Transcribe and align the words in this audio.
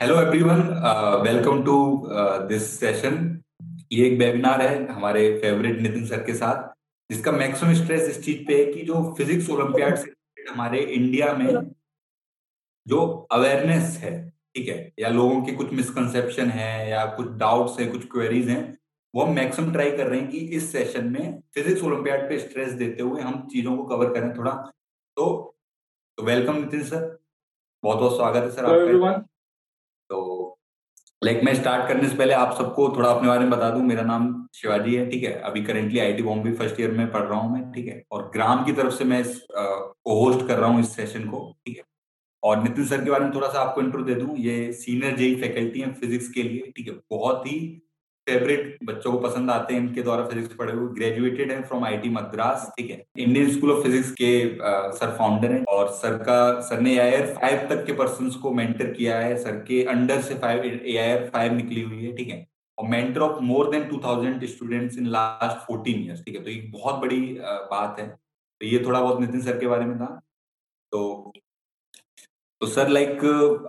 Hello 0.00 0.14
everyone 0.16 0.60
welcome 1.22 1.62
to 1.64 1.76
this 2.48 2.68
session 2.80 3.14
ये 3.92 4.06
एक 4.06 4.18
webinar 4.18 4.60
है 4.62 4.74
हमारे 4.88 5.22
फेवरेट 5.40 5.80
नितिन 5.82 6.04
सर 6.06 6.22
के 6.24 6.34
साथ, 6.34 6.68
जिसका 7.10 7.32
मैक्सिमम 7.32 7.72
स्ट्रेस 7.74 8.02
इस 8.08 8.22
चीज़ 8.24 8.44
पे 8.46 8.58
है 8.58 8.72
कि 8.72 8.82
जो 8.86 9.02
फिजिक्स 9.18 9.48
ओलंपियाड 9.50 9.96
से 9.96 10.12
हमारे 10.50 10.80
इंडिया 10.80 11.32
में 11.32 11.48
जो 12.86 13.00
अवेयरनेस 13.32 13.96
है, 14.02 14.12
ठीक 14.54 14.68
है? 14.68 14.92
या 15.00 15.08
लोगों 15.08 15.40
के 15.44 15.52
कुछ 15.52 15.72
मिसकंसेप्शन 15.72 16.50
है 16.50 16.90
या 16.90 17.04
कुछ 17.16 17.32
डाउट्स 17.38 17.80
है, 17.80 17.86
कुछ 17.86 18.04
क्वेरीज 18.12 18.48
हैं, 18.48 18.62
वो 19.14 19.22
हम 19.22 19.34
मैक्सिमम 19.34 19.72
ट्राई 19.72 19.90
कर 19.90 20.06
रहे 20.06 20.20
हैं 20.20 20.28
कि 20.30 20.38
इस 20.58 20.70
सेशन 20.72 21.08
में 21.12 21.40
फिजिक्स 21.54 21.82
ओलंपियाड 21.82 22.28
पे 22.28 22.38
स्ट्रेस 22.38 22.72
देते 22.74 23.02
हुए 23.02 23.22
हम 23.22 23.40
चीज़ों 23.52 23.76
को 23.76 23.84
कवर 23.86 24.12
करें 24.14 24.30
थोड़ा। 24.36 24.52
तो 25.16 25.26
वेलकम 26.18 26.56
नितिन 26.56 26.82
सर। 26.84 27.04
बहुत 27.84 27.98
बहुत 27.98 28.16
स्वागत 28.16 28.42
है 28.42 28.50
सर 28.50 28.64
आपका। 28.64 29.24
तो 30.10 30.58
लाइक 31.22 31.40
मैं 31.44 31.54
स्टार्ट 31.54 31.88
करने 31.88 32.08
से 32.08 32.16
पहले 32.16 32.34
आप 32.34 32.54
सबको 32.58 32.88
थोड़ा 32.96 33.08
अपने 33.10 33.28
बारे 33.28 33.40
में 33.40 33.50
बता 33.50 33.70
दूँ, 33.70 33.82
मेरा 33.82 34.02
नाम 34.02 34.26
शिवाजी 34.54 34.94
है, 34.94 35.08
ठीक 35.10 35.22
है? 35.24 35.32
अभी 35.32 35.62
currently 35.64 35.98
I 35.98 36.12
T 36.12 36.22
Bombay 36.22 36.52
first 36.52 36.80
year 36.80 36.90
में 36.90 37.10
पढ़ 37.12 37.22
रहा 37.22 37.38
हूँ 37.38 37.52
मैं, 37.52 37.70
ठीक 37.72 37.86
है? 37.86 38.02
और 38.12 38.30
ग्राम 38.34 38.64
की 38.64 38.72
तरफ़ 38.72 38.94
से 38.94 39.04
मैं 39.04 39.22
को 39.52 40.24
होस्ट 40.24 40.46
कर 40.48 40.58
रहा 40.58 40.70
हूँ 40.70 40.80
इस 40.80 40.94
सेशन 40.96 41.24
को, 41.28 41.40
ठीक 41.66 41.76
है? 41.76 41.82
और 42.42 42.62
नितिन 42.62 42.84
सर 42.86 43.04
के 43.04 43.10
बारे 43.10 43.24
में 43.24 43.34
थोड़ा 43.34 43.48
सा 43.48 43.60
आपको 43.60 43.80
इंटरव्यू 43.80 44.04
दे 44.06 44.14
दूँ, 44.14 44.36
ये 44.38 44.72
सीनियर 44.72 45.16
जेई 45.16 45.34
फैकल्टी 45.40 45.80
है 45.80 45.92
फिजिक्स 45.94 46.28
के 46.28 46.42
लिए, 46.42 46.72
ठीक 46.76 46.88
है? 46.88 46.94
बहुत 47.10 47.46
ही 47.46 47.58
फेवरेट 48.28 48.78
बच्चों 48.84 49.12
को 49.12 49.18
पसंद 49.18 49.50
आते 49.50 49.74
हैं 49.74 49.80
इनके 49.80 50.02
द्वारा 50.02 50.24
फिजिक्स 50.26 50.54
पढ़े 50.54 50.72
हुए 50.72 50.88
ग्रेजुएटेड 50.94 51.52
है 51.52 51.62
फ्रॉम 51.62 51.84
आईटी 51.84 52.08
मद्रास 52.10 52.70
ठीक 52.78 52.90
है? 52.90 53.02
इंडियन 53.18 53.50
स्कूल 53.52 53.72
ऑफ़ 53.72 53.82
फिजिक्स 53.82 54.10
के 54.20 54.30
आ, 54.60 54.90
सर 54.92 55.16
फाउंडर 55.18 55.52
हैं 55.52 55.64
और 55.68 55.88
सर 56.02 56.16
का 56.28 56.38
सर 56.68 56.80
ने 56.80 56.98
ए 57.00 57.22
फाइव 57.34 57.66
तक 57.70 57.84
के 57.86 57.92
पर्सन 57.94 58.30
को 58.42 58.52
मेंटर 58.54 58.92
किया 58.92 59.18
है 59.20 59.36
सर 59.42 59.56
के 59.68 59.82
अंडर 59.94 60.20
से 60.22 60.34
फाइव 60.38 60.64
ए 60.64 61.30
फाइव 61.32 61.54
निकली 61.54 61.82
हुई 61.82 62.04
है 62.04 62.14
ठीक 62.16 62.28
है? 62.28 62.46
और 62.78 62.88
mentor 62.88 63.20
of 63.20 63.42
more 63.42 63.70
than 63.70 63.84
two 63.88 64.00
thousand 64.04 64.44
students 64.46 64.98
in 64.98 65.06
last 65.08 65.66
fourteen 65.66 66.04
years 66.04 66.24
ठीक 66.24 66.36
है? 66.36 66.42
तो 66.44 66.50
ये 66.50 66.60
बहुत 66.72 67.00
बड़ी 67.00 67.20
बात 67.72 68.00
है। 68.00 68.06
तो 68.08 68.66
ये 68.66 68.82
थोड़ा 68.86 69.00
बहुत 69.00 69.20
नितिन 69.20 69.40
सर 69.42 69.58
के 69.58 69.66
बारे 69.66 69.84
में 69.84 69.96
था। 69.98 70.06
तो 70.92 71.32
तो 72.60 72.66
सर 72.66 72.88
लाइक 72.88 73.24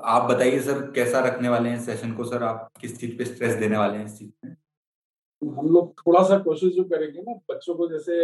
आप 0.05 0.29
बताइए 0.29 0.59
सर, 0.59 0.79
कैसा 0.91 1.19
रखने 1.25 1.49
वाले 1.49 1.69
हैं 1.69 1.79
सेशन 1.81 2.13
को 2.13 2.23
सर? 2.23 2.43
आप 2.43 2.69
किस 2.81 2.99
चीज़ 2.99 3.17
पे 3.17 3.25
स्ट्रेस 3.25 3.53
देने 3.55 3.77
वाले 3.77 3.97
हैं 3.97 4.05
इस 4.05 4.17
चीज़ 4.17 4.31
में 4.45 4.55
हम 5.41 5.67
लोग 5.73 5.91
थोड़ा 5.99 6.23
सा 6.23 6.37
कोशिश 6.39 6.73
जो 6.75 6.83
करेंगे 6.85 7.21
ना, 7.21 7.33
बच्चों 7.49 7.75
को 7.75 7.87
जैसे 7.89 8.15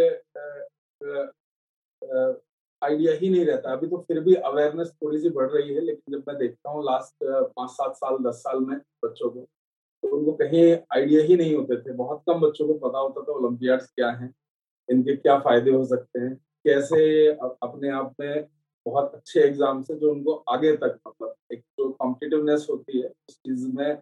आइडिया 2.82 3.12
ही 3.12 3.28
नहीं 3.30 3.44
रहता। 3.46 3.72
अभी 3.72 3.86
तो 3.86 3.98
फिर 4.08 4.20
भी 4.20 4.34
अवेयरनेस 4.34 4.90
थोड़ी 5.02 5.18
सी 5.20 5.30
बढ़ 5.30 5.50
रही 5.50 5.74
है, 5.74 5.80
लेकिन 5.80 6.14
जब 6.14 6.24
मैं 6.28 6.36
देखता 6.38 6.70
हूँ 6.70 6.84
लास्ट 6.84 7.24
पाँच 7.24 7.70
सात 7.70 7.94
साल, 7.96 8.18
दस 8.24 8.36
साल 8.38 8.60
में 8.60 8.76
बच्चों 9.04 9.30
को 9.30 9.40
तो 10.02 10.08
उनको 10.16 10.32
कहीं 10.34 10.64
आइडिया 10.94 11.22
ही 11.24 11.36
नहीं 11.36 11.54
होते 11.54 11.76
थे। 11.76 11.92
बहुत 11.94 12.22
कम 12.28 12.40
बच्चों 12.40 12.66
को 12.68 12.74
पता 12.88 12.98
होता 12.98 13.22
था 13.22 13.32
ओलम्पियाड्स 13.34 13.86
क्या 13.88 14.10
हैं, 14.10 14.32
इनके 14.88 15.16
क्या 15.16 15.38
फ़ायदे 15.38 15.70
हो 15.70 15.84
सकते 15.86 16.20
हैं, 16.20 16.34
कैसे 16.34 17.26
अपने 17.28 17.90
आप 17.92 18.14
में 18.20 18.46
बहुत 18.86 19.14
अच्छे 19.14 19.40
एग्ज़ाम 19.40 19.82
से 19.82 19.94
जो 19.94 20.10
उनको 20.10 20.34
आगे 20.48 20.76
तक 20.76 20.98
मतलब 21.06 21.34
एक 21.52 21.60
जो 21.78 21.88
कॉम्पिटिटिवनेस 21.92 22.66
होती 22.70 23.00
है 23.00 23.08
उस 23.28 23.36
चीज़ 23.36 23.66
में 23.68 23.98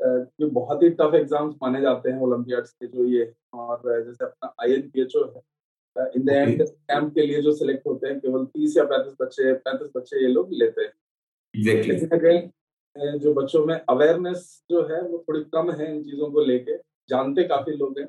जो 0.00 0.48
बहुत 0.50 0.82
ही 0.82 0.90
टफ 0.92 1.14
एग्ज़ाम्स 1.14 1.54
माने 1.62 1.80
जाते 1.80 2.10
हैं 2.10 2.20
ओलंपियाड्स 2.20 2.72
के 2.72 2.86
जो 2.86 3.04
ये 3.06 3.32
और 3.54 4.04
जैसे 4.04 4.24
अपना 4.24 4.54
I 4.62 4.72
N 4.72 4.88
P 4.90 5.00
H 5.02 5.16
O 5.16 5.24
है 5.26 6.10
इन 6.16 6.24
द 6.24 6.30
एंड 6.30 6.62
कैंप 6.62 7.14
के 7.14 7.26
लिए 7.26 7.40
जो 7.42 7.52
सिलेक्ट 7.54 7.86
होते 7.86 8.08
हैं 8.08 8.18
केवल 8.20 8.44
तीस 8.46 8.76
या 8.76 8.84
पैंतीस 8.84 9.14
बच्चे 9.20 9.52
पैंतीस 9.60 9.90
बच्चे 9.96 10.22
ये 10.22 10.28
लोग 10.28 10.52
लेते 10.52 10.82
हैं 10.82 10.92
exactly. 11.54 12.20
कहीं 12.20 13.18
जो 13.18 13.32
बच्चों 13.34 13.64
में 13.66 13.74
अवेयरनेस 13.74 14.44
जो 14.70 14.82
है 14.88 15.00
वो 15.02 15.24
थोड़ी 15.28 15.42
कम 15.52 15.70
है 15.70 15.94
इन 15.94 16.02
चीज़ों 16.04 16.30
को 16.30 16.40
लेके 16.42 16.76
जानते 17.08 17.42
काफ़ी 17.48 17.76
लोग 17.76 17.98
हैं 17.98 18.06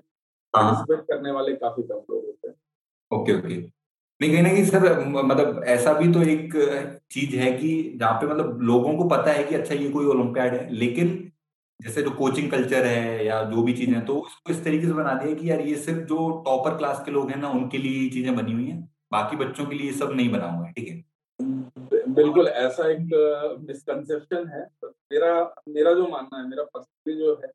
पार्टिसिपेट 0.54 0.98
हाँ। 0.98 1.06
करने 1.08 1.32
वाले 1.32 1.56
काफ़ी 1.56 1.84
कम 1.84 2.02
लोग 2.10 2.26
होते 2.26 2.48
हैं 2.48 2.56
ओके 3.12 3.34
ओके 3.34 3.62
नहीं, 4.22 4.32
कहीं 4.32 4.42
ना 4.44 4.50
कहीं 4.50 4.64
सर 4.66 5.06
मतलब 5.08 5.64
ऐसा 5.68 5.94
भी 5.94 6.12
तो 6.14 6.22
एक 6.22 6.54
चीज़ 7.12 7.36
है 7.36 7.52
कि 7.52 7.70
जहाँ 8.00 8.14
पे 8.14 8.28
मतलब 8.28 8.62
लोगों 8.62 8.96
को 8.98 9.04
पता 9.10 9.32
है 9.32 9.44
कि 9.44 9.56
अच्छा 9.56 9.76
ये 9.76 9.90
कोई 9.90 10.06
ओलंपियाड 10.06 10.54
है, 10.54 10.70
लेकिन 10.74 11.32
जैसे 11.80 12.02
जो 12.02 12.12
कोचिंग 12.12 12.50
कल्चर 12.52 12.86
है 12.86 13.26
या 13.26 13.44
जो 13.44 13.62
भी 13.64 13.74
चीज़ें 13.74 14.06
तो 14.06 14.16
उसको 14.20 14.52
इस 14.54 14.64
तरीके 14.64 14.88
से 14.88 14.94
बना 14.94 15.14
दिया 15.14 15.36
कि 15.36 15.50
यार 15.52 15.62
ये 15.62 15.76
सिर्फ़ 15.76 16.00
जो 16.08 16.30
टॉपर 16.46 16.78
क्लास 16.78 17.02
के 17.06 17.12
लोग 17.12 17.30
हैं 17.30 17.38
ना, 17.38 17.50
उनके 17.50 17.78
लिए 17.78 18.02
ये 18.02 18.10
चीज़ें 18.10 18.36
बनी 18.36 18.54
हुई 18.54 18.66
हैं, 18.66 18.82
बाकी 19.12 19.36
बच्चों 19.36 19.66
के 19.66 19.76
लिए 19.76 19.88
ये 19.88 19.98
सब 19.98 20.12
नहीं 20.16 20.32
बना 20.32 20.50
हुआ 20.52 20.66
है, 20.66 20.72
ठीक 20.74 20.88
है? 20.90 21.04
बिल्कुल, 22.10 22.48
ऐसा 22.48 22.90
एक 22.92 23.60
मिसकंसेप्शन 23.68 24.48
है। 24.48 24.62
मेरा 24.86 25.34
मेरा 25.70 25.94
जो 25.94 26.08
मानना 26.08 26.40
है, 26.40 26.48
मेरा 26.50 26.64
पर्सनली 26.64 27.18
जो 27.18 27.34
है 27.44 27.52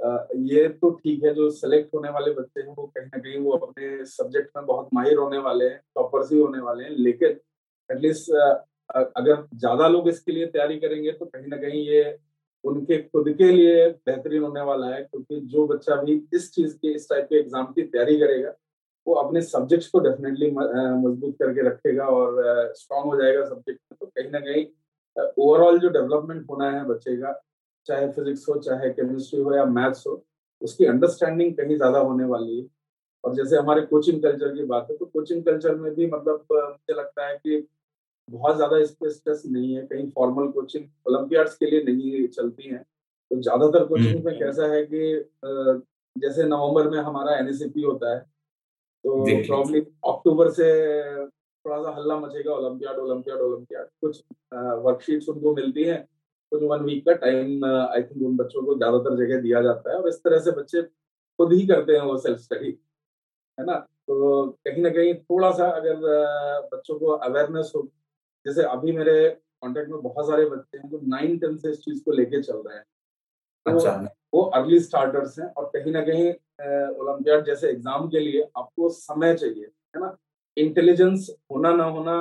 ये 0.00 0.68
तो 0.70 0.90
ठीक 0.92 1.24
है, 1.24 1.32
जो 1.34 1.50
सेलेक्ट 1.52 1.94
होने 1.94 2.10
वाले 2.10 2.30
बच्चे 2.34 2.60
हैं, 2.60 2.68
वो 2.68 2.86
कहीं 2.86 3.06
ना 3.06 3.18
कहीं 3.18 3.38
वो 3.40 3.52
अपने 3.52 4.04
सब्जेक्ट 4.06 4.50
में 4.56 4.66
बहुत 4.66 4.88
माहिर 4.94 5.18
होने 5.18 5.38
वाले 5.40 5.64
हैं 5.64 5.80
टॉपर्स 5.94 6.32
ही 6.32 6.38
होने 6.38 6.60
वाले 6.60 6.84
हैं, 6.84 6.90
लेकिन 6.92 7.38
एटलीस्ट 7.90 8.30
अगर 8.90 9.46
ज़्यादा 9.54 9.88
लोग 9.88 10.08
इसके 10.08 10.32
लिए 10.32 10.46
तैयारी 10.48 10.78
करेंगे 10.78 11.12
तो 11.12 11.24
कहीं 11.26 11.46
ना 11.48 11.56
कहीं 11.58 11.82
ये 11.82 12.18
उनके 12.64 12.98
खुद 12.98 13.28
के 13.38 13.50
लिए 13.52 13.88
बेहतरीन 14.06 14.42
होने 14.42 14.60
वाला 14.62 14.86
है, 14.86 15.02
क्योंकि 15.02 15.40
जो 15.42 15.66
बच्चा 15.66 15.96
भी 16.02 16.20
इस 16.34 16.50
चीज़ 16.54 16.76
के, 16.76 16.92
इस 16.94 17.08
टाइप 17.10 17.24
के 17.24 17.38
एग्ज़ाम 17.38 17.72
की 17.72 17.82
तैयारी 17.84 18.18
करेगा, 18.18 18.52
वो 19.06 19.14
अपने 19.14 19.40
सब्जेक्ट्स 19.42 19.88
को 19.88 20.00
डेफिनेटली 20.00 20.50
मज़बूत 20.50 21.36
करके 21.38 21.68
रखेगा 21.68 22.06
और 22.08 22.72
स्ट्रांग 22.76 23.04
हो 23.04 23.20
जाएगा 23.22 23.44
सब्जेक्ट 23.44 23.80
में 23.82 23.96
तो 24.00 24.06
कहीं 24.06 24.30
ना 24.30 24.40
कहीं 24.40 24.66
ओवरऑल 25.38 25.78
जो 25.80 25.88
डेवलपमेंट 25.90 26.46
होना 26.50 26.70
है 26.70 26.84
बच्चे 26.86 27.16
का 27.16 27.32
चाहे 27.86 28.08
फिजिक्स 28.12 28.48
हो 28.48 28.54
चाहे 28.60 28.90
केमिस्ट्री 28.90 29.40
हो 29.40 29.54
या 29.54 29.64
मैथ्स 29.66 30.06
हो 30.06 30.22
उसकी 30.62 30.84
अंडरस्टैंडिंग 30.86 31.54
कहीं 31.56 31.76
ज़्यादा 31.76 31.98
होने 32.00 32.24
वाली 32.24 32.58
है। 32.58 32.66
और 33.24 33.34
जैसे 33.34 33.56
हमारे 33.56 33.82
कोचिंग 33.86 34.22
कल्चर 34.22 34.54
की 34.54 34.64
बात 34.66 34.86
है 34.90 34.96
तो 34.96 35.06
कोचिंग 35.06 35.42
कल्चर 35.44 35.74
में 35.76 35.94
भी 35.94 36.06
मतलब 36.06 36.46
मुझे 36.52 36.94
लगता 36.94 37.26
है 37.26 37.36
कि 37.36 37.66
बहुत 38.28 38.56
ज़्यादा 38.56 38.76
इस 38.78 38.90
पर 38.94 39.10
स्ट्रेस 39.10 39.42
नहीं 39.46 39.74
है। 39.74 39.82
कहीं 39.86 40.08
फॉर्मल 40.10 40.48
कोचिंग 40.52 40.84
ओलंपियाड्स 41.08 41.54
के 41.56 41.66
लिए 41.66 41.82
नहीं 41.84 42.26
चलती 42.28 42.68
हैं। 42.68 42.82
तो 43.30 43.40
ज़्यादातर 43.40 43.84
कोचिंग 43.84 44.14
हम्म। 44.14 44.26
में 44.26 44.38
कैसा 44.38 44.66
है 44.72 44.84
कि 44.86 45.00
जैसे 46.16 46.44
नवंबर 46.44 46.88
में 46.90 46.98
हमारा 47.00 47.36
एनएसपी 47.38 47.82
होता 47.82 48.14
है 48.14 48.18
तो 49.04 49.24
प्रॉब्लम 49.46 49.80
अक्टूबर 50.06 50.50
से 50.50 50.66
थोड़ा 51.64 51.82
सा 51.82 51.90
हल्ला 51.96 52.18
मचेगा 52.18 52.52
ओलम्पियाड 52.52 52.98
ओलम्पियाड 52.98 53.40
ओलम्पियाड 53.40 53.86
कुछ 54.00 54.22
वर्कशीट्स 54.84 55.28
उनको 55.28 55.54
मिलती 55.54 55.84
हैं 55.84 55.98
कुछ 56.52 56.62
वन 56.62 56.82
वीक 56.84 57.04
का 57.06 57.12
टाइम 57.20 57.64
आई 57.64 58.02
थिंक 58.02 58.22
उन 58.26 58.36
बच्चों 58.36 58.62
को 58.62 58.74
ज़्यादातर 58.76 59.16
जगह 59.16 59.40
दिया 59.40 59.62
जाता 59.62 59.90
है 59.90 59.96
और 59.98 60.08
इस 60.08 60.22
तरह 60.24 60.38
से 60.40 60.50
बच्चे 60.52 60.82
खुद 60.82 61.52
ही 61.52 61.66
करते 61.66 61.92
हैं 61.92 62.00
वो 62.02 62.16
सेल्फ 62.18 62.38
स्टडी 62.40 62.78
है 63.58 63.64
ना? 63.66 63.74
तो 63.74 64.46
कहीं 64.66 64.82
ना 64.82 64.90
कहीं 64.90 65.14
थोड़ा 65.14 65.50
सा 65.52 65.68
अगर 65.70 65.96
बच्चों 66.72 66.98
को 66.98 67.06
अवेयरनेस 67.06 67.72
हो 67.76 67.82
जैसे 68.46 68.62
अभी 68.66 68.92
मेरे 68.92 69.28
कॉन्टेक्ट 69.62 69.90
में 69.90 70.00
बहुत 70.02 70.26
सारे 70.26 70.44
बच्चे 70.46 70.78
हैं 70.78 70.88
जो 70.90 71.00
नाइन 71.06 71.38
टेंथ 71.38 71.56
से 71.58 71.70
इस 71.70 71.80
चीज़ 71.80 72.02
को 72.04 72.12
लेके 72.12 72.40
चल 72.42 72.56
रहे 72.56 72.76
हैं। 72.76 72.84
तो 73.66 73.76
अच्छा। 73.76 73.92
वो 74.34 74.42
अर्ली 74.56 74.78
स्टार्टर्स 74.80 75.38
हैं 75.38 75.46
और 75.48 75.70
कहीं 75.74 75.92
ना 75.92 76.00
कहीं 76.02 76.30
ओलंपियाड 77.00 77.44
जैसे 77.46 77.68
एग्ज़ाम 77.70 78.08
के 78.08 78.20
लिए 78.20 78.42
आपको 78.56 78.88
समय 78.90 79.34
चाहिए 79.34 79.64
है 79.64 80.00
ना? 80.00 80.16
इंटेलिजेंस 80.56 81.28
होना 81.52 81.74
ना 81.76 81.84
होना 81.86 82.16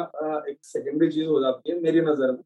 एक 0.50 0.58
सेकेंडरी 0.64 1.10
चीज़ 1.12 1.28
हो 1.28 1.40
जाती 1.42 1.72
है 1.72 1.80
मेरी 1.82 2.02
नज़र 2.02 2.32
में। 2.32 2.44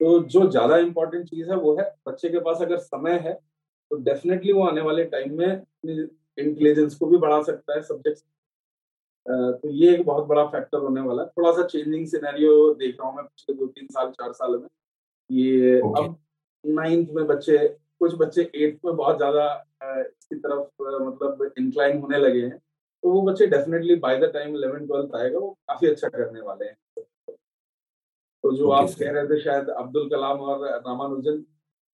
तो 0.00 0.18
जो 0.24 0.48
ज़्यादा 0.50 0.76
इम्पोर्टेंट 0.78 1.26
चीज़ 1.26 1.50
है 1.50 1.56
वो 1.56 1.76
है 1.76 1.84
बच्चे 2.08 2.28
के 2.28 2.40
पास 2.40 2.62
अगर 2.62 2.78
समय 2.78 3.18
है 3.18 3.32
तो 3.90 3.96
डेफिनेटली 4.04 4.52
वो 4.52 4.64
आने 4.64 4.80
वाले 4.80 5.04
टाइम 5.06 5.36
में 5.38 5.46
अपनी 5.46 5.94
इंटेलिजेंस 6.38 6.94
को 6.94 7.06
भी 7.06 7.18
बढ़ा 7.18 7.42
सकता 7.42 7.74
है 7.74 7.82
सब्जेक्ट 7.82 8.18
तो 9.26 9.68
ये 9.70 9.94
एक 9.94 10.04
बहुत 10.06 10.26
बड़ा 10.26 10.44
फैक्टर 10.46 10.78
होने 10.78 11.00
वाला 11.00 11.22
है। 11.22 11.28
थोड़ा 11.28 11.50
सा 11.52 11.62
चेंजिंग 11.66 12.06
सिनेरियो 12.06 12.52
देख 12.74 12.96
रहा 13.00 13.08
हूँ 13.08 13.16
मैं 13.16 13.24
पिछले 13.24 13.54
दो 13.56 13.66
तीन 13.66 13.86
साल 13.86 14.10
चार 14.10 14.32
साल 14.32 14.50
में। 14.52 14.68
ये 15.30 15.80
okay. 15.80 16.04
अब 16.04 16.16
नाइन्थ 16.64 17.08
में 17.12 17.26
बच्चे 17.26 17.58
कुछ 18.00 18.14
बच्चे 18.18 18.42
एट्थ 18.54 18.84
में 18.84 18.94
बहुत 18.96 19.16
ज़्यादा 19.16 19.46
इसकी 19.84 20.36
तरफ़ 20.36 20.82
मतलब 21.02 21.52
इंक्लाइन 21.58 21.98
होने 22.00 22.18
लगे 22.18 22.42
हैं। 22.42 22.56
तो 22.58 23.12
वो 23.12 23.22
बच्चे 23.22 23.46
definitely 23.46 23.94
by 23.96 24.18
the 24.20 24.30
time 24.34 24.56
eleven 24.56 24.86
twelfth 24.86 25.14
आएगा 25.16 25.38
वो 25.38 25.50
काफ़ी 25.68 25.88
अच्छा 25.88 26.08
करने 26.08 26.40
वाले 26.40 26.66
हैं। 26.66 26.76
तो 28.46 28.52
जो 28.56 28.68
आप 28.70 28.90
कह 28.98 29.10
रहे 29.10 29.26
थे 29.26 29.40
शायद 29.40 29.68
अब्दुल 29.68 30.08
कलाम 30.08 30.40
और 30.40 30.60
रामानुजन 30.64 31.44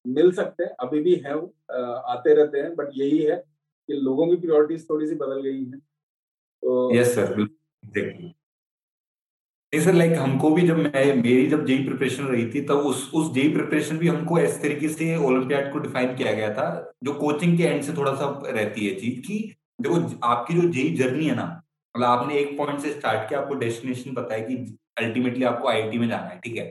मिल 0.04 0.32
सकते 0.32 0.64
हैं 0.64 0.70
अभी 0.80 1.00
भी 1.00 1.14
हैं 1.14 1.34
आते 2.12 2.34
रहते 2.34 2.58
हैं 2.58 2.74
बट 2.76 2.88
यही 2.94 3.18
है 3.18 3.36
कि 3.88 3.94
लोगों 3.94 4.26
की 4.26 4.36
प्रियोरिटीज 4.36 4.88
थोड़ी 4.90 5.06
सी 5.06 5.14
बदल 5.14 5.40
गई 5.40 5.64
हैं। 5.64 5.78
तो 5.78 6.94
यस 6.94 7.14
सर 7.14 7.36
नहीं 9.72 9.80
सर 9.80 9.94
लाइक 9.94 10.12
हमको 10.18 10.50
भी 10.50 10.66
जब 10.68 10.78
मैं 10.78 11.14
मेरी 11.16 11.46
जब 11.46 11.64
जेई 11.66 11.84
प्रिपरेशन 11.84 12.24
रही 12.24 12.46
थी 12.50 12.60
तब 12.66 12.86
उस 12.90 13.10
उस 13.14 13.32
जेई 13.32 13.52
प्रिपरेशन 13.52 13.98
भी 13.98 14.08
हमको 14.08 14.38
इस 14.38 14.60
तरीके 14.62 14.88
से 14.88 15.16
ओलंपियाड 15.26 15.72
को 15.72 15.78
डिफाइन 15.78 16.14
किया 16.16 16.32
गया 16.32 16.52
था 16.54 16.68
जो 17.04 17.14
कोचिंग 17.14 17.56
के 17.58 17.64
एंड 17.64 17.82
से 17.82 17.92
थोड़ा 17.92 18.14
सा 18.14 18.28
रहती 18.46 18.86
है 18.86 18.94
चीज़ 19.00 19.20
की। 19.20 19.38
देखो 19.80 20.20
आपकी 20.26 20.60
जो 20.60 20.68
जेई 20.68 20.94
जर्नी 20.96 21.26
है 21.26 21.34
ना 21.34 21.48
मतलब 21.94 22.06
आपने 22.08 22.38
एक 22.38 22.56
पॉइंट 22.58 22.80
से 22.80 22.92
स्टार्ट 22.92 23.28
किया 23.28 23.40
आपको 23.40 23.54
डेस्टिनेशन 23.54 24.14
पता 24.14 24.34
है 24.34 24.40
कि 24.40 24.78
अल्टीमेटली 24.96 25.44
आपको 25.44 25.68
आई 25.68 25.98
में 25.98 26.08
जाना 26.08 26.26
है 26.26 26.38
ठीक 26.40 26.56
है? 26.56 26.64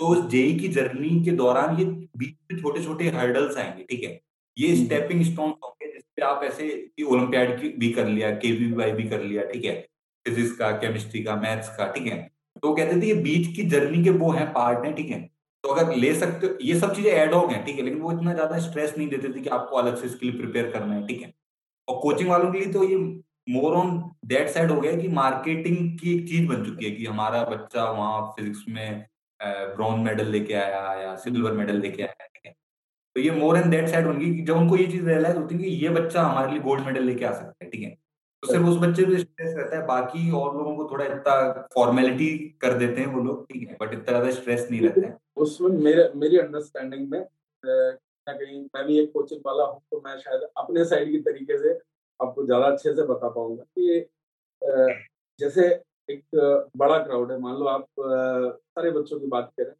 तो 0.00 0.06
उस 0.06 0.28
जेई 0.30 0.58
की 0.58 0.68
जर्नी 0.68 1.24
के 1.24 1.30
दौरान 1.30 1.76
ये 1.78 1.84
बीच 2.18 2.36
में 2.52 2.60
छोटे 2.62 2.84
छोटे 2.84 3.08
हर्डल्स 3.08 3.56
आएँगे 3.56 3.84
ठीक 3.90 4.04
है? 4.04 4.20
ये 4.56 4.76
स्टेपिंग 4.84 5.24
स्टोन 5.24 5.50
होंगे 5.64 5.92
जिसपे 5.92 6.22
आप 6.22 6.42
ऐसे 6.44 7.04
ओलंपियाड 7.04 7.60
की 7.60 7.68
भी 7.78 7.90
कर 7.92 8.08
लिया 8.08 8.30
केवीवाई 8.36 8.92
भी 8.92 9.08
कर 9.08 9.22
लिया 9.22 9.44
ठीक 9.44 9.64
है? 9.64 9.74
फिजिक्स 10.26 10.52
का 10.52 10.70
केमिस्ट्री 10.70 11.22
का 11.22 11.36
मैथ्स 11.36 11.68
का 11.76 11.90
ठीक 11.92 12.06
है? 12.06 12.30
तो 12.62 12.74
कहते 12.74 13.00
थे 13.02 13.06
ये 13.06 13.14
बीच 13.14 13.56
की 13.56 13.62
जर्नी 13.64 14.04
के 14.04 14.10
वो 14.10 14.30
हैं 14.30 14.52
पार्ट 14.52 14.84
हैं 14.84 14.94
ठीक 14.94 15.10
है? 15.10 15.20
तो 15.64 15.68
अगर 15.68 15.96
ले 15.96 16.14
सकते 16.14 16.46
हो 16.46 16.56
ये 16.62 16.78
सब 16.80 16.94
चीज़ें 16.96 17.12
एड 17.12 17.34
हो 17.34 17.46
गए 17.48 17.62
ठीक 17.66 17.76
है? 17.76 17.82
लेकिन 17.82 18.00
वो 18.00 18.12
इतना 18.12 18.34
ज़्यादा 18.34 18.58
स्ट्रेस 18.58 18.94
नहीं 18.98 19.08
देते 19.08 19.28
थे 19.28 19.40
कि 19.40 19.48
आपको 19.48 19.76
अलग 19.76 19.96
से 19.96 20.06
इसके 20.06 20.26
लिए 20.26 20.40
प्रिपेयर 20.40 20.70
करना 20.70 20.94
है 20.94 21.06
ठीक 21.06 21.22
है? 21.22 21.32
और 21.88 22.00
कोचिंग 22.02 22.28
वालों 22.30 22.52
के 22.52 22.58
लिए 22.58 22.72
तो 22.72 22.84
ये 22.84 22.96
मोर 23.46 23.74
ऑन 23.74 23.98
दैट 24.26 24.48
साइड 24.48 24.70
हो 24.70 24.80
गया 24.80 24.96
कि 24.96 25.08
मार्केटिंग 25.08 25.98
की 25.98 26.14
एक 26.14 26.28
चीज़ 26.28 26.48
बन 26.48 26.64
चुकी 26.64 26.84
है 26.84 26.90
कि 26.90 27.06
हमारा 27.06 27.44
बच्चा 27.44 27.90
वहाँ 27.90 28.20
फिजिक्स 28.30 28.64
में 28.68 29.06
ब्रॉन्ज 29.40 30.04
मेडल 30.04 30.26
लेके 30.26 30.54
आया 30.54 30.94
या 30.94 31.14
सिल्वर 31.16 31.52
मेडल 31.52 31.80
लेके 31.80 32.02
आया 32.02 32.20
तो 33.16 33.20
ये 33.20 33.30
मोर 33.30 33.56
एंड 33.56 33.70
दैट 33.70 33.88
साइड 33.88 34.06
होंगी 34.06 34.30
जब 34.42 34.56
उनको 34.56 34.76
ये 34.76 34.86
चीज़ 34.86 35.06
रियलाइज़ 35.06 35.36
होती 35.36 35.54
है 35.54 35.62
कि 35.62 35.70
ये 35.84 35.88
बच्चा 35.88 36.22
हमारे 36.22 36.52
लिए 36.52 36.60
गोल्ड 36.60 36.84
मेडल 36.86 37.04
लेके 37.04 37.24
आ 37.24 37.32
सकता 37.32 37.64
है, 37.64 37.70
ठीक 37.70 37.82
है? 37.82 37.90
तो 38.42 38.52
सिर्फ़ 38.52 38.66
उस 38.66 38.76
बच्चे 38.78 39.04
को 39.04 39.16
स्ट्रेस 39.18 39.54
रहता 39.56 39.76
है, 39.76 39.86
बाकी 39.86 40.30
और 40.30 40.56
लोगों 40.56 40.76
को 40.76 40.88
थोड़ा 40.92 41.04
इतना 41.04 41.66
फॉर्मेलिटी 41.74 42.28
कर 42.60 42.74
देते 42.74 43.00
हैं 43.00 43.08
वो 43.08 43.22
लोग, 43.22 43.44
ठीक 43.44 43.68
है? 43.68 43.76
बट 43.80 43.92
इतना 43.92 44.04
ज़्यादा 44.04 44.30
स्ट्रेस 44.30 44.66
नहीं 44.70 44.80
रहता 44.80 45.06
है। 45.06 45.16
उसमें 45.36 45.70
मेरे, 45.70 46.10
मेरी 46.14 46.38
अंडरस्टैंडिंग 46.38 47.10
में 47.10 47.24
कहीं 48.26 48.60
मैं 48.76 48.84
भी 48.86 48.98
एक 48.98 49.12
कोचिंग 49.12 49.40
वाला 49.46 49.64
हूँ 49.64 49.80
तो 49.90 50.02
मैं 50.06 50.16
शायद 50.18 50.48
अपने 50.56 50.84
साइड 50.84 51.10
की 51.10 51.18
तरीके 51.20 51.58
से 51.58 51.78
आपको 52.20 52.44
ज़्यादा 52.46 52.66
अच्छे 52.66 52.94
से 52.94 53.02
बता 53.04 53.28
पाऊँगा 53.28 53.64
कि 53.78 54.06
जैसे 55.40 55.66
एक 56.08 56.22
बड़ा 56.76 56.98
क्राउड 56.98 57.32
है, 57.32 57.38
मान 57.40 57.54
लो 57.56 57.66
आप 57.66 57.86
सारे 57.98 58.90
बच्चों 58.90 59.18
की 59.20 59.26
बात 59.28 59.52
करें 59.60 59.72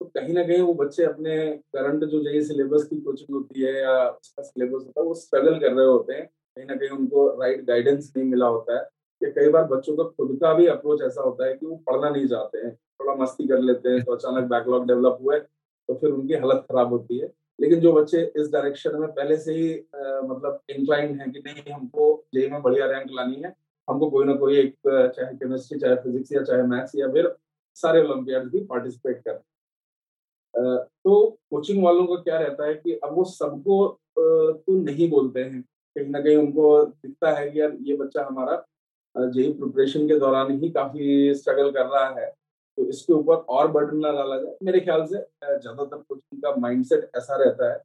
तो 0.00 0.06
कहीं 0.08 0.34
ना 0.34 0.42
कहीं 0.44 0.60
वो 0.62 0.74
बच्चे 0.74 1.04
अपने 1.04 1.36
करंट 1.76 2.04
जो 2.06 2.22
जैसे 2.24 2.42
सिलेबस 2.44 2.84
की 2.90 3.00
कोचिंग 3.00 3.34
होती 3.36 3.62
है 3.62 3.72
या 3.74 3.92
उसका 4.08 4.42
सिलेबस 4.42 4.84
होता 4.86 5.00
है, 5.00 5.06
वो 5.06 5.14
स्ट्रगल 5.14 5.58
कर 5.60 5.72
रहे 5.72 5.86
होते 5.86 6.14
हैं। 6.14 6.26
कहीं 6.26 6.66
ना 6.66 6.74
कहीं 6.76 6.90
उनको 6.90 7.26
राइट 7.40 7.64
गाइडेंस 7.66 8.12
नहीं 8.16 8.26
मिला 8.26 8.46
होता 8.48 8.76
है। 8.76 8.80
या 9.20 9.30
कई 9.30 9.48
बार 9.50 9.64
बच्चों 9.66 9.96
का 9.96 10.04
खुद 10.06 10.36
का 10.42 10.52
भी 10.54 10.66
अप्रोच 10.68 11.02
ऐसा 11.02 11.22
होता 11.22 11.46
है 11.46 11.54
कि 11.54 11.66
वो 11.66 11.76
पढ़ना 11.88 12.10
नहीं 12.10 12.26
चाहते 12.28 12.58
हैं, 12.58 12.74
थोड़ा 12.74 13.14
मस्ती 13.14 13.46
कर 13.48 13.58
लेते 13.60 13.88
हैं 13.88 14.02
तो 14.04 14.14
अचानक 14.14 14.48
बैकलॉग 14.50 14.86
डेवलप 14.88 15.18
हुए 15.22 15.38
तो 15.38 15.94
फिर 15.94 16.10
उनकी 16.10 16.34
हालत 16.36 16.64
खराब 16.70 16.92
होती 16.92 17.18
है। 17.18 17.28
लेकिन 17.60 17.80
जो 17.80 17.92
बच्चे 17.92 18.22
इस 18.36 18.50
डायरेक्शन 18.52 18.96
में 19.00 19.08
पहले 19.10 19.36
से 19.36 19.54
ही 19.54 19.72
आ, 19.72 20.20
मतलब 20.22 20.60
इंक्लाइंड 20.70 21.20
है 21.20 21.30
कि 21.30 21.42
नहीं 21.46 21.72
हमको 21.72 22.24
जेई 22.34 22.48
में 22.50 22.62
बढ़िया 22.62 22.86
रैंक 22.86 23.10
लानी 23.12 23.42
है। 23.42 23.54
हमको 23.88 24.10
कोई 24.10 24.24
ना 24.24 24.34
कोई 24.34 24.58
एक 24.58 24.74
चाहे 24.86 25.34
केमिस्ट्री 25.34 25.78
चाहे 25.78 25.96
फिजिक्स 25.96 26.32
या 26.32 26.42
चाहे 26.42 26.62
मैथ्स 26.62 26.92
या 26.96 27.08
फिर 27.12 27.34
सारे 27.76 28.02
ओलंपियाड 28.02 28.50
भी 28.50 28.60
पार्टिसिपेट 28.64 29.22
कर 29.28 29.40
तो 30.54 31.14
कोचिंग 31.50 31.82
वालों 31.84 32.06
का 32.06 32.14
क्या 32.22 32.38
रहता 32.38 32.66
है 32.66 32.74
कि 32.74 32.92
अब 33.04 33.14
वो 33.14 33.24
सबको 33.24 33.86
तो 34.18 34.74
नहीं 34.74 35.08
बोलते 35.10 35.40
हैं। 35.40 35.60
कहीं 35.96 36.06
ना 36.06 36.20
कहीं 36.20 36.36
उनको 36.36 36.84
दिखता 36.84 37.30
है 37.32 37.50
कि 37.50 37.60
यार 37.60 37.76
ये 37.80 37.96
बच्चा 37.96 38.24
हमारा 38.26 39.28
जेई 39.28 39.52
प्रिपरेशन 39.52 40.08
के 40.08 40.18
दौरान 40.18 40.50
ही 40.60 40.70
काफ़ी 40.70 41.34
स्ट्रगल 41.34 41.70
कर 41.70 41.86
रहा 41.86 42.08
है। 42.20 42.32
तो 42.80 42.88
इसके 42.88 43.12
ऊपर 43.12 43.34
और 43.54 43.70
बर्डन 43.72 43.96
ना 43.98 44.10
डाला 44.12 44.36
जाए। 44.38 44.54
मेरे 44.64 44.80
ख्याल 44.80 45.04
से 45.06 45.16
ज़्यादातर 45.16 45.96
कोचिंग 45.98 46.42
का 46.42 46.54
माइंडसेट 46.60 47.10
ऐसा 47.16 47.36
रहता 47.36 47.70
है 47.70 47.78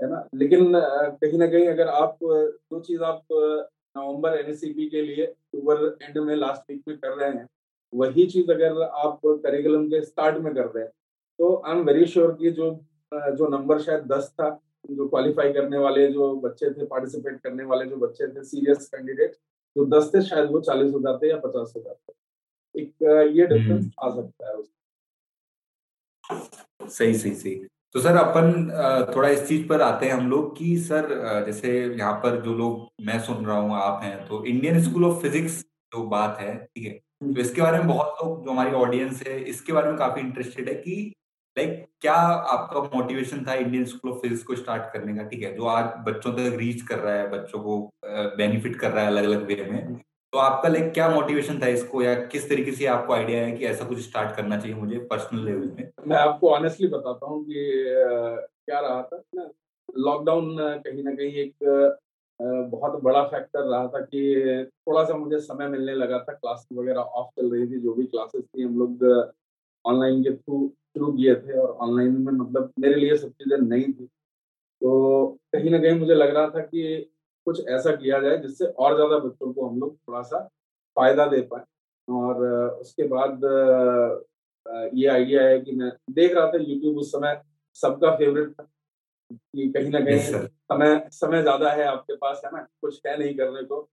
है 0.00 0.08
ना? 0.10 0.24
लेकिन 0.34 0.72
कहीं 0.74 1.38
ना 1.38 1.46
कहीं 1.46 1.68
अगर 1.68 1.88
आप 1.90 2.18
जो 2.22 2.80
चीज़ 2.80 3.02
आप 3.02 3.22
नवंबर 3.32 4.38
एनएससीपी 4.38 4.88
के 4.90 5.02
लिए 5.02 5.24
अक्टूबर 5.26 5.96
एंड 6.02 6.18
में 6.18 6.34
लास्ट 6.36 6.70
वीक 6.70 6.82
में 6.88 6.96
कर 6.98 7.16
रहे 7.16 7.30
हैं, 7.30 7.46
वही 7.92 8.26
चीज़ 8.26 8.50
अगर 8.52 8.82
आप 8.82 9.20
करिकुलम 9.24 9.86
के 9.88 10.00
स्टार्ट 10.04 10.38
में 10.38 10.54
कर 10.54 10.66
रहे 10.66 10.84
हैं 10.84 10.92
तो 11.38 11.54
आई 11.58 11.76
एम 11.76 11.84
वेरी 11.86 12.06
श्योर 12.06 12.32
कि 12.40 12.50
जो 12.52 12.70
जो 13.12 13.48
नंबर 13.48 13.80
शायद 13.80 14.04
दस 14.12 14.28
था, 14.30 14.48
जो 14.90 15.08
क्वालिफाई 15.08 15.52
करने 15.52 15.78
वाले 15.78 16.06
जो 16.12 16.34
बच्चे 16.40 16.70
थे 16.70 16.86
पार्टिसिपेट 16.86 17.40
करने 17.40 17.64
वाले 17.64 17.86
जो 17.86 17.96
बच्चे 17.98 18.28
थे 18.28 18.44
सीरियस 18.44 18.88
कैंडिडेट 18.88 19.32
जो 19.76 19.84
दस 19.88 20.10
थे 20.14 20.22
शायद 20.22 20.50
वो 20.50 20.60
चालीस 20.62 20.92
हो 20.94 21.00
जाते 21.00 21.30
या 21.30 21.36
पचास 21.38 21.72
हो 21.76 21.82
जाते। 21.82 22.12
एक 22.80 23.02
ये 23.30 23.46
डिफरेंस 23.46 23.84
हम्म। 23.84 23.90
आ 24.02 24.14
सकता 24.14 24.48
है 24.48 24.62
सही 26.88 27.14
सही 27.14 27.34
सही। 27.34 27.54
तो 27.94 28.00
सर 28.00 28.16
अपन 28.16 28.52
थोड़ा 29.14 29.28
इस 29.28 29.46
चीज़ 29.46 29.66
पर 29.68 29.80
आते 29.82 30.06
हैं 30.06 30.12
हम 30.12 30.28
लोग 30.30 30.56
कि 30.58 30.76
सर 30.80 31.08
जैसे 31.46 31.70
यहाँ 31.86 32.12
पर 32.22 32.40
जो 32.42 32.54
लोग 32.54 33.04
मैं 33.06 33.18
सुन 33.20 33.44
रहा 33.46 33.56
हूँ 33.56 33.76
आप 33.76 34.02
हैं 34.02 34.16
तो 34.26 34.44
इंडियन 34.46 34.82
स्कूल 34.82 35.04
ऑफ़ 35.04 35.22
फिजिक्स 35.22 35.60
जो 35.92 36.02
बात 36.08 36.36
है 36.40 36.54
ठीक 36.56 36.84
है 36.84 36.92
हम्म। 37.22 37.34
तो 37.34 37.40
इसके 37.40 37.62
बारे 37.62 37.78
में 37.78 37.86
बहुत 37.86 38.18
लोग 38.22 38.44
जो 38.44 38.50
हमारी 38.50 38.72
ऑडियंस 38.76 39.22
है 39.26 39.40
इसके 39.44 39.72
बारे 39.72 39.88
में 39.88 39.96
काफ़ी 39.98 40.20
इंटरेस्टेड 40.20 40.68
है 40.68 40.74
कि 40.76 40.94
लाइक 41.56 41.84
क्या 42.00 42.14
आपका 42.14 42.80
मोटिवेशन 42.94 43.44
था 43.46 43.54
इंडियन 43.56 43.84
स्कूल 43.84 44.12
ऑफ़ 44.12 44.18
फिजिक्स 44.18 44.42
को 44.42 44.56
स्टार्ट 44.56 44.92
करने 44.92 45.16
का 45.16 45.22
ठीक 45.24 45.42
है? 45.42 45.54
जो 45.56 45.66
आज 45.68 45.90
बच्चों 46.06 46.32
तक 46.32 46.56
रीच 46.58 46.82
कर 46.82 46.98
रहा 46.98 47.14
है 47.14 47.30
बच्चों 47.30 47.60
को 47.60 47.78
बेनिफिट 48.36 48.76
कर 48.76 48.90
रहा 48.90 49.04
है 49.04 49.10
अलग 49.10 49.24
अलग 49.24 49.46
वे 49.46 49.64
में 49.70 50.00
तो 50.32 50.38
आपका 50.38 50.68
लाइक 50.68 50.92
क्या 50.94 51.08
मोटिवेशन 51.08 51.58
था 51.62 51.66
इसको? 51.66 52.02
या 52.02 52.14
किस 52.26 52.48
तरीके 52.48 52.72
से 52.72 52.86
आपको 52.86 53.12
आइडिया 53.12 53.40
है 53.44 53.52
कि 53.52 53.64
ऐसा 53.66 53.84
कुछ 53.84 53.98
स्टार्ट 54.00 54.36
करना 54.36 54.58
चाहिए 54.58 54.76
मुझे 54.76 54.98
पर्सनल 55.10 55.44
लेवल 55.44 55.70
में? 55.78 55.90
मैं 56.06 56.16
आपको 56.16 56.50
ऑनेस्टली 56.50 56.88
बताता 56.88 57.26
हूँ 57.26 57.44
कि 57.44 57.64
क्या 58.66 58.80
रहा 58.80 59.02
था 59.02 59.22
ना 59.34 59.48
लॉकडाउन 59.98 60.56
कहीं 60.84 61.02
ना 61.04 61.14
कहीं 61.14 61.32
एक 61.34 61.98
बहुत 62.70 63.02
बड़ा 63.02 63.22
फैक्टर 63.22 63.60
रहा 63.60 63.86
था 63.86 64.00
कि 64.02 64.70
थोड़ा 64.88 65.04
सा 65.04 65.16
मुझे 65.16 65.38
समय 65.40 65.68
मिलने 65.68 65.94
लगा 65.94 66.18
था। 66.18 66.32
क्लास 66.32 66.66
वगैरह 66.72 67.00
ऑफ़ 67.00 67.28
चल 67.36 67.50
रही 67.50 67.66
थी, 67.66 67.80
जो 67.80 67.94
भी 67.94 68.04
क्लासेस 68.06 68.44
थी, 68.44 68.62
हम 68.62 68.78
लोग 68.78 69.04
ऑनलाइन 69.84 70.22
के 70.22 70.30
थ्रू 70.30 70.66
शुरू 70.94 71.12
किए 71.12 71.34
थे 71.34 71.58
और 71.58 71.76
ऑनलाइन 71.80 72.12
में 72.20 72.32
मतलब 72.32 72.72
मेरे 72.78 72.94
लिए 72.94 73.16
सब 73.16 73.30
चीज़ें 73.32 73.58
नई 73.58 73.82
थी। 73.82 74.06
तो 74.82 75.28
कहीं 75.52 75.70
ना 75.70 75.78
कहीं 75.78 75.98
मुझे 75.98 76.14
लग 76.14 76.34
रहा 76.36 76.48
था 76.48 76.60
कि 76.60 77.10
कुछ 77.46 77.66
ऐसा 77.68 77.94
किया 77.96 78.18
जाए 78.20 78.36
जिससे 78.38 78.64
और 78.66 78.94
ज़्यादा 78.96 79.18
बच्चों 79.18 79.52
को 79.52 79.68
हम 79.68 79.78
लोग 79.80 79.96
थोड़ा 79.98 80.22
सा 80.22 80.38
फ़ायदा 80.96 81.26
दे 81.26 81.40
पाए। 81.42 81.64
और 82.08 82.44
उसके 82.80 83.06
बाद 83.08 83.40
ये 84.94 85.06
आइडिया 85.08 85.42
है 85.42 85.60
कि 85.60 85.72
मैं 85.72 85.90
देख 86.10 86.34
रहा 86.34 86.46
था 86.46 86.58
यूट्यूब 86.58 86.98
उस 86.98 87.12
समय 87.12 87.40
सबका 87.76 88.14
फेवरेट 88.16 88.50
था 88.50 88.64
कि 89.30 89.68
कहीं 89.72 89.90
ना 89.90 90.00
कहीं 90.00 90.18
समय 90.18 91.08
समय 91.12 91.42
ज़्यादा 91.42 91.70
है 91.72 91.84
आपके 91.84 92.16
पास 92.16 92.40
है 92.44 92.50
ना? 92.52 92.66
कुछ 92.80 93.00
है 93.06 93.18
नहीं 93.18 93.34
करने 93.36 93.62
को। 93.64 93.88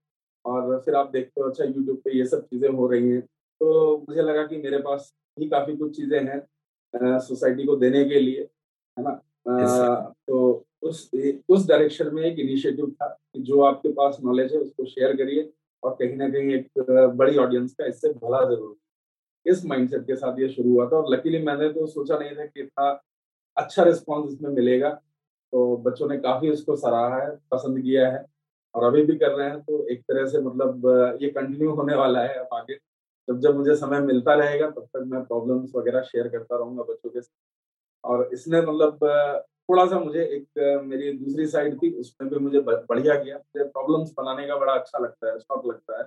और 0.45 0.79
फिर 0.85 0.95
आप 0.95 1.09
देखते 1.11 1.41
हो 1.41 1.49
अच्छा 1.49 1.63
यूट्यूब 1.63 1.97
पे 1.97 2.17
ये 2.17 2.25
सब 2.25 2.45
चीज़ें 2.45 2.69
हो 2.69 2.87
रही 2.87 3.09
हैं। 3.09 3.21
तो 3.21 3.97
मुझे 4.09 4.21
लगा 4.21 4.45
कि 4.47 4.57
मेरे 4.57 4.77
पास 4.79 5.11
भी 5.37 5.49
काफ़ी 5.49 5.75
कुछ 5.77 5.95
चीज़ें 5.97 6.19
हैं 6.23 7.19
सोसाइटी 7.19 7.65
को 7.65 7.75
देने 7.75 8.03
के 8.05 8.19
लिए 8.19 8.41
है 8.97 9.03
ना? 9.03 9.11
तो 10.27 10.65
उस 10.83 11.09
उस 11.49 11.67
डायरेक्शन 11.67 12.13
में 12.13 12.23
एक 12.23 12.39
इनिशिएटिव 12.39 12.89
था 12.91 13.07
कि 13.07 13.41
जो 13.41 13.61
आपके 13.63 13.91
पास 13.91 14.17
नॉलेज 14.23 14.53
है, 14.53 14.59
उसको 14.59 14.85
शेयर 14.85 15.15
करिए 15.17 15.49
और 15.83 15.95
कहीं 15.99 16.15
ना 16.17 16.29
कहीं 16.29 16.53
एक 16.53 16.69
बड़ी 17.17 17.37
ऑडियंस 17.37 17.73
का 17.73 17.85
इससे 17.85 18.09
भला 18.15 18.43
ज़रूर 18.45 18.75
इस 19.45 19.65
माइंडसेट 19.65 20.01
के 20.01 20.15
साथ 20.15 20.39
ये 20.39 20.47
शुरू 20.49 20.71
हुआ 20.71 20.85
था 20.89 20.97
और 20.97 21.13
लकीली 21.13 21.39
मैंने 21.41 21.69
तो 21.73 21.85
सोचा 21.87 22.17
नहीं 22.19 22.35
था 22.35 22.45
कि 22.45 22.61
इतना 22.61 22.89
अच्छा 23.57 23.83
रिस्पॉन्स 23.83 24.31
इसमें 24.33 24.49
मिलेगा। 24.51 24.89
तो 25.53 25.77
बच्चों 25.77 26.07
ने 26.09 26.17
काफ़ी 26.17 26.51
इसको 26.51 26.75
सराहा 26.75 27.17
है, 27.17 27.29
पसंद 27.51 27.79
किया 27.81 28.09
है 28.11 28.25
और 28.75 28.83
अभी 28.83 29.03
भी 29.05 29.15
कर 29.17 29.31
रहे 29.31 29.47
हैं। 29.49 29.59
तो 29.61 29.85
एक 29.87 30.01
तरह 30.01 30.25
से 30.25 30.41
मतलब 30.41 31.17
ये 31.21 31.29
कंटिन्यू 31.29 31.71
होने 31.75 31.95
वाला 31.95 32.23
है 32.23 32.33
अब 32.35 32.53
आगे। 32.53 32.75
जब 33.27 33.39
जब 33.41 33.55
मुझे 33.57 33.75
समय 33.75 33.99
मिलता 34.01 34.33
रहेगा, 34.35 34.69
तब 34.69 34.87
तक 34.93 35.03
मैं 35.07 35.23
प्रॉब्लम्स 35.25 35.71
वगैरह 35.75 36.01
शेयर 36.03 36.27
करता 36.27 36.57
रहूँगा 36.57 36.83
बच्चों 36.83 37.09
के 37.09 37.21
साथ। 37.21 38.09
और 38.09 38.29
इसने 38.33 38.61
मतलब 38.61 38.99
थोड़ा 39.69 39.85
सा 39.85 39.99
मुझे 39.99 40.23
एक 40.25 40.81
मेरी 40.85 41.11
दूसरी 41.13 41.45
साइड 41.47 41.75
थी 41.77 41.91
उसमें 41.99 42.29
भी 42.29 42.39
मुझे 42.39 42.59
बढ़िया 42.61 43.15
किया 43.15 43.35
मुझे 43.35 43.63
प्रॉब्लम्स 43.65 44.13
बनाने 44.17 44.47
का 44.47 44.57
बड़ा 44.57 44.73
अच्छा 44.73 44.99
लगता 44.99 45.31
है 45.31 45.39
शौक 45.39 45.65
लगता 45.67 45.97
है। 45.97 46.03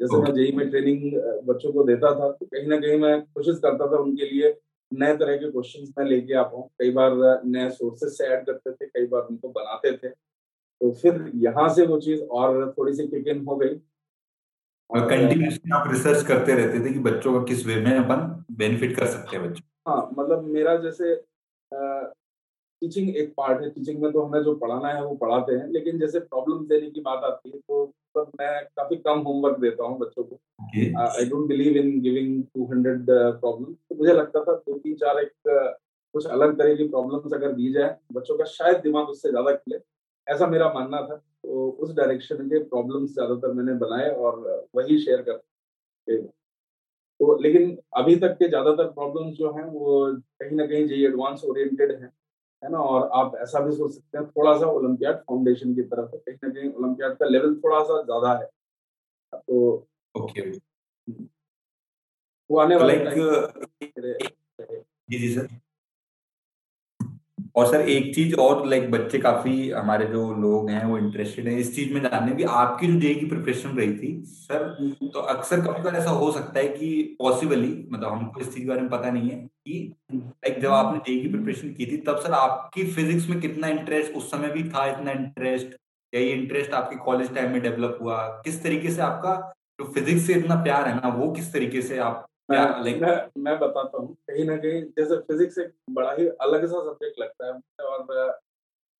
जैसे 0.00 0.20
मैं 0.22 0.32
जेई 0.34 0.52
में 0.52 0.68
ट्रेनिंग 0.70 1.12
बच्चों 1.46 1.72
को 1.72 1.84
देता 1.84 2.14
था 2.20 2.30
तो 2.30 2.46
कहीं 2.46 2.66
ना 2.68 2.76
कहीं 2.80 2.98
मैं 2.98 3.20
कोशिश 3.22 3.58
करता 3.58 3.86
था 3.86 3.98
उनके 3.98 4.30
लिए 4.30 4.54
नए 4.92 5.16
तरह 5.16 5.36
के 5.36 5.50
क्वेश्चन 5.50 5.92
मैं 5.98 6.06
लेके 6.06 6.34
आ 6.34 6.42
पाऊँ। 6.42 6.68
कई 6.78 6.90
बार 6.90 7.12
नए 7.46 7.68
सोर्सेज 7.70 8.12
से 8.12 8.26
ऐड 8.26 8.44
करते 8.46 8.72
थे 8.72 8.86
कई 8.86 9.06
बार 9.06 9.26
उनको 9.30 9.48
बनाते 9.48 9.92
थे। 9.96 10.08
तो 10.08 10.90
फिर 10.92 11.30
यहाँ 11.36 11.68
से 11.74 11.86
वो 11.86 12.00
चीज़ 12.00 12.22
और 12.22 12.74
थोड़ी 12.78 12.94
सी 12.94 13.06
किक 13.08 13.28
इन 13.28 13.44
हो 13.46 13.56
गई। 13.56 13.80
और 14.90 15.08
कंटिन्यूसली 15.10 15.70
आप 15.74 15.90
रिसर्च 15.90 16.26
करते 16.26 16.54
रहते 16.54 16.84
थे 16.84 16.92
कि 16.92 16.98
बच्चों 17.00 17.32
का 17.32 17.44
किस 17.44 17.66
वे 17.66 17.74
में 17.76 17.92
अपन 17.92 18.44
बेनिफिट 18.54 18.96
कर 18.96 19.06
सकते 19.06 19.36
हैं 19.36 19.48
बच्चों 19.48 19.92
हाँ 19.92 20.10
मतलब 20.18 20.44
मेरा 20.44 20.76
जैसे 20.76 21.14
टीचिंग 22.82 23.16
एक 23.16 23.32
पार्ट 23.36 23.62
है। 23.62 23.70
टीचिंग 23.70 24.02
में 24.02 24.10
तो 24.12 24.22
हमें 24.22 24.42
जो 24.42 24.54
पढ़ाना 24.56 24.88
है 24.88 25.04
वो 25.04 25.14
पढ़ाते 25.16 25.52
हैं। 25.52 25.68
लेकिन 25.72 25.98
जैसे 25.98 26.20
प्रॉब्लम 26.20 26.64
देने 26.66 26.90
की 26.90 27.00
बात 27.00 27.24
आती 27.24 27.50
है 27.50 27.58
तो 27.58 27.84
तब 28.16 28.30
मैं 28.40 28.64
काफ़ी 28.66 28.96
कम 28.98 29.18
होमवर्क 29.20 29.58
देता 29.60 29.84
हूँ 29.84 29.98
बच्चों 29.98 30.24
को। 30.24 30.38
I 30.98 31.24
don't 31.26 31.48
believe 31.48 31.76
in 31.76 32.00
giving 32.00 32.42
200 32.58 33.38
problem 33.40 33.72
तो 33.72 33.96
मुझे 33.96 34.12
लगता 34.12 34.44
था 34.44 34.54
दो 34.56 34.78
तीन 34.78 34.94
चार 34.96 35.18
एक 35.18 35.32
uh, 35.48 35.70
कुछ 36.14 36.26
अलग 36.28 36.56
तरह 36.58 36.74
की 36.74 36.88
प्रॉब्लम्स 36.88 37.32
अगर 37.34 37.52
दी 37.52 37.72
जाए 37.72 37.96
बच्चों 38.12 38.36
का 38.38 38.44
शायद 38.50 38.76
दिमाग 38.82 39.08
उससे 39.08 39.30
ज़्यादा 39.30 39.52
खिले। 39.52 39.78
ऐसा 40.26 40.46
मेरा 40.46 40.72
मानना 40.72 41.00
था। 41.02 41.14
तो 41.16 41.68
उस 41.80 41.94
डायरेक्शन 41.94 42.48
के 42.48 42.58
प्रॉब्लम्स 42.64 43.12
ज़्यादातर 43.12 43.52
मैंने 43.52 43.74
बनाए 43.78 44.08
और 44.10 44.68
वही 44.76 44.98
शेयर 44.98 45.22
कर 45.22 45.40
तो 47.20 47.36
लेकिन 47.42 47.76
अभी 47.96 48.16
तक 48.16 48.34
के 48.38 48.48
ज़्यादातर 48.48 48.84
प्रॉब्लम्स 48.90 49.36
जो 49.36 49.50
हैं 49.52 49.64
वो 49.64 50.04
कहीं 50.12 50.56
ना 50.56 50.66
कहीं 50.66 50.86
जी 50.88 51.04
एडवांस 51.04 51.44
ओरिएंटेड 51.44 51.92
हैं। 51.92 52.10
है 52.62 52.70
ना? 52.70 52.78
और 52.78 53.10
आप 53.14 53.36
ऐसा 53.42 53.60
भी 53.60 53.72
सोच 53.72 53.92
सकते 53.92 54.18
हैं 54.18 54.26
थोड़ा 54.26 54.58
सा 54.58 54.66
ओलंपियाड 54.66 55.16
फाउंडेशन 55.18 55.74
की 55.74 55.82
तरफ़ 55.82 56.14
है। 56.14 56.18
कहीं 56.18 56.36
ना 56.44 56.60
कहीं 56.60 56.72
ओलंपियाड 56.72 57.16
का 57.16 57.26
लेवल 57.26 57.54
थोड़ा 57.56 57.82
सा 57.82 58.02
ज़्यादा 58.02 58.32
है। 58.38 58.48
तो 59.32 59.86
ओके 60.14 60.50
वो 62.50 62.58
आने 62.58 62.76
वाले 62.76 62.96
जी 65.10 65.18
जी 65.18 65.34
सर। 65.34 65.48
और 67.56 67.66
सर 67.66 67.80
एक 67.88 68.14
चीज़ 68.14 68.34
और 68.36 68.66
लाइक 68.66 68.90
बच्चे 68.90 69.18
काफ़ी 69.18 69.70
हमारे 69.70 70.06
जो 70.06 70.22
लोग 70.36 70.70
हैं 70.70 70.84
वो 70.84 70.98
इंटरेस्टेड 70.98 71.48
हैं 71.48 71.56
इस 71.58 71.74
चीज़ 71.76 71.92
में 71.94 72.00
जानने 72.02 72.34
की 72.34 72.44
आपकी 72.54 72.86
जो 72.86 72.98
जे 73.00 73.14
की 73.14 73.26
प्रिपरेशन 73.26 73.76
रही 73.76 73.94
थी 73.94 74.12
सर 74.26 74.64
हम्म। 74.80 75.08
तो 75.08 75.20
अक्सर 75.28 75.60
कभी 75.60 75.82
कभी 75.82 75.98
ऐसा 75.98 76.10
हो 76.12 76.30
सकता 76.32 76.58
है 76.60 76.68
कि 76.68 77.16
पॉसिबली 77.18 77.72
मतलब 77.90 78.08
हमको 78.08 78.40
इस 78.40 78.46
चीज़ 78.46 78.62
के 78.62 78.68
बारे 78.68 78.80
में 78.80 78.90
पता 78.90 79.10
नहीं 79.10 79.30
है 79.30 79.36
कि 79.36 79.94
लाइक 80.12 80.60
जब 80.60 80.70
आपने 80.72 80.98
जे 81.06 81.18
की 81.18 81.28
प्रिपरेशन 81.28 81.72
की 81.72 81.86
थी 81.86 81.96
तब 82.06 82.20
सर 82.20 82.32
आपकी 82.34 82.86
फिजिक्स 82.92 83.28
में 83.28 83.40
कितना 83.40 83.68
इंटरेस्ट 83.70 84.16
उस 84.16 84.30
समय 84.30 84.50
भी 84.50 84.68
था 84.70 84.86
इतना 84.88 85.12
इंटरेस्ट 85.12 85.76
या 86.12 86.20
ये 86.20 86.32
इंटरेस्ट 86.32 86.72
आपके 86.74 86.96
कॉलेज 87.02 87.34
टाइम 87.34 87.52
में 87.52 87.62
डेवलप 87.62 87.98
हुआ 88.00 88.26
किस 88.44 88.62
तरीके 88.62 88.90
से 88.90 89.02
आपका 89.02 89.36
जो 89.80 89.92
फिजिक्स 89.92 90.26
से 90.26 90.34
इतना 90.34 90.62
प्यार 90.62 90.88
है 90.88 90.94
ना 90.96 91.08
वो 91.14 91.30
किस 91.32 91.52
तरीके 91.52 91.82
से 91.82 91.98
आप 92.00 92.26
मैं 92.50 92.94
मैं 93.00 93.16
मैं 93.42 93.58
बताता 93.58 93.98
हूँ 93.98 94.14
कहीं 94.28 94.44
ना 94.44 94.56
कहीं 94.56 94.82
जैसे 94.98 95.16
फिजिक्स 95.22 95.58
एक 95.58 95.72
बड़ा 95.90 96.12
ही 96.12 96.26
अलग 96.42 96.64
सा 96.66 96.80
सब्जेक्ट 96.80 97.20
लगता 97.20 97.46
है 97.46 97.86
और 97.86 98.38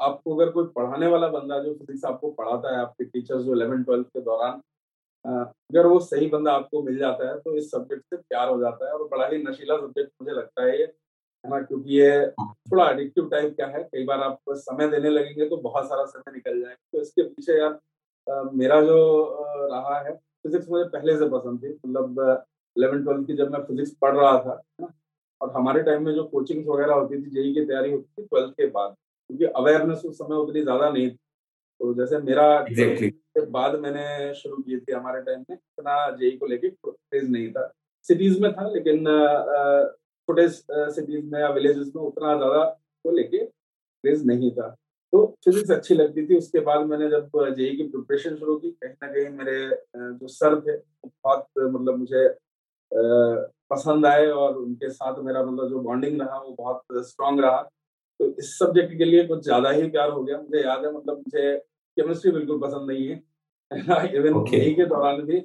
आपको 0.00 0.34
अगर 0.36 0.50
कोई 0.52 0.64
पढ़ाने 0.76 1.06
वाला 1.06 1.28
बंदा 1.28 1.58
जो 1.58 1.72
फिजिक्स 1.74 2.04
आपको 2.04 2.30
पढ़ाता 2.32 2.74
है 2.74 2.80
आपके 2.80 3.04
टीचर्स 3.04 3.42
जो 3.42 3.54
इलेवन 3.54 3.82
ट्वेल्थ 3.84 4.06
के 4.06 4.20
दौरान 4.20 4.60
अगर 5.24 5.86
वो 5.86 5.98
सही 6.00 6.26
बंदा 6.30 6.52
आपको 6.52 6.82
मिल 6.82 6.98
जाता 6.98 7.28
है 7.28 7.38
तो 7.40 7.56
इस 7.56 7.70
सब्जेक्ट 7.70 8.02
से 8.04 8.16
प्यार 8.16 8.48
हो 8.48 8.60
जाता 8.60 8.86
है 8.86 8.92
और 8.92 9.08
बड़ा 9.08 9.26
ही 9.26 9.42
नशीला 9.42 9.76
सब्जेक्ट 9.76 10.12
मुझे 10.22 10.34
लगता 10.34 10.64
है 10.64 10.78
ये 10.78 10.84
है 11.44 11.50
ना? 11.50 11.60
क्योंकि 11.62 11.98
ये 11.98 12.26
थोड़ा 12.40 12.88
एडिक्टिव 12.90 13.28
टाइप 13.28 13.54
का 13.60 13.66
है। 13.66 13.82
कई 13.84 14.04
बार 14.04 14.22
आप 14.22 14.38
समय 14.50 14.88
देने 14.90 15.10
लगेंगे 15.10 15.48
तो 15.48 15.56
बहुत 15.58 15.88
सारा 15.88 16.04
समय 16.06 16.32
निकल 16.32 16.60
जाएगा। 16.60 16.76
तो 16.92 17.00
इसके 17.02 17.22
पीछे 17.24 17.58
यार 17.60 17.78
मेरा 18.54 18.80
जो 18.82 18.98
रहा 19.72 19.98
है 20.00 20.14
फिजिक्स 20.14 20.68
मुझे 20.70 20.84
पहले 20.88 21.16
से 21.18 21.28
पसंद 21.30 21.62
थी। 21.64 21.72
मतलब 21.86 22.44
इलेवन 22.76 23.02
ट्वेल्थ 23.04 23.26
की 23.26 23.36
जब 23.36 23.52
मैं 23.52 23.62
फिजिक्स 23.64 23.94
पढ़ 24.00 24.16
रहा 24.16 24.36
था 24.38 24.60
ना 24.80 24.92
और 25.40 25.50
हमारे 25.52 25.82
टाइम 25.82 26.04
में 26.06 26.12
जो 26.14 26.24
कोचिंग 26.26 26.66
वगैरह 26.68 26.94
होती 26.94 27.22
थी 27.22 27.30
जेई 27.30 27.52
की 27.54 27.64
तैयारी 27.64 27.90
होती 27.92 28.22
थी 28.22 28.26
ट्वेल्थ 28.26 28.52
के 28.52 28.66
बाद 28.68 28.94
क्योंकि 29.30 29.44
अवेयरनेस 29.56 30.02
उस 30.06 30.18
समय 30.18 30.36
उतनी 30.36 30.62
ज़्यादा 30.62 30.90
नहीं 30.90 31.10
थी। 31.10 31.16
तो 31.80 31.92
जैसे 31.94 32.18
मेरा 32.18 32.46
exactly. 32.64 33.10
के 33.10 33.44
बाद 33.50 33.78
मैंने 33.80 34.34
शुरू 34.34 34.56
की 34.56 34.78
थी 34.78 34.92
हमारे 34.92 35.20
टाइम 35.22 35.40
में 35.40 35.56
इतना 35.56 36.10
जेई 36.16 36.30
को 36.36 36.46
लेके 36.46 36.68
क्रेज 36.70 37.30
नहीं 37.30 37.50
था। 37.52 37.72
सिटीज़ 38.06 38.40
में 38.42 38.52
था 38.52 38.68
लेकिन 38.70 39.04
छोटे 40.28 40.48
सिटीज़ 40.48 41.24
में 41.32 41.38
या 41.40 41.48
विलेजेस 41.50 41.92
में 41.96 42.02
उतना 42.02 42.36
ज़्यादा 42.36 42.64
को 43.04 43.10
लेके 43.10 43.44
क्रेज 43.44 44.26
नहीं 44.26 44.50
था। 44.50 44.68
तो 45.12 45.24
फिजिक्स 45.44 45.70
अच्छी 45.70 45.94
लगती 45.94 46.26
थी। 46.26 46.36
उसके 46.38 46.60
बाद 46.60 46.86
मैंने 46.86 47.08
जब 47.10 47.30
जेई 47.56 47.76
की 47.76 47.88
प्रिपरेशन 47.88 48.36
शुरू 48.36 48.56
की 48.56 48.70
कहीं 48.72 48.92
ना 48.92 49.08
कहीं 49.08 49.28
मेरे 49.38 49.58
जो 49.96 50.28
सर 50.28 50.60
थे 50.60 50.76
बहुत 51.06 51.46
मतलब 51.58 51.98
मुझे 51.98 52.28
पसंद 52.92 54.06
आए 54.06 54.26
और 54.26 54.56
उनके 54.56 54.90
साथ 54.90 55.22
मेरा 55.24 55.42
मतलब 55.44 55.68
जो 55.68 55.80
बॉन्डिंग 55.80 56.20
रहा 56.20 56.38
वो 56.38 56.54
बहुत 56.58 57.06
स्ट्रांग 57.06 57.40
रहा। 57.40 57.62
तो 58.20 58.26
इस 58.38 58.58
सब्जेक्ट 58.58 58.98
के 58.98 59.04
लिए 59.04 59.26
कुछ 59.26 59.42
ज़्यादा 59.44 59.70
ही 59.70 59.88
प्यार 59.90 60.10
हो 60.10 60.22
गया। 60.22 60.38
मुझे 60.38 60.62
याद 60.64 60.84
है 60.84 60.92
मतलब 60.92 61.16
मुझे 61.16 61.56
केमिस्ट्री 61.96 62.32
बिल्कुल 62.32 62.60
पसंद 62.60 62.90
नहीं 62.90 63.08
है। 63.08 63.22
Even 64.14 64.32
okay. 64.32 64.74
के 64.74 64.86
दौरान 64.86 65.20
भी 65.22 65.40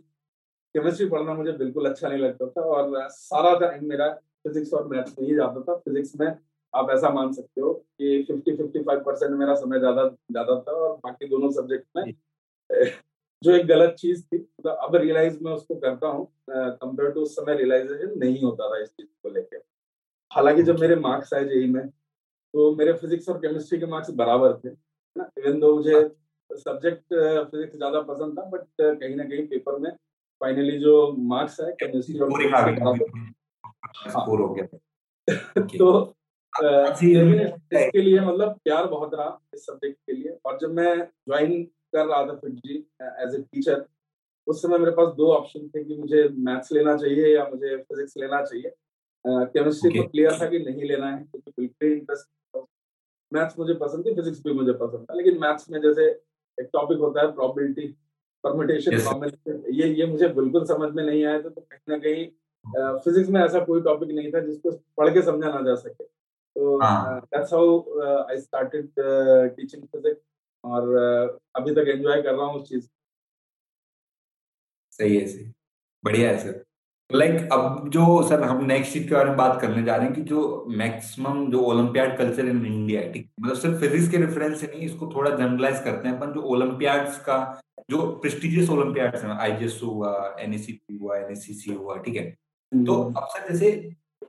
केमिस्ट्री 0.75 1.07
पढ़ना 1.09 1.33
मुझे 1.33 1.51
बिल्कुल 1.51 1.89
अच्छा 1.89 2.09
नहीं 2.09 2.19
लगता 2.19 2.47
था 2.47 2.61
और 2.61 3.09
सारा 3.09 3.53
टाइम 3.59 3.85
मेरा 3.89 4.09
फिजिक्स 4.43 4.73
और 4.73 4.87
मैथ्स 4.87 5.15
में 5.19 5.27
ही 5.27 5.35
जाता 5.35 5.61
था। 5.61 5.75
फिजिक्स 5.75 6.13
में 6.19 6.27
आप 6.73 6.89
ऐसा 6.89 7.09
मान 7.09 7.31
सकते 7.31 7.61
हो 7.61 7.73
कि 7.73 8.23
फिफ्टी 8.23 8.55
फिफ्टी 8.57 8.79
फाइव 8.79 8.99
परसेंट 8.99 9.31
मेरा 9.31 9.55
समय 9.55 9.79
ज़्यादा 9.79 10.07
ज़्यादा 10.07 10.59
था 10.61 10.71
और 10.71 10.95
बाकी 10.97 11.27
दोनों 11.27 11.51
सब्जेक्ट 11.51 11.85
में 11.97 12.13
जो 13.45 13.51
एक 13.51 13.65
गलत 13.67 13.95
चीज़ 13.99 14.23
थी 14.25 14.37
मतलब 14.37 14.77
अब 14.83 14.95
रियलाइज़ 14.95 15.37
मैं 15.43 15.51
उसको 15.51 15.75
करता 15.75 16.07
हूँ 16.07 16.27
कंपेयर 16.49 17.11
टू 17.11 17.21
उस 17.21 17.35
समय 17.35 17.55
रियलाइजेशन 17.55 18.13
नहीं 18.19 18.41
होता 18.43 18.69
था 18.69 18.81
इस 18.81 18.89
चीज़ 18.89 19.07
को 19.23 19.29
लेकर 19.29 19.61
हालाँकि 20.31 20.63
जब 20.63 20.79
मेरे 20.79 20.95
मार्क्स 20.95 21.33
आए 21.33 21.45
जेई 21.45 21.67
में 21.69 21.87
तो 21.87 22.75
मेरे 22.75 22.93
फिजिक्स 22.93 23.29
और 23.29 23.37
केमिस्ट्री 23.37 23.79
के 23.79 23.85
मार्क्स 23.85 24.09
बराबर 24.11 24.53
थे 24.53 24.69
ना? 25.15 25.29
इवन 25.37 25.59
दो 25.59 25.75
मुझे 25.75 26.01
सब्जेक्ट 26.51 27.13
फिजिक्स 27.51 27.77
ज़्यादा 27.77 28.01
पसंद 28.01 28.37
था 28.39 28.43
बट 28.49 28.65
कहीं 28.81 29.15
ना 29.15 29.23
कहीं 29.23 29.47
पेपर 29.47 29.79
में 29.79 29.91
फाइनली 30.41 30.77
जो 30.79 30.95
मार्क्स 31.17 31.61
आए 31.61 31.71
केमिस्ट्री 31.83 32.19
और 32.19 32.31
हाँ। 34.07 34.25
हो 34.25 34.67
तो 35.77 36.15
इसके 37.73 38.01
लिए 38.01 38.19
मतलब 38.19 38.59
प्यार 38.63 38.87
बहुत 38.87 39.13
रहा 39.13 39.39
इस 39.53 39.65
सब्जेक्ट 39.65 39.97
के 39.97 40.13
लिए। 40.13 40.37
और 40.45 40.57
जब 40.61 40.73
मैं 40.73 40.95
ज्वाइन 41.01 41.67
कर 41.93 42.05
रहा 42.05 42.25
था 42.27 42.35
फिटजी 42.35 42.77
एज 43.23 43.35
ए 43.35 43.41
टीचर 43.41 43.85
उस 44.47 44.61
समय 44.61 44.77
मेरे 44.77 44.91
पास 44.91 45.13
दो 45.17 45.31
ऑप्शन 45.33 45.67
थे 45.67 45.83
कि 45.83 45.95
मुझे 45.95 46.27
मैथ्स 46.47 46.71
लेना 46.71 46.95
चाहिए 46.97 47.35
या 47.35 47.43
मुझे 47.49 47.77
फिजिक्स 47.77 48.17
लेना 48.17 48.41
चाहिए। 48.41 48.71
केमिस्ट्री 49.25 49.91
uh, 49.91 49.97
तो 49.97 50.09
क्लियर 50.09 50.31
था 50.41 50.49
कि 50.49 50.59
नहीं 50.59 50.87
लेना 50.87 51.07
है 51.11 51.17
क्योंकि 51.17 51.51
बिल्कुल 51.51 51.91
इंटरेस्ट 51.91 52.63
मैथ्स 53.31 53.59
मुझे 53.59 53.73
पसंद 53.73 54.05
थी 54.05 54.13
फिजिक्स 54.15 54.43
भी 54.43 54.53
मुझे 54.53 54.73
पसंद 54.73 55.05
था 55.09 55.13
लेकिन 55.13 55.39
मैथ्स 55.41 55.69
में 55.71 55.79
जैसे 55.81 56.05
एक 56.57 56.69
टॉपिक 56.73 56.97
होता 56.97 57.21
है 57.21 57.31
प्रॉबिलिटी 57.31 57.87
परमिटेशन 58.43 58.99
कॉम्बिनेशन 58.99 59.63
ये 59.73 59.87
ये 59.93 60.05
मुझे 60.05 60.27
बिल्कुल 60.27 60.65
समझ 60.65 60.91
में 60.95 61.03
नहीं 61.03 61.23
आया 61.25 61.41
था 61.41 61.49
तो 61.49 61.61
कहीं 61.61 61.93
ना 61.93 61.97
कहीं 61.97 62.99
फिजिक्स 62.99 63.29
में 63.29 63.41
ऐसा 63.41 63.59
कोई 63.65 63.81
टॉपिक 63.81 64.09
नहीं 64.09 64.31
था 64.31 64.39
जिसको 64.39 64.71
पढ़ 64.97 65.13
के 65.13 65.21
समझा 65.21 65.49
ना 65.49 65.61
जा 65.61 65.75
सके। 65.75 66.03
तो 66.03 66.79
that's 66.83 67.53
how 67.53 67.79
I 68.29 68.37
started 68.37 68.89
teaching 69.55 69.83
physics 69.83 70.21
और 70.65 70.93
अभी 71.55 71.73
तक 71.75 71.87
एंजॉय 71.89 72.21
कर 72.21 72.33
रहा 72.33 72.45
हूँ 72.45 72.61
उस 72.61 72.69
चीज़। 72.69 72.87
सही 74.93 75.15
है 75.17 75.25
सही 75.27 75.51
बढ़िया 76.03 76.29
है 76.29 76.37
सर। 76.39 76.63
लाइक 77.09 77.31
like, 77.31 77.51
अब 77.53 77.89
जो 77.89 78.21
सर 78.29 78.43
हम 78.43 78.63
नेक्स्ट 78.65 78.93
चीज़ 78.93 79.07
के 79.07 79.15
बारे 79.15 79.29
में 79.29 79.37
बात 79.37 79.59
करने 79.61 79.83
जा 79.83 79.95
रहे 79.95 80.05
हैं 80.05 80.13
कि 80.15 80.21
जो 80.29 80.65
मैक्सिमम 80.77 81.45
जो 81.51 81.59
ओलंपियाड 81.63 82.17
कल्चर 82.17 82.45
इन 82.45 82.65
इंडिया 82.65 83.01
है 83.01 83.11
ठीक? 83.13 83.29
मतलब 83.41 83.55
सिर्फ़ 83.55 83.79
फिजिक्स 83.81 84.09
के 84.11 84.17
रेफरेंस 84.17 84.59
से 84.61 84.67
नहीं 84.67 84.85
इसको 84.85 85.11
थोड़ा 85.15 85.31
जनरलाइज 85.31 85.83
करते 85.83 86.07
हैं। 86.07 86.15
अपन 86.17 86.31
जो 86.33 86.41
ओलंपियाड्स 86.53 87.19
का 87.25 87.37
जो 87.89 88.05
प्रेस्टिजियस 88.21 88.69
ओलंपियाड्स 88.69 89.23
हैं 89.23 89.31
आईजीएसओ 89.31 89.87
हुआ 89.87 90.13
एनएसीपी 90.39 90.97
हुआ 90.97 91.17
एनएससीसी 91.17 91.73
हुआ 91.73 91.97
ठीक 91.97 92.15
है? 92.15 92.25
तो 92.71 92.93
हम्म। 92.93 93.15
अब 93.15 93.27
सर 93.27 93.47
जैसे 93.49 93.69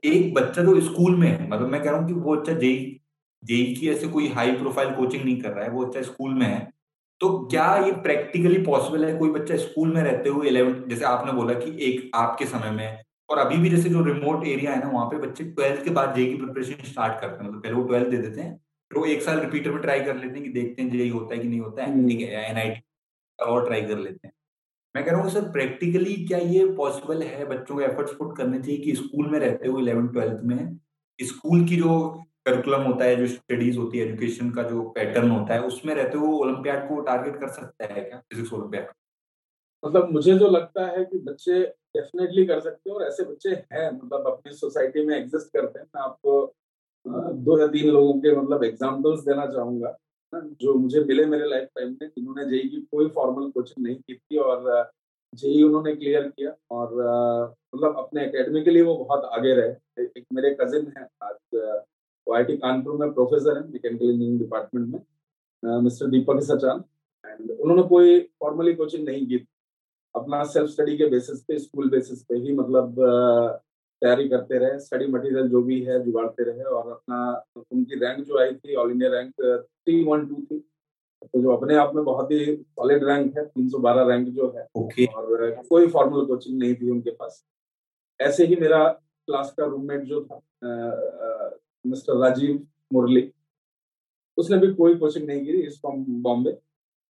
एक 0.05 0.33
बच्चा 0.33 0.63
जो 0.63 0.79
स्कूल 0.81 1.15
में 1.15 1.27
है 1.27 1.49
मतलब 1.49 1.67
मैं 1.67 1.81
कह 1.83 1.89
रहा 1.89 1.99
हूँ 1.99 2.07
कि 2.07 2.13
वो 2.13 2.35
बच्चा 2.35 2.53
जेई 2.53 2.99
जेई 3.47 3.73
की 3.75 3.89
ऐसे 3.89 4.07
कोई 4.07 4.27
हाई 4.29 4.51
प्रोफ़ाइल 4.51 4.89
कोचिंग 4.95 5.23
नहीं 5.23 5.39
कर 5.41 5.51
रहा 5.51 5.63
है 5.65 5.69
वो 5.71 5.85
बच्चा 5.85 6.01
स्कूल 6.01 6.33
में 6.33 6.45
है। 6.45 6.59
तो 7.21 7.29
क्या 7.47 7.75
ये 7.77 7.91
प्रैक्टिकली 8.01 8.57
पॉसिबल 8.63 9.05
है? 9.05 9.17
कोई 9.17 9.29
बच्चा 9.29 9.57
स्कूल 9.57 9.93
में 9.93 10.01
रहते 10.03 10.29
हुए 10.29 10.47
इलेवन 10.47 10.83
जैसे 10.89 11.05
आपने 11.05 11.31
बोला 11.31 11.53
कि 11.53 11.77
एक 11.85 12.09
आपके 12.15 12.45
समय 12.45 12.71
में 12.71 13.03
और 13.29 13.37
अभी 13.37 13.57
भी 13.57 13.69
जैसे 13.69 13.89
जो 13.89 14.03
रिमोट 14.03 14.45
एरिया 14.47 14.71
है 14.71 14.79
ना 14.79 14.89
वहाँ 14.89 15.05
पे 15.05 15.17
बच्चे 15.17 15.43
ट्वेल्थ 15.43 15.83
के 15.83 15.89
बाद 15.89 16.15
जेई 16.15 16.25
की 16.25 16.35
प्रिपरेशन 16.35 16.83
स्टार्ट 16.85 17.19
करते 17.21 17.43
हैं। 17.43 17.49
मतलब 17.49 17.63
पहले 17.63 17.75
वो 17.75 17.83
ट्वेल्थ 17.83 18.07
दे 18.07 18.17
देते 18.17 18.41
हैं 18.41 18.55
फिर 18.91 18.99
वो 18.99 19.05
एक 19.05 19.21
साल 19.21 19.39
रिपीटर 19.39 19.71
में 19.71 19.81
ट्राई 19.81 19.99
कर 19.99 20.15
लेते 20.15 20.33
हैं 20.35 20.43
कि 20.43 20.49
देखते 20.51 20.81
हैं 20.81 20.89
जेई 20.91 21.09
होता 21.09 21.35
है 21.35 21.41
कि 21.41 21.47
नहीं 21.47 21.59
होता 21.59 21.83
है। 21.83 21.91
हम्म। 21.91 22.07
ठीक 22.09 22.21
है 22.21 22.49
एनआईटी 22.49 22.81
और 23.39 23.65
ट्राई 23.65 23.81
कर 23.81 23.97
लेते 23.97 24.27
हैं। 24.27 24.33
मैं 24.95 25.03
कह 25.05 25.11
रहा 25.11 25.21
हूँ 25.21 25.29
सर 25.29 25.41
प्रैक्टिकली 25.51 26.13
क्या 26.25 26.37
ये 26.37 26.65
पॉसिबल 26.75 27.21
है 27.23 27.45
बच्चों 27.45 27.75
को 27.75 27.81
एफर्ट्स 27.81 28.13
पुट 28.13 28.35
करने 28.37 28.59
चाहिए 28.59 28.77
कि 28.77 28.95
स्कूल 28.95 29.27
में 29.31 29.39
रहते 29.39 29.67
हुए 29.67 29.81
इलेवन 29.81 30.07
ट्वेल्थ 30.07 30.39
में? 30.43 30.79
स्कूल 31.19 31.65
की 31.65 31.75
जो 31.75 32.23
करिकुलम 32.47 32.81
होता 32.83 33.05
है, 33.05 33.15
जो 33.15 33.27
स्टडीज़ 33.27 33.77
होती 33.77 33.97
है 33.97 34.05
एजुकेशन 34.05 34.49
का 34.51 34.63
जो 34.63 34.81
पैटर्न 34.95 35.29
होता 35.31 35.53
है, 35.53 35.61
उसमें 35.63 35.93
रहते 35.95 36.17
हुए 36.17 36.37
ओलंपियाड 36.39 36.87
को 36.89 36.99
टारगेट 37.01 37.39
कर 37.39 37.49
सकता 37.51 37.93
है 37.93 38.01
क्या? 38.01 38.19
फिजिक्स 38.19 38.53
ओलंपियाड 38.53 38.91
मतलब 39.83 40.11
मुझे 40.11 40.37
जो 40.37 40.47
लगता 40.49 40.85
है 40.87 41.03
कि 41.05 41.17
बच्चे 41.21 41.59
डेफिनेटली 41.95 42.45
कर 42.45 42.59
सकते 42.59 42.89
हैं 42.89 42.95
और 42.97 43.03
ऐसे 43.03 43.23
बच्चे 43.23 43.49
हैं 43.49 43.89
मतलब 43.91 44.27
अपनी 44.27 44.53
सोसाइटी 44.55 45.05
में 45.05 45.15
एग्जिस्ट 45.17 45.51
करते 45.53 45.79
हैं। 45.79 45.85
मैं 45.85 46.01
आपको 46.03 46.53
दो 47.45 47.59
या 47.59 47.67
तीन 47.67 47.89
लोगों 47.89 48.13
के 48.21 48.35
मतलब 48.35 48.63
एग्जाम्पल्स 48.63 49.19
देना 49.25 49.45
चाहूँगा 49.47 49.95
जो 50.33 50.73
मुझे 50.75 51.03
मिले 51.03 51.25
मेरे 51.25 51.49
लाइफ 51.49 51.67
टाइम 51.75 51.89
में, 51.91 52.07
जिन्होंने 52.07 52.45
जेई 52.45 52.69
की 52.69 52.81
कोई 52.91 53.07
फॉर्मल 53.09 53.49
कोचिंग 53.51 53.85
नहीं 53.85 53.95
की 53.97 54.15
थी 54.15 54.37
और 54.37 54.89
जेई 55.33 55.61
उन्होंने 55.63 55.95
क्लियर 55.95 56.27
किया 56.29 56.51
और 56.71 56.95
मतलब 57.75 57.97
अपने 57.97 58.25
एकेडमिकली 58.25 58.81
वो 58.81 58.95
बहुत 58.97 59.29
आगे 59.33 59.53
रहे। 59.53 60.03
एक 60.03 60.23
मेरे 60.33 60.55
कजिन 60.61 60.91
है 60.97 61.07
आज 61.23 61.83
आई 62.35 62.57
कानपुर 62.57 62.97
में 62.97 63.13
प्रोफेसर 63.13 63.57
है 63.57 63.63
मैकेनिकल 63.63 64.05
इंजीनियरिंग 64.05 64.39
डिपार्टमेंट 64.39 64.87
में 64.93 65.81
मिस्टर 65.83 66.07
दीपक 66.07 66.41
सचान 66.43 66.83
एंड 67.25 67.51
उन्होंने 67.51 67.83
कोई 67.89 68.19
फॉर्मली 68.39 68.73
कोचिंग 68.73 69.05
नहीं 69.05 69.25
की 69.27 69.45
अपना 70.15 70.43
सेल्फ 70.51 70.69
स्टडी 70.69 70.97
के 70.97 71.05
बेसिस 71.09 71.41
पे 71.47 71.57
स्कूल 71.59 71.89
बेसिस 71.89 72.23
पे 72.23 72.37
ही 72.37 72.53
मतलब 72.53 72.95
तैयारी 74.01 74.27
करते 74.29 74.57
रहे 74.59 74.79
स्टडी 74.79 75.07
मटेरियल 75.11 75.47
जो 75.49 75.61
भी 75.63 75.79
है 75.83 76.03
जुगाड़ते 76.03 76.43
रहे 76.43 76.63
और 76.63 76.91
अपना 76.91 77.19
उनकी 77.57 77.99
रैंक 77.99 78.25
जो 78.25 78.39
आई 78.39 78.53
थी 78.55 78.75
all 78.75 78.91
India 78.91 79.09
rank 79.11 79.31
three 79.41 80.03
one 80.03 80.25
two 80.27 80.35
थी। 80.41 80.59
तो 81.23 81.41
जो 81.41 81.51
अपने 81.51 81.75
आप 81.75 81.95
में 81.95 82.03
बहुत 82.05 82.31
ही 82.31 82.55
सॉलिड 82.55 83.03
रैंक 83.03 83.37
है 83.37 83.45
तीन 83.45 83.69
सौ 83.69 83.77
बारह 83.79 84.07
रैंक 84.07 84.27
जो 84.29 84.53
है। 84.57 84.67
okay. 84.77 85.07
और 85.13 85.63
कोई 85.69 85.87
फॉर्मल 85.87 86.25
कोचिंग 86.25 86.59
नहीं 86.59 86.75
थी 86.75 86.89
उनके 86.91 87.11
पास। 87.11 87.43
ऐसे 88.19 88.45
ही 88.45 88.55
मेरा 88.55 88.83
क्लास 88.87 89.53
का 89.57 89.65
रूममेट 89.65 90.03
जो 90.03 90.21
था 90.23 90.41
मिस्टर 91.85 92.17
राजीव 92.17 92.67
मुरली। 92.93 93.31
उसने 94.37 94.57
भी 94.57 94.73
कोई 94.73 94.95
कोचिंग 94.95 95.27
नहीं 95.27 95.45
की 95.45 95.61
इस 95.61 95.79
फ्रॉम 95.81 96.05
बॉम्बे। 96.23 96.57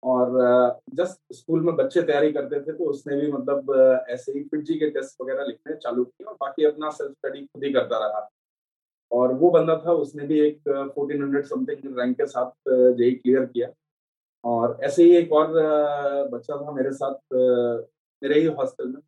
और 0.04 0.80
जस्ट 0.94 1.34
स्कूल 1.34 1.62
में 1.62 1.76
बच्चे 1.76 2.02
तैयारी 2.02 2.32
करते 2.32 2.60
थे 2.62 2.74
तो 2.74 2.86
उसने 2.90 3.16
भी 3.22 3.32
मतलब 3.32 4.06
ऐसे 4.10 4.32
ही 4.32 4.44
फिटजी 4.44 4.80
के 4.80 4.90
टेस्ट 4.90 5.22
वगैरह 5.22 5.46
लिखने 5.46 5.76
चालू 5.76 6.04
किए 6.04 6.26
और 6.26 6.34
बाकी 6.42 6.66
अपना 6.66 6.90
सेल्फ 6.90 7.12
स्टडी 7.12 7.46
खुद 7.46 7.64
ही 7.64 7.72
करता 7.74 7.98
रहा। 7.98 8.30
और 9.12 9.34
वो 9.34 9.50
बंदा 9.52 9.76
था, 9.86 9.92
उसने 9.94 10.28
भी 10.28 10.40
एक 10.40 10.60
फोर्टीन 10.96 11.24
हंड्रेड 11.24 11.46
समथिंग 11.46 11.98
रैंक 12.00 12.16
के 12.18 12.26
साथ 12.26 12.52
जेई 12.70 13.12
क्लियर 13.12 13.46
किया। 13.46 13.70
और 14.44 14.78
ऐसे 14.84 15.04
ही 15.04 15.16
एक 15.16 15.32
और 15.34 15.54
बच्चा 16.32 16.56
था 16.58 16.72
मेरे 16.72 16.92
साथ 16.92 17.16
मेरे 17.34 18.40
ही 18.40 18.46
हॉस्टल 18.48 18.88
में 18.88 19.02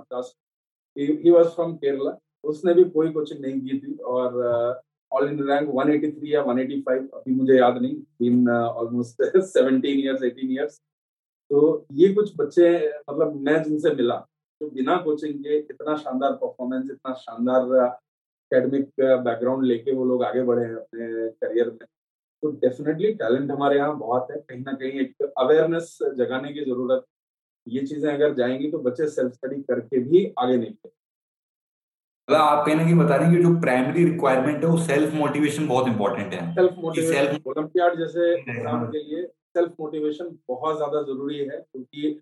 ही 0.98 1.32
वॉज़ 1.32 1.48
फ्रॉम 1.48 1.76
केरला 1.76 2.18
उसने 2.44 2.74
भी 2.74 2.84
कोई 2.84 3.12
कोचिंग 3.12 3.40
नहीं 3.40 3.62
की 3.62 3.80
थी 3.80 3.96
और 4.08 4.82
ऑल 5.12 5.30
इन 5.30 5.40
रैंक 5.44 5.70
183 5.72 6.28
या 6.28 6.44
185 6.44 7.08
अभी 7.14 7.36
मुझे 7.36 7.58
याद 7.58 7.78
नहीं 7.82 8.48
ऑलमोस्ट 8.50 9.22
17 9.50 9.86
इयर्स 9.86 10.22
18 10.24 10.52
इयर्स 10.52 10.80
तो 11.52 11.62
ये 11.94 12.14
कुछ 12.14 12.34
बच्चे 12.38 12.68
मतलब 13.10 13.36
मैं 13.46 13.62
जिनसे 13.64 13.94
मिला, 13.96 14.18
जो 14.62 14.70
बिना 14.70 14.98
कोचिंग 15.04 15.44
के 15.44 15.58
इतना 15.58 15.96
शानदार 15.98 16.34
परफॉर्मेंस 16.42 16.90
इतना 16.92 17.14
शानदार 17.20 17.76
एकेडमिक 18.52 18.90
बैकग्राउंड 19.00 19.66
लेके 19.66 19.96
वो 19.96 20.06
लोग 20.06 20.24
आगे 20.24 20.44
बढ़े 20.44 20.66
हैं 20.66 20.76
अपने 20.76 21.30
करियर 21.42 21.70
में 21.72 21.88
तो 22.44 22.52
डेफिनेटली 22.62 23.14
टैलेंट 23.16 23.52
हमारे 23.52 23.78
यहाँ 23.78 23.98
बहुत 24.00 24.28
है। 24.32 24.38
कहीं 24.40 24.62
ना 24.62 24.72
कहीं 24.74 25.00
एक 25.02 25.32
अवेयरनेस 25.38 25.98
जगाने 26.18 26.54
की 26.54 26.66
ज़रूरत, 26.66 27.04
ये 27.68 27.86
चीज़ें 27.86 28.12
अगर 28.14 28.34
जाएँगी 28.34 28.72
तो 28.72 28.78
बच्चे 28.80 29.08
सेल्फ 29.10 29.34
स्टडी 29.34 29.62
करके 29.64 30.00
भी 30.04 30.26
आगे 30.40 30.58
निकले 30.58 30.92
मतलब 32.30 32.42
आप 32.42 32.66
कहने 32.66 32.86
की 32.86 32.94
बता 32.94 33.16
रहे 33.16 33.28
हैं 33.28 33.36
कि 33.36 33.44
जो 33.44 33.60
प्राइमरी 33.62 34.04
रिक्वायरमेंट 34.06 34.64
है 34.64 34.70
वो 34.70 34.78
सेल्फ 34.80 35.14
मोटिवेशन 35.14 35.68
बहुत 35.68 35.88
इंपॉर्टेंट 35.88 36.34
है। 36.34 36.42
सेल्फ 36.56 36.74
मोटिवेशन 36.80 37.40
ओलंपियाड 37.48 37.98
जैसे 38.00 38.28
एग्ज़ाम 38.34 38.86
के 38.88 39.00
लिए 39.00 39.24
सेल्फ 39.58 39.72
मोटिवेशन 39.80 40.38
बहुत 40.50 40.76
ज़्यादा 40.78 41.02
ज़रूरी 41.04 41.38
है 41.40 41.58
क्योंकि 41.62 42.20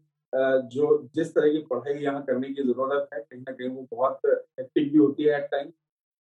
जो 0.72 0.88
जिस 1.16 1.34
तरह 1.36 1.52
की 1.52 1.60
पढ़ाई 1.70 1.98
यहाँ 2.04 2.24
करने 2.26 2.50
की 2.50 2.64
ज़रूरत 2.64 3.10
है 3.14 3.20
कहीं 3.20 3.42
ना 3.42 3.52
कहीं 3.52 3.70
वो 3.70 3.88
बहुत 3.92 4.26
एक्टिव 4.60 4.90
भी 4.94 4.98
होती 4.98 5.24
है 5.24 5.36
एट 5.38 5.48
टाइम 5.52 5.68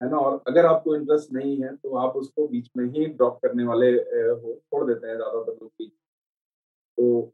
है 0.01 0.11
ना? 0.11 0.17
और 0.17 0.41
अगर 0.49 0.67
आपको 0.67 0.97
इंटरेस्ट 0.97 1.33
नहीं 1.33 1.61
है 1.63 1.75
तो 1.77 1.97
आप 1.99 2.17
उसको 2.17 2.47
बीच 2.49 2.71
में 2.77 2.85
ही 2.87 3.07
ड्रॉप 3.09 3.39
करने 3.43 3.65
वाले 3.65 3.91
हो 3.91 4.55
छोड़ 4.57 4.87
देते 4.87 5.07
हैं 5.07 5.17
ज़्यादातर 5.17 5.53
लोग 5.53 5.69
भी। 5.69 5.87
तो 5.87 7.33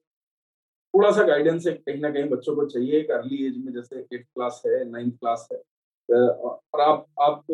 थोड़ा 0.95 1.11
सा 1.13 1.23
गाइडेंस 1.27 1.67
कहीं 1.67 2.01
ना 2.01 2.11
कहीं 2.11 2.29
बच्चों 2.31 2.55
को 2.57 2.67
चाहिए 2.67 3.01
एक 3.01 3.11
अर्ली 3.13 3.47
एज 3.47 3.65
में 3.65 3.73
जैसे 3.73 3.99
एट्थ 3.99 4.25
क्लास 4.25 4.63
है 4.67 4.85
नाइन्थ 4.91 5.15
क्लास 5.15 5.49
है। 5.53 5.63
और 6.11 6.81
आप 6.81 7.07
आप 7.21 7.45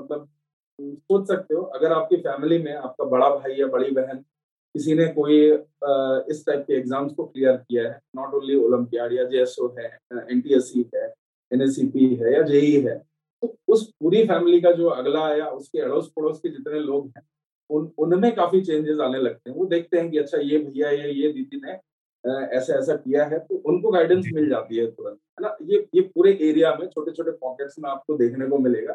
मतलब 0.00 0.28
सोच 0.80 1.26
सकते 1.28 1.54
हो, 1.54 1.62
अगर 1.62 1.92
आपकी 1.92 2.16
फैमिली 2.18 2.58
में 2.58 2.72
आपका 2.74 3.04
बड़ा 3.06 3.28
भाई 3.30 3.54
या 3.54 3.66
बड़ी 3.68 3.90
बहन 3.92 4.24
किसी 4.74 4.94
ने 4.94 5.06
कोई 5.14 5.38
इस 5.44 6.44
टाइप 6.46 6.64
के 6.66 6.74
एग्ज़ाम्स 6.74 7.12
को 7.14 7.24
क्लियर 7.24 7.56
किया 7.58 7.82
है, 7.84 7.98
नॉट 8.16 8.34
ओनली 8.34 8.54
ओलम्पियाड 8.56 9.12
या 9.12 9.24
जेएसओ 9.24 9.68
है 9.78 9.86
एनटीएससी 10.12 10.84
है 10.94 11.12
एनएससीपी 11.50 12.14
है 12.14 12.34
या 12.34 12.42
जेई 12.44 12.80
है 12.82 12.96
तो 13.42 13.54
उस 13.68 13.86
पूरी 14.00 14.22
फैमिली 14.26 14.60
का 14.60 14.72
जो 14.72 14.88
अगला 14.88 15.28
या 15.36 15.46
उसके 15.48 15.80
अड़ोस 15.80 16.10
पड़ोस 16.16 16.38
के 16.40 16.48
जितने 16.48 16.80
लोग 16.80 17.06
हैं, 17.16 17.22
उन, 17.70 17.90
उनमें 17.98 18.34
काफ़ी 18.34 18.60
चेंजेस 18.60 18.98
आने 19.00 19.18
लगते 19.18 19.50
हैं। 19.50 19.56
वो 19.56 19.66
देखते 19.66 19.98
हैं 19.98 20.10
कि 20.10 20.18
अच्छा 20.18 20.38
ये 20.40 20.58
भैया 20.58 20.90
या 20.90 21.04
ये 21.06 21.32
दीदी 21.32 21.60
ने 21.64 21.72
ऐसा 22.24 22.74
ऐसा 22.74 22.94
किया 22.96 23.24
है 23.24 23.38
तो 23.38 23.54
उनको 23.66 23.90
गाइडेंस 23.90 24.26
मिल 24.34 24.48
जाती 24.48 24.76
है 24.76 24.86
तुरंत 24.86 25.16
है 25.16 25.42
ना? 25.42 25.56
ये 25.62 25.86
ये 25.94 26.00
पूरे 26.14 26.32
एरिया 26.42 26.74
में 26.74 26.86
छोटे 26.88 27.12
छोटे 27.12 27.30
पॉकेट्स 27.30 27.78
में 27.78 27.88
आपको 27.90 28.16
देखने 28.16 28.46
को 28.48 28.58
मिलेगा। 28.58 28.94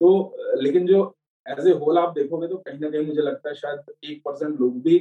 तो 0.00 0.36
लेकिन 0.62 0.86
जो 0.86 1.02
एज 1.46 1.66
ए 1.68 1.72
होल 1.74 1.98
आप 1.98 2.12
देखोगे 2.14 2.48
तो 2.48 2.56
कहीं 2.58 2.78
ना 2.80 2.90
कहीं 2.90 3.06
मुझे 3.06 3.22
लगता 3.22 3.48
है 3.48 3.54
शायद 3.54 3.92
एक 4.04 4.22
परसेंट 4.24 4.60
लोग 4.60 4.82
भी 4.82 4.98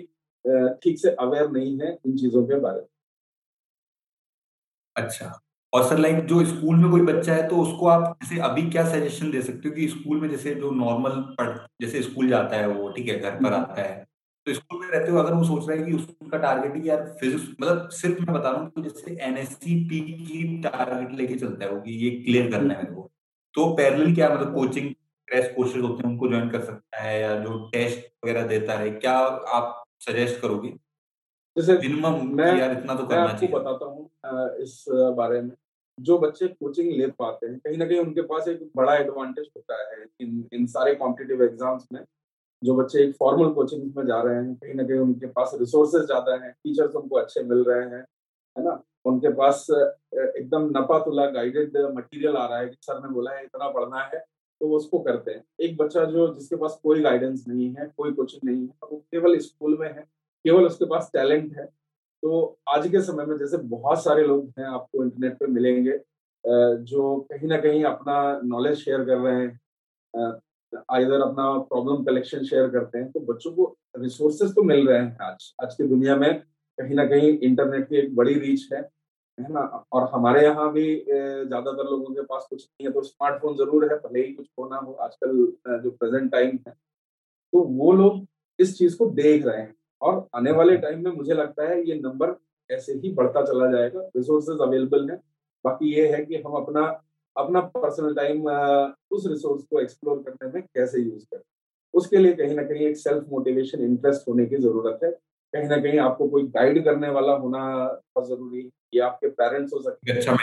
ठीक 0.83 0.99
से 0.99 1.09
अवेयर 1.19 1.49
नहीं 1.51 1.77
है 1.79 1.97
इन 2.05 2.17
चीज़ों 2.17 2.45
के 2.47 2.59
बारे 2.59 2.79
में। 2.79 2.87
अच्छा 4.95 5.39
और 5.73 5.83
सर 5.83 5.97
लाइक 5.97 6.25
जो 6.25 6.43
स्कूल 6.45 6.75
में 6.75 6.89
कोई 6.91 7.01
बच्चा 7.03 7.33
है 7.33 7.47
तो 7.49 7.57
उसको 7.61 7.87
आप 7.87 8.03
जैसे 8.23 8.39
अभी 8.41 8.69
क्या 8.69 8.85
सजेशन 8.89 9.31
दे 9.31 9.41
सकते 9.41 9.69
हो 9.69 9.75
कि 9.75 9.87
स्कूल 9.87 10.21
में 10.21 10.29
जैसे 10.29 10.53
जो 10.55 10.71
नॉर्मल 10.71 11.21
पढ़ 11.37 11.57
जैसे 11.81 12.01
स्कूल 12.03 12.29
जाता 12.29 12.55
है 12.55 12.67
वो 12.67 12.89
ठीक 12.91 13.07
है 13.07 13.19
घर 13.19 13.31
पर 13.31 13.45
हम्म। 13.45 13.55
आता 13.55 13.81
है 13.81 14.05
तो 14.49 14.53
स्कूल 14.53 14.79
में 14.79 14.87
रहते 14.87 15.11
हो 15.11 15.17
अगर 15.17 15.33
वो 15.33 15.43
सोच 15.43 15.67
रहा 15.69 15.77
है 15.77 15.85
कि 15.85 15.93
उसका 15.93 16.37
टारगेट 16.37 16.75
ही 16.75 16.89
यार 16.89 17.03
फिजिक्स 17.19 17.49
मतलब 17.51 17.89
सिर्फ़ 17.93 18.21
मैं 18.21 18.33
बता 18.35 18.49
रहा 18.49 18.61
हूँ 18.61 18.83
जैसे 18.83 19.17
एनएससीपी 19.23 19.99
की 20.01 20.61
टारगेट 20.61 21.11
लेके 21.17 21.35
चलता 21.35 21.65
है 21.65 21.71
वो 21.71 21.81
कि 21.81 21.97
ये 22.05 22.09
क्लियर 22.23 22.51
करना 22.51 22.73
है 22.73 22.83
मेरे 22.83 22.95
को। 22.95 23.09
तो 23.55 23.73
पैरेलल 23.75 24.13
क्या 24.15 24.29
मतलब 24.29 24.53
कोचिंग 24.55 24.89
क्रैश 25.27 25.51
कोर्सेज 25.55 25.83
होते 25.83 26.03
हैं 26.03 26.11
उनको 26.11 26.27
ज्वाइन 26.27 26.49
कर 26.49 26.61
सकता 26.61 27.01
है 27.01 27.19
या 27.21 27.35
जो 27.39 27.57
टेस्ट 27.73 28.05
वगैरह 28.25 28.47
देता 28.47 28.77
है 28.79 28.89
क्या 28.91 29.13
आप 29.53 29.83
सजेस्ट 30.01 30.41
करोगे? 30.41 30.69
जैसे 31.55 31.73
मिनिमम 31.77 32.21
मैं 32.37 32.57
यार 32.59 32.71
इतना 32.71 32.95
तो 32.95 33.05
करना 33.05 33.33
चाहिए। 33.33 33.53
बताता 33.55 33.85
हूँ 33.85 34.09
इस 34.63 34.85
बारे 35.17 35.41
में। 35.41 35.51
जो 35.97 36.17
बच्चे 36.19 36.47
कोचिंग 36.47 36.91
ले 36.91 37.07
पाते 37.19 37.47
हैं 37.47 37.57
कहीं 37.59 37.77
ना 37.77 37.85
कहीं 37.85 37.99
उनके 37.99 38.21
पास 38.23 38.47
एक 38.47 38.69
बड़ा 38.75 38.95
एडवांटेज 38.95 39.49
होता 39.55 39.81
है 39.81 40.05
इन 40.21 40.43
इन 40.53 40.65
सारे 40.67 40.95
कॉम्पिटिटिव 40.95 41.43
एग्ज़ाम्स 41.43 41.87
में। 41.93 42.01
जो 42.61 42.75
बच्चे 42.75 43.03
एक 43.03 43.15
फॉर्मल 43.15 43.49
कोचिंग 43.53 43.83
में 43.97 44.05
जा 44.05 44.21
रहे 44.21 44.35
हैं, 44.35 44.53
कहीं 44.55 44.73
ना 44.73 44.83
कहीं 44.83 44.99
उनके 44.99 45.27
पास 45.29 45.51
रिसोर्सेज 45.59 46.05
ज़्यादा 46.05 46.33
हैं 46.43 46.51
टीचर्स 46.53 46.95
उनको 46.95 47.15
अच्छे 47.17 47.43
मिल 47.43 47.63
रहे 47.63 47.85
हैं, 47.85 48.05
है 48.55 48.63
ना? 48.63 48.81
उनके 49.05 49.29
पास 49.33 49.65
एकदम 49.71 50.69
नपातुला 50.77 51.25
गाइडेड 51.31 51.77
मटेरियल 51.95 52.35
आ 52.37 52.45
रहा 52.45 52.59
है 52.59 52.67
कि 52.67 52.77
सर 52.81 52.99
ने 53.03 53.13
बोला 53.13 53.31
है, 53.31 53.43
इतना 53.43 53.69
पढ़ना 53.69 54.03
है 54.05 54.19
तो 54.61 54.67
वो 54.67 54.77
उसको 54.77 54.99
करते 54.99 55.31
हैं। 55.31 55.43
एक 55.61 55.77
बच्चा 55.77 56.03
जो, 56.05 56.33
जिसके 56.33 56.55
पास 56.55 56.79
कोई 56.83 57.01
गाइडेंस 57.01 57.45
नहीं 57.47 57.69
है, 57.75 57.91
कोई 57.97 58.11
कोचिंग 58.13 58.49
नहीं 58.49 58.61
है, 58.61 58.73
वो 58.91 58.97
केवल 59.11 59.37
स्कूल 59.39 59.77
में 59.79 59.87
है, 59.87 60.01
केवल 60.45 60.65
उसके 60.65 60.85
पास 60.85 61.09
टैलेंट 61.13 61.55
है 61.57 61.65
तो 62.23 62.57
आज 62.69 62.87
के 62.91 63.01
समय 63.01 63.25
में 63.25 63.37
जैसे 63.37 63.57
बहुत 63.69 64.03
सारे 64.03 64.23
लोग 64.23 64.51
हैं, 64.59 64.65
आपको 64.65 65.03
इंटरनेट 65.03 65.37
पे 65.39 65.47
मिलेंगे 65.47 65.99
जो 66.83 67.15
कहीं 67.31 67.47
ना 67.47 67.57
कहीं 67.57 67.83
अपना 67.85 68.17
नॉलेज 68.45 68.77
शेयर 68.77 69.03
कर 69.05 69.17
रहे 69.17 69.35
हैं 69.35 70.29
आइधर 70.73 71.21
अपना 71.21 71.51
प्रॉब्लम 71.63 72.03
कलेक्शन 72.03 72.43
शेयर 72.43 72.67
करते 72.69 72.97
हैं 72.97 73.11
तो 73.11 73.19
बच्चों 73.23 73.51
को 73.51 73.75
रिसोर्सेज 73.97 74.53
तो 74.55 74.63
मिल 74.63 74.87
रहे 74.87 74.99
हैं 74.99 75.17
आज। 75.23 75.53
आज 75.63 75.75
की 75.75 75.87
दुनिया 75.87 76.15
में 76.15 76.33
कहीं 76.39 76.95
ना 76.95 77.05
कहीं 77.07 77.37
इंटरनेट 77.39 77.87
की 77.89 77.97
एक 77.97 78.15
बड़ी 78.15 78.33
रीच 78.35 78.67
है 78.73 78.79
है 79.37 79.51
ना? 79.53 79.61
और 79.93 80.09
हमारे 80.13 80.43
यहाँ 80.43 80.71
भी 80.73 80.83
ज़्यादातर 80.97 81.89
लोगों 81.89 82.13
के 82.15 82.21
पास 82.23 82.47
कुछ 82.49 82.63
नहीं 82.63 82.87
है 82.87 82.93
तो 82.93 83.01
स्मार्टफ़ोन 83.01 83.55
ज़रूर 83.57 83.83
है, 83.85 83.97
भले 83.97 84.25
ही 84.25 84.33
कुछ 84.33 84.47
होना 84.59 84.77
हो, 84.77 84.91
आजकल 84.93 85.81
जो 85.83 85.91
प्रेजेंट 85.91 86.31
टाइम 86.31 86.57
है। 86.67 86.73
तो 87.53 87.63
वो 87.63 87.91
लोग 87.93 88.25
इस 88.59 88.77
चीज़ 88.77 88.97
को 88.97 89.09
देख 89.11 89.45
रहे 89.45 89.61
हैं 89.61 89.73
और 90.01 90.27
आने 90.35 90.51
वाले 90.51 90.77
टाइम 90.77 91.03
में 91.03 91.11
मुझे 91.11 91.33
लगता 91.33 91.69
है 91.69 91.81
ये 91.89 91.99
नंबर 91.99 92.35
ऐसे 92.69 92.93
ही 92.93 93.11
बढ़ता 93.13 93.41
चला 93.43 93.71
जाएगा 93.71 94.01
रिसोर्सेज 94.15 94.61
अवेलेबल 94.61 95.09
है। 95.09 95.15
बाकी 95.65 95.93
ये 95.93 96.07
है 96.07 96.23
कि 96.25 96.35
हम 96.37 96.53
अपना 96.55 96.81
अपना 97.35 97.59
पर्सनल 97.75 98.13
टाइम 98.15 98.47
उस 99.11 99.27
रिसोर्स 99.27 99.63
को 99.63 99.79
एक्सप्लोर 99.81 100.23
करने 100.23 100.51
में 100.53 100.61
कैसे 100.63 101.01
यूज़ 101.01 101.25
करें। 101.25 101.41
उसके 101.93 102.17
लिए 102.17 102.33
कहीं 102.33 102.55
ना 102.55 102.63
कहीं 102.63 102.87
एक 102.87 102.97
सेल्फ 102.97 103.25
मोटिवेशन 103.29 103.83
इंटरेस्ट 103.83 104.27
होने 104.29 104.45
की 104.45 104.55
ज़रूरत 104.57 104.99
है। 105.03 105.11
कहीं 105.53 105.67
ना 105.69 105.77
कहीं 105.77 105.99
आपको 105.99 106.27
कोई 106.29 106.43
गाइड 106.47 106.83
करने 106.85 107.09
वाला 107.09 107.33
होना 107.35 107.61
बहुत 107.85 108.27
ज़रूरी 108.27 108.61
है। 108.61 108.69
ये 108.93 108.99
आपके 109.01 109.27
पेरेंट्स 109.29 109.73
हो 109.73 109.81
सकते 109.81 110.11
हैं 110.11 110.17
अच्छा 110.17 110.33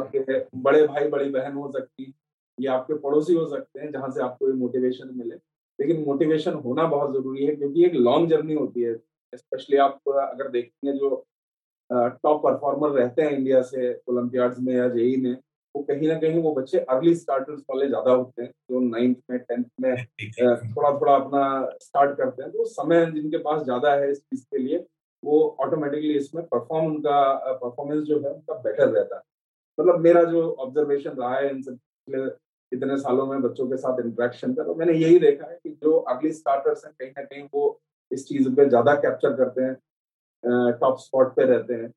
आपके 0.00 0.38
बड़े 0.58 0.86
भाई 0.86 1.08
बड़ी 1.08 1.30
बहन 1.30 1.52
हो 1.54 1.70
सकती 1.72 2.12
ये 2.58 2.68
आपके 2.68 2.94
पड़ोसी 2.98 3.34
हो 3.34 3.46
सकते 3.48 3.80
हैं 3.80 3.90
जहाँ 3.92 4.10
से 4.10 4.22
आपको 4.22 4.48
ये 4.48 4.54
मोटिवेशन 4.54 5.10
मिले। 5.16 5.34
लेकिन 5.78 6.04
मोटिवेशन 6.06 6.54
होना 6.64 6.84
बहुत 6.88 7.12
ज़रूरी 7.12 7.46
है 7.46 7.54
क्योंकि 7.56 7.84
एक 7.84 7.94
लॉन्ग 7.94 8.28
जर्नी 8.30 8.54
होती 8.54 8.82
है। 8.82 8.94
स्पेशली 9.32 9.76
आप 9.78 10.08
अगर 10.08 10.48
देखेंगे 10.50 10.92
जो 10.98 11.24
टॉप 11.90 12.42
परफॉर्मर 12.42 12.90
रहते 12.90 13.22
हैं 13.22 13.30
इंडिया 13.30 13.62
से 13.62 13.92
ओलंपियाड्स 14.08 14.58
में 14.60 14.74
या 14.74 14.88
जेई 14.88 15.16
में 15.22 15.36
वो 15.74 15.82
कहीं 15.82 16.08
ना 16.08 16.14
कहीं 16.20 16.42
वो 16.42 16.54
बच्चे 16.54 16.78
अर्ली 16.88 17.14
स्टार्टर्स 17.16 17.60
वाले 17.70 17.86
ज़्यादा 17.88 18.12
होते 18.12 18.42
हैं 18.42 18.50
जो 18.70 18.80
नाइन्थ 18.80 19.16
में 19.30 19.38
टेंथ 19.40 19.64
में 19.80 19.94
थोड़ा 20.70 20.90
थोड़ा 20.90 21.14
अपना 21.14 21.42
स्टार्ट 21.82 22.16
करते 22.18 22.42
हैं। 22.42 22.50
तो 22.52 22.64
समय 22.66 23.06
जिनके 23.12 23.38
पास 23.40 23.62
ज़्यादा 23.64 23.94
है 23.94 24.10
इस 24.10 24.18
चीज़ 24.18 24.44
के 24.44 24.58
लिए 24.58 24.84
वो 25.22 25.40
ऑटोमेटिकली 25.60 26.14
इसमें 26.14 26.44
परफॉर्म 26.44 26.86
उनका 26.86 27.18
परफॉर्मेंस 27.54 28.02
जो 28.04 28.20
है 28.20 28.30
उनका 28.30 28.54
बेटर 28.60 28.88
रहता 28.88 29.16
है। 29.16 29.22
मतलब 29.78 30.00
मेरा 30.00 30.22
जो 30.24 30.50
ऑब्जर्वेशन 30.60 31.10
रहा 31.12 31.34
है 31.34 31.50
इन 31.50 31.62
सब 31.62 31.78
इतने 32.72 32.96
सालों 32.98 33.26
में 33.26 33.40
बच्चों 33.42 33.66
के 33.68 33.76
साथ 33.76 34.00
इंट्रैक्शन 34.00 34.54
का 34.54 34.64
तो 34.64 34.74
मैंने 34.74 34.92
यही 34.92 35.18
देखा 35.18 35.50
है 35.50 35.58
कि 35.62 35.70
जो 35.82 35.96
अर्ली 36.12 36.32
स्टार्टर्स 36.32 36.84
हैं 36.84 36.92
कहीं 37.00 37.10
ना 37.10 37.22
कहीं 37.24 37.42
वो 37.54 37.80
इस 38.10 38.26
चीज़ 38.28 38.48
पे 38.56 38.68
ज़्यादा 38.68 38.94
कैप्चर 38.96 39.36
करते 39.36 39.62
हैं 39.62 40.72
टॉप 40.78 40.98
स्पॉट 41.00 41.34
पे 41.36 41.44
रहते 41.46 41.74
हैं 41.74 41.90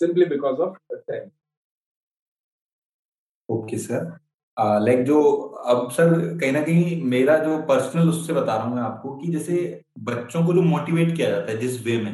simply 0.00 0.24
because 0.26 0.60
of 0.60 0.76
time 0.92 1.28
okay 3.48 3.78
sir. 3.78 4.04
Like 4.56 5.02
जो 5.04 5.22
अब 5.72 5.90
सर 5.90 6.12
कहीं 6.40 6.52
ना 6.52 6.60
कहीं 6.62 7.02
मेरा 7.04 7.36
जो 7.38 7.58
पर्सनल 7.62 8.08
उससे 8.08 8.32
बता 8.32 8.54
रहा 8.56 8.64
हूँ 8.66 8.74
मैं 8.74 8.82
आपको 8.82 9.16
कि 9.16 9.32
जैसे 9.32 9.56
बच्चों 10.00 10.44
को 10.46 10.52
जो 10.54 10.62
मोटिवेट 10.62 11.14
किया 11.16 11.30
जाता 11.30 11.52
है 11.52 11.58
जिस 11.58 11.84
वे 11.86 11.96
में 12.02 12.12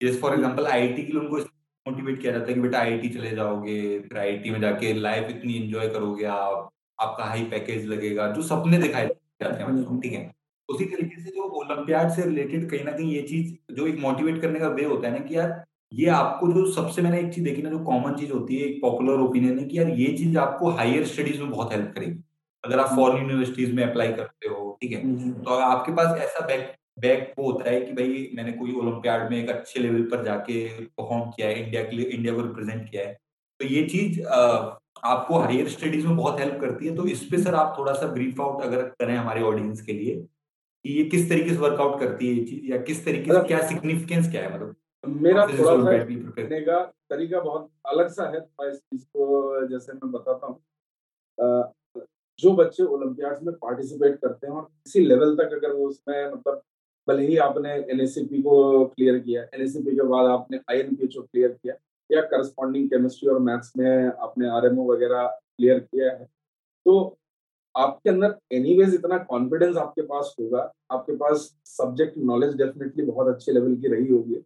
जैसे 0.00 0.18
फॉर 0.20 0.34
एग्जांपल 0.34 0.66
आईटी 0.66 1.02
के 1.02 1.12
लिए 1.12 1.20
उनको 1.20 1.36
मोटिवेट 1.86 2.20
किया 2.20 2.32
जाता 2.32 2.46
है 2.48 2.54
कि 2.54 2.60
बेटा 2.60 2.78
आईटी 2.78 3.08
चले 3.08 3.30
जाओगे 3.30 3.98
फिर 4.00 4.18
आईटी 4.18 4.50
में 4.50 4.60
जाके 4.60 4.92
लाइफ 4.92 5.30
इतनी 5.30 5.54
एंजॉय 5.56 5.88
करोगे 5.88 6.24
आप 6.24 6.68
आपका 6.98 7.24
हाई 7.24 7.44
पैकेज 7.50 7.86
लगेगा 7.86 8.30
जो 8.32 8.42
सपने 8.42 8.78
दिखाए 8.78 9.06
जाते 9.06 9.62
हैं 9.62 9.76
बच्चों 9.76 10.00
ठीक 10.00 10.12
है? 10.12 10.30
उसी 10.68 10.84
तरीके 10.84 11.22
से 11.22 11.30
जो 11.30 11.48
ओलंपियाड 11.60 12.10
से 12.10 12.22
रिलेटेड 12.22 12.68
कहीं 12.70 12.84
ना 12.84 12.92
कहीं 12.92 13.12
ये 13.12 13.22
चीज़ 13.22 13.74
जो 13.74 13.86
एक 13.86 13.98
मोटिवेट 13.98 14.40
करने 14.42 14.60
का 14.60 14.68
वे 14.68 14.84
होता 14.84 15.08
है 15.08 15.18
ना 15.18 15.24
कि 15.26 15.36
यार 15.36 15.64
ये 15.92 16.06
आपको 16.10 16.52
जो 16.52 16.64
सबसे 16.72 17.02
मैंने 17.02 17.18
एक 17.20 17.32
चीज़ 17.34 17.44
देखी 17.44 17.62
ना 17.62 17.70
जो 17.70 17.78
कॉमन 17.84 18.14
चीज़ 18.16 18.32
होती 18.32 18.56
है 18.56 18.66
एक 18.66 18.80
पॉपुलर 18.82 19.20
ओपिनियन 19.20 19.58
है 19.58 19.64
कि 19.66 19.78
यार 19.78 19.88
ये 19.90 20.06
चीज़ 20.18 20.38
आपको 20.38 20.70
हायर 20.72 21.04
स्टडीज़ 21.06 21.40
में 21.42 21.50
बहुत 21.50 21.72
हेल्प 21.72 21.92
करेगी। 21.94 22.22
अगर 22.64 22.80
आप 22.80 22.94
फॉरेन 22.96 23.22
यूनिवर्सिटीज 23.22 23.74
में 23.74 23.82
अप्लाई 23.84 24.12
करते 24.12 24.48
हो 24.48 24.76
ठीक 24.82 24.92
है? 24.92 25.00
तो 25.34 25.50
आपके 25.52 25.92
पास 25.92 26.18
ऐसा 26.20 26.46
बैक 26.46 26.74
बैक 27.00 27.32
वो 27.38 27.50
होता 27.50 27.70
है 27.70 27.80
कि 27.80 27.92
भाई 27.92 28.28
मैंने 28.34 28.52
कोई 28.52 28.72
ओलंपियाड 28.74 29.30
में 29.30 29.36
एक 29.38 29.50
अच्छे 29.50 29.80
लेवल 29.80 30.02
पर 30.10 30.24
जाके 30.24 30.58
परफॉर्म 30.80 31.30
किया 31.30 31.48
है 31.48 31.62
इंडिया 31.64 31.82
के 31.84 31.96
लिए 31.96 32.06
इंडिया 32.06 32.34
को 32.34 32.40
रिप्रेजेंट 32.42 32.90
किया 32.90 33.06
है। 33.06 33.12
तो 33.60 33.66
ये 33.66 33.82
चीज़ 33.88 34.20
आपको 35.04 35.38
हायर 35.38 35.68
स्टडीज़ 35.68 36.06
में 36.06 36.16
बहुत 36.16 36.40
हेल्प 36.40 36.60
करती 36.60 36.86
है। 36.86 36.94
तो 36.96 37.06
इस 37.08 37.24
पे 37.30 37.38
सर 37.42 37.54
आप 37.54 37.74
थोड़ा 37.78 37.92
सा 37.92 38.06
ब्रीफ 38.12 38.40
आउट 38.40 38.62
अगर 38.62 38.82
करें 39.00 39.16
हमारे 39.16 39.42
ऑडियंस 39.42 39.80
के 39.82 39.92
लिए 39.92 40.14
कि 40.84 40.92
ये 40.94 41.04
किस 41.06 41.28
तरीके 41.30 41.50
से 41.50 41.56
वर्कआउट 41.58 41.98
करती 42.00 42.28
है 42.28 42.34
ये 42.34 42.44
चीज़ 42.44 42.70
या 42.72 42.78
किस 42.82 43.04
तरीके 43.04 43.32
से 43.32 43.42
क्या 43.48 43.66
सिग्निफिकेंस 43.68 44.30
क्या 44.30 44.42
है 44.42 44.54
मतलब? 44.54 44.76
मेरा 45.04 45.46
थोड़ा 45.46 45.76
सा 45.76 46.04
करने 46.36 46.60
का 46.60 46.80
तरीका 47.10 47.40
बहुत 47.40 47.70
अलग 47.86 48.08
सा 48.08 48.28
है 48.30 48.40
तो 48.40 48.68
इस 48.68 48.78
चीज़ 48.78 49.04
को 49.04 49.66
जैसे 49.66 49.92
मैं 49.92 50.10
बताता 50.12 50.46
हूँ। 50.46 50.60
जो 52.38 52.52
बच्चे 52.52 52.82
ओलंपियाड 52.82 53.42
में 53.42 53.54
पार्टिसिपेट 53.54 54.18
करते 54.20 54.46
हैं 54.46 54.54
और 54.54 54.62
किसी 54.62 55.00
लेवल 55.00 55.36
तक 55.36 55.52
अगर 55.52 55.72
वो 55.72 55.88
उसमें 55.88 56.32
मतलब 56.32 56.62
भले 57.08 57.26
ही 57.26 57.36
आपने 57.36 57.72
एनएससीपी 57.72 58.42
को 58.42 58.84
क्लियर 58.84 59.18
किया 59.18 59.42
एन 59.42 59.66
के 59.68 60.02
बाद 60.02 60.26
आपने 60.26 60.60
आई 60.70 60.82
को 60.82 61.22
क्लियर 61.22 61.48
किया 61.48 61.74
या 62.10 62.20
करस्पॉन्डिंग 62.20 62.88
केमिस्ट्री 62.90 63.28
और 63.28 63.38
मैथ्स 63.38 63.72
में 63.76 64.06
आपने 64.06 64.48
आर 64.48 64.68
वगैरह 64.74 65.26
क्लियर 65.26 65.78
किया 65.78 66.12
है 66.12 66.24
तो 66.86 67.18
आपके 67.76 68.10
अंदर 68.10 68.34
एनीवेज 68.52 68.94
इतना 68.94 69.18
कॉन्फिडेंस 69.18 69.76
आपके 69.76 70.02
पास 70.02 70.34
होगा 70.40 70.72
आपके 70.90 71.16
पास 71.16 71.54
सब्जेक्ट 71.66 72.18
नॉलेज 72.18 72.56
डेफिनेटली 72.56 73.04
बहुत 73.04 73.28
अच्छे 73.28 73.52
लेवल 73.52 73.76
की 73.76 73.88
रही 73.88 74.08
होगी। 74.12 74.44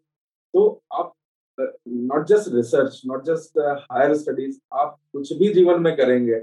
तो 0.55 0.83
आप 0.95 1.13
not 1.59 2.27
just 2.27 2.55
research 2.55 3.01
not 3.07 3.25
just 3.25 3.59
higher 3.93 4.15
studies 4.17 4.59
आप 4.73 4.99
कुछ 5.13 5.33
भी 5.33 5.53
जीवन 5.55 5.81
में 5.83 5.97
करेंगे, 5.97 6.43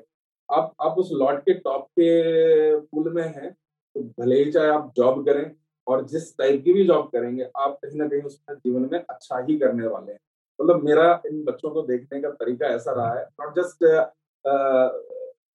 आप 0.49 0.73
आप 0.81 0.97
उस 0.97 1.09
लॉट 1.13 1.39
के 1.39 1.53
टॉप 1.55 1.85
के 1.99 2.75
पुल 2.77 3.11
में 3.13 3.23
हैं 3.23 3.51
तो 3.51 4.01
भले 4.19 4.43
ही 4.43 4.51
चाहे 4.51 4.69
आप 4.69 4.91
जॉब 4.97 5.25
करें 5.25 5.51
और 5.87 6.05
जिस 6.07 6.37
टाइप 6.37 6.63
की 6.63 6.73
भी 6.73 6.85
जॉब 6.85 7.09
करेंगे, 7.13 7.43
आप 7.57 7.77
कहीं 7.83 7.97
ना 7.99 8.07
कहीं 8.07 8.21
उसमें 8.21 8.57
जीवन 8.57 8.89
में 8.91 8.99
अच्छा 8.99 9.39
ही 9.39 9.57
करने 9.59 9.87
वाले 9.87 10.11
हैं। 10.11 10.19
मतलब 10.59 10.83
मेरा 10.83 11.21
इन 11.25 11.43
बच्चों 11.43 11.69
को 11.71 11.81
देखने 11.83 12.21
का 12.21 12.29
तरीका 12.31 12.67
ऐसा 12.67 12.91
रहा 12.93 13.13
है 13.13 13.23
नॉट 13.41 13.55
जस्ट 13.55 13.83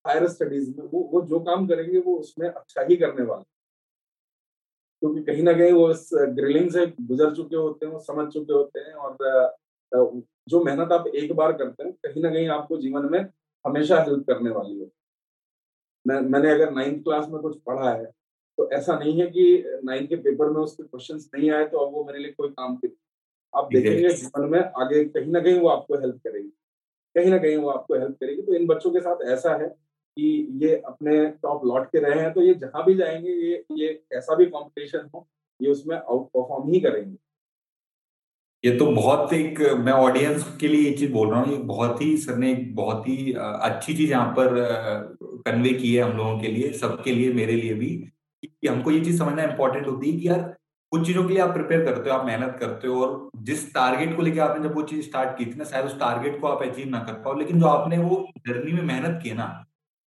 हायर 0.07 0.27
स्टडीज़ 0.27 0.69
में, 0.69 0.85
वो 0.85 1.09
वो 1.13 1.21
जो 1.21 1.39
काम 1.41 1.67
करेंगे, 1.67 1.99
वो 1.99 2.15
उसमें 2.15 2.47
अच्छा 2.49 2.81
ही 2.81 2.95
करने 2.97 3.23
वाले 3.23 3.43
क्योंकि 5.01 5.21
कहीं 5.23 5.43
ना 5.43 5.53
कहीं 5.53 5.71
वो 5.71 5.89
इस 5.91 6.09
ग्रिलिंग 6.13 6.69
से 6.71 6.85
गुजर 7.01 7.33
चुके 7.35 7.55
होते 7.55 7.85
हैं 7.85 7.93
वो 7.93 7.99
समझ 8.01 8.27
चुके 8.33 8.53
होते 8.53 8.79
हैं 8.79 8.93
और 8.93 9.17
जो 10.49 10.63
मेहनत 10.63 10.91
आप 10.91 11.07
एक 11.07 11.33
बार 11.35 11.53
करते 11.53 11.83
हैं 11.83 11.93
कहीं 12.05 12.21
ना 12.23 12.29
कहीं 12.29 12.47
आपको 12.49 12.77
जीवन 12.77 13.09
में 13.11 13.19
हमेशा 13.65 14.01
हेल्प 14.01 14.25
करने 14.27 14.49
वाली 14.49 14.79
है। 14.79 14.89
मैं 16.05 16.19
मैंने 16.21 16.51
अगर 16.51 16.71
नाइन्थ 16.71 17.03
क्लास 17.03 17.27
में 17.29 17.41
कुछ 17.41 17.57
पढ़ा 17.67 17.91
है 17.91 18.05
तो 18.57 18.69
ऐसा 18.71 18.97
नहीं 18.99 19.19
है 19.21 19.27
कि 19.27 19.63
नाइन्थ 19.83 20.09
के 20.09 20.15
पेपर 20.15 20.49
में 20.49 20.61
उसके 20.61 20.83
क्वेश्चंस 20.83 21.29
नहीं 21.35 21.51
आए 21.51 21.65
तो 21.65 21.77
अब 21.77 21.93
वो 21.93 22.03
मेरे 22.03 22.19
लिए 22.19 22.31
कोई 22.31 22.49
काम 22.49 22.75
के 22.75 22.87
आप 23.53 23.69
देखेंगे 23.73 24.09
जीवन 24.09 24.49
में 24.49 24.59
आगे 24.59 25.03
कहीं 25.05 25.31
ना 25.31 25.39
कहीं 25.39 25.59
वो 25.59 25.69
आपको 25.69 25.95
हेल्प 25.95 26.19
करेगी। 26.23 26.49
कहीं 27.15 27.31
ना 27.31 27.37
कहीं 27.37 27.57
वो 27.57 27.69
आपको 27.69 27.95
हेल्प 27.95 28.17
करेगी। 28.21 28.41
तो 28.41 28.53
इन 28.53 28.67
बच्चों 28.67 28.91
के 28.91 28.99
साथ 28.99 29.23
ऐसा 29.27 29.55
है 29.55 29.67
कि 30.19 30.65
ये 30.65 30.75
अपने 30.87 31.25
टॉप 31.43 31.65
लौट 31.65 31.87
के 31.87 31.99
रहे 31.99 32.19
हैं 32.21 32.33
तो 32.33 32.41
ये 32.41 32.53
जहाँ 32.55 32.83
भी 32.85 32.95
जाएँगे, 32.95 33.29
ये 33.29 33.63
ये 33.77 34.01
ऐसा 34.13 34.35
भी 34.35 34.45
कंपटीशन 34.47 35.09
हो, 35.15 35.27
ये 35.59 35.71
उसमें 35.71 35.95
आउट 35.97 36.27
परफॉर्म 36.27 36.71
ही 36.71 36.79
करेंगे। 36.79 37.17
ये 38.63 38.75
तो 38.77 38.85
बहुत 38.85 39.33
एक, 39.33 39.59
मैं 39.79 39.91
ऑडियंस 39.93 40.45
के 40.61 40.67
लिए 40.67 40.81
ये 40.81 40.91
चीज़ 40.97 41.11
बोल 41.13 41.29
रहा 41.29 41.41
हूँ 41.41 41.57
बहुत 41.65 42.01
ही, 42.01 42.15
सर 42.17 42.37
ने 42.37 42.51
एक 42.51 42.75
बहुत 42.75 43.07
ही 43.07 43.33
अच्छी 43.33 43.93
चीज़ 43.93 44.11
यहाँ 44.11 44.33
पर 44.39 44.55
कन्वे 45.45 45.69
की 45.73 45.93
है 45.95 46.03
हम 46.03 46.17
लोगों 46.17 46.39
के 46.39 46.47
लिए, 46.47 46.71
सबके 46.73 47.11
लिए, 47.11 47.33
मेरे 47.33 47.53
लिए 47.53 47.73
भी, 47.73 47.89
कि 48.43 48.67
हमको 48.67 48.91
ये 48.91 49.03
चीज़ 49.05 49.19
समझना 49.19 49.43
इंपॉर्टेंट 49.43 49.87
होती 49.87 50.11
है 50.11 50.17
कि 50.19 50.27
यार, 50.27 50.41
कुछ 50.91 51.05
चीज़ों 51.07 51.23
के 51.23 51.33
लिए 51.33 51.41
आप 51.43 51.53
प्रिपेयर 51.53 51.85
करते 51.85 52.09
हो, 52.09 52.15
आप 52.15 52.25
मेहनत 52.25 52.57
करते 52.59 52.87
हो, 52.87 53.01
और 53.05 53.29
जिस 53.43 53.73
टारगेट 53.73 54.15
को 54.15 54.21
लेकर 54.21 54.39
आपने 54.39 54.67
जब 54.67 54.75
वो 54.75 54.81
चीज़ 54.83 55.05
स्टार्ट 55.07 55.37
की 55.37 55.45
थी 55.45 55.55
ना, 55.55 55.63
शायद 55.63 55.85
उस 55.85 55.99
टारगेट 55.99 56.39
को 56.41 56.47
आप 56.47 56.63
अचीव 56.63 56.89
ना 56.89 56.99
कर 56.99 57.21
पाओ, 57.23 57.37
लेकिन 57.39 57.59
जो 57.59 57.65
आपने 57.67 57.97
वो 57.99 58.25
जर्नी 58.47 58.71
में 58.71 58.83
मेहनत 58.83 59.19
की 59.23 59.33
ना 59.33 59.47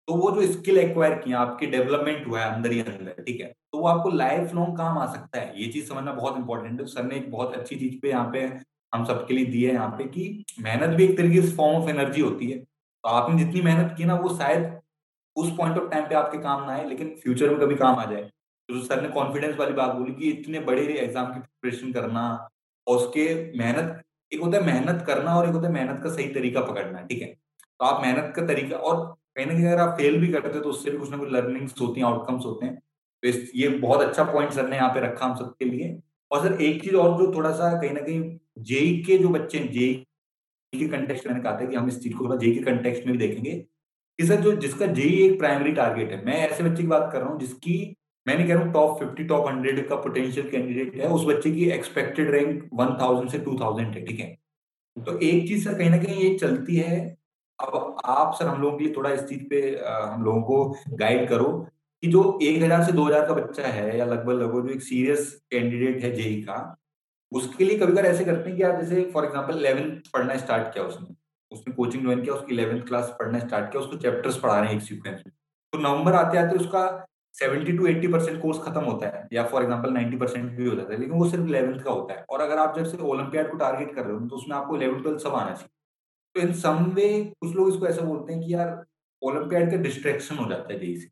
तो 0.08 0.14
वो 0.14 0.30
जो 0.30 0.46
स्किल 0.52 0.78
एक्वायर 0.78 1.14
किया, 1.14 1.38
आपकी 1.38 1.66
डेवलपमेंट 1.66 2.26
हुआ 2.26 2.40
है 2.40 2.54
अंदर 2.54 2.72
ही 2.72 2.80
अंदर, 2.80 3.22
ठीक 3.22 3.40
है? 3.40 3.52
तो 3.72 3.78
वो 3.78 3.86
आपको 3.88 4.10
लाइफ 4.10 4.54
लॉन्ग 4.54 4.76
काम 4.76 4.98
आ 4.98 5.06
सकता 5.06 5.40
है। 5.40 5.62
ये 5.62 5.66
चीज़ 5.72 5.88
समझना 5.88 6.12
बहुत 6.12 6.36
इंपॉर्टेंट 6.36 6.80
है। 6.80 6.86
सर 6.86 7.04
ने 7.04 7.16
एक 7.16 7.30
बहुत 7.30 7.54
अच्छी 7.54 7.76
चीज़ 7.76 7.98
पे 8.02 8.08
यहाँ 8.08 8.30
पे 8.32 8.40
हम 8.92 9.04
सबके 9.04 9.34
लिए 9.34 9.44
दी 9.44 9.62
है 9.62 9.72
यहाँ 9.74 9.88
पे 9.88 10.04
कि 10.04 10.44
मेहनत 10.60 10.96
भी 10.96 11.04
एक 11.04 11.16
तरीके 11.18 11.42
से 11.42 11.54
फॉर्म 11.56 11.76
ऑफ़ 11.76 11.90
एनर्जी 11.90 12.20
होती 12.20 12.50
है। 12.50 12.58
तो 12.58 13.08
आपने 13.08 13.44
जितनी 13.44 13.62
मेहनत 13.62 13.94
की 13.98 14.04
ना, 14.04 14.14
वो 14.14 14.36
शायद 14.36 14.80
उस 15.36 15.50
पॉइंट 15.56 15.78
ऑफ़ 15.78 15.90
टाइम 15.90 16.08
पे 16.08 16.14
आपके 16.14 16.38
काम 16.38 16.64
ना 16.64 16.72
आए, 16.72 16.88
लेकिन 16.88 17.14
फ्यूचर 17.22 17.50
में 17.50 17.58
कभी 17.60 17.74
काम 17.74 17.98
आ 17.98 18.04
जाए। 18.04 18.22
तो 18.68 18.80
सर 18.82 19.02
ने 19.02 19.08
कॉन्फिडेंस 19.10 19.56
वाली 19.56 19.72
बात 19.72 19.94
बोली 19.94 20.12
कि 20.14 20.30
इतने 20.30 20.60
बड़े 20.62 20.82
एग्ज़ाम 20.94 21.26
की 21.26 21.40
प्रिपरेशन 21.40 21.92
करना 21.92 22.24
और 22.86 22.96
उसके 22.96 23.28
मेहनत, 23.58 24.02
एक 24.32 24.40
होता 24.40 24.58
है 24.58 24.64
मेहनत 24.64 25.04
करना 25.06 25.34
और 25.34 25.48
एक 25.48 25.54
होता 25.54 25.66
है 25.66 25.72
मेहनत 25.74 26.02
का 26.04 26.10
सही 26.10 26.28
तरीका 26.34 26.60
पकड़ना, 26.62 27.00
ठीक 27.02 27.22
है? 27.22 27.28
तो 27.28 27.84
आप 27.84 28.02
मेहनत 28.02 28.32
का 28.36 28.46
तरीका 28.46 28.76
और 28.78 29.16
कहीं 29.38 29.46
ना 29.46 29.52
कहीं 29.54 29.66
अगर 29.66 29.80
आप 29.80 29.96
फेल 29.98 30.18
भी 30.20 30.28
करते 30.32 30.56
हो 30.58 30.60
तो 30.60 30.70
उससे 30.70 30.90
भी 30.90 30.98
कुछ 30.98 31.10
ना 31.10 31.16
कुछ 31.16 31.32
लर्निंग्स 31.32 31.80
होती 31.80 32.00
हैं 32.00 32.06
आउटकम्स 32.06 32.44
होते 32.46 32.66
हैं। 32.66 32.74
तो 33.22 33.28
ये 33.58 33.68
बहुत 33.78 34.00
अच्छा 34.02 34.24
पॉइंट 34.24 34.52
सर 34.52 34.68
ने 34.68 34.76
यहाँ 34.76 34.88
पे 34.94 35.00
रखा 35.00 35.26
हम 35.26 35.34
सबके 35.36 35.64
लिए। 35.64 35.98
और 36.30 36.42
सर, 36.42 36.60
एक 36.62 36.82
चीज़ 36.82 36.96
और 36.96 37.18
जो 37.18 37.32
थोड़ा 37.34 37.50
सा 37.52 37.70
कहीं 37.80 37.90
ना 37.92 38.00
कहीं 38.00 38.38
जेई 38.64 38.96
के 39.06 39.18
जो 39.18 39.28
बच्चे 39.30 39.58
हैं, 39.58 39.70
जेई 39.72 39.94
के 40.72 40.88
कंटेक्स्ट 40.88 41.26
मैंने 41.26 41.40
कहा 41.42 41.60
था 41.60 41.66
कि 41.66 41.76
हम 41.76 41.88
इस 41.88 42.02
चीज़ 42.02 42.14
को 42.14 42.24
थोड़ा 42.24 42.36
जेई 42.36 42.54
के 42.54 42.62
कंटेक्स्ट 42.62 43.06
में 43.06 43.12
भी 43.12 43.26
देखेंगे 43.26 43.52
कि 44.18 44.26
सर, 44.26 44.40
जो 44.40 44.52
जिसका 44.56 44.86
जेई 44.88 45.12
एक 45.26 45.38
प्राइमरी 45.38 45.72
टारगेट 45.72 46.12
है, 46.12 46.24
मैं 46.24 46.36
ऐसे 46.48 46.64
बच्चे 46.64 46.82
की 46.82 46.88
बात 46.88 47.10
कर 47.12 47.20
रहा 47.20 47.28
हूँ 47.28 47.38
जिसकी 47.40 47.76
मैं 48.26 48.36
नहीं 48.36 48.46
कह 48.48 48.54
रहा 48.54 48.62
हूँ 48.64 48.72
टॉप 48.72 48.98
फिफ्टी 49.00 49.24
टॉप 49.24 49.46
हंड्रेड 49.48 49.86
का 49.88 49.96
पोटेंशियल 49.96 50.50
कैंडिडेट 50.50 50.96
है, 50.96 51.08
उस 51.08 51.24
बच्चे 51.26 51.50
की 51.50 51.64
एक्सपेक्टेड 51.70 52.30
रैंक 52.30 52.68
वन 52.74 52.96
थाउज़ेंड 53.00 53.30
से 53.30 53.38
टू 53.38 53.58
थाउज़ेंड 53.60 53.94
है, 53.94 54.04
ठीक 54.04 54.20
है? 54.20 54.26
तो 54.96 55.18
एक 55.20 55.48
चीज़ 55.48 55.64
सर, 55.64 55.78
कहीं 55.78 55.90
ना 55.90 55.98
कहीं 55.98 56.22
ये 56.22 56.34
चलती 56.38 56.76
है 56.76 57.17
अब 57.60 57.96
आप 58.04 58.34
सर 58.34 58.46
हम 58.46 58.60
लोगों 58.62 58.76
के 58.78 58.84
लिए 58.84 58.92
थोड़ा 58.96 59.10
इस 59.10 59.22
चीज़ 59.24 59.42
पे 59.50 59.60
हम 59.84 60.24
लोगों 60.24 60.42
को 60.42 60.96
गाइड 60.96 61.28
करो 61.28 61.48
कि 62.02 62.08
जो 62.08 62.38
एक 62.42 62.62
हज़ार 62.62 62.84
से 62.84 62.92
दो 62.92 63.04
हज़ार 63.04 63.26
का 63.26 63.34
बच्चा 63.34 63.68
है 63.68 63.96
या 63.98 64.04
लगभग 64.06 64.40
लगभग 64.42 64.68
जो 64.68 64.74
एक 64.74 64.82
सीरियस 64.82 65.32
कैंडिडेट 65.50 66.02
है 66.04 66.14
जेई 66.14 66.40
का, 66.42 66.58
उसके 67.32 67.64
लिए 67.64 67.78
कभी 67.78 67.92
कभी 67.92 68.08
ऐसे 68.08 68.24
करते 68.24 68.48
हैं 68.48 68.56
कि 68.56 68.62
आप 68.64 68.80
जैसे 68.80 69.10
फॉर 69.14 69.24
एग्ज़ाम्पल 69.24 69.58
इलेवेंथ 69.58 70.10
पढ़ना 70.12 70.36
स्टार्ट 70.36 70.72
किया 70.74 70.84
उसने 70.84 71.14
उसने 71.52 71.72
कोचिंग 71.74 72.02
ज्वाइन 72.02 72.22
किया, 72.22 72.34
उसकी 72.34 72.54
इलेवेंथ 72.54 72.82
क्लास 72.86 73.14
पढ़ना 73.18 73.38
स्टार्ट 73.38 73.70
किया, 73.72 73.82
उसको 73.82 73.96
चैप्टर्स 73.96 74.36
पढ़ा 74.38 74.58
रहे 74.58 74.68
हैं 74.68 74.76
एक 74.76 74.82
सीक्वेंस 74.82 75.22
में। 75.26 75.32
तो 75.72 75.78
नवंबर 75.78 76.14
आते 76.14 76.38
आते 76.38 76.56
उसका 76.56 76.82
seventy 77.34 77.72
to 77.72 77.86
eighty 77.86 78.08
percent 78.08 78.40
course 78.42 78.58
खत्म 78.62 78.80
होता 78.82 79.06
है 79.06 79.26
या 79.32 79.44
फॉर 79.44 79.62
एग्ज़ाम्पल 79.62 79.92
नाइन्टी 79.92 80.16
परसेंट 80.16 80.50
भी 80.52 80.68
हो 80.68 80.74
जाता 80.76 80.92
है, 80.92 80.98
लेकिन 81.00 81.16
वो 81.16 81.28
सिर्फ़ 81.30 81.46
इलेवंथ 81.46 81.80
का 81.80 81.90
होता 81.90 82.14
है। 82.14 82.24
और 82.30 82.40
अगर 82.40 82.58
आप 82.58 82.78
जब 82.78 82.84
से 82.84 83.02
ओलंपियाड 83.04 83.50
को 83.50 83.56
टारगेट 83.58 83.94
कर 83.94 84.04
रहे 84.04 84.16
हो 84.16 84.26
तो 84.28 84.36
उसमें 84.36 84.56
आपको 84.56 84.76
इलेवन 84.76 85.02
ट्वेल्थ 85.02 85.20
सब 85.22 85.34
आना 85.34 85.50
चाहिए। 85.50 85.76
तो 86.34 86.40
इन 86.40 86.52
सम 86.52 86.84
वे 86.84 87.24
कुछ 87.40 87.56
लोग 87.56 87.68
इसको 87.68 87.86
ऐसा 87.86 88.02
बोलते 88.02 88.32
हैं 88.32 88.42
कि 88.42 88.54
यार 88.54 88.84
ओलंपियाड 89.22 89.70
का 89.70 89.76
डिस्ट्रैक्शन 89.76 90.36
हो 90.36 90.48
जाता 90.50 90.72
है 90.72 90.78
जेई 90.78 90.96
से। 90.96 91.10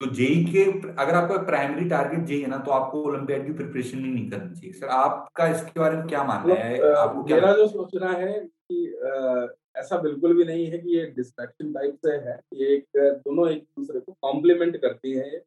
तो 0.00 0.06
जेई 0.06 0.44
के 0.44 0.64
अगर 0.92 1.14
आपका 1.14 1.36
प्राइमरी 1.42 1.88
टारगेट 1.88 2.24
जेई 2.24 2.40
है 2.40 2.46
ना 2.46 2.56
तो 2.58 2.70
आपको 2.70 3.02
ओलंपियाड 3.02 3.46
की 3.46 3.52
प्रिपरेशन 3.52 3.98
ही 3.98 4.10
नहीं 4.10 4.30
करनी 4.30 4.54
चाहिए। 4.54 4.72
सर 4.72 4.86
आपका 4.86 5.46
इसके 5.46 5.80
बारे 5.80 5.96
में 5.96 6.06
क्या 6.06 6.24
मानना 6.24 6.54
है? 6.54 6.74
मतलब, 6.74 6.96
आपको 6.96 7.24
क्या 7.24 7.36
मेरा 7.36 7.52
जो 7.52 7.66
सोचना 7.68 8.10
है 8.12 8.32
कि 8.40 8.86
आ, 9.06 9.46
ऐसा 9.80 9.96
बिल्कुल 9.98 10.36
भी 10.36 10.44
नहीं 10.44 10.66
है 10.66 10.78
कि 10.78 10.96
ये 10.96 11.06
डिस्ट्रैक्शन 11.06 11.72
टाइप 11.72 11.96
से 12.06 12.12
है। 12.12 12.38
ये 12.54 12.74
एक 12.74 12.86
दोनों 12.96 13.48
एक 13.50 13.62
दूसरे 13.62 14.00
को 14.00 14.12
कॉम्प्लीमेंट 14.22 14.76
करती 14.76 15.12
है। 15.12 15.42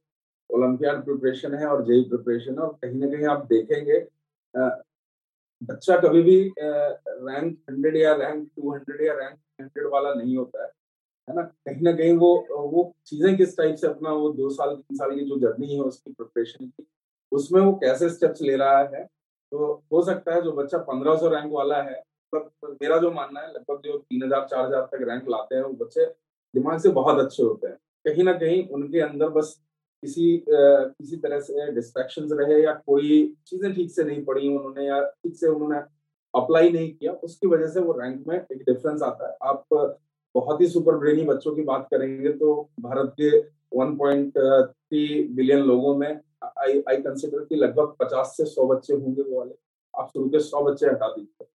ओलंपियाड 0.50 1.04
प्रिपरेशन 1.06 1.54
है 1.54 1.66
और 1.66 1.84
जेई 1.86 2.04
प्रिपरेशन 2.04 2.54
है 2.54 2.60
और 2.60 2.74
कहीं 2.82 3.00
ना 3.00 3.08
कहीं 3.08 3.26
आप 3.26 3.46
देखेंगे 3.46 4.00
बच्चा 5.62 5.98
कभी 5.98 6.22
भी 6.24 6.40
रैंक 6.60 7.58
हंड्रेड 7.70 7.96
या 7.98 8.14
रैंक 8.16 8.48
टू 8.56 8.74
हंड्रेड 8.74 9.02
या 9.02 9.14
रैंक 9.14 9.38
हंड्रेड 9.62 9.88
वाला 9.94 10.14
नहीं 10.14 10.38
होता 10.38 10.64
है 10.64 10.70
है 11.28 11.36
ना? 11.36 11.42
कहीं 11.42 11.82
ना 11.82 11.92
कहीं 11.92 12.14
वो 12.18 12.30
वो 12.72 12.94
चीज़ें 13.06 13.36
किस 13.38 13.58
टाइप 13.58 13.76
से 13.76 13.88
अपना 13.88 14.12
वो 14.12 14.30
दो 14.34 14.50
साल, 14.50 14.76
तीन 14.76 14.98
साल 14.98 15.16
की 15.16 15.26
जो 15.26 15.38
जर्नी 15.40 15.74
है 15.76 15.82
उसकी 15.82 16.12
प्रिपरेशन 16.12 16.66
की, 16.66 16.86
उसमें 17.32 17.62
वो 17.62 17.74
कैसे 17.84 18.10
स्टेप्स 18.10 18.42
ले 18.42 18.56
रहा 18.56 18.80
है? 18.80 19.04
तो 19.52 19.74
हो 19.94 20.02
सकता 20.04 20.34
है 20.36 20.42
जो 20.42 20.52
बच्चा 20.52 20.78
पंद्रह 20.78 21.16
सौ 21.18 21.30
रैंक 21.30 21.52
वाला 21.54 21.82
है 21.84 22.02
मतलब 22.34 22.78
मेरा 22.82 22.98
जो 22.98 23.12
मानना 23.12 23.40
है, 23.40 23.52
लगभग 23.54 23.82
जो 23.86 23.98
तीन 24.00 24.24
हज़ार, 24.24 24.48
चार 24.48 24.66
हज़ार 24.66 24.82
तक 24.94 25.06
रैंक 25.10 25.30
लाते 25.30 25.56
हैं, 25.56 25.64
वो 25.64 25.74
बच्चे 25.76 26.06
दिमाग 26.54 26.80
से 26.80 26.90
बहुत 26.92 27.20
अच्छे 27.20 27.44
होते 27.44 27.68
हैं। 27.68 27.78
कहीं 28.06 28.24
ना 28.24 28.34
कहीं 28.34 28.68
उनके 28.70 29.00
अंदर 29.02 29.30
बस 29.30 29.56
किसी 30.04 30.44
किसी 30.48 31.18
तरह 31.18 31.40
से 31.40 31.72
डिस्ट्रैक्शन 31.76 32.28
रहे 32.32 32.62
या 32.64 32.74
कोई 32.88 33.36
चीज़ें 33.48 33.74
ठीक 33.76 33.92
से 33.92 34.04
नहीं 34.04 34.24
पड़ी 34.26 34.48
उन्होंने 34.48 34.86
या 34.88 35.02
ठीक 35.04 35.36
से 35.36 35.48
उन्होंने 35.48 35.78
अप्लाई 36.34 36.70
नहीं 36.70 36.92
किया, 36.92 37.12
उसकी 37.14 37.48
वजह 37.48 37.68
से 37.68 37.80
वो 37.80 37.94
रैंक 37.94 38.24
में 38.28 38.36
एक 38.36 38.58
डिफरेंस 38.60 39.02
आता 39.04 39.28
है। 39.28 39.36
आप 39.44 39.64
बहुत 40.36 40.62
ही 40.62 40.68
सुपर 40.68 40.98
ब्रेनी 40.98 41.24
बच्चों 41.26 41.56
की 41.56 41.62
बात 41.64 41.88
करेंगे 41.92 42.32
तो 42.34 42.54
भारत 42.80 43.14
के 43.20 43.30
1.3 43.74 45.36
बिलियन 45.36 45.60
लोगों 45.62 45.96
में 45.98 46.10
आई 46.44 46.82
आई 46.90 46.98
कंसिडर 46.98 47.44
कि 47.46 47.56
लगभग 47.56 47.96
50 48.02 48.36
से 48.38 48.46
100 48.46 48.68
बच्चे 48.68 48.94
होंगे 48.94 49.22
वो 49.22 49.38
वाले। 49.38 49.54
आप 49.94 50.10
शुरू 50.10 50.30
के 50.30 50.40
100 50.40 50.64
बच्चे 50.64 50.86
हटा 50.88 51.08
दीजिए, 51.08 51.46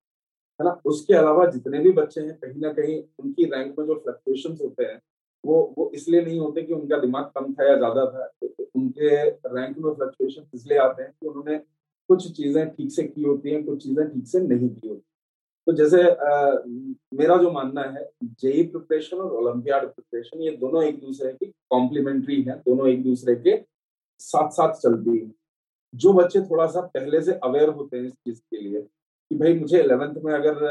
है 0.60 0.64
ना? 0.64 0.80
उसके 0.84 1.14
अलावा 1.14 1.46
जितने 1.46 1.78
भी 1.78 1.92
बच्चे 1.92 2.20
हैं, 2.20 2.34
कहीं 2.34 2.60
ना 2.60 2.72
कहीं 2.72 3.02
उनकी 3.18 3.44
रैंक 3.46 3.78
में 3.78 3.86
जो 3.86 3.94
फ्लक्चुएशन 3.96 4.56
होते 4.62 4.84
हैं 4.84 5.00
वो 5.46 5.74
वो 5.78 5.90
इसलिए 5.94 6.22
नहीं 6.22 6.38
होते 6.40 6.62
कि 6.62 6.72
उनका 6.72 6.98
दिमाग 6.98 7.24
कम 7.24 7.52
था 7.54 7.68
या 7.70 7.76
ज़्यादा 7.76 8.06
था 8.06 8.30
उनके 8.76 9.30
रैंक 9.30 9.78
में 9.78 9.94
फ्लक्चुएशन 9.94 10.46
इसलिए 10.54 10.78
आते 10.78 11.02
हैं 11.02 11.12
कि 11.12 11.26
उन्होंने 11.26 11.58
कुछ 12.08 12.30
चीज़ें 12.32 12.68
ठीक 12.70 12.92
से 12.92 13.02
की 13.02 13.22
होती 13.22 13.50
हैं 13.50 13.64
कुछ 13.64 13.82
चीज़ें 13.82 14.08
ठीक 14.08 14.26
से 14.26 14.40
नहीं 14.40 14.68
की 14.68 14.88
होती 14.88 15.02
तो 15.66 15.72
जैसे 15.72 16.02
आ, 16.02 16.58
मेरा 17.14 17.36
जो 17.36 17.50
मानना 17.50 17.82
है 17.82 18.10
जेई 18.22 18.62
प्रिपरेशन 18.62 19.16
और 19.16 19.32
ओलंपियाड 19.32 19.84
प्रिपरेशन 19.86 20.40
ये 20.40 20.50
दोनों 20.50 20.82
एक 20.84 21.00
दूसरे 21.00 21.32
की 21.32 21.46
कॉम्प्लीमेंट्री 21.46 22.42
है 22.42 22.56
दोनों 22.58 22.88
एक 22.88 23.02
दूसरे 23.02 23.34
के 23.34 23.56
साथ 24.20 24.50
साथ 24.50 24.72
चलती 24.74 25.18
है। 25.18 25.30
जो 25.94 26.12
बच्चे 26.12 26.40
थोड़ा 26.40 26.66
सा 26.66 26.80
पहले 26.80 27.20
से 27.22 27.32
अवेयर 27.32 27.68
होते 27.68 27.96
हैं 27.96 28.04
इस 28.04 28.12
चीज़ 28.12 28.40
के 28.40 28.60
लिए 28.60 28.80
कि 28.80 29.36
भाई 29.36 29.54
मुझे 29.54 29.82
इलेवेंथ 29.82 30.14
में 30.24 30.32
अगर 30.34 30.64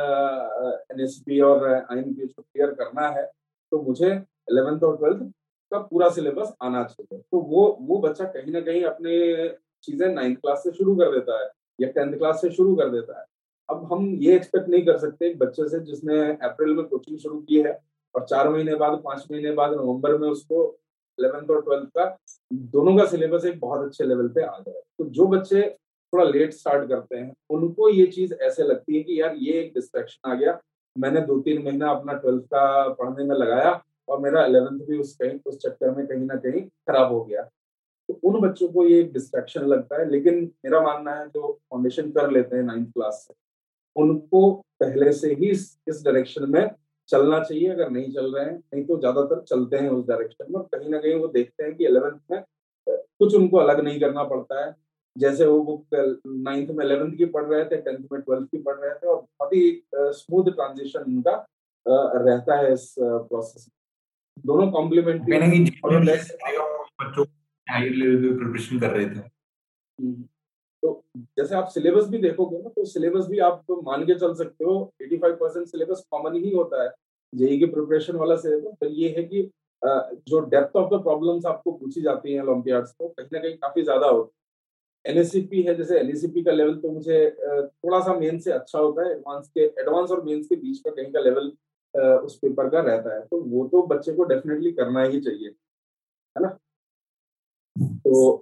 एन 0.91 1.41
और 1.41 1.67
आई 1.67 2.01
को 2.01 2.41
क्लियर 2.41 2.71
करना 2.71 3.07
है 3.09 3.25
तो 3.71 3.81
मुझे 3.81 4.09
इलेवेंथ 4.51 4.83
और 4.83 4.97
ट्वेल्थ 4.97 5.21
का 5.71 5.79
पूरा 5.81 6.09
सिलेबस 6.09 6.53
आना 6.63 6.83
चाहिए। 6.83 7.21
तो 7.21 7.39
वो 7.41 7.65
वो 7.81 7.97
बच्चा 7.99 8.25
कहीं 8.27 8.51
ना 8.53 8.61
कहीं 8.61 8.83
अपने 8.85 9.47
चीज़ें 9.83 10.07
नाइन्थ 10.07 10.39
क्लास 10.39 10.63
से 10.63 10.71
शुरू 10.71 10.95
कर 10.95 11.11
देता 11.11 11.39
है 11.39 11.49
या 11.79 11.89
टेंथ 11.91 12.17
क्लास 12.17 12.41
से 12.41 12.49
शुरू 12.51 12.75
कर 12.75 12.89
देता 12.89 13.19
है। 13.19 13.25
अब 13.69 13.87
हम 13.91 14.07
ये 14.21 14.35
एक्सपेक्ट 14.35 14.69
नहीं 14.69 14.85
कर 14.85 14.97
सकते 14.97 15.27
एक 15.27 15.37
बच्चे 15.39 15.67
से 15.69 15.79
जिसने 15.81 16.19
अप्रैल 16.43 16.73
में 16.75 16.85
कोचिंग 16.85 17.17
शुरू 17.19 17.39
की 17.39 17.61
है 17.61 17.79
और 18.15 18.25
चार 18.25 18.49
महीने 18.49 18.75
बाद, 18.75 19.01
पाँच 19.05 19.27
महीने 19.31 19.51
बाद, 19.51 19.71
नवंबर 19.71 20.17
में 20.17 20.27
उसको 20.29 20.63
इलेवेंथ 21.17 21.49
और 21.49 21.61
ट्वेल्थ 21.61 21.87
का 21.97 22.17
दोनों 22.51 22.97
का 22.97 23.05
सिलेबस 23.05 23.45
एक 23.45 23.59
बहुत 23.59 23.85
अच्छे 23.85 24.03
लेवल 24.03 24.27
पे 24.27 24.41
आ 24.41 24.57
जाए। 24.57 24.81
तो 24.97 25.05
जो 25.09 25.27
बच्चे 25.27 25.61
थोड़ा 26.13 26.23
लेट 26.25 26.53
स्टार्ट 26.53 26.87
करते 26.89 27.17
हैं, 27.17 27.33
उनको 27.49 27.89
ये 27.89 28.05
चीज़ 28.07 28.33
ऐसे 28.33 28.63
लगती 28.63 28.97
है 28.97 29.03
कि 29.03 29.19
यार 29.21 29.35
ये 29.37 29.53
एक 29.59 29.73
डिस्ट्रैक्शन 29.73 30.31
आ 30.31 30.33
गया, 30.35 30.59
मैंने 30.95 31.21
दो 31.21 31.39
तीन 31.39 31.63
महीना 31.63 31.89
अपना 31.89 32.13
ट्वेल्थ 32.13 32.43
का 32.45 32.87
पढ़ने 32.93 33.23
में 33.23 33.35
लगाया 33.35 33.71
और 34.11 34.19
मेरा 34.19 34.45
इलेवेंथ 34.45 34.79
भी 34.87 34.97
उस 34.99 35.15
कहीं 35.15 35.39
उस 35.45 35.57
चक्कर 35.59 35.95
में 35.95 36.05
कहीं 36.07 36.25
ना 36.25 36.35
कहीं 36.37 36.61
खराब 36.61 37.11
हो 37.11 37.23
गया। 37.23 37.41
तो 38.09 38.19
उन 38.23 38.39
बच्चों 38.41 38.67
को 38.69 38.85
ये 38.85 39.01
डिस्ट्रैक्शन 39.13 39.65
लगता 39.67 39.99
है 39.99 40.09
लेकिन 40.09 40.39
मेरा 40.65 40.81
मानना 40.81 41.11
है 41.15 41.27
जो 41.27 41.51
फाउंडेशन 41.71 42.11
कर 42.11 42.31
लेते 42.31 42.55
हैं 42.55 42.63
नाइन्थ 42.63 42.91
क्लास 42.93 43.25
से 43.27 43.33
उनको 43.95 44.51
पहले 44.79 45.11
से 45.13 45.33
ही 45.33 45.49
इस, 45.49 45.77
डायरेक्शन 45.87 46.49
में 46.49 46.69
चलना 47.09 47.39
चाहिए। 47.39 47.69
अगर 47.69 47.89
नहीं 47.89 48.11
चल 48.13 48.33
रहे 48.35 48.45
हैं 48.45 48.57
नहीं 48.73 48.83
तो 48.85 48.97
ज़्यादातर 48.99 49.41
चलते 49.45 49.77
हैं 49.77 49.89
उस 49.89 50.05
डायरेक्शन 50.07 50.45
में। 50.49 50.61
कहीं 50.65 50.89
ना 50.89 50.99
कहीं 50.99 51.15
वो 51.15 51.27
देखते 51.29 51.63
हैं 51.63 51.75
कि 51.75 51.85
इलेवेंथ 51.85 52.19
में 52.31 52.43
कुछ 52.87 53.35
उनको 53.35 53.57
अलग 53.57 53.79
नहीं 53.79 53.99
करना 53.99 54.23
पड़ता 54.25 54.65
है। 54.65 54.75
जैसे 55.15 55.45
वो 55.45 55.59
बुक 55.63 55.85
नाइन्थ 56.27 56.69
में 56.71 56.83
इलेवेंथ 56.85 57.17
की 57.17 57.25
पढ़ 57.27 57.45
रहे 57.45 57.65
थे 57.65 57.77
टेंथ 57.77 58.05
में 58.11 58.21
ट्वेल्थ 58.21 58.47
की 58.51 58.57
पढ़ 58.59 58.75
रहे 58.75 58.93
थे 58.93 59.07
और 59.07 59.15
बहुत 59.15 59.53
ही 59.53 59.83
स्मूथ 60.15 60.51
ट्रांजिशन 60.53 61.03
उनका 61.03 61.33
रहता 61.85 62.57
है 62.57 62.73
इस 62.73 62.93
प्रोसेस 62.99 63.65
में। 63.67 63.80
दोनों 64.45 64.69
कॉम्प्लीमेंट्री 64.71 65.37
बच्चों 67.01 67.25
हायर 67.67 67.91
लेवल 67.91 68.21
पे 68.21 68.37
प्रिपरेशन 68.37 68.79
कर 68.79 68.89
रहे 68.89 69.05
थे। 69.05 69.19
हम्म। 69.19 70.23
तो 70.83 71.03
जैसे 71.37 71.55
आप 71.55 71.67
सिलेबस 71.69 72.07
भी 72.09 72.17
देखोगे 72.17 72.57
ना 72.57 72.69
तो 72.69 72.85
सिलेबस 72.87 73.27
भी 73.27 73.39
आप 73.47 73.63
तो 73.67 73.81
मान 73.81 74.05
के 74.05 74.15
चल 74.19 74.33
सकते 74.35 74.65
हो 74.65 74.73
85 75.01 75.35
परसेंट 75.39 75.67
सिलेबस 75.67 76.05
कॉमन 76.11 76.35
ही 76.35 76.51
होता 76.51 76.83
है। 76.83 76.89
जेई 77.33 77.57
की 77.59 77.65
प्रिपरेशन 77.67 78.15
वाला 78.15 78.35
सिलेबस 78.37 78.75
तो 78.81 78.89
ये 78.91 79.09
है 79.17 79.23
कि 79.23 79.49
जो 79.81 80.39
डेप्थ 80.47 80.75
ऑफ़ 80.77 80.89
द 80.89 81.01
प्रॉब्लम्स 81.03 81.45
आपको 81.45 81.71
पूछी 81.71 82.01
जाती 82.01 82.33
हैं 82.33 82.41
ओलंपियाड्स 82.41 82.91
को 82.91 83.07
कहीं 83.07 83.27
ना 83.33 83.39
कहीं 83.39 83.55
काफ़ी 83.57 83.83
ज़्यादा 83.83 84.07
होती 84.07 84.29
है। 84.29 84.39
एनएससीपी 85.05 85.61
है 85.61 85.75
जैसे 85.75 85.99
एनएससीपी 85.99 86.43
का 86.43 86.51
लेवल 86.51 86.75
तो 86.79 86.91
मुझे 86.91 87.29
थोड़ा 87.39 87.99
सा 87.99 88.13
मेन 88.15 88.39
से 88.39 88.51
अच्छा 88.51 88.79
होता 88.79 89.05
है 89.05 89.11
एडवांस 89.11 89.47
के 89.47 89.61
एडवांस 89.81 90.11
और 90.11 90.23
मेंस 90.23 90.45
के 90.47 90.55
बीच 90.55 90.79
का 90.79 90.91
कहीं 90.91 91.11
का 91.13 91.19
लेवल 91.19 91.51
उस 91.95 92.37
पेपर 92.37 92.69
का 92.69 92.79
रहता 92.81 93.13
है। 93.15 93.21
तो 93.21 93.41
वो 93.41 93.67
तो 93.67 93.81
बच्चे 93.87 94.13
को 94.13 94.23
डेफिनेटली 94.23 94.71
करना 94.71 95.03
ही 95.03 95.19
चाहिए 95.21 95.49
है 96.35 96.43
ना? 96.43 96.57
तो 97.75 98.41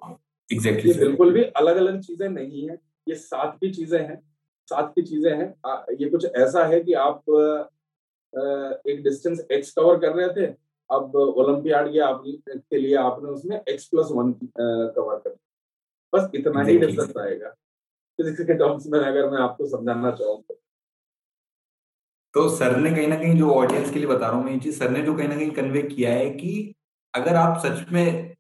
एग्जैक्टली 0.49 0.91
exactly, 0.91 0.99
बिल्कुल 0.99 1.33
भी 1.33 1.43
अलग 1.43 1.77
अलग 1.77 1.99
चीज़ें 2.01 2.27
नहीं 2.29 2.67
है। 2.69 2.77
ये 3.07 3.15
साथ 3.15 3.51
की 3.53 3.71
चीज़ें 3.73 3.99
हैं 3.99 4.21
साथ 4.71 4.89
की 4.89 5.01
चीज़ें 5.01 5.31
हैं। 5.31 5.95
ये 6.01 6.09
कुछ 6.09 6.25
ऐसा 6.25 6.65
है 6.65 6.79
कि 6.81 6.93
आप 6.93 7.29
एक 8.88 9.03
डिस्टेंस 9.03 9.45
एक्स 9.51 9.71
कवर 9.73 9.99
कर 9.99 10.15
रहे 10.15 10.27
थे 10.35 10.51
अब 10.89 11.15
ओलंपियाड 11.15 11.95
या 11.95 12.07
आप 12.07 12.23
के 12.49 12.77
लिए 12.77 12.95
आपने 12.97 13.29
उसमें 13.29 13.59
एक्स 13.59 13.85
प्लस 13.88 14.07
वन 14.12 14.31
कवर 14.59 15.15
कर 15.17 15.35
बस 16.13 16.29
इतना 16.35 16.63
ही 16.63 16.77
डिफरेंस 16.77 17.17
आएगा। 17.17 17.49
फिजिक्स 18.19 18.41
के 18.41 18.53
टर्म्स 18.53 18.88
में 18.88 18.99
अगर 18.99 19.29
मैं 19.29 19.39
आपको 19.41 19.65
समझाना 19.67 20.12
चाहूँ 20.12 20.41
तो 22.33 22.47
सर 22.49 22.75
ने 22.77 22.89
कहीं 22.91 23.07
ना 23.07 23.15
कहीं 23.15 23.37
जो 23.37 23.51
ऑडियंस 23.51 23.91
के 23.91 23.99
लिए 23.99 24.07
बता 24.07 24.27
रहा 24.27 24.35
हूँ 24.35 24.43
मैं 24.45 24.51
ये 24.53 24.59
चीज़, 24.59 24.77
सर 24.79 24.89
ने 24.89 25.01
जो 25.01 25.13
कहीं 25.15 25.27
ना 25.27 25.35
कहीं 25.35 25.49
कन्वे 25.51 25.81
किया 25.83 26.11
है 26.13 26.29
कि 26.31 26.73
अगर 27.13 27.35
आप 27.35 27.57
सच 27.65 27.91
में, 27.91 28.35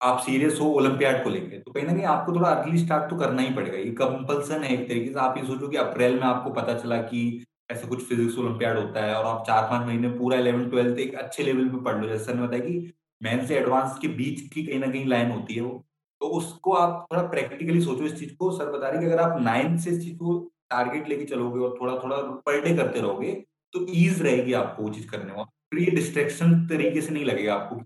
आप 0.00 0.18
सीरियस 0.20 0.58
हो 0.60 0.66
ओलंपियाड 0.70 1.22
को 1.24 1.30
लेकर 1.30 1.58
तो 1.58 1.72
कहीं 1.72 1.84
ना 1.86 1.92
कहीं 1.92 2.04
आपको 2.06 2.34
थोड़ा 2.34 2.48
अर्ली 2.48 2.78
स्टार्ट 2.78 3.10
तो 3.10 3.16
करना 3.16 3.42
ही 3.42 3.54
पड़ेगा। 3.54 3.78
ये 3.78 3.90
कंपल्सन 4.00 4.62
है 4.62 4.72
एक 4.74 4.88
तरीके 4.88 5.12
से। 5.12 5.18
आप 5.20 5.38
ये 5.38 5.44
सोचो 5.46 5.68
कि 5.68 5.76
अप्रैल 5.76 6.14
में 6.14 6.22
आपको 6.22 6.50
पता 6.50 6.74
चला 6.78 6.96
कि 7.02 7.22
ऐसे 7.70 7.86
कुछ 7.88 8.02
फिजिक्स 8.08 8.38
ओलंपियाड 8.38 8.78
होता 8.78 9.04
है 9.04 9.14
और 9.14 9.26
आप 9.26 9.44
चार 9.46 9.62
पाँच 9.70 9.86
महीने 9.86 10.08
पूरा 10.18 10.38
इलेवन 10.38 10.68
ट्वेल्थ 10.70 10.98
एक 10.98 11.14
अच्छे 11.14 11.42
लेवल 11.42 11.68
पे 11.68 11.82
पढ़ 11.84 12.00
लो। 12.02 12.08
जैसे 12.08 12.24
सर 12.24 12.34
ने 12.34 12.46
बताया 12.46 12.62
कि 12.62 12.92
मैन 13.20 13.46
से 13.46 13.56
एडवांस 13.56 13.98
के 14.02 14.08
बीच 14.08 14.40
की 14.54 14.66
कहीं 14.66 14.80
ना 14.80 14.86
कहीं 14.86 15.06
लाइन 15.06 15.30
होती 15.30 15.54
है 15.54 15.60
वो। 15.60 15.84
तो 16.20 16.26
उसको 16.38 16.72
आप 16.72 17.06
थोड़ा 17.12 17.22
प्रैक्टिकली 17.28 17.80
सोचो 17.80 18.04
इस 18.04 18.18
चीज़ 18.18 18.34
को। 18.36 18.50
सर 18.58 18.70
बता 18.72 18.88
रहे 18.88 19.00
कि 19.00 19.06
अगर 19.06 19.22
आप 19.22 19.40
नाइन्थ 19.42 19.80
से 19.80 19.90
इस 19.90 20.04
चीज़ 20.04 20.16
को 20.16 20.38
टारगेट 20.72 21.08
लेके 21.08 21.24
चलोगे 21.26 21.60
और 21.60 21.76
थोड़ा 21.80 21.96
थोड़ा 21.98 22.16
पर 22.46 22.60
डे 22.60 22.76
करते 22.76 23.00
रहोगे 23.00 23.32
तो 23.72 23.86
ईज 23.96 24.22
रहेगी 24.22 24.52
आपको 24.54 24.82
वो 24.82 24.90
चीज़ 24.90 25.08
करने 25.08 25.32
में 25.32 25.44
फिर 25.44 25.80
ये 25.80 25.90
डिस्ट्रेक्शन 25.92 26.66
तरीके 26.68 27.00
से 27.00 27.12
नहीं 27.12 27.24
लगेगा 27.24 27.54
आपको 27.54 27.76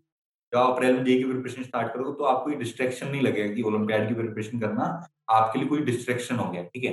जब 0.53 0.59
आप 0.59 0.73
अप्रैल 0.73 0.95
में 0.95 1.05
जे 1.05 1.17
की 1.17 1.25
प्रिपरेशन 1.25 1.63
स्टार्ट 1.63 1.93
करोगे 1.93 2.13
तो 2.19 2.25
आपको 2.25 2.51
ये 2.51 2.57
डिस्ट्रैक्शन 2.57 3.09
नहीं 3.09 3.23
लगेगा 3.23 3.55
कि 3.55 3.63
ओलंपियाड 3.65 4.09
की 4.09 4.15
प्रिपरेशन 4.15 4.61
करना 4.61 4.85
आपके 5.31 5.59
लिए 5.59 5.69
कोई 5.69 5.81
डिस्ट्रेक्शन 5.85 6.37
हो 6.37 6.51
गया 6.51 6.63
ठीक 6.65 6.85
है 6.85 6.93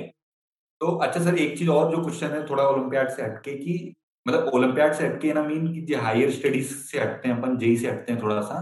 तो 0.80 0.96
अच्छा 0.98 1.20
सर 1.20 1.38
एक 1.38 1.58
चीज़ 1.58 1.68
और 1.70 1.90
जो 1.90 2.02
क्वेश्चन 2.02 2.30
है 2.30 2.46
थोड़ा 2.50 2.64
ओलंपियाड 2.64 3.10
से 3.10 3.22
हटके 3.22 3.56
कि 3.58 3.94
मतलब 4.26 4.50
ओलंपियाड 4.54 4.94
से 4.94 5.06
हटके 5.06 5.32
ना 5.32 5.42
मीन 5.42 5.72
की 5.72 5.80
जो 5.82 6.00
हायर 6.00 6.30
स्टडीज़ 6.30 6.74
से 6.74 7.00
हटते 7.00 7.28
हैं 7.28 7.36
अपन 7.38 7.56
जेई 7.58 7.76
से 7.76 7.90
हटते 7.90 8.12
हैं 8.12 8.22
थोड़ा 8.22 8.40
सा 8.42 8.58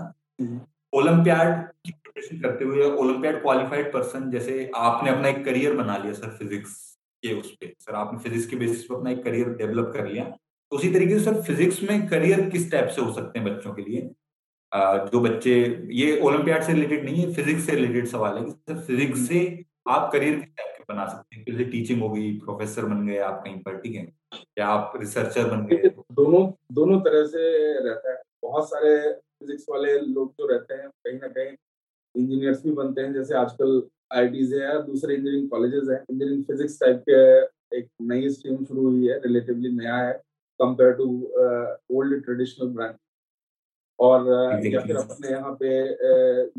ओलंपियाड 0.92 1.48
हम्म। 1.48 1.66
की 1.84 1.92
प्रिपरेशन 1.92 2.40
करते 2.40 2.64
हुए 2.64 2.90
ओलंपियाड 2.96 3.42
क्वालिफाइड 3.42 3.92
पर्सन 3.92 4.30
जैसे 4.30 4.70
आपने 4.76 5.10
अपना 5.10 5.28
एक 5.28 5.44
करियर 5.44 5.76
बना 5.76 5.96
लिया 5.96 6.12
सर 6.14 6.36
फिजिक्स 6.38 6.76
के 7.22 7.34
उस 7.40 7.50
पर 7.54 7.72
सर 7.80 7.94
आपने 7.94 8.18
फिजिक्स 8.18 8.46
के 8.46 8.56
बेसिस 8.56 8.84
पर 8.84 8.94
अपना 8.94 9.10
एक 9.10 9.22
करियर 9.24 9.48
डेवलप 9.56 9.92
कर 9.94 10.08
लिया। 10.08 10.24
तो 10.24 10.76
उसी 10.76 10.92
तरीके 10.92 11.18
से 11.18 11.24
सर 11.24 11.40
फिजिक्स 11.42 11.82
में 11.82 12.08
करियर 12.08 12.48
किस 12.50 12.70
टाइप 12.72 12.88
से 12.88 13.02
हो 13.02 13.12
सकते 13.12 13.38
हैं 13.38 13.48
बच्चों 13.48 13.74
के 13.74 13.82
लिए? 13.82 14.10
जो 15.12 15.20
बच्चे 15.20 15.54
ये 15.92 16.18
ओलंपियाड 16.20 16.62
से 16.62 16.72
रिलेटेड 16.72 17.04
नहीं 17.04 17.22
है 17.22 17.32
फिजिक्स 17.34 17.66
से 17.66 17.74
रिलेटेड 17.74 18.06
सवाल 18.08 18.38
है 18.38 18.44
कि 18.44 18.50
सर 18.50 18.80
फिजिक्स 18.86 19.26
से 19.28 19.42
आप 19.88 20.10
करियर 20.12 20.34
किस 20.34 20.56
टाइप 20.56 20.74
के 20.76 20.92
बना 20.92 21.06
सकते 21.08 21.36
हैं? 21.36 21.44
जैसे 21.44 21.64
टीचिंग 21.70 22.02
हो 22.02 22.08
गई 22.10 22.32
प्रोफेसर 22.38 22.84
बन 22.84 23.06
गए 23.06 23.18
आप 23.20 23.42
कहीं 23.44 23.58
पर 23.62 23.76
ठीक 23.78 23.94
है? 23.94 24.12
या 24.58 24.66
आप 24.66 24.92
रिसर्चर 24.96 25.50
बन 25.50 25.66
गए। 25.66 25.90
दोनों 26.12 26.50
दोनों 26.74 27.00
तरह 27.00 27.26
से 27.26 27.42
रहता 27.88 28.12
है। 28.12 28.20
बहुत 28.42 28.68
सारे 28.68 28.96
फिजिक्स 29.12 29.66
वाले 29.70 29.98
लोग 29.98 30.32
जो 30.32 30.46
रहते 30.46 30.74
हैं 30.74 30.88
कहीं 30.88 31.18
ना 31.18 31.28
कहीं 31.28 31.56
इंजीनियर्स 32.14 32.62
भी 32.64 32.72
बनते 32.72 33.00
हैं। 33.00 33.12
जैसे 33.14 33.34
आजकल 33.34 33.80
आई 34.12 34.44
है 34.52 34.82
दूसरे 34.86 35.14
इंजीनियरिंग 35.14 35.48
कॉलेजेस 35.50 35.88
हैं। 35.88 36.00
इंजीनियरिंग 36.00 36.44
फिजिक्स 36.44 36.78
टाइप 36.80 37.02
के 37.08 37.78
एक 37.78 37.88
नई 38.10 38.28
स्ट्रीम 38.30 38.64
शुरू 38.64 38.82
हुई 38.82 39.08
है 39.08 39.18
रिलेटिवली 39.20 39.72
नया 39.76 39.96
है 39.96 40.12
compare 40.60 40.92
to 40.94 41.06
old 41.96 42.22
traditional 42.24 42.68
branch 42.74 42.96
और 43.98 44.28
या 44.66 44.80
फिर 44.80 44.96
अपने 44.96 45.30
यहाँ 45.30 45.52
पे 45.62 45.70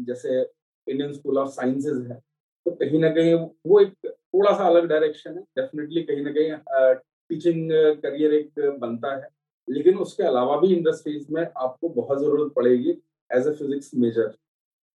जैसे 0.06 0.42
इंडियन 0.42 1.12
स्कूल 1.14 1.38
ऑफ़ 1.38 1.50
साइंसेज 1.52 2.06
है 2.12 2.20
तो 2.66 2.72
कहीं 2.72 3.00
ना 3.00 3.10
कहीं 3.14 3.34
वो 3.68 3.80
एक 3.80 3.94
थोड़ा 4.08 4.52
सा 4.52 4.68
अलग 4.68 4.88
डायरेक्शन 4.90 5.32
है। 5.32 5.42
डेफिनेटली 5.58 6.04
कहीं 6.04 6.24
ना 6.24 6.32
कहीं 6.32 6.96
टीचिंग 7.30 7.72
करियर 8.04 8.34
एक 8.34 8.60
बनता 8.82 9.16
है। 9.16 9.28
लेकिन 9.68 9.98
उसके 9.98 10.24
अलावा 10.24 10.56
भी 10.60 10.74
इंडस्ट्रीज़ 10.76 11.26
में 11.34 11.42
आपको 11.42 11.90
बहुत 11.92 12.20
ज़रूरत 12.20 12.52
पड़ेगी 12.56 12.90
एज 13.30 13.48
ए 13.48 13.52
फिजिक्स 13.54 13.92
मेजर 13.96 14.34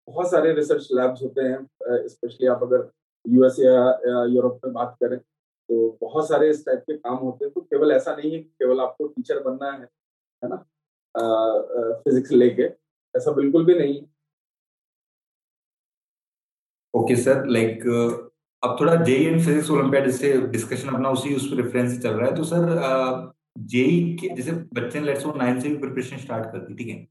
बहुत 0.09 0.31
सारे 0.31 0.53
रिसर्च 0.55 0.89
लैब्स 0.93 1.23
होते 1.23 1.43
हैं 1.43 2.07
स्पेशली 2.09 2.47
आप 2.49 2.63
अगर 2.63 2.91
यूएस 3.25 3.57
या 3.61 4.25
यूरोप 4.35 4.61
में 4.65 4.73
बात 4.75 4.97
करें 5.03 5.19
तो 5.19 5.99
बहुत 6.01 6.29
सारे 6.29 6.49
इस 6.51 6.65
टाइप 6.67 6.79
के 6.81 6.97
काम 6.97 7.17
होते 7.17 7.45
हैं। 7.45 7.53
तो 7.55 7.61
केवल 7.63 7.93
ऐसा 7.93 8.15
नहीं 8.17 8.33
है 8.33 8.39
केवल 8.39 8.81
आपको 8.81 9.07
टीचर 9.07 9.43
बनना 9.43 9.73
है 9.73 9.89
है 10.43 10.49
ना? 10.49 10.57
फिजिक्स 12.05 12.33
लेके, 12.33 12.63
ऐसा 13.15 13.33
बिल्कुल 13.33 13.65
भी 13.65 13.75
नहीं। 13.79 14.01
ओके 16.95 17.17
सर 17.17 17.45
लाइक 17.49 17.85
अब 18.63 18.77
थोड़ा 18.81 18.95
जेई 19.05 19.25
एंड 19.25 19.41
फिजिक्स 19.41 19.71
ओलंपियाड 19.71 20.11
से 20.11 20.33
डिस्कशन 20.49 20.89
अपना 20.95 21.11
उसी, 21.11 21.35
उस 21.37 21.51
रेफरेंस 21.55 22.01
चल 22.03 22.11
रहा 22.11 22.29
है। 22.29 22.37
तो 22.37 22.45
सर 22.45 23.33
जेई 23.59 24.17
के, 24.21 24.29
जैसे 24.37 24.53
बच्चे 24.53 25.01
ने 25.01 25.07
लेट्स 25.07 25.23
से 25.23 25.69
भी 25.69 25.77
प्रिपरेशन 25.77 26.17
स्टार्ट 26.19 26.53
कर 26.53 26.59
दी, 26.59 26.75
ठीक 26.75 26.89
है? 26.89 27.07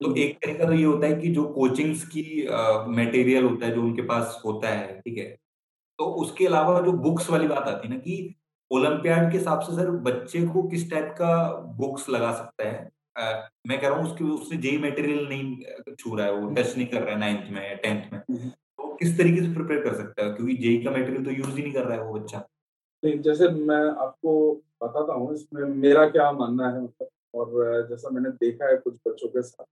तो 0.00 0.14
एक 0.16 0.36
तरीका 0.36 0.64
तो 0.64 0.72
ये 0.72 0.84
होता 0.84 1.06
है 1.06 1.14
कि 1.14 1.28
जो 1.28 1.44
कोचिंग्स 1.52 2.04
की 2.08 2.22
मटेरियल 2.96 3.44
होता 3.44 3.66
है 3.66 3.72
जो 3.74 3.82
उनके 3.82 4.02
पास 4.02 4.40
होता 4.44 4.68
है 4.68 5.00
ठीक 5.00 5.18
है? 5.18 5.24
तो 5.98 6.04
उसके 6.22 6.46
अलावा 6.46 6.80
जो 6.80 6.92
बुक्स 6.98 7.30
वाली 7.30 7.48
बात 7.48 7.68
आती 7.68 7.88
है 7.88 7.94
ना 7.94 7.98
कि 8.00 8.34
ओलंपियाड 8.70 9.30
के 9.32 9.38
हिसाब 9.38 9.60
से 9.60 9.72
सर 9.76 9.90
बच्चे 10.06 10.46
को 10.46 10.62
किस 10.68 10.90
टाइप 10.90 11.14
का 11.18 11.32
बुक्स 11.78 12.08
लगा 12.08 12.32
सकता 12.32 12.68
है? 12.68 12.90
आ, 13.18 13.48
मैं 13.66 13.80
कह 13.80 13.88
रहा 13.88 13.98
हूँ 13.98 14.04
उसकी 14.04 14.24
उससे 14.24 14.56
जेई 14.56 14.78
मटेरियल 14.78 15.26
नहीं 15.28 15.94
छू 15.94 16.14
रहा 16.16 16.26
है 16.26 16.32
वो 16.32 16.50
टच 16.50 16.76
नहीं 16.76 16.86
कर 16.86 17.02
रहा 17.02 17.14
है 17.14 17.18
नाइन्थ 17.20 17.50
में 17.52 17.76
टेंथ 17.76 18.12
में। 18.12 18.18
हम्म। 18.20 18.48
तो 18.48 18.94
किस 18.94 19.16
तरीके 19.18 19.40
से 19.40 19.52
प्रिपेयर 19.54 19.82
कर 19.84 19.94
सकता 19.94 20.24
है? 20.24 20.32
क्योंकि 20.32 20.54
जेई 20.56 20.82
का 20.84 20.90
मटेरियल 20.90 21.24
तो 21.24 21.30
यूज़ 21.30 21.56
ही 21.56 21.62
नहीं 21.62 21.72
कर 21.72 21.84
रहा 21.84 21.98
है 21.98 22.04
वो 22.04 22.18
बच्चा। 22.18 22.46
जैसे 23.02 23.48
मैं 23.48 23.82
आपको 24.04 24.32
बताता 24.82 25.12
हूँ 25.12 25.34
इसमें 25.34 25.62
मेरा 25.82 26.08
क्या 26.10 26.30
मानना 26.32 26.68
है 26.68 26.82
मतलब 26.82 27.08
और 27.34 27.86
जैसा 27.88 28.10
मैंने 28.10 28.30
देखा 28.40 28.70
है 28.70 28.76
कुछ 28.76 28.94
बच्चों 29.08 29.28
के 29.28 29.42
साथ 29.42 29.64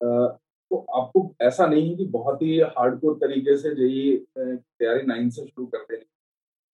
तो 0.00 0.76
आपको 0.96 1.30
ऐसा 1.42 1.66
नहीं 1.66 1.88
है 1.90 1.96
कि 1.96 2.04
बहुत 2.08 2.42
ही 2.42 2.58
हार्ड 2.60 2.72
हार्डकोर 2.78 3.14
तरीके 3.18 3.56
से 3.58 3.74
जेई 3.74 4.16
तैयारी 4.38 5.02
नाइन 5.06 5.30
से 5.30 5.46
शुरू 5.46 5.66
कर 5.66 5.78
देनी 5.78 6.04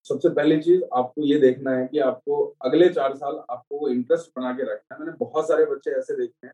सबसे 0.07 0.29
पहली 0.29 0.61
चीज़ 0.61 0.83
आपको 0.95 1.23
ये 1.23 1.39
देखना 1.41 1.71
है 1.71 1.87
कि 1.87 1.99
आपको 2.01 2.45
अगले 2.65 2.89
चार 2.89 3.15
साल 3.17 3.41
आपको 3.51 3.79
वो 3.79 3.89
इंटरेस्ट 3.89 4.31
बना 4.39 4.53
के 4.53 4.63
रखना 4.63 4.95
है। 4.95 5.01
मैंने 5.01 5.17
बहुत 5.21 5.49
सारे 5.49 5.65
बच्चे 5.67 5.91
ऐसे 5.91 6.17
देखे 6.17 6.47
हैं 6.47 6.53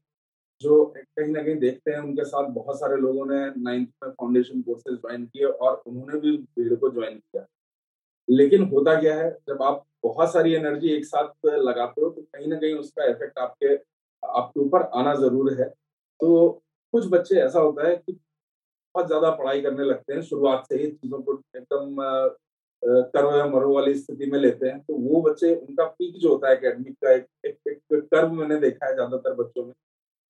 जो 0.61 0.85
कहीं 0.97 1.33
ना 1.33 1.43
कहीं 1.43 1.57
देखते 1.59 1.91
हैं 1.91 1.99
उनके 1.99 2.25
साथ 2.25 2.49
बहुत 2.51 2.81
सारे 2.81 2.97
लोगों 2.97 3.27
ने 3.27 3.41
नाइन्थ 3.63 3.89
में 4.05 4.11
फाउंडेशन 4.11 4.63
कोर्सेज 4.63 4.97
ज्वाइन 4.97 5.25
किए 5.27 5.45
और 5.47 5.83
उन्होंने 5.87 6.21
भी 6.21 6.37
भीड़ 6.39 6.75
को 6.75 6.91
ज्वाइन 6.91 7.19
किया। 7.19 7.45
लेकिन 8.29 8.63
होता 8.71 9.01
क्या 9.01 9.17
है, 9.17 9.31
जब 9.49 9.63
आप 9.63 9.85
बहुत 10.05 10.33
सारी 10.33 10.55
एनर्जी 10.55 10.89
एक 10.89 11.05
साथ 11.07 11.47
लगाते 11.47 12.01
हो 12.01 12.11
तो 12.11 12.23
कहीं 12.23 12.49
ना 12.49 12.57
कहीं 12.57 12.75
उसका 12.75 13.05
इफ़ेक्ट 13.11 13.39
आपके 13.39 13.75
आपके 14.23 14.61
ऊपर 14.61 14.83
आना 14.97 15.15
ज़रूर 15.17 15.53
है। 15.61 15.73
तो 16.23 16.51
कुछ 16.95 17.07
बच्चे 17.11 17.41
ऐसा 17.41 17.61
होता 17.61 17.87
है 17.89 17.95
कि 17.97 18.13
बहुत 18.95 19.07
ज़्यादा 19.07 19.31
पढ़ाई 19.33 19.61
करने 19.63 19.85
लगते 19.85 20.15
हैं 20.15 20.23
शुरुआत 20.23 20.65
से 20.69 20.77
ही 20.77 20.87
चीज़ों 20.87 21.19
को 21.23 21.35
एकदम 21.57 21.97
करो 22.83 23.37
या 23.39 23.47
मरो 23.47 23.75
वाली 23.75 23.95
स्थिति 23.95 24.27
में 24.27 24.39
लेते 24.39 24.69
हैं। 24.69 24.79
तो 24.81 24.95
वो 24.95 25.21
बच्चे 25.23 25.55
उनका 25.55 25.85
पीक 25.89 26.17
जो 26.21 26.29
होता 26.29 26.49
है 26.49 26.57
एकेडमिक 26.57 26.95
का 26.95 27.13
एक, 27.13 27.27
एक, 27.47 27.57
एक 27.69 27.95
एक 27.95 28.03
कर्व 28.05 28.33
मैंने 28.33 28.57
देखा 28.61 28.87
है 28.87 28.95
ज़्यादातर 28.95 29.35
बच्चों 29.35 29.65
में। 29.67 29.73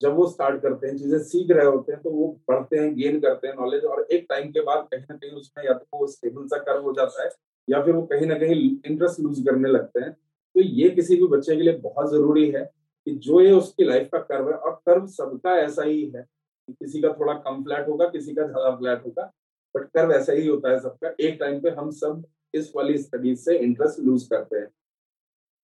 जब 0.00 0.14
वो 0.16 0.26
स्टार्ट 0.28 0.62
करते 0.62 0.86
हैं 0.86 0.96
चीज़ें 0.98 1.18
सीख 1.20 1.50
रहे 1.50 1.66
होते 1.66 1.92
हैं 1.92 2.00
तो 2.02 2.10
वो 2.10 2.28
पढ़ते 2.48 2.78
हैं 2.78 2.94
गेन 2.96 3.20
करते 3.20 3.48
हैं 3.48 3.54
नॉलेज 3.56 3.84
और 3.84 4.06
एक 4.12 4.26
टाइम 4.28 4.50
के 4.52 4.60
बाद 4.60 4.86
कहीं 4.92 5.04
ना 5.10 5.16
कहीं 5.16 5.30
उसमें 5.32 5.64
या 5.64 5.72
तो 5.74 5.98
वो 5.98 6.06
स्टेबल 6.06 6.46
सा 6.46 6.58
कर्व 6.62 6.82
हो 6.82 6.92
जाता 6.92 7.22
है 7.24 7.28
या 7.68 7.82
फिर 7.84 7.94
वो 7.94 8.02
कहीं 8.06 8.26
ना 8.26 8.34
कहीं 8.38 8.56
इंटरेस्ट 8.86 9.20
लूज 9.20 9.40
करने 9.48 9.70
लगते 9.70 10.00
हैं। 10.00 10.12
तो 10.12 10.60
ये 10.60 10.88
किसी 10.90 11.16
भी 11.16 11.26
बच्चे 11.28 11.56
के 11.56 11.62
लिए 11.62 11.76
बहुत 11.78 12.10
ज़रूरी 12.10 12.50
है। 12.50 12.64
कि 13.06 13.14
जो 13.16 13.40
ये 13.40 13.52
उसकी 13.52 13.84
लाइफ 13.84 14.08
का 14.12 14.18
कर्व 14.20 14.48
है, 14.48 14.56
और 14.56 14.80
कर्व 14.86 15.06
सबका 15.08 15.56
ऐसा 15.58 15.82
ही 15.84 16.04
है 16.06 16.26
किसी 16.70 17.00
का 17.02 17.08
थोड़ा 17.12 17.32
कम 17.34 17.62
फ्लैट 17.64 17.88
होगा, 17.88 18.06
किसी 18.08 18.34
का 18.34 18.42
ज़्यादा 18.42 18.76
फ्लैट 18.76 19.04
होगा 19.06 19.30
बट 19.74 19.88
कर्व 19.88 20.12
ऐसा 20.12 20.32
ही 20.32 20.46
होता 20.46 20.70
है 20.70 20.78
सबका। 20.80 21.14
एक 21.20 21.38
टाइम 21.40 21.60
पे 21.60 21.70
हम 21.70 21.90
सब 21.92 22.22
इस 22.54 22.72
वाली 22.76 22.96
स्टडीज़ 22.98 23.40
से 23.40 23.56
इंटरेस्ट 23.58 24.00
लूज 24.00 24.26
करते 24.26 24.58
हैं। 24.58 24.66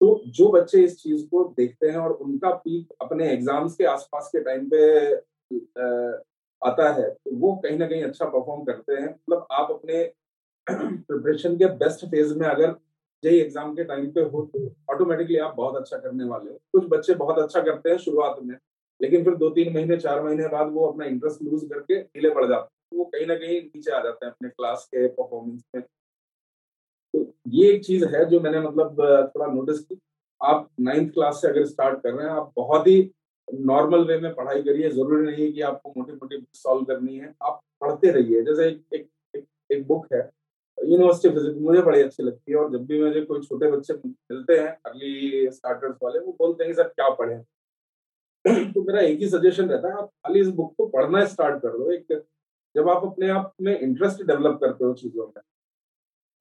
तो 0.01 0.23
जो 0.29 0.49
बच्चे 0.51 0.83
इस 0.85 0.97
चीज़ 0.99 1.25
को 1.29 1.45
देखते 1.57 1.89
हैं 1.89 1.99
और 1.99 2.13
उनका 2.13 2.51
पीक 2.57 2.93
अपने 3.03 3.31
एग्ज़ाम्स 3.33 3.75
के 3.77 3.85
आसपास 3.87 4.31
के 4.33 4.41
टाइम 4.45 4.69
पे 4.75 5.15
आता 6.63 6.93
है 6.93 7.09
तो 7.11 7.37
वो 7.37 7.55
कहीं 7.65 7.79
ना 7.79 7.87
कहीं 7.87 8.03
अच्छा 8.05 8.25
परफॉर्म 8.27 8.65
करते 8.65 8.93
हैं। 8.93 9.09
मतलब 9.09 9.47
आप 9.53 9.71
अपने 9.71 10.03
प्रिपरेशन 10.71 11.57
के 11.57 11.67
बेस्ट 11.77 12.05
फ़ेज़ 12.07 12.35
में 12.39 12.47
अगर 12.47 12.71
जेई 13.23 13.39
एग्ज़ाम 13.41 13.75
के 13.75 13.85
टाइम 13.85 14.11
पे 14.13 14.21
हो 14.23 14.43
तो 14.55 14.67
ऑटोमेटिकली 14.95 15.37
आप 15.39 15.55
बहुत 15.57 15.77
अच्छा 15.77 15.97
करने 15.99 16.25
वाले 16.25 16.51
हो। 16.51 16.59
कुछ 16.73 16.89
बच्चे 16.89 17.15
बहुत 17.17 17.39
अच्छा 17.39 17.61
करते 17.63 17.91
हैं 17.91 17.99
शुरुआत 17.99 18.37
में 18.43 18.57
लेकिन 19.01 19.25
फिर 19.25 19.35
दो 19.37 19.49
तीन 19.51 19.73
महीने 19.75 19.97
चार 19.97 20.23
महीने 20.23 20.47
बाद 20.49 20.73
वो 20.73 20.87
अपना 20.87 21.05
इंटरेस्ट 21.05 21.43
लूज 21.43 21.65
करके 21.65 22.01
ढीले 22.03 22.31
पड़ 22.31 22.47
जाते 22.47 22.63
हैं। 22.63 22.99
वो 22.99 23.05
कहीं 23.05 23.27
ना 23.27 23.35
कहीं 23.35 23.61
नीचे 23.61 23.93
आ 23.93 24.03
जाते 24.03 24.27
हैं 24.27 24.33
अपने 24.33 24.49
क्लास 24.49 24.85
के 24.85 25.07
परफॉर्मेंस 25.09 25.63
में। 25.75 25.83
तो 27.15 27.25
ये 27.51 27.71
एक 27.73 27.85
चीज़ 27.85 28.05
है 28.07 28.25
जो 28.31 28.41
मैंने 28.41 28.61
मतलब 28.61 29.31
थोड़ा 29.35 29.47
नोटिस 29.47 29.79
की। 29.81 29.99
आप 30.41 30.69
नाइन्थ 30.81 31.13
क्लास 31.15 31.41
से 31.43 31.49
अगर 31.49 31.65
स्टार्ट 31.67 32.03
कर 32.03 32.13
रहे 32.13 32.27
हैं 32.27 32.33
आप 32.33 32.53
बहुत 32.57 32.87
ही 32.87 33.11
नॉर्मल 33.49 34.05
वे 34.05 34.19
में 34.21 34.35
पढ़ाई 34.35 34.63
करिए। 34.63 34.91
ज़रूरी 34.91 35.25
नहीं 35.27 35.45
है 35.45 35.53
कि 35.53 35.61
आपको 35.63 35.93
मोटी 35.97 36.13
मोटी 36.13 36.45
सॉल्व 36.55 36.85
करनी 36.85 37.19
है। 37.19 37.35
आप 37.43 37.61
पढ़ते 37.81 38.11
रहिए। 38.13 38.43
जैसे 38.43 38.69
एक 38.69 38.83
एक, 38.95 39.09
एक, 39.35 39.45
एक 39.71 39.87
बुक 39.89 40.07
है 40.13 40.21
यूनिवर्सिटी 40.79 41.35
फिजिक्स 41.35 41.59
मुझे 41.63 41.83
बड़ी 41.83 42.01
अच्छी 42.03 42.23
लगती 42.23 42.53
है 42.53 42.59
और 42.59 42.71
जब 42.73 42.85
भी 42.87 43.03
मुझे 43.03 43.21
कोई 43.23 43.41
छोटे 43.43 43.71
बच्चे 43.71 43.95
मिलते 44.07 44.59
हैं 44.59 44.69
अर्ली 44.87 45.51
स्टार्टर्स 45.53 45.97
वाले, 46.03 46.19
वो 46.19 46.37
बोलते 46.39 46.65
हैं 46.65 46.73
सर 46.75 46.89
क्या 46.89 47.09
पढ़े 47.15 47.39
तो 48.75 48.83
मेरा 48.83 49.01
एक 49.03 49.19
ही 49.21 49.29
सजेशन 49.29 49.69
रहता 49.69 49.89
है, 49.89 49.95
आप 49.95 50.07
खाली 50.07 50.41
इस 50.41 50.49
बुक 50.57 50.75
को 50.79 50.87
पढ़ना 50.89 51.25
स्टार्ट 51.27 51.63
कर 51.63 51.79
दो। 51.79 51.91
एक, 51.93 52.07
जब 52.75 52.89
आप 52.89 53.05
अपने 53.05 53.29
आप 53.31 53.53
में 53.63 53.79
इंटरेस्ट 53.79 54.23
डेवलप 54.23 54.59
करते 54.63 54.85
हो 54.85 54.93
चीज़ों 54.95 55.27
में 55.27 55.43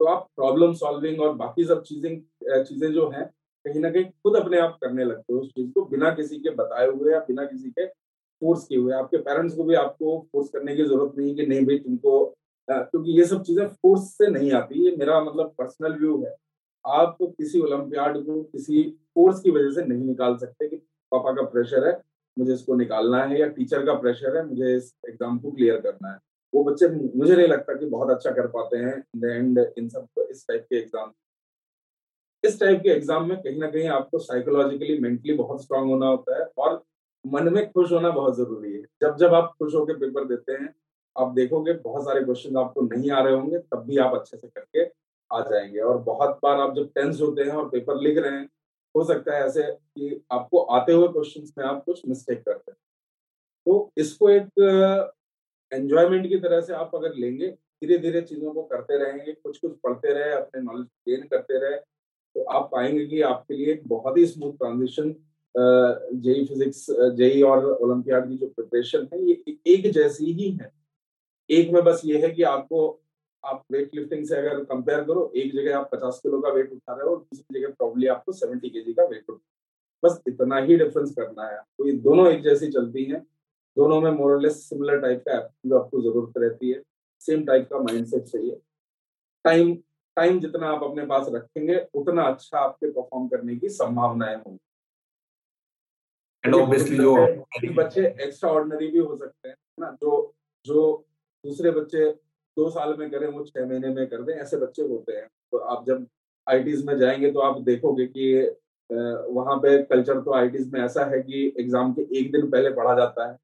तो 0.00 0.04
आप 0.06 0.26
प्रॉब्लम 0.36 0.72
सॉल्विंग 0.74 1.20
और 1.20 1.34
बाकी 1.36 1.64
सब 1.64 1.82
चीज़ें 1.82 2.62
चीज़ें 2.64 2.92
जो 2.92 3.08
हैं, 3.10 3.24
कहीं 3.64 3.80
ना 3.80 3.90
कहीं 3.90 4.04
खुद 4.04 4.36
अपने 4.36 4.58
आप 4.60 4.78
करने 4.82 5.04
लगते 5.04 5.32
हो 5.32 5.40
उस 5.40 5.48
चीज़ 5.48 5.70
को, 5.72 5.84
बिना 5.86 6.10
किसी 6.14 6.38
के 6.38 6.50
बताए 6.54 6.86
हुए 6.88 7.12
या 7.12 7.18
बिना 7.20 7.44
किसी 7.46 7.70
के 7.70 7.86
फोर्स 7.86 8.64
किए 8.66 8.78
हुए। 8.78 8.92
आपके 8.94 9.16
पेरेंट्स 9.18 9.54
को 9.56 9.64
भी 9.64 9.74
आपको 9.76 10.18
फोर्स 10.32 10.48
करने 10.50 10.76
की 10.76 10.84
ज़रूरत 10.84 11.14
नहीं 11.18 11.34
कि 11.36 11.46
नहीं 11.46 11.64
भाई 11.66 11.78
तुमको 11.78 12.14
क्योंकि 12.70 13.18
ये 13.18 13.24
सब 13.24 13.42
चीज़ें 13.42 13.66
फोर्स 13.66 14.02
से 14.12 14.26
नहीं 14.30 14.52
आती, 14.52 14.84
ये 14.84 14.94
मेरा 14.96 15.20
मतलब 15.22 15.54
पर्सनल 15.58 15.98
व्यू 15.98 16.22
है। 16.24 16.34
आप 16.84 17.16
किसी 17.22 17.60
ओलंपियाड 17.60 18.16
को 18.18 18.42
किसी 18.42 18.82
फोर्स 19.14 19.40
की 19.40 19.50
वजह 19.50 19.70
से 19.72 19.84
नहीं 19.84 20.04
निकाल 20.04 20.36
सकते 20.36 20.68
कि 20.68 20.76
पापा 21.12 21.32
का 21.32 21.42
प्रेशर 21.44 21.86
है, 21.86 22.00
मुझे 22.36 22.52
इसको 22.54 22.74
निकालना 22.76 23.22
है 23.24 23.40
या 23.40 23.46
टीचर 23.48 23.84
का 23.86 23.94
प्रेशर 24.00 24.36
है, 24.36 24.44
मुझे 24.46 24.74
इस 24.76 24.94
एग्ज़ाम 25.08 25.38
को 25.38 25.50
क्लियर 25.50 25.80
करना 25.80 26.12
है। 26.12 26.18
वो 26.52 26.64
बच्चे 26.64 26.88
मुझे 26.88 27.34
नहीं 27.36 27.46
लगता 27.48 27.74
कि 27.74 27.86
बहुत 27.86 28.10
अच्छा 28.10 28.30
कर 28.30 28.46
पाते 28.48 28.76
हैं 28.76 28.96
इन 28.96 29.20
द 29.20 29.24
एंड 29.26 29.58
इन 29.78 29.88
सब 29.88 30.26
इस 30.30 30.44
टाइप 30.48 30.66
के 30.70 30.76
एग्ज़ाम 30.76 31.12
इस 32.44 32.58
टाइप 32.60 32.80
के 32.82 32.88
एग्ज़ाम 32.88 33.28
में 33.28 33.36
कहीं 33.38 33.58
ना 33.58 33.70
कहीं 33.70 33.88
आपको 33.90 34.18
साइकोलॉजिकली 34.18 34.98
मेंटली 35.00 35.34
बहुत 35.34 35.62
स्ट्रांग 35.62 35.90
होना 35.90 36.06
होता 36.06 36.38
है 36.38 36.44
और 36.58 36.82
मन 37.24 37.52
में 37.52 37.70
खुश 37.70 37.92
होना 37.92 38.10
बहुत 38.10 38.36
ज़रूरी 38.36 38.72
है। 38.72 38.82
जब 39.02 39.16
जब 39.16 39.34
आप 39.34 39.52
खुश 39.58 39.74
होकर 39.74 39.96
पेपर 39.98 40.24
देते 40.26 40.52
हैं 40.52 40.74
आप 41.18 41.32
देखोगे 41.34 41.72
बहुत 41.74 42.04
सारे 42.04 42.20
क्वेश्चन 42.24 42.56
आपको 42.56 42.82
नहीं 42.84 43.10
आ 43.10 43.20
रहे 43.22 43.34
होंगे, 43.34 43.58
तब 43.58 43.84
भी 43.86 43.98
आप 43.98 44.14
अच्छे 44.14 44.36
से 44.36 44.48
करके 44.48 44.84
आ 45.30 45.40
जाएँगे। 45.42 45.80
और 45.80 45.98
बहुत 46.02 46.38
बार 46.42 46.60
आप 46.60 46.74
जब 46.76 46.90
टेंस 46.94 47.20
होते 47.20 47.42
हैं 47.42 47.52
और 47.52 47.68
पेपर 47.68 48.00
लिख 48.02 48.18
रहे 48.18 48.32
हैं, 48.32 48.48
हो 48.94 49.04
सकता 49.04 49.36
है 49.36 49.46
ऐसे 49.46 49.62
कि 49.62 50.20
आपको 50.32 50.58
आते 50.58 50.92
हुए 50.92 51.08
क्वेश्चन 51.08 51.46
में 51.58 51.64
आप 51.66 51.82
कुछ 51.86 52.02
मिस्टेक 52.08 52.42
करते 52.42 52.70
हैं। 52.70 52.78
तो 53.66 53.90
इसको 53.96 54.30
एक 54.30 55.08
एंजॉयमेंट 55.72 56.28
की 56.28 56.36
तरह 56.38 56.60
से 56.60 56.72
आप 56.74 56.94
अगर 56.94 57.14
लेंगे 57.14 57.48
धीरे 57.82 57.98
धीरे 57.98 58.20
चीज़ों 58.22 58.52
को 58.52 58.62
करते 58.64 58.96
रहेंगे 58.98 59.32
कुछ 59.34 59.58
कुछ 59.58 59.72
पढ़ते 59.84 60.12
रहे, 60.12 60.32
अपने 60.32 60.62
नॉलेज 60.62 60.86
गेन 61.08 61.26
करते 61.28 61.58
रहे 61.58 61.76
तो 61.76 62.42
आप 62.50 62.68
पाएँगे 62.72 63.04
कि 63.06 63.20
आपके 63.22 63.54
लिए 63.54 63.72
एक 63.72 63.82
बहुत 63.88 64.16
ही 64.18 64.26
smooth 64.26 64.52
transition 64.54 65.14
JEE 65.54 66.44
physics 66.46 66.86
JEE 67.16 67.42
और 67.42 67.64
ओलंपियाड 67.66 68.28
की 68.28 68.36
जो 68.36 68.46
प्रिपरेशन 68.48 69.08
है, 69.12 69.22
ये 69.22 69.56
एक 69.66 69.90
जैसी 69.92 70.32
ही 70.32 70.50
है। 70.52 70.70
एक 71.50 71.70
में 71.70 71.82
बस 71.84 72.02
ये 72.04 72.18
है 72.18 72.30
कि 72.30 72.42
आपको 72.42 72.88
आप 73.44 73.64
वेट 73.72 73.94
लिफ्टिंग 73.94 74.24
से 74.26 74.36
अगर 74.36 74.64
कंपेयर 74.64 75.04
करो 75.04 75.32
एक 75.36 75.52
जगह 75.54 75.78
आप 75.78 75.88
पचास 75.92 76.20
किलो 76.22 76.40
का 76.40 76.48
वेट 76.48 76.72
उठा 76.72 76.94
रहे 76.94 77.08
हो 77.08 77.16
दूसरी 77.16 77.60
जगह 77.60 77.72
प्रॉब्ली 77.72 78.06
आपको 78.06 78.32
सेवेंटी 78.32 78.70
के 78.70 78.92
का 78.92 79.04
वेट 79.04 79.30
उठा 79.30 79.44
बस 80.02 80.20
इतना 80.28 80.58
ही 80.58 80.76
डिफरेंस 80.76 81.14
करना 81.14 81.46
है 81.48 81.58
तो 81.78 81.86
ये 81.86 81.92
दोनों 81.92 82.26
एक 82.32 82.42
जैसी 82.42 82.70
चलती 82.72 83.04
हैं। 83.04 83.20
दोनों 83.76 84.00
में 84.00 84.10
more or less 84.10 84.62
similar 84.68 85.00
type 85.00 85.22
का 85.28 85.36
एप्टीट्यूड 85.36 85.80
आपको 85.80 86.00
ज़रूरत 86.02 86.38
रहती 86.38 86.70
है। 86.70 86.82
सेम 87.20 87.44
टाइप 87.44 87.68
का 87.70 87.78
माइंडसेट 87.78 88.22
चाहिए। 88.22 88.60
टाइम 89.44 89.74
टाइम 90.16 90.38
जितना 90.40 90.68
आप 90.68 90.82
अपने 90.82 91.06
पास 91.06 91.26
रखेंगे 91.30 91.76
उतना 91.94 92.22
अच्छा 92.22 92.58
आपके 92.58 92.90
परफॉर्म 92.90 93.28
करने 93.28 93.56
की 93.56 93.68
संभावनाएँ 93.68 94.36
होंगी। 94.36 94.58
एंड 96.44 96.54
ऑब्वियसली 96.54 96.96
जो 96.96 97.74
बच्चे 97.74 98.06
एक्स्ट्रा 98.24 98.50
ऑर्डनरी 98.50 98.88
भी 98.88 98.98
हो 98.98 99.16
सकते 99.16 99.48
हैं 99.48 99.56
ना? 99.80 99.90
जो 99.92 100.34
जो 100.66 101.04
दूसरे 101.44 101.70
बच्चे 101.70 102.04
दो 102.56 102.68
साल 102.70 102.94
में 102.98 103.10
करें, 103.10 103.26
वो 103.28 103.44
छह 103.44 103.66
महीने 103.66 103.88
में 103.88 104.06
कर 104.08 104.22
दें, 104.22 104.32
ऐसे 104.34 104.56
बच्चे 104.56 104.82
होते 104.84 105.12
हैं। 105.12 105.26
तो 105.52 105.58
आप 105.58 105.84
जब 105.86 106.06
आई 106.46 106.82
में 106.84 106.96
जाएँगे 106.98 107.30
तो 107.32 107.40
आप 107.40 107.60
देखोगे 107.62 108.06
कि 108.08 108.32
वहाँ 108.90 109.56
पे 109.58 109.76
कल्चर 109.84 110.20
तो 110.22 110.34
आई 110.34 110.48
में 110.72 110.80
ऐसा 110.80 111.04
है 111.06 111.20
कि 111.22 111.46
एग्ज़ाम 111.60 111.92
के 111.94 112.02
एक 112.20 112.30
दिन 112.32 112.48
पहले 112.50 112.70
पढ़ा 112.74 112.94
जाता 112.94 113.26
है 113.26 113.36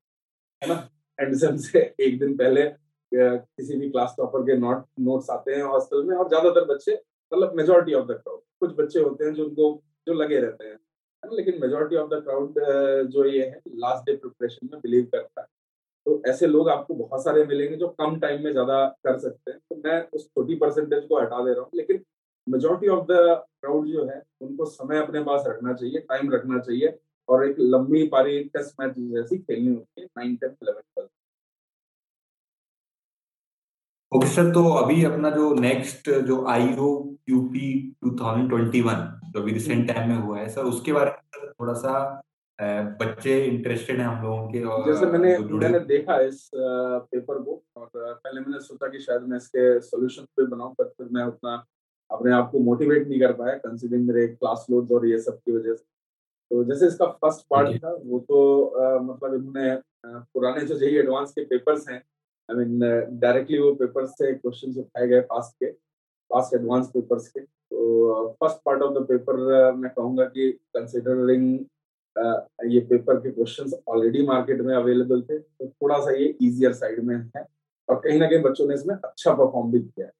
है 0.63 0.69
ना? 0.69 0.89
एडमिशन 1.19 1.57
से 1.59 1.81
एक 2.01 2.19
दिन 2.21 2.37
पहले 2.37 2.63
किसी 3.13 3.77
भी 3.79 3.91
क्लास 3.91 4.15
टॉपर 4.19 4.43
के 4.43 4.57
नोट 4.59 4.85
नोट्स 5.01 5.31
आते 5.31 5.55
हैं 5.55 5.63
हॉस्टल 5.65 6.03
में 6.05 6.17
और 6.17 6.29
ज़्यादातर 6.29 6.65
बच्चे 6.65 6.95
मतलब 7.33 7.53
मेजोरिटी 7.57 7.95
ऑफ़ 7.95 8.07
द 8.07 8.13
क्राउड 8.15 8.41
कुछ 8.61 8.75
बच्चे 8.77 9.01
होते 9.01 9.25
हैं 9.25 9.35
जो 9.35 9.45
उनको, 9.45 9.83
जो 10.07 10.15
लगे 10.15 10.41
रहते 10.41 10.65
हैं 10.65 10.79
लेकिन 11.23 11.61
मेजोरिटी 11.61 11.97
ऑफ़ 11.97 12.09
द 12.11 12.23
क्राउड 12.25 12.55
जो 13.11 13.25
ये 13.25 13.45
है 13.45 13.61
लास्ट 13.77 14.07
डे 14.07 14.17
प्रिपरेशन 14.17 14.69
में 14.73 14.81
बिलीव 14.81 15.05
करता 15.13 15.41
है। 15.41 15.47
तो 16.07 16.23
ऐसे 16.29 16.47
लोग 16.47 16.69
आपको 16.71 16.95
बहुत 16.95 17.25
सारे 17.25 17.45
मिलेंगे 17.47 17.77
जो 17.77 17.89
कम 18.01 18.19
टाइम 18.21 18.43
में 18.45 18.51
ज़्यादा 18.53 18.85
कर 19.05 19.19
सकते 19.19 19.51
हैं। 19.51 19.59
तो 19.61 19.77
मैं 19.85 20.01
उस 20.11 20.27
छोटी 20.27 20.55
परसेंटेज 20.57 21.07
को 21.09 21.21
हटा 21.21 21.45
दे 21.45 21.53
रहा 21.53 21.61
हूँ 21.61 21.71
लेकिन 21.75 22.03
मेजोरिटी 22.47 22.89
ऑफ़ 22.89 23.05
द 23.05 23.17
क्राउड 23.61 23.87
जो 23.89 24.05
है 24.05 24.23
उनको 24.43 24.65
समय 24.67 24.99
अपने 24.99 25.23
पास 25.25 25.45
रखना 25.47 25.73
चाहिए 25.73 26.01
टाइम 26.09 26.31
रखना 26.33 26.59
चाहिए 26.59 26.99
और 27.29 27.47
एक 27.47 27.57
लंबी 27.61 28.07
पारी 28.09 28.43
टेस्ट 28.55 28.81
मैच 28.81 28.95
जैसी 28.99 29.39
खेलनी 29.39 29.75
होती 29.75 30.01
है 30.01 30.07
nine 30.09 30.37
tenth 30.37 30.51
eleven 30.53 30.81
twelfth 30.81 31.11
okay 34.13 34.27
sir 34.27 34.51
तो 34.55 34.63
अभी 34.75 35.05
अपना 35.05 35.31
जो 35.31 35.53
नेक्स्ट 35.55 36.11
जो 36.27 36.45
आईओ 36.49 36.89
क्यूपी 37.27 37.71
2021 38.05 39.01
जो 39.25 39.41
अभी 39.41 39.53
रिसेंट 39.53 39.87
टाइम 39.89 40.09
में 40.09 40.17
हुआ 40.17 40.39
है 40.39 40.49
सर 40.49 40.65
उसके 40.65 40.93
बारे 40.93 41.11
में 41.11 41.51
थोड़ा 41.51 41.73
सा 41.75 41.95
बच्चे 42.59 43.45
इंटरेस्टेड 43.45 44.01
हैं 44.01 44.07
हम 44.07 44.23
लोगों 44.25 44.49
के 44.49 44.63
और 44.65 44.85
जैसे 44.87 45.07
मैंने 45.07 45.37
मैंने 45.39 45.79
देखा 45.87 46.19
इस 46.23 46.51
पेपर 46.55 47.39
को 47.43 47.63
और 47.77 47.89
पहले 47.97 48.41
मैंने 48.41 48.61
सोचा 48.61 48.89
कि 48.89 48.99
शायद 48.99 49.23
मैं 49.29 49.37
इसके 49.37 49.81
सॉल्यूशन 49.81 50.25
पे 50.37 50.47
बनाऊँ 50.47 50.75
पर 50.75 50.89
फिर 50.89 51.09
मैं 51.13 51.25
उतना 51.25 51.55
अपने 52.11 52.33
आप 52.33 52.51
को 52.51 52.59
मोटिवेट 52.61 53.09
नहीं 53.09 53.21
कर 53.21 53.33
पाया 53.33 53.55
कंसिडरिंग 53.59 54.07
मेरे 54.07 54.27
क्लास 54.29 54.67
लोड्स 54.71 54.93
और 54.93 55.07
ये 55.07 55.19
सब 55.21 55.39
की 55.39 55.53
वजह 55.53 55.75
से। 55.75 55.85
तो 56.51 56.63
जैसे 56.65 56.87
इसका 56.87 57.07
फ़र्स्ट 57.07 57.47
पार्ट 57.51 57.77
था 57.85 57.93
वो 58.05 58.19
तो 58.29 58.65
आ, 58.65 58.99
मतलब 59.01 59.35
इन्होंने 59.35 59.77
पुराने 60.07 60.65
जो 60.67 60.79
जेई 60.79 60.97
एडवांस 60.99 61.33
के 61.33 61.45
पेपर्स 61.45 61.89
हैं 61.89 61.99
आई 62.49 62.57
मीन 62.57 62.79
डायरेक्टली 63.21 63.59
वो 63.59 63.75
पेपर 63.75 64.07
से 64.07 64.33
क्वेश्चन 64.35 64.81
उठाए 64.81 65.09
गए 65.09 65.21
पास्ट 65.31 65.57
के 65.65 65.71
पास्ट 66.31 66.55
एडवांस 66.55 66.87
पेपर्स 66.95 67.29
के। 67.29 67.41
तो 67.41 68.29
first 68.41 68.59
part 68.65 68.83
of 68.83 68.93
the 68.95 69.07
paper 69.09 69.73
मैं 69.77 69.91
कहूँगा 69.91 70.25
कि 70.27 70.51
कंसिडरिंग 70.77 71.59
ये 72.17 72.81
पेपर 72.81 73.21
के 73.21 73.31
क्वेश्चंस 73.31 73.75
ऑलरेडी 73.89 74.23
मार्केट 74.27 74.61
में 74.61 74.75
अवेलेबल 74.77 75.23
थे 75.23 75.39
तो 75.39 75.67
थोड़ा 75.69 75.99
सा 76.01 76.13
ये 76.13 76.27
इजियर 76.41 76.73
साइड 76.73 77.03
में 77.05 77.17
है 77.37 77.47
और 77.89 77.97
कहीं 77.97 78.19
ना 78.19 78.27
कहीं 78.27 78.43
बच्चों 78.43 78.67
ने 78.69 78.75
इसमें 78.75 78.95
अच्छा 78.95 79.33
परफॉर्म 79.33 79.71
भी 79.73 79.81
किया 79.81 80.07
है। 80.07 80.13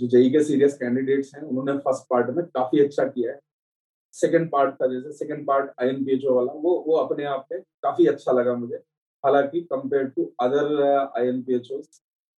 जो 0.00 0.06
जेई 0.08 0.30
के 0.30 0.42
सीरियस 0.44 0.76
कैंडिडेट्स 0.78 1.34
हैं, 1.34 1.42
उन्होंने 1.42 1.72
फ़र्स्ट 1.78 2.04
पार्ट 2.10 2.30
में 2.36 2.44
काफ़ी 2.46 2.84
अच्छा 2.84 3.04
किया 3.04 3.32
है। 3.32 3.38
सेकंड 4.14 4.50
पार्ट 4.50 4.74
था 4.74 4.86
जैसे 4.86 5.12
सेकंड 5.14 5.46
पार्ट 5.46 5.70
आई 5.80 5.88
एन 5.88 6.04
वाला, 6.26 6.52
वो 6.52 6.84
वो 6.86 6.96
अपने 6.96 7.24
आप 7.26 7.46
में 7.52 7.60
काफ़ी 7.82 8.06
अच्छा 8.06 8.32
लगा 8.32 8.54
मुझे। 8.56 8.76
हालाँकि 9.24 9.60
compare 9.72 10.04
to 10.06 10.24
other 10.42 10.80
I 11.18 11.26
N 11.28 11.42
P 11.42 11.54
H 11.54 11.70
O 11.72 11.80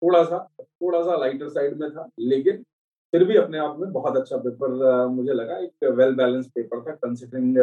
थोड़ा 0.02 0.22
सा 0.24 0.38
थोड़ा 0.60 1.02
सा 1.02 1.16
लाइटर 1.16 1.48
साइड 1.48 1.78
में 1.80 1.90
था, 1.90 2.08
लेकिन 2.20 2.62
फिर 3.12 3.24
भी 3.24 3.36
अपने 3.36 3.58
आप 3.58 3.78
में 3.78 3.92
बहुत 3.92 4.16
अच्छा 4.16 4.36
पेपर 4.38 5.06
मुझे 5.08 5.32
लगा। 5.32 5.58
एक 5.58 5.84
वेल 5.92 6.14
बैलेंस 6.16 6.46
पेपर 6.54 6.80
था 6.80 6.94
कंसिडरिंग 6.96 7.58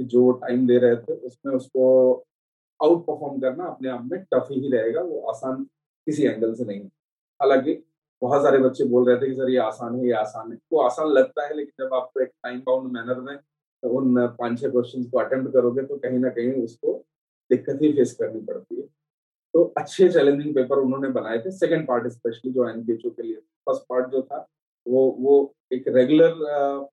जो 0.00 0.30
टाइम 0.32 0.66
दे 0.66 0.78
रहे 0.78 0.96
थे, 0.96 1.14
उसमें 1.14 1.54
उसको 1.54 2.12
आउट 2.80 3.06
परफॉर्म 3.06 3.40
करना 3.40 3.64
अपने 3.64 3.88
आप 3.88 4.08
में 4.12 4.20
टफ 4.24 4.48
ही 4.50 4.70
रहेगा, 4.72 5.00
वो 5.02 5.20
आसान 5.30 5.64
किसी 6.06 6.22
एंगल 6.24 6.54
से 6.54 6.64
नहीं 6.64 6.80
हालाँकि 7.40 7.82
बहुत 8.22 8.42
सारे 8.42 8.58
बच्चे 8.58 8.84
बोल 8.84 9.08
रहे 9.08 9.16
थे 9.16 9.26
कि, 9.26 9.34
सर, 9.34 9.50
ये 9.50 9.58
आसान 9.58 9.96
है, 9.96 10.06
ये 10.06 10.12
आसान 10.12 10.52
है। 10.52 10.58
वो 10.72 10.80
आसान 10.80 11.08
लगता 11.08 11.46
है, 11.46 11.54
लेकिन 11.54 11.84
जब 11.84 11.94
आपको 11.94 12.20
एक 12.20 12.28
टाइम 12.44 12.60
बाउंड 12.60 12.92
मैनर 12.92 13.20
में 13.20 13.38
उन 13.82 14.26
पाँच 14.38 14.60
छह 14.60 14.68
क्वेश्चन 14.68 15.04
को 15.04 15.18
अटेम्प्ट 15.18 15.52
करोगे 15.52 15.82
तो 15.82 15.96
कहीं 15.96 16.18
ना 16.18 16.28
कहीं 16.28 16.52
उसको 16.64 16.92
दिक्कत 17.50 17.82
ही 17.82 17.92
फेस 17.92 18.12
करनी 18.14 18.40
पड़ती 18.40 18.76
है। 18.76 18.86
तो 19.54 19.62
अच्छे 19.78 20.08
चैलेंजिंग 20.08 20.54
पेपर 20.54 20.78
उन्होंने 20.78 21.08
बनाए 21.08 21.38
थे। 21.38 21.50
सेकेंड 21.50 21.86
पार्ट 21.88 22.06
स्पेशली 22.08 22.52
जो 22.52 22.68
एनपीएचओ 22.70 23.10
के 23.10 23.22
लिए 23.22 23.36
फ़र्स्ट 23.36 23.82
पार्ट 23.88 24.08
जो 24.08 24.22
था, 24.22 24.46
वो 24.86 25.16
वो 25.20 25.54
एक 25.72 25.88
regular 25.88 26.34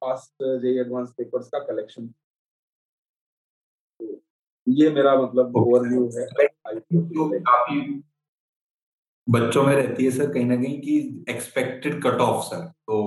past 0.02 0.44
JEE 0.62 0.80
advance 0.82 1.14
papers 1.18 1.48
का 1.48 1.60
कलेक्शन 1.60 2.08
तो 2.08 2.25
ये 4.68 4.90
मेरा 4.90 5.16
मतलब 5.22 5.56
ओवरव्यू 5.58 6.10
है। 6.16 6.26
तो 6.78 7.40
काफ़ी 7.40 8.04
बच्चों 9.28 9.64
में 9.64 9.76
रहती 9.76 10.06
है 10.06 10.12
सर 10.12 10.32
कहीं 10.34 10.46
ना 10.46 10.56
कहीं 10.56 10.80
कि 10.82 11.26
एक्सपेक्टेड 11.30 12.02
कट 12.04 12.20
ऑफ़ 12.22 12.44
सर। 12.46 12.66
तो 12.88 12.98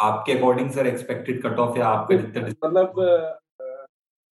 आपके 0.00 0.32
according 0.32 0.70
sir 0.70 0.86
expected 0.86 1.42
cut 1.42 1.58
off 1.58 1.78
या 1.78 1.86
आपका 1.86 2.16
जितना 2.16 2.68
मतलब 2.68 3.38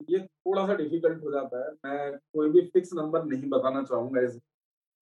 ये 0.08 0.18
थोड़ा 0.18 0.66
सा 0.66 0.74
डिफ़िकल्ट 0.74 1.24
हो 1.24 1.30
जाता 1.30 1.64
है। 1.64 1.70
मैं 1.84 2.12
कोई 2.12 2.50
भी 2.50 2.60
फिक्स 2.60 2.90
नंबर 2.94 3.24
नहीं 3.24 3.48
बताना 3.50 3.82
चाहूँगा 3.82 4.20
इस 4.20 4.38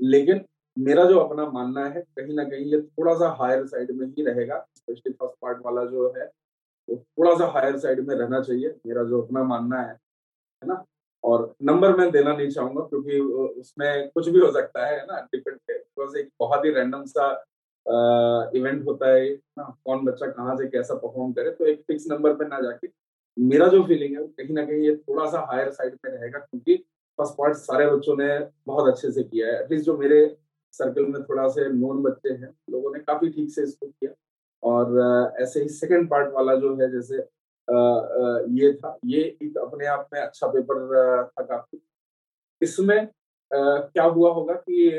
लेकिन 0.01 0.45
मेरा 0.78 1.05
जो 1.05 1.18
अपना 1.18 1.47
मानना 1.47 1.85
है 1.87 2.01
कहीं 2.18 2.35
ना 2.35 2.45
कहीं 2.45 2.64
ये 2.64 2.80
थोड़ा 2.83 3.14
सा 3.14 3.28
हायर 3.41 3.66
साइड 3.66 3.91
में 3.91 4.07
ही 4.07 4.24
रहेगा। 4.24 4.59
स्पेशली 4.76 5.12
फ़र्स्ट 5.12 5.37
पार्ट 5.43 5.59
वाला 5.66 5.85
जो 5.85 6.12
है 6.16 6.30
वो 6.89 6.97
थोड़ा 6.97 7.35
सा 7.39 7.47
हायर 7.47 7.78
साइड 7.78 8.01
में 8.09 8.14
रहना 8.14 8.41
चाहिए। 8.41 8.68
मेरा 8.87 9.03
जो 9.05 9.20
अपना 9.22 9.43
मानना 9.45 9.80
है 9.80 9.93
है 10.62 10.68
ना? 10.68 10.85
और 11.25 11.55
नंबर 11.62 11.97
मैं 11.97 12.11
देना 12.11 12.33
नहीं 12.37 12.49
चाहूँगा 12.51 12.83
क्योंकि 12.83 13.18
उसमें 13.61 14.09
कुछ 14.14 14.29
भी 14.29 14.41
हो 14.41 14.51
सकता 14.53 14.87
है 14.87 15.05
ना? 15.07 15.20
डिपेंड 15.33 15.57
बिकॉज़ 15.70 16.16
एक 16.18 16.29
बहुत 16.41 16.64
ही 16.64 16.70
रैंडम 16.73 17.05
सा 17.07 17.31
इवेंट 18.57 18.87
होता 18.87 19.09
है, 19.09 19.29
ना? 19.59 19.64
कौन 19.85 20.05
बच्चा 20.05 20.27
कहाँ 20.27 20.57
से 20.57 20.66
कैसा 20.68 20.95
परफॉर्म 20.95 21.33
करे? 21.33 21.51
तो 21.51 21.66
एक 21.66 21.83
फिक्स 21.87 22.07
नंबर 22.11 22.35
पे 22.35 22.49
ना 22.49 22.61
जाके 22.61 22.89
मेरा 23.37 23.66
जो 23.68 23.83
फीलिंग 23.85 24.16
है 24.16 24.27
कहीं 24.29 24.55
ना 24.55 24.64
कहीं 24.66 24.81
ये 24.81 24.95
थोड़ा 24.99 25.27
सा 25.31 25.41
हायर 25.51 25.70
साइड 25.70 25.97
में 26.05 26.11
रहेगा 26.12 26.39
क्योंकि 26.39 26.77
फ़र्स्ट 27.18 27.35
पार्ट 27.39 27.57
सारे 27.57 27.87
बच्चों 27.87 28.16
ने 28.16 28.29
बहुत 28.66 28.89
अच्छे 28.93 29.11
से 29.12 29.23
किया 29.23 29.47
है। 29.47 29.62
एटलीस्ट 29.62 29.87
जो 29.87 29.97
मेरे 29.99 30.18
सर्कल 30.75 31.07
में 31.07 31.23
थोड़ा 31.23 31.49
से 31.49 31.68
नॉन 31.73 32.03
बच्चे 32.03 32.33
हैं, 32.33 32.51
लोगों 32.70 32.93
ने 32.93 32.99
काफ़ी 33.01 33.29
ठीक 33.31 33.51
से 33.51 33.62
इसको 33.62 33.87
किया। 33.87 34.12
और 34.62 35.35
ऐसे 35.43 35.62
ही 35.62 35.68
सेकंड 35.68 36.09
पार्ट 36.11 36.33
वाला 36.35 36.55
जो 36.57 36.75
है, 36.77 36.91
जैसे 36.93 37.18
ये 37.69 38.73
था, 38.75 38.99
ये 39.05 39.21
एक 39.43 39.57
अपने 39.59 39.87
आप 39.87 40.09
में 40.13 40.21
अच्छा 40.21 40.47
पेपर 40.49 41.27
था 41.29 41.43
काफ़ी। 41.45 41.81
इसमें 42.61 43.09
क्या 43.51 44.05
हुआ 44.05 44.31
होगा 44.33 44.55
कि 44.55 44.91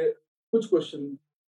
कुछ 0.53 0.69
क्वेश्चन 0.69 1.05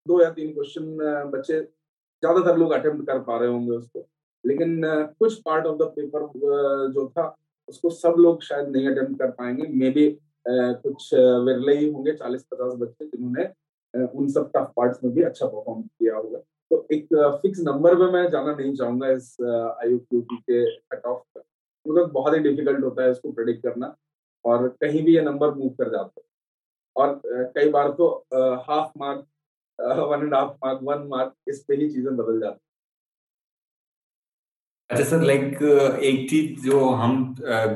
दो 0.06 0.22
या 0.22 0.30
तीन 0.32 0.54
क्वेश्चन 0.54 1.30
बच्चे 1.32 1.60
ज़्यादातर 1.60 2.58
लोग 2.58 2.72
अटेम्प्ट 2.72 3.06
कर 3.08 3.20
पा 3.24 3.38
रहे 3.38 3.50
होंगे 3.50 3.72
उसको। 3.72 4.08
लेकिन 4.44 4.82
कुछ 5.20 5.40
पार्ट 5.42 5.66
ऑफ़ 5.66 5.78
द 5.78 5.88
पेपर 5.96 6.28
जो 6.94 7.08
था, 7.10 7.36
उसको 7.70 7.90
सब 7.90 8.16
लोग 8.20 8.42
शायद 8.44 8.68
नहीं 8.70 8.88
अटेम्प्ट 8.90 9.20
कर 9.20 9.32
पाएँगे। 9.32 9.68
मे 9.70 9.90
बी 9.90 10.10
कुछ 10.46 11.14
विरले 11.14 11.78
ही 11.78 11.90
होंगे, 11.92 12.14
चालीस 12.14 12.44
पचास 12.44 12.74
बच्चे, 12.80 13.06
जिन्होंने 13.06 13.46
उन 13.94 14.28
सब 14.30 14.50
टफ 14.56 14.72
पार्ट्स 14.78 15.04
में 15.04 15.14
भी 15.14 15.22
अच्छा 15.24 15.46
परफॉर्म 15.46 15.82
किया 15.82 16.16
होगा। 16.16 16.40
तो 16.72 16.88
एक 16.94 17.08
फिक्स 17.42 17.60
नंबर 17.60 17.96
पे 17.96 18.12
मैं 18.12 18.30
जाना 18.32 18.54
नहीं 18.56 18.74
चाहूँगा 18.76 19.10
इस 19.12 19.36
आई 19.42 19.98
के 20.14 20.66
कट 20.66 21.06
ऑफ़ 21.06 21.40
मतलब 21.86 22.12
बहुत 22.12 22.34
ही 22.34 22.40
डिफ़िकल्ट 22.40 22.84
होता 22.84 23.04
है 23.04 23.12
इसको 23.12 23.32
प्रेडिक्ट 23.32 23.64
करना 23.64 23.96
और 24.46 24.68
कहीं 24.82 25.04
भी 25.06 25.16
ये 25.16 25.22
नंबर 25.22 25.54
मूव 25.56 25.70
कर 25.70 25.90
जाते 25.90 26.22
हैं। 26.22 26.28
और 26.96 27.22
कई 27.58 27.70
बार 27.70 27.90
तो 27.92 28.08
half 28.68 28.92
mark 28.98 29.26
one 29.80 30.24
and 30.24 30.34
half 30.36 30.56
mark 30.66 30.80
one 30.84 31.08
mark 31.08 31.34
इस 31.50 31.64
पे 31.68 31.76
ही 31.76 31.90
चीज़ें 31.90 32.16
बदल 32.18 32.40
जाती 32.40 32.60
अच्छा 34.90 35.04
सर 35.04 35.22
लाइक 35.22 35.62
एक 36.04 36.30
चीज़ 36.30 36.62
जो 36.62 36.80
हम 36.92 37.14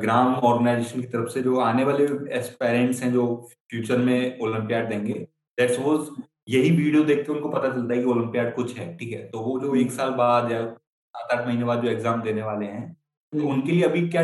ग्राम 0.02 0.34
ऑर्गेनाइजेशन 0.42 1.00
की 1.00 1.06
तरफ़ 1.06 1.28
से 1.28 1.42
जो 1.42 1.58
आने 1.60 1.84
वाले 1.84 2.04
एस्पेरेंट्स 2.38 3.02
हैं 3.02 3.12
जो 3.12 3.24
फ्यूचर 3.70 3.98
में 3.98 4.38
ओलंपियाड 4.40 4.88
देंगे 4.88 5.14
दैट 5.58 5.70
सपोज़ 5.70 6.10
यही 6.48 6.70
वीडियो 6.76 7.02
देख 7.04 7.24
के 7.26 7.32
उनको 7.32 7.48
पता 7.48 7.68
चलता 7.68 7.94
है 7.94 8.00
कि 8.00 8.06
ओलंपियाड 8.10 8.54
कुछ 8.54 8.76
है 8.76 8.86
ठीक 8.98 9.12
है। 9.12 9.22
तो 9.30 9.40
वो 9.40 9.58
जो 9.60 9.74
एक 9.76 9.90
साल 9.92 10.10
बाद 10.14 10.50
या 10.52 10.64
सात 10.66 11.32
आठ 11.32 11.46
महीने 11.46 11.64
बाद 11.64 11.82
जो 11.82 11.90
एग्ज़ाम 11.90 12.22
देने 12.22 12.42
वाले 12.42 12.66
हैं 12.66 12.92
तो 13.32 13.38
हम्म। 13.38 13.50
उनके 13.52 13.72
लिए 13.72 13.82
अभी 13.84 14.08
क्या 14.08 14.22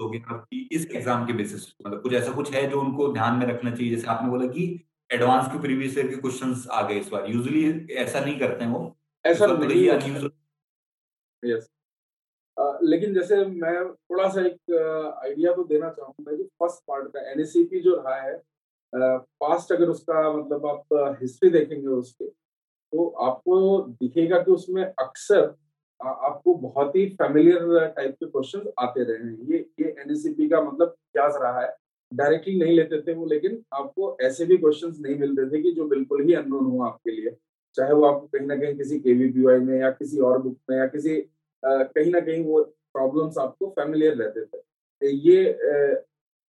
दोगे 0.00 0.18
कि 0.28 0.68
इस 0.72 0.86
एग्ज़ाम 0.90 1.26
के 1.26 1.32
बेसिस 1.32 1.66
मतलब 1.86 2.02
कुछ 2.02 2.12
ऐसा 2.14 2.32
कुछ 2.32 2.52
है 2.54 2.66
जो 2.70 2.80
उनको 2.80 3.12
ध्यान 3.12 3.38
में 3.38 3.46
रखना 3.46 3.70
चाहिए? 3.70 3.94
जैसे 3.94 4.06
आपने 4.08 4.28
बोला 4.30 4.46
कि 4.48 4.64
एडवांस 5.10 5.46
के 5.52 5.58
प्रीवियस 5.60 5.96
ईयर 5.98 6.06
के 6.08 6.16
क्वेश्चंस 6.16 6.66
आ 6.70 6.82
गए 6.88 6.98
इस 7.00 7.08
बार। 7.08 7.30
यूजुअली 7.30 7.94
ऐसा 7.96 8.20
नहीं 8.20 8.38
करते 8.38 8.64
हैं 8.64 8.72
वो। 8.72 8.96
ऐसा 9.24 9.46
नहीं 9.46 10.30
यस 11.42 11.68
लेकिन 12.82 13.14
जैसे 13.14 13.36
मैं 13.44 13.74
थोड़ा 13.84 14.28
सा 14.28 14.40
एक 14.46 14.72
आइडिया 15.24 15.52
तो 15.54 15.64
देना 15.64 15.88
चाहूँगा। 15.90 16.36
कि 16.36 16.42
फ़र्स्ट 16.42 16.82
पार्ट 16.88 17.12
का 17.12 17.20
एनएसीपी 17.30 17.80
जो 17.80 17.94
रहा 17.96 18.20
है 18.20 18.36
पास्ट 18.92 19.72
अगर 19.72 19.88
उसका 19.88 20.32
मतलब 20.32 20.66
आप 20.66 21.16
हिस्ट्री 21.22 21.50
देखेंगे 21.50 21.86
उसके 21.88 22.26
तो 22.26 23.08
आपको 23.22 23.80
दिखेगा 24.00 24.38
कि 24.38 24.50
उसमें 24.50 24.82
अक्सर 24.84 25.54
आपको 26.00 26.54
बहुत 26.54 26.96
ही 26.96 27.06
फेमिलियर 27.12 27.86
टाइप 27.86 28.14
के 28.14 28.26
क्वेश्चन 28.26 28.70
आते 28.78 29.02
रहे 29.02 29.16
हैं। 29.18 29.46
ये 29.50 29.58
ये 29.80 29.94
एनएसीपी 30.00 30.48
का 30.48 30.60
मतलब 30.62 30.94
क्या 31.12 31.26
रहा 31.26 31.60
है। 31.60 31.74
डायरेक्टली 32.12 32.58
नहीं 32.58 32.76
लेते 32.76 33.00
थे 33.00 33.14
वो, 33.14 33.26
लेकिन 33.26 33.62
आपको 33.74 34.16
ऐसे 34.22 34.44
भी 34.46 34.56
क्वेश्चंस 34.56 34.98
नहीं 35.00 35.18
मिलते 35.18 35.48
थे 35.50 35.62
कि 35.62 35.70
जो 35.72 35.84
बिल्कुल 35.88 36.22
ही 36.24 36.34
अननोन 36.34 36.64
हो 36.66 36.82
आपके 36.84 37.10
लिए। 37.10 37.36
चाहे 37.76 37.92
वो 37.92 38.04
आपको 38.04 38.26
कहीं 38.26 38.46
ना 38.46 38.56
कहीं 38.56 38.76
किसी 38.76 38.98
केवीपीआई 39.00 39.58
में 39.58 39.78
या 39.80 39.90
किसी 39.90 40.20
और 40.20 40.42
बुक 40.42 40.56
में 40.70 40.76
या 40.78 40.86
किसी 40.86 41.16
कहीं 41.62 42.10
ना 42.12 42.20
कहीं 42.20 42.44
वो 42.44 42.62
प्रॉब्लम्स 42.94 43.38
आपको 43.38 43.68
फेमिलियर 43.70 44.14
रहते 44.14 44.44
थे। 44.44 45.10
ये 45.12 45.52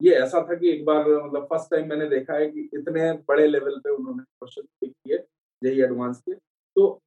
ये 0.01 0.14
ऐसा 0.14 0.40
था 0.51 0.55
कि 0.55 0.70
एक 0.70 0.84
बार 0.84 1.05
मतलब 1.09 1.44
फ़र्स्ट 1.51 1.70
टाइम 1.70 1.88
मैंने 1.90 2.09
देखा 2.09 2.34
है 2.34 2.47
कि 2.47 2.68
इतने 2.74 3.12
बड़े 3.28 3.47
लेवल 3.47 3.78
पे 3.84 3.90
उन्होंने 3.90 4.22
क्वेश्चन 4.22 4.62
पिक 4.80 4.92
किए, 4.92 5.18
जेई 5.62 5.80
एडवांस 5.82 6.20
के। 6.20 6.34
तो 6.34 7.01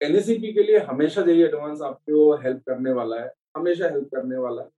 एनएससीपी 0.00 0.52
के 0.52 0.62
लिए 0.62 0.78
हमेशा 0.80 1.22
जेई 1.22 1.42
एडवांस 1.42 1.82
आपको 1.82 2.34
हेल्प 2.42 2.62
करने 2.68 2.92
वाला 2.92 3.20
है, 3.20 3.32
हमेशा 3.56 3.88
हेल्प 3.88 4.08
करने 4.14 4.36
वाला 4.36 4.62
है। 4.62 4.68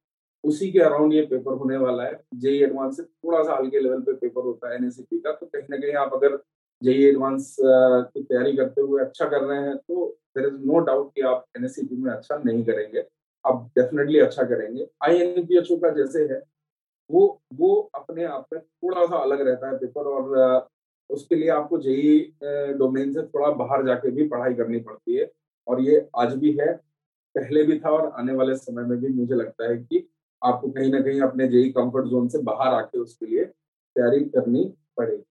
उसी 0.45 0.71
के 0.73 0.79
अराउंड 0.81 1.13
ये 1.15 1.23
पेपर 1.27 1.53
होने 1.55 1.77
वाला 1.77 2.05
है। 2.05 2.21
जेई 2.35 2.63
एडवांस 2.63 2.97
से 2.97 3.03
थोड़ा 3.03 3.43
सा 3.43 3.57
हल्के 3.57 3.81
लेवल 3.81 4.01
पे 4.03 4.13
पेपर 4.15 4.43
होता 4.43 4.71
है 4.71 4.77
एनएससीपी 4.77 5.19
का 5.19 5.33
तो 5.33 5.47
कहीं 5.47 5.67
ना 5.71 5.77
कहीं 5.77 5.95
आप 5.97 6.15
अगर 6.15 6.37
जेई 6.83 7.05
एडवांस 7.05 7.57
की 7.61 8.23
तैयारी 8.23 8.57
करते 8.57 8.81
हुए 8.81 9.03
अच्छा 9.03 9.29
कर 9.29 9.43
रहे 9.43 9.59
हैं 9.61 9.77
तो 9.77 10.07
देर 10.37 10.47
इज़ 10.47 10.59
नो 10.63 10.79
डाउट 10.87 11.13
कि 11.15 11.21
आप 11.23 11.45
एनएससीपी 11.57 11.97
में 11.97 12.11
अच्छा 12.13 12.37
नहीं 12.45 12.65
करेंगे। 12.65 13.05
आप 13.45 13.71
डेफिनेटली 13.79 14.19
अच्छा 14.21 14.43
करेंगे। 14.43 14.87
आई 15.05 15.19
एन 15.19 15.47
का 15.53 15.91
जैसे 15.91 16.23
है 16.25 16.43
वो 17.11 17.41
वो 17.55 17.75
अपने 17.95 18.25
आप 18.25 18.47
में 18.53 18.61
थोड़ा 18.61 19.05
सा 19.07 19.17
अलग 19.19 19.41
रहता 19.41 19.69
है 19.69 19.77
पेपर 19.79 20.07
और 20.09 20.69
उसके 21.11 21.35
लिए 21.35 21.49
आपको 21.51 21.79
जेई 21.81 22.19
डोमेन 22.79 23.13
से 23.13 23.23
थोड़ा 23.25 23.51
बाहर 23.57 23.87
जाके 23.87 24.11
भी 24.11 24.27
पढ़ाई 24.29 24.55
करनी 24.55 24.79
पड़ती 24.81 25.17
है। 25.17 25.31
और 25.67 25.81
ये 25.81 26.07
आज 26.17 26.35
भी 26.35 26.57
है, 26.61 26.73
पहले 27.35 27.63
भी 27.65 27.79
था 27.81 27.91
और 27.91 28.11
आने 28.19 28.33
वाले 28.35 28.57
समय 28.57 28.85
में 28.85 28.99
भी 29.01 29.09
मुझे 29.11 29.35
लगता 29.35 29.69
है 29.71 29.77
कि 29.77 30.07
आपको 30.43 30.71
कहीं 30.71 30.91
ना 30.93 31.01
कहीं 31.01 31.21
अपने 31.23 31.49
जेई 31.49 31.71
कंफर्ट 31.73 32.07
जोन 32.07 32.29
से 32.29 32.39
बाहर 32.43 32.75
आके 32.75 32.99
उसके 32.99 33.27
लिए 33.27 33.45
तैयारी 33.45 34.21
करनी 34.27 34.65
पड़ेगी। 34.97 35.23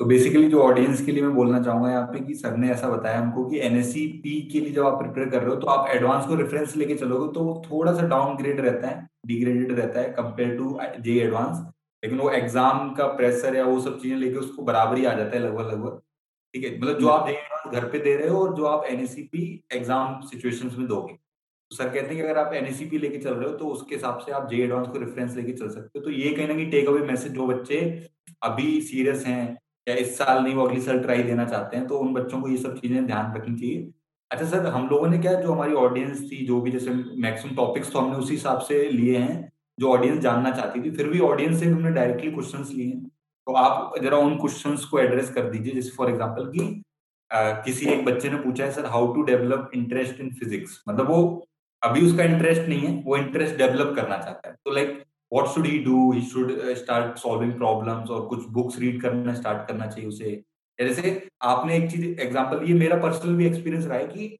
तो 0.00 0.04
बेसिकली 0.06 0.48
जो 0.50 0.60
ऑडियंस 0.62 1.04
के 1.06 1.12
लिए 1.12 1.22
मैं 1.22 1.34
बोलना 1.34 1.62
चाहूँगा 1.62 1.90
यहाँ 1.90 2.06
पे 2.06 2.20
कि 2.26 2.34
सर 2.34 2.56
ने 2.56 2.70
ऐसा 2.70 2.88
बताया 2.90 3.18
हमको 3.18 3.44
कि 3.44 3.58
एनएससी 3.60 4.06
पी 4.22 4.40
के 4.52 4.60
लिए 4.60 4.72
जब 4.72 4.86
आप 4.86 4.98
प्रिपेयर 4.98 5.30
कर 5.30 5.42
रहे 5.42 5.50
हो 5.50 5.56
तो 5.56 5.66
आप 5.68 5.88
एडवांस 5.90 6.26
को 6.26 6.34
रेफरेंस 6.34 6.76
लेके 6.76 6.94
चलोगे 6.94 7.32
तो 7.34 7.62
थोड़ा 7.62 7.94
सा 7.94 8.06
डाउनग्रेड 8.08 8.60
रहता 8.60 8.88
है। 8.88 9.08
डिग्रेडेड 9.24 9.72
रहता 9.72 10.00
है 10.00 10.12
कंपेयर 10.12 10.56
टू 10.56 10.78
जे 11.00 11.18
एडवांस 11.20 11.58
लेकिन 12.02 12.18
वो 12.18 12.30
एग्ज़ाम 12.32 12.92
का 12.94 13.06
प्रेशर 13.14 13.56
या 13.56 13.64
वो 13.64 13.80
सब 13.80 13.98
चीज़ें 14.00 14.16
लेके 14.18 14.36
उसको 14.38 14.62
बराबरी 14.64 15.04
आ 15.04 15.14
जाता 15.14 15.36
है 15.36 15.42
लगभग 15.42 15.70
लगभग। 15.70 16.00
ठीक 16.54 16.64
है? 16.64 16.78
मतलब 16.78 16.98
जो 16.98 17.08
आप 17.08 17.26
जे 17.26 17.32
एडवांस 17.32 17.74
घर 17.74 17.88
पे 17.88 17.98
दे 17.98 18.16
रहे 18.16 18.28
हो 18.28 18.38
और 18.38 18.54
जो 18.56 18.64
आप 18.66 18.84
एनएससीपी 18.86 19.42
एग्ज़ाम 19.72 20.20
सिचुएशंस 20.26 20.76
में 20.78 20.86
दोगे। 20.88 21.12
तो 21.12 21.76
सर 21.76 21.88
कहते 21.88 22.06
हैं 22.06 22.16
कि 22.16 22.22
अगर 22.22 22.38
आप 22.38 22.52
एनएससीपी 22.54 22.98
लेके 22.98 23.18
चल 23.18 23.34
रहे 23.34 23.48
हो 23.48 23.56
तो 23.56 23.66
उसके 23.68 23.94
हिसाब 23.94 24.18
से 24.18 24.32
आप 24.32 24.48
जे 24.50 24.62
एडवांस 24.64 24.88
को 24.88 24.98
रेफरेंस 24.98 25.36
लेके 25.36 25.52
चल 25.52 25.68
सकते 25.70 25.98
हो। 25.98 26.04
तो 26.04 26.10
ये 26.10 26.30
कहीं 26.30 26.48
ना 26.48 26.54
कहीं 26.54 26.70
टेक 26.70 26.88
अवे 26.88 27.00
मैसेज 27.06 27.32
जो 27.32 27.46
बच्चे 27.46 27.80
अभी 28.42 28.80
सीरियस 28.82 29.26
हैं 29.26 29.58
या 29.88 29.94
इस 29.96 30.16
साल 30.18 30.42
नहीं 30.42 30.54
वो 30.54 30.66
अगली 30.66 30.80
साल 30.80 30.98
ट्राई 31.00 31.22
देना 31.22 31.44
चाहते 31.46 31.76
हैं 31.76 31.86
तो 31.86 31.98
उन 31.98 32.12
बच्चों 32.14 32.40
को 32.40 32.48
ये 32.48 32.56
सब 32.58 32.78
चीज़ें 32.78 33.06
ध्यान 33.06 33.34
रखनी 33.36 33.56
चाहिए। 33.56 33.90
अच्छा 34.30 34.44
सर, 34.46 34.66
हम 34.66 34.88
लोगों 34.88 35.08
ने 35.08 35.18
क्या, 35.18 35.32
जो 35.34 35.52
हमारी 35.52 35.72
ऑडियंस 35.74 36.20
थी, 36.22 36.44
जो 36.46 36.60
भी 36.60 36.70
जैसे 36.70 36.90
मैक्सिमम 36.90 37.54
टॉपिक्स 37.56 37.92
तो 37.92 37.98
हमने 37.98 38.16
उसी 38.16 38.34
हिसाब 38.34 38.60
से 38.62 38.82
लिए 38.90 39.18
हैं, 39.18 39.50
जो 39.78 39.90
ऑडियंस 39.92 40.20
जानना 40.22 40.50
चाहती 40.50 40.82
थी, 40.82 40.90
फिर 40.90 41.08
भी 41.08 41.20
ऑडियंस 41.22 41.58
से 41.60 41.66
हमने 41.66 41.90
डायरेक्टली 41.90 42.30
क्वेश्चन 42.30 42.64
लिए 42.70 42.86
हैं। 42.86 43.02
तो 43.46 43.52
आप 43.54 43.94
जरा 44.02 44.16
उन 44.18 44.36
क्वेश्चन 44.38 44.76
को 44.90 44.98
एड्रेस 44.98 45.30
कर 45.34 45.50
दीजिए, 45.50 45.74
जैसे 45.74 45.90
फॉर 45.96 46.10
एग्ज़ाम्पल 46.10 46.46
की 46.48 46.82
किसी 47.64 47.86
एक 47.88 48.04
बच्चे 48.04 48.30
ने 48.30 48.36
पूछा 48.38 48.64
है, 48.64 48.70
sir 48.72 48.86
how 48.86 49.12
to 49.14 49.22
develop 49.24 49.70
interest 49.74 50.20
in 50.20 50.30
physics 50.34 50.82
मतलब 50.88 51.10
वो 51.10 51.46
अभी 51.82 52.06
उसका 52.06 52.24
इंटरेस्ट 52.24 52.68
नहीं 52.68 52.80
है, 52.80 53.02
वो 53.02 53.16
इंटरेस्ट 53.16 53.56
डेवलप 53.56 53.94
करना 53.96 54.16
चाहता 54.18 54.48
है। 54.48 54.54
तो 54.64 54.70
like 54.70 54.88
what 55.32 55.46
should 55.48 55.66
he 55.66 55.78
do 55.78 56.10
he 56.12 56.22
should 56.22 56.50
start 56.76 57.18
solving 57.18 57.52
problems 57.52 58.10
और 58.10 58.26
कुछ 58.26 58.46
बुक्स 58.50 58.78
रीड 58.78 59.00
करना 59.02 59.34
स्टार्ट 59.34 59.66
करना 59.68 59.86
चाहिए 59.86 60.08
उसे। 60.08 60.32
जैसे 60.80 61.28
आपने 61.44 61.76
एक 61.76 61.90
चीज़ 61.90 62.04
एग्ज़ाम्पल 62.20 62.64
ये 62.64 62.74
मेरा 62.76 62.96
पर्सनल 63.02 63.34
भी 63.36 63.46
एक्सपीरियंस 63.46 63.86
रहा 63.86 63.98
है 63.98 64.06
कि 64.06 64.36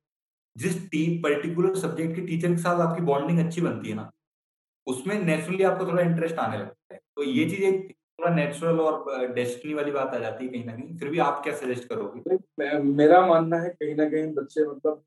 जिस 0.57 0.76
पर्टिकुलर 1.24 1.74
सब्जेक्ट 1.76 2.14
के 2.16 2.22
टीचर 2.22 2.51
के 2.51 2.57
साथ 2.59 2.80
आपकी 2.80 3.03
बॉन्डिंग 3.05 3.38
अच्छी 3.38 3.61
बनती 3.61 3.88
है 3.88 3.95
ना, 3.97 4.11
उसमें 4.86 5.18
नेचुरली 5.20 5.64
आपको 5.64 5.86
थोड़ा 5.86 6.03
इंटरेस्ट 6.03 6.38
आने 6.38 6.59
लगता 6.59 6.95
है। 6.95 7.01
तो 7.16 7.22
ये 7.24 7.45
चीज़ 7.51 7.62
एक 7.64 7.91
थोड़ा 7.91 8.34
नेचुरल 8.34 8.80
और 8.80 9.26
डेस्टिनी 9.34 9.74
वाली 9.74 9.91
बात 9.93 10.14
आ 10.14 10.18
जाती 10.18 10.45
है 10.45 10.51
कहीं 10.53 10.64
ना 10.64 10.72
कहीं। 10.72 10.97
फिर 10.99 11.09
भी 11.09 11.18
आप 11.20 11.43
क्या 11.45 11.55
सजेस्ट 11.57 11.88
करोगे? 11.88 12.36
मेरा 12.95 13.26
मानना 13.26 13.57
है 13.59 13.68
कहीं 13.70 13.95
ना 13.97 14.09
कहीं 14.11 14.32
बच्चे 14.34 14.66
मतलब 14.66 15.03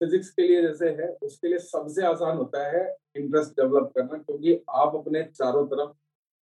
फिजिक्स 0.00 0.30
के 0.30 0.46
लिए 0.48 0.62
जैसे 0.62 0.88
है, 0.90 1.08
उसके 1.22 1.48
लिए 1.48 1.58
सबसे 1.60 2.06
आसान 2.06 2.36
होता 2.36 2.66
है 2.68 2.84
इंटरेस्ट 3.16 3.50
डेवलप 3.52 3.92
करना, 3.96 4.18
क्योंकि 4.18 4.58
आप 4.74 4.94
अपने 4.96 5.22
चारों 5.34 5.66
तरफ़ 5.68 5.90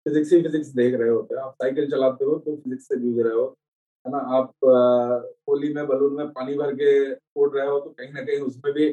फिजिक्स 0.07 0.33
ही 0.33 0.43
फिजिक्स 0.43 0.69
देख 0.77 0.95
रहे 0.95 1.09
होते 1.11 1.35
हैं। 1.35 1.43
आप 1.43 1.55
साइकिल 1.55 1.91
चलाते 1.91 2.25
हो 2.25 2.39
तो 2.39 2.57
फिजिक्स 2.57 2.89
से 2.89 2.97
जूझ 3.01 3.19
रहे 3.19 3.35
हो। 3.35 3.55
है 4.07 4.13
ना? 4.13 4.19
आप 4.19 4.53
होली 5.49 5.73
में, 5.75 5.87
बलून 5.87 6.17
में 6.17 6.29
पानी 6.31 6.55
भर 6.57 6.73
के 6.75 7.15
फोड़ 7.15 7.51
रहे 7.51 7.67
हो 7.67 7.79
तो 7.81 7.91
कहीं 7.91 8.13
ना 8.13 8.23
कहीं 8.23 8.39
उसमें 8.41 8.73
भी 8.75 8.91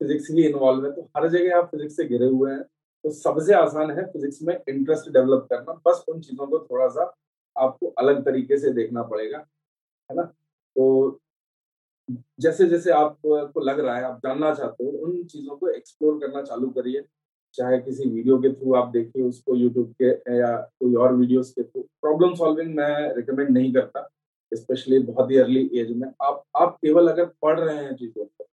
फिजिक्स 0.00 0.30
ही 0.30 0.46
इन्वॉल्व 0.46 0.84
है। 0.86 0.92
तो 0.92 1.02
हर 1.16 1.28
जगह 1.28 1.56
आप 1.56 1.70
फिजिक्स 1.70 1.96
से 1.96 2.04
घिरे 2.04 2.26
हुए 2.26 2.50
हैं। 2.52 2.62
तो 3.04 3.10
सबसे 3.12 3.54
आसान 3.54 3.90
है 3.90 4.04
फिजिक्स 4.06 4.42
में 4.42 4.54
इंटरेस्ट 4.68 5.10
डेवलप 5.12 5.46
करना। 5.50 5.72
बस 5.86 6.04
उन 6.08 6.20
चीज़ों 6.20 6.46
को 6.46 6.58
थोड़ा 6.60 6.88
सा 6.88 7.12
आपको 7.56 7.88
अलग 7.98 8.24
तरीके 8.24 8.58
से 8.58 8.72
देखना 8.72 9.02
पड़ेगा, 9.04 9.38
है 10.10 10.16
ना? 10.16 10.22
तो 10.22 11.18
जैसे 12.40 12.66
जैसे 12.68 12.90
आपको 12.92 13.60
लग 13.60 13.80
रहा 13.80 13.96
है, 13.96 14.04
आप 14.04 14.20
जानना 14.26 14.52
चाहते 14.54 14.84
हो, 14.84 14.90
उन 14.90 15.22
चीज़ों 15.24 15.56
को 15.56 15.68
एक्सप्लोर 15.68 16.18
करना 16.20 16.42
चालू 16.42 16.68
करिए। 16.70 17.04
चाहे 17.54 17.78
किसी 17.78 18.08
वीडियो 18.10 18.38
के 18.38 18.52
थ्रू 18.52 18.74
आप 18.74 18.88
देखिए 18.88 19.22
उसको 19.22 19.54
यूट्यूब 19.56 19.92
के 20.02 20.38
या 20.38 20.56
कोई 20.80 20.94
और 20.96 21.14
वीडियोस 21.14 21.50
के 21.50 21.62
थ्रू 21.62 21.82
प्रॉब्लम 22.02 22.34
सॉल्विंग 22.34 22.74
मैं 22.76 23.14
रिकमेंड 23.16 23.50
नहीं 23.50 23.72
करता। 23.74 24.08
स्पेशली 24.52 24.98
बहुत 25.00 25.30
ही 25.30 25.36
अर्ली 25.38 25.68
एज 25.74 25.90
में, 25.92 26.08
आप 26.22 26.42
आप 26.56 26.76
केवल 26.76 27.08
अगर 27.08 27.24
पढ़ 27.42 27.58
रहे 27.60 27.76
हैं 27.76 27.94
चीज़ों 27.96 28.24
को, 28.24 28.44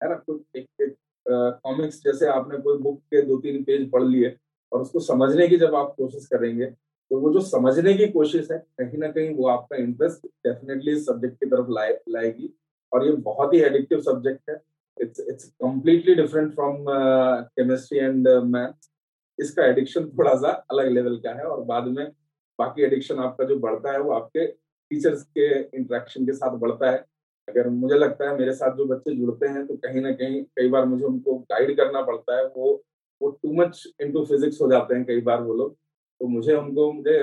है 0.00 0.08
ना 0.08 0.14
कुछ 0.16 0.40
एक 0.56 0.66
एक 0.82 0.94
कॉमिक्स 1.26 2.02
जैसे 2.04 2.26
आपने 2.28 2.58
कोई 2.58 2.78
बुक 2.78 2.98
के 3.04 3.22
दो 3.22 3.36
तीन 3.38 3.62
पेज 3.64 3.90
पढ़ 3.90 4.02
लिए 4.04 4.36
और 4.72 4.82
उसको 4.82 5.00
समझने 5.02 5.48
की 5.48 5.56
जब 5.58 5.74
आप 5.74 5.94
कोशिश 5.96 6.26
करेंगे 6.26 6.66
तो 6.66 7.18
वो 7.20 7.32
जो 7.32 7.40
समझने 7.40 7.92
की 7.94 8.06
कोशिश 8.08 8.50
है, 8.50 8.58
कहीं 8.58 8.98
ना 8.98 9.08
कहीं 9.08 9.34
वो 9.34 9.46
आपका 9.48 9.76
इंटरेस्ट 9.76 10.26
डेफिनेटली 10.26 10.92
इस 10.92 11.06
सब्जेक्ट 11.06 11.34
की 11.34 11.46
तरफ़ 11.46 11.70
लाए, 11.70 11.98
लाएगी 12.08 12.52
और 12.92 13.06
ये 13.06 13.12
बहुत 13.12 13.54
ही 13.54 13.60
एडिक्टिव 13.60 14.00
सब्जेक्ट 14.02 14.50
है। 14.50 14.60
It's 14.96 15.20
it's 15.20 15.44
completely 15.62 16.14
different 16.14 16.54
from 16.54 16.84
chemistry 16.88 17.98
and 17.98 18.28
maths 18.46 18.90
इसका 19.38 19.64
एडिक्शन 19.66 20.08
थोड़ा 20.08 20.34
सा 20.36 20.50
अलग 20.70 20.90
लेवल 20.92 21.16
का 21.24 21.32
है 21.34 21.44
और 21.44 21.62
बाद 21.64 21.86
में 21.88 22.06
बाकी 22.58 22.82
एडिक्शन 22.82 23.18
आपका 23.20 23.44
जो 23.44 23.58
बढ़ता 23.58 23.92
है 23.92 24.00
वो 24.00 24.12
आपके 24.12 24.46
टीचर्स 24.90 25.22
के 25.38 25.48
इंटरेक्शन 25.58 26.26
के 26.26 26.32
साथ 26.32 26.56
बढ़ता 26.58 26.90
है। 26.90 27.04
अगर 27.48 27.68
मुझे 27.70 27.98
लगता 27.98 28.28
है 28.30 28.36
मेरे 28.38 28.52
साथ 28.54 28.76
जो 28.76 28.84
बच्चे 28.84 29.14
जुड़ते 29.16 29.46
हैं 29.48 29.66
तो 29.66 29.76
कहीं 29.76 30.00
ना 30.02 30.12
कहीं 30.12 30.42
कई 30.56 30.68
बार 30.68 30.84
मुझे 30.84 31.04
उनको 31.04 31.38
गाइड 31.52 31.76
करना 31.76 32.02
पड़ता 32.02 32.36
है। 32.36 32.46
वो 32.46 32.82
वो 33.20 33.30
टू 33.32 33.52
मच 33.52 33.86
इनटू 34.00 34.24
फिजिक्स 34.24 34.60
हो 34.62 34.70
जाते 34.70 34.94
हैं 34.94 35.04
कई 35.04 35.20
बार 35.20 35.40
वो 35.42 35.54
लोग। 35.54 35.74
तो 35.74 36.26
मुझे 36.28 36.54
उनको 36.56 36.92
मुझे 36.92 37.22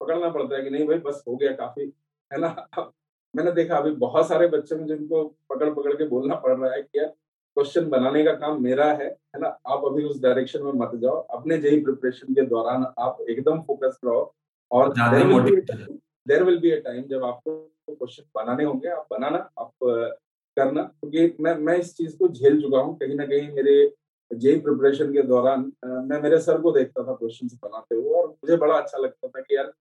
पकड़ना 0.00 0.28
पड़ता 0.28 0.56
है 0.56 0.62
कि 0.62 0.70
नहीं 0.70 0.86
भाई 0.86 0.98
बस 0.98 1.22
हो 1.28 1.36
गया 1.36 1.52
काफ़ी 1.52 1.92
है 2.30 2.40
ना? 2.40 2.92
मैंने 3.34 3.52
देखा 3.52 3.76
अभी 3.76 3.90
बहुत 3.96 4.28
सारे 4.28 4.46
बच्चे 4.48 4.76
में 4.76 4.86
जिनको 4.86 5.24
पकड़ 5.50 5.70
पकड़ 5.74 5.92
के 5.94 6.08
बोलना 6.08 6.34
पड़ 6.34 6.56
रहा 6.58 6.72
है 6.72 6.82
कि 6.82 6.98
यार 6.98 7.06
क्वेश्चन 7.06 7.88
बनाने 7.90 8.24
का 8.24 8.32
काम 8.34 8.62
मेरा 8.62 8.86
है 8.86 9.06
है 9.06 9.40
ना? 9.40 9.48
आप 9.48 9.84
अभी 9.86 10.04
उस 10.04 10.20
डायरेक्शन 10.22 10.62
में 10.62 10.72
मत 10.76 10.90
जाओ। 10.94 11.16
अपने 11.30 11.58
जेई 11.58 11.82
प्रिपरेशन 11.84 12.34
के 12.34 12.46
दौरान 12.46 12.86
आप 12.98 13.24
एकदम 13.30 13.60
फोकस 13.62 13.98
रहो 14.04 14.34
और 14.70 14.94
there 16.26 16.42
will 16.44 16.58
be 16.60 16.70
a 16.70 16.78
time 16.80 17.02
जब 17.08 17.24
आपको 17.24 17.56
क्वेश्चन 17.90 18.24
बनाने 18.36 18.64
होंगे। 18.64 18.88
आप 18.88 19.06
बनाना, 19.10 19.38
आप 19.58 19.72
करना। 20.56 20.82
क्योंकि 20.82 21.42
मैं 21.42 21.54
मैं 21.58 21.76
इस 21.78 21.94
चीज़ 21.96 22.16
को 22.18 22.28
झेल 22.28 22.60
चुका 22.62 22.78
हूँ। 22.78 22.96
कहीं 22.98 23.14
ना 23.16 23.26
कहीं 23.26 23.50
मेरे 23.52 23.74
जेई 24.30 24.60
प्रिपरेशन 24.60 25.12
के 25.12 25.22
दौरान 25.22 25.60
मैं 25.84 26.20
मेरे 26.22 26.38
सर 26.40 26.60
को 26.60 26.72
देखता 26.72 27.02
था 27.04 27.14
क्वेश्चन 27.14 27.48
बनाते 27.62 27.94
हुए 27.94 28.12
और 28.20 28.28
मुझे 28.28 28.56
बड़ा 28.56 28.74
अच्छा 28.74 28.98
लगता 28.98 29.28
था 29.28 29.40
कि 29.40 29.56
यार 29.56 29.72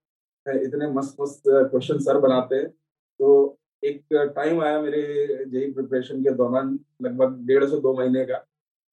इतने 0.46 0.88
मस्त 0.92 1.16
मस्त 1.22 1.44
क्वेश्चन 1.48 2.00
सर 2.00 2.18
बनाते 2.20 2.56
हैं। 2.56 2.68
तो 2.70 3.58
एक 3.84 4.04
टाइम 4.36 4.62
आया 4.62 4.82
मेरे 4.82 5.02
जेई 5.46 5.72
प्रिपरेशन 5.74 6.24
के 6.24 6.32
दौरान, 6.32 6.80
लगभग 7.02 7.38
डेढ़ 7.48 7.66
से 7.66 7.80
दो 7.82 7.94
महीने 7.94 8.26
का। 8.26 8.46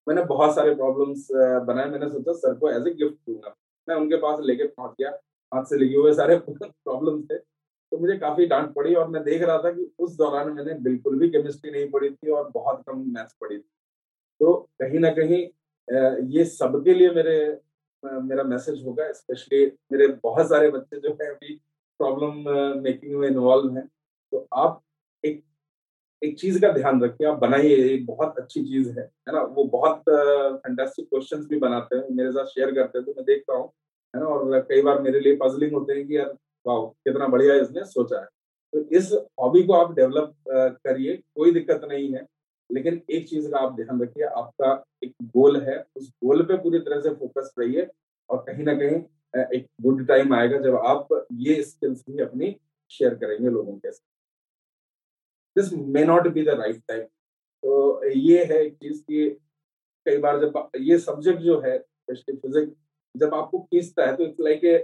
मैंने 0.07 0.23
बहुत 0.25 0.55
सारे 0.55 0.73
प्रॉब्लम्स 0.75 1.27
बनाए। 1.67 1.89
मैंने 1.89 2.09
सोचा 2.09 2.33
सर 2.33 2.53
को 2.53 2.69
एज 2.69 2.87
ए 2.87 2.93
गिफ्ट 2.93 3.15
दूँगा। 3.29 3.55
मैं 3.87 3.95
उनके 3.95 4.17
पास 4.17 4.39
लेके 4.41 4.67
पहुँच 4.67 4.95
गया। 4.99 5.09
हाथ 5.51 5.63
से 5.65 5.77
लिखे 5.77 5.95
हुए 5.95 6.13
सारे 6.13 6.37
प्रॉब्लम 6.47 7.21
थे। 7.23 7.37
तो 7.37 7.97
मुझे 7.97 8.17
काफ़ी 8.17 8.45
डांट 8.47 8.73
पड़ी 8.73 8.93
और 8.95 9.07
मैं 9.09 9.23
देख 9.23 9.41
रहा 9.41 9.57
था 9.59 9.71
कि 9.71 9.91
उस 9.99 10.15
दौरान 10.17 10.51
मैंने 10.53 10.73
बिल्कुल 10.81 11.17
भी 11.19 11.29
केमिस्ट्री 11.29 11.71
नहीं 11.71 11.89
पढ़ी 11.91 12.09
थी 12.09 12.29
और 12.31 12.49
बहुत 12.53 12.83
कम 12.87 12.99
मैथ्स 13.15 13.35
पढ़ी 13.41 13.57
थी। 13.57 13.69
तो 14.41 14.53
कहीं 14.81 14.99
ना 14.99 15.11
कहीं 15.13 15.47
ये 16.29 16.45
सबके 16.47 16.93
लिए 16.93 17.09
मेरे 17.11 17.37
मेरा 18.03 18.43
मैसेज 18.45 18.83
होगा 18.85 19.11
स्पेशली 19.13 19.65
मेरे 19.91 20.07
बहुत 20.23 20.49
सारे 20.49 20.69
बच्चे 20.71 20.99
जो 20.99 21.17
है 21.21 21.29
अभी 21.29 21.53
प्रॉब्लम 21.99 22.81
मेकिंग 22.83 23.15
में 23.19 23.27
इन्वॉल्व 23.27 23.75
हैं। 23.77 23.87
तो 24.33 24.47
आप 24.55 24.81
एक 25.23 25.43
एक 26.21 26.37
चीज़ 26.39 26.59
का 26.61 26.71
ध्यान 26.73 27.01
रखिए, 27.03 27.27
आप 27.27 27.37
बनाइए 27.39 27.75
एक 27.89 28.05
बहुत 28.05 28.37
अच्छी 28.39 28.63
चीज़ 28.63 28.89
है 28.89 29.03
है 29.03 29.33
ना? 29.33 29.41
वो 29.41 29.63
बहुत 29.65 30.03
फैंटास्टिक 30.07 31.07
क्वेश्चंस 31.09 31.45
भी 31.49 31.59
बनाते 31.59 31.95
हैं, 31.95 32.05
मेरे 32.11 32.31
साथ 32.31 32.45
शेयर 32.47 32.71
करते 32.75 32.97
हैं 32.97 33.05
तो 33.05 33.13
मैं 33.17 33.25
देखता 33.25 33.57
हूँ। 33.57 33.71
है 34.13 34.21
ना? 34.21 34.25
और 34.27 34.59
कई 34.69 34.81
बार 34.81 35.01
मेरे 35.01 35.19
लिए 35.19 35.35
पजलिंग 35.41 35.73
होते 35.73 35.93
हैं 35.93 36.07
कि 36.07 36.17
यार 36.17 36.35
वाह 36.65 36.85
कितना 36.85 37.27
बढ़िया 37.27 37.55
इसने 37.55 37.83
सोचा 37.87 38.19
है। 38.19 38.25
तो 38.73 38.79
इस 38.97 39.11
हॉबी 39.39 39.63
को 39.63 39.73
आप 39.73 39.93
डेवलप 39.95 40.33
करिए, 40.49 41.15
कोई 41.35 41.51
दिक्कत 41.51 41.81
नहीं 41.85 42.11
है। 42.13 42.25
लेकिन 42.69 43.01
एक 43.09 43.27
चीज़ 43.29 43.49
का 43.51 43.57
आप 43.57 43.75
ध्यान 43.75 44.01
रखिए, 44.01 44.23
आपका 44.23 44.83
एक 45.03 45.13
गोल 45.23 45.59
है, 45.61 45.83
उस 45.95 46.09
गोल 46.23 46.43
पे 46.45 46.57
पूरी 46.57 46.79
तरह 46.79 47.01
से 47.01 47.13
फोकस 47.15 47.53
रहिए 47.59 47.87
और 48.29 48.43
कहीं 48.47 48.63
ना 48.63 48.73
कहीं 48.73 49.01
एक 49.55 49.65
गुड 49.81 50.05
टाइम 50.07 50.33
आएगा 50.33 50.57
जब 50.59 50.75
आप 50.77 51.07
ये 51.39 51.61
स्किल्स 51.63 52.03
भी 52.09 52.21
अपनी 52.21 52.55
शेयर 52.91 53.15
करेंगे 53.15 53.49
लोगों 53.49 53.73
के 53.73 53.91
साथ। 53.91 54.05
This 55.55 55.73
may 55.73 56.03
not 56.05 56.27
be 56.27 56.43
the 56.43 56.49
right 56.59 56.81
time 56.87 57.01
तो 57.01 58.03
ये 58.05 58.43
है 58.43 58.63
एक 58.65 58.73
चीज़ 58.73 59.01
की 59.01 59.29
कई 60.05 60.17
बार 60.17 60.39
जब 60.41 60.69
ये 60.81 60.97
सब्जेक्ट 60.99 61.39
जो 61.41 61.59
है 61.61 61.77
स्पेशली 61.79 62.35
फिजिक्स 62.37 62.73
जब 63.15 63.33
आपको 63.35 63.59
खींचता 63.59 64.05
है 64.07 64.15
तो 64.15 64.23
इट्स 64.23 64.39
लाइक 64.39 64.63
ए 64.63 64.77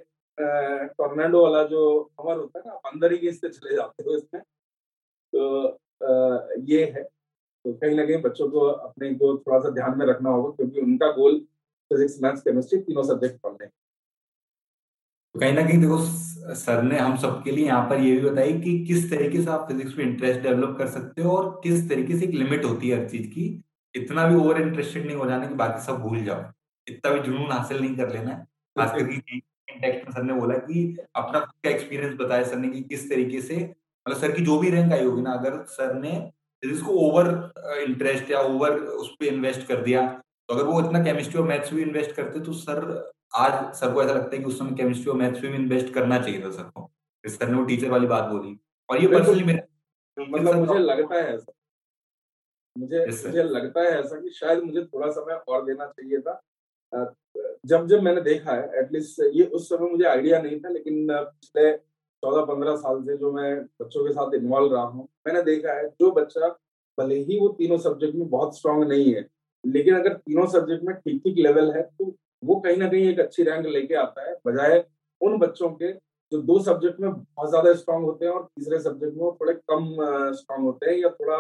टोर्नेडो 0.97 1.43
वाला 1.43 1.63
जो 1.63 1.81
कवर 2.19 2.37
होता 2.37 2.59
है 2.59 2.65
ना 2.67 2.73
आप 2.73 2.91
अंदर 2.93 3.13
ही 3.13 3.17
इससे 3.29 3.49
चले 3.49 3.75
जाते 3.75 4.03
हो 4.03 4.15
इसमें। 4.17 4.41
तो 4.41 5.65
आ, 5.67 6.47
ये 6.69 6.83
है। 6.85 7.03
तो 7.03 7.73
कहीं 7.73 7.95
ना 7.95 8.05
कहीं 8.05 8.21
बच्चों 8.21 8.49
को 8.49 8.59
अपने 8.59 9.13
को 9.13 9.37
थोड़ा 9.37 9.59
सा 9.59 9.69
ध्यान 9.69 9.97
में 9.97 10.05
रखना 10.05 10.29
होगा 10.29 10.49
क्योंकि 10.55 10.81
उनका 10.81 11.11
गोल 11.11 11.39
फिजिक्स 11.91 12.21
मैथ्स 12.23 12.41
केमिस्ट्री 12.41 12.79
तीनों 12.79 13.03
सब्जेक्ट 13.03 13.39
पढ़ने 13.41 13.65
तो 15.35 15.39
कहीं 15.39 15.53
ना 15.53 15.61
कहीं 15.61 15.79
देखो 15.81 15.97
सर 16.55 16.81
ने 16.83 16.97
हम 16.97 17.15
सबके 17.17 17.51
लिए 17.51 17.65
यहाँ 17.65 17.89
पर 17.89 18.01
ये 18.01 18.11
भी 18.11 18.29
बताई 18.29 18.53
कि 18.61 18.77
किस 18.87 19.09
तरीके 19.11 19.41
से 19.41 19.49
आप 19.51 19.67
फिजिक्स 19.67 19.97
में 19.97 20.05
इंटरेस्ट 20.05 20.41
डेवलप 20.41 20.75
कर 20.77 20.87
सकते 20.89 21.21
हो 21.21 21.31
और 21.31 21.49
किस 21.63 21.89
तरीके 21.89 22.17
से 22.19 22.25
एक 22.25 22.33
लिमिट 22.33 22.65
होती 22.65 22.89
है 22.89 22.99
हर 22.99 23.09
चीज़ 23.09 23.27
की। 23.29 23.47
इतना 23.95 24.27
भी 24.27 24.35
ओवर 24.35 24.61
इंटरेस्टेड 24.61 25.05
नहीं 25.05 25.15
हो 25.15 25.25
जाना 25.29 25.47
कि 25.47 25.55
बाकी 25.55 25.81
सब 25.85 25.97
भूल 25.99 26.23
जाओ। 26.25 26.41
इतना 26.87 27.11
भी 27.11 27.19
जुनून 27.19 27.51
हासिल 27.51 27.81
नहीं 27.81 27.95
कर 27.97 28.09
लेना 28.09 28.31
है। 28.31 28.43
खास 28.75 28.91
करके 28.91 29.37
में 29.81 30.11
सर 30.11 30.23
ने 30.23 30.33
बोला 30.33 30.57
कि 30.57 30.97
अपना 31.15 31.39
खुद 31.39 31.53
का 31.63 31.69
एक्सपीरियंस 31.69 32.15
बताया 32.15 32.43
सर 32.43 32.57
ने 32.57 32.69
कि 32.69 32.81
किस 32.81 33.09
तरीके 33.09 33.41
से 33.41 33.55
मतलब 33.55 34.17
सर 34.17 34.31
की 34.31 34.41
जो 34.41 34.57
भी 34.59 34.69
रैंक 34.69 34.93
आई 34.93 35.05
होगी 35.05 35.21
ना 35.21 35.31
अगर 35.31 35.63
सर 35.65 35.93
ने 35.93 36.31
इसको 36.63 36.91
ओवर 36.91 37.27
इंटरेस्ट 37.81 38.31
या 38.31 38.39
ओवर 38.39 38.77
उस 38.79 39.09
पर 39.19 39.25
इन्वेस्ट 39.25 39.67
कर 39.67 39.81
दिया 39.81 40.07
तो 40.49 40.53
अगर 40.53 40.63
वो 40.63 40.79
इतना 40.81 41.03
केमिस्ट्री 41.03 41.41
और 41.41 41.47
मैथ्स 41.47 41.73
भी 41.73 41.81
इन्वेस्ट 41.81 42.11
करते 42.11 42.39
तो 42.39 42.53
सर 42.53 43.11
आज 43.35 43.73
सर 43.75 43.93
को 43.93 44.03
ऐसा 44.03 44.13
लगता 44.13 44.35
है 44.35 44.37
कि 44.37 44.45
उस 44.45 44.59
समय 44.59 44.75
केमिस्ट्री 44.75 45.11
और 45.11 45.17
मैथ्स 45.17 45.43
में 45.43 45.51
भी 45.51 45.57
इन्वेस्ट 45.57 45.93
करना 45.93 46.19
चाहिए 46.19 46.41
था 46.41 46.51
सर 46.51 46.63
को। 46.63 46.91
सर 47.23 47.47
ने 47.47 47.57
वो 47.57 47.63
टीचर 47.65 47.89
वाली 47.89 48.07
बात 48.07 48.23
बोली। 48.23 48.57
और 48.89 49.01
ये 49.01 49.07
पर्सनली 49.07 49.43
मेरा 49.43 50.25
मतलब 50.29 50.55
मुझे 50.55 50.79
लगता 50.79 51.15
है 51.15 51.33
ऐसा। 51.35 51.53
मुझे 52.75 53.05
मुझे 53.05 53.43
लगता 53.43 53.81
है 53.81 53.99
ऐसा 53.99 54.19
कि 54.21 54.29
शायद 54.29 54.63
मुझे 54.63 54.83
थोड़ा 54.83 55.11
समय 55.11 55.33
और 55.47 55.65
देना 55.65 55.85
चाहिए 55.85 56.19
था। 56.19 56.41
जब 56.95 57.87
जब 57.87 58.01
मैंने 58.03 58.21
देखा 58.21 58.51
है 58.53 58.79
एटलीस्ट 58.79 59.21
ये 59.33 59.43
उस 59.45 59.69
समय 59.69 59.89
मुझे 59.91 60.05
आइडिया 60.07 60.41
नहीं 60.41 60.59
था, 60.59 60.69
लेकिन 60.69 61.07
पिछले 61.11 61.71
चौदह 61.71 62.45
पंद्रह 62.45 62.75
साल 62.77 63.01
से 63.03 63.17
जो 63.17 63.31
मैं 63.31 63.55
बच्चों 63.81 64.03
के 64.05 64.13
साथ 64.13 64.33
इन्वॉल्व 64.35 64.73
रहा 64.73 64.83
हूँ, 64.83 65.07
मैंने 65.27 65.41
देखा 65.43 65.73
है, 65.73 65.87
जो 65.91 66.11
बच्चा 66.13 66.47
भले 66.97 67.15
ही 67.19 67.39
वो 67.39 67.47
तीनों 67.57 67.77
सब्जेक्ट 67.79 68.15
में 68.15 68.29
बहुत 68.29 68.57
स्ट्रांग 68.57 68.83
नहीं 68.83 69.13
है, 69.13 69.25
लेकिन 69.63 69.95
अगर 69.95 70.13
तीनों 70.15 70.45
सब्जेक्ट 70.49 70.83
में 70.83 70.95
ठीक 70.95 71.21
ठीक 71.23 71.37
लेवल 71.39 71.71
है 71.71 71.81
तो 71.83 72.15
वो 72.43 72.55
कहीं 72.61 72.77
ना 72.77 72.87
कहीं 72.89 73.07
एक 73.09 73.19
अच्छी 73.19 73.43
रैंक 73.43 73.65
लेके 73.67 73.95
आता 73.97 74.29
है, 74.29 74.35
बजाय 74.47 74.83
उन 75.21 75.37
बच्चों 75.39 75.69
के 75.71 75.91
जो 76.31 76.41
दो 76.43 76.59
सब्जेक्ट 76.63 76.99
में 76.99 77.11
बहुत 77.11 77.49
ज़्यादा 77.49 77.73
स्ट्रांग 77.75 78.03
होते 78.03 78.25
हैं 78.25 78.31
और 78.33 78.43
तीसरे 78.45 78.79
सब्जेक्ट 78.79 79.17
में 79.17 79.31
थोड़े 79.31 79.53
कम 79.71 79.95
स्ट्रांग 80.35 80.63
होते 80.63 80.89
हैं 80.89 80.97
या 80.97 81.09
थोड़ा 81.11 81.37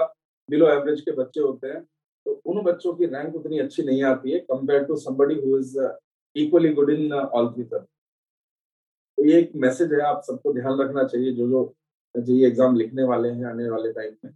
बिलो 0.49 0.67
एवरेज 0.69 1.01
के 1.01 1.11
बच्चे 1.11 1.41
होते 1.41 1.67
हैं। 1.67 1.81
तो 2.25 2.41
उन 2.45 2.61
बच्चों 2.63 2.93
की 2.93 3.05
रैंक 3.07 3.35
उतनी 3.35 3.59
अच्छी 3.59 3.83
नहीं 3.83 4.03
आती 4.03 4.31
है 4.31 4.39
compare 4.51 4.83
to 4.85 4.95
somebody 4.99 5.35
who 5.41 5.57
is 5.57 5.77
equally 6.35 6.73
good 6.73 6.89
in 6.89 7.13
all 7.13 7.51
three 7.53 7.63
तो 7.63 9.25
ये 9.25 9.39
एक 9.39 9.51
मैसेज 9.55 9.93
है, 9.93 9.99
आप 10.01 10.21
सबको 10.27 10.53
ध्यान 10.53 10.79
रखना 10.79 11.03
चाहिए 11.03 11.31
जो 11.33 11.47
जो 11.49 11.73
जी 12.15 12.43
एग्ज़ाम 12.45 12.75
लिखने 12.75 13.03
वाले 13.03 13.29
हैं, 13.29 13.45
आने 13.45 13.69
वाले 13.69 13.91
टाइम 13.93 14.13
में। 14.25 14.31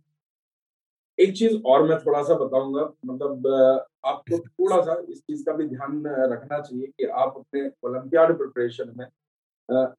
एक 1.18 1.34
चीज़ 1.38 1.56
और 1.68 1.84
मैं 1.88 1.98
थोड़ा 2.00 2.22
सा 2.24 2.36
बताऊँगा 2.36 2.84
मतलब 3.06 3.48
आपको 4.06 4.38
थोड़ा 4.40 4.82
सा 4.82 4.94
इस 5.10 5.22
चीज़ 5.22 5.44
का 5.46 5.54
भी 5.54 5.68
ध्यान 5.68 6.04
रखना 6.34 6.60
चाहिए 6.60 6.88
कि 6.88 7.06
आप 7.06 7.34
अपने 7.38 7.66
ओलंपियाड 7.86 8.38
प्रिपरेशन 8.38 8.94
में 8.98 9.08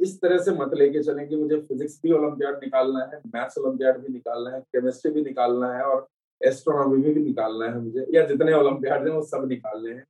इस 0.02 0.20
तरह 0.20 0.38
से 0.44 0.50
मत 0.54 0.74
लेके 0.74 1.02
चलें 1.02 1.26
कि 1.28 1.36
मुझे 1.36 1.60
फिजिक्स 1.62 2.00
भी 2.02 2.12
ओलंपियाड 2.12 2.54
निकालना 2.64 3.04
है 3.12 3.20
मैथ्स 3.34 3.58
ओलंपियाड 3.58 3.98
भी 3.98 4.12
निकालना 4.12 4.50
है 4.50 4.60
केमिस्ट्री 4.60 5.12
भी 5.12 5.22
निकालना 5.22 5.72
है 5.74 5.82
और 5.84 6.06
एस्ट्रोनॉमी 6.40 6.96
में 6.98 7.14
भी 7.14 7.20
निकालना 7.22 7.66
है 7.66 7.80
मुझे। 7.80 8.06
या 8.14 8.26
जितने 8.26 8.52
ओलंपियाड 8.54 9.06
हैं 9.06 9.14
वो 9.14 9.22
सब 9.24 9.46
निकालने 9.48 9.90
हैं। 9.90 10.04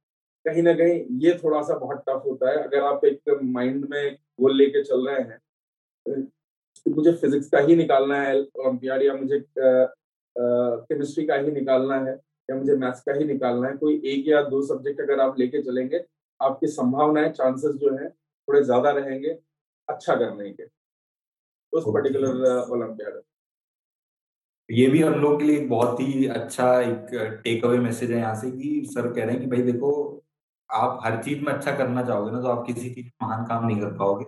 कहीं 0.47 0.63
ना 0.63 0.73
कहीं 0.75 1.01
ये 1.21 1.39
थोड़ा 1.43 1.61
सा 1.63 1.75
बहुत 1.77 2.05
टफ 2.09 2.23
होता 2.27 2.51
है। 2.51 2.57
अगर 2.59 2.85
आप 2.85 3.05
एक 3.05 3.39
माइंड 3.45 3.87
में 3.91 4.15
गोल 4.41 4.57
लेके 4.57 4.83
चल 4.85 5.07
रहे 5.09 5.21
हैं 5.21 5.39
तो 6.87 6.91
मुझे 6.91 7.13
फिजिक्स 7.15 7.49
का 7.49 7.59
ही 7.61 7.77
निकालना 7.77 8.21
है 8.23 8.41
ओलंपियाड 8.41 9.03
या 9.03 9.15
मुझे 9.15 9.45
केमिस्ट्री 10.37 11.25
का 11.27 11.35
ही 11.37 11.51
निकालना 11.53 11.97
है 12.01 12.13
या 12.49 12.57
मुझे 12.57 12.75
मैथ्स 12.77 13.01
का 13.03 13.13
ही 13.13 13.25
निकालना 13.25 13.69
है। 13.69 13.77
कोई 13.77 14.01
एक 14.07 14.29
या 14.29 14.43
दो 14.45 14.63
सब्जेक्ट 14.67 15.01
अगर 15.01 15.21
आप 15.21 15.39
लेके 15.39 15.63
चलेंगे 15.63 16.05
आपकी 16.41 16.67
संभावनाएँ 16.69 17.31
चांसेस 17.33 17.75
जो 17.77 17.95
है 17.95 18.09
थोड़े 18.09 18.63
ज़्यादा 18.65 18.91
रहेंगे 18.93 19.39
अच्छा 19.89 20.15
करने 20.17 20.51
के। 20.51 20.65
उस 21.73 21.85
पर्टिकुलर 21.87 22.71
ओलंपियाड 22.73 23.21
ये 24.71 24.87
भी 24.89 25.01
हम 25.03 25.15
लोग 25.21 25.39
के 25.39 25.45
लिए 25.45 25.57
एक 25.59 25.69
बहुत 25.69 26.01
ही 26.01 26.27
अच्छा 26.29 26.67
एक 26.81 27.07
टेक 27.45 27.65
अवे 27.65 27.79
मैसेज 27.79 28.11
है 28.13 28.19
यहाँ 28.19 28.35
से 28.35 28.51
कि 28.51 28.83
सर 28.87 29.13
कह 29.13 29.25
रहे 29.25 29.33
हैं 29.33 29.41
कि 29.41 29.47
भाई 29.51 29.63
देखो, 29.63 29.91
आप 30.71 31.01
हर 31.05 31.23
चीज़ 31.25 31.41
में 31.45 31.53
अच्छा 31.53 31.73
करना 31.77 32.03
चाहोगे 32.03 32.31
ना 32.33 32.41
तो 32.43 32.49
आप 32.49 32.65
किसी 32.67 32.91
चीज़ 32.91 33.07
में 33.07 33.13
महान 33.23 33.45
काम 33.47 33.67
नहीं 33.67 33.81
कर 33.81 33.93
पाओगे। 33.99 34.25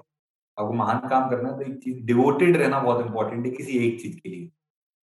आपको 0.57 0.73
महान 0.75 1.09
काम 1.11 1.29
करना 1.31 1.49
है 1.49 1.57
तो 1.59 1.65
एक 1.65 1.79
चीज़ 1.85 2.05
डिवोटेड 2.07 2.57
रहना 2.57 2.81
बहुत 2.81 3.07
इंपॉर्टेंट 3.07 3.47
है 3.47 3.53
किसी 3.53 3.79
एक 3.87 4.01
चीज़ 4.03 4.17
के 4.19 4.29
लिए। 4.29 4.51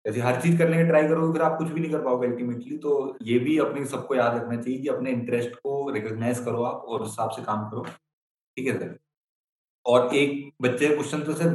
जैसे 0.05 0.20
हर 0.20 0.41
चीज़ 0.43 0.59
करने 0.59 0.76
का 0.76 0.89
ट्राई 0.89 1.09
करोगे, 1.09 1.32
फिर 1.32 1.43
आप 1.43 1.59
कुछ 1.59 1.68
भी 1.68 1.80
नहीं 1.80 1.91
कर 1.93 2.03
पाओगे 2.05 2.26
अल्टीमेटली 2.28 2.78
तो 2.78 3.16
ये 3.22 3.39
भी 3.39 3.59
अपने 3.59 3.84
सबको 3.86 4.14
याद 4.14 4.36
रखना 4.36 4.57
चाहिए 4.57 4.80
कि 4.80 4.89
अपने 4.89 5.11
इंटरेस्ट 5.12 5.55
को 5.57 5.91
रिकोगनाइज 5.91 6.39
करो 6.45 6.62
आप 6.64 6.84
और 6.84 7.03
उस 7.03 7.09
हिसाब 7.09 7.30
से 7.30 7.43
काम 7.43 7.68
करो। 7.70 7.82
ठीक 8.57 8.66
है 8.66 8.78
सर 8.78 8.99
और 9.89 10.14
एक 10.16 10.51
बच्चे 10.62 10.89
क्वेश्चन 10.89 11.22
तो 11.22 11.34
sir 11.34 11.55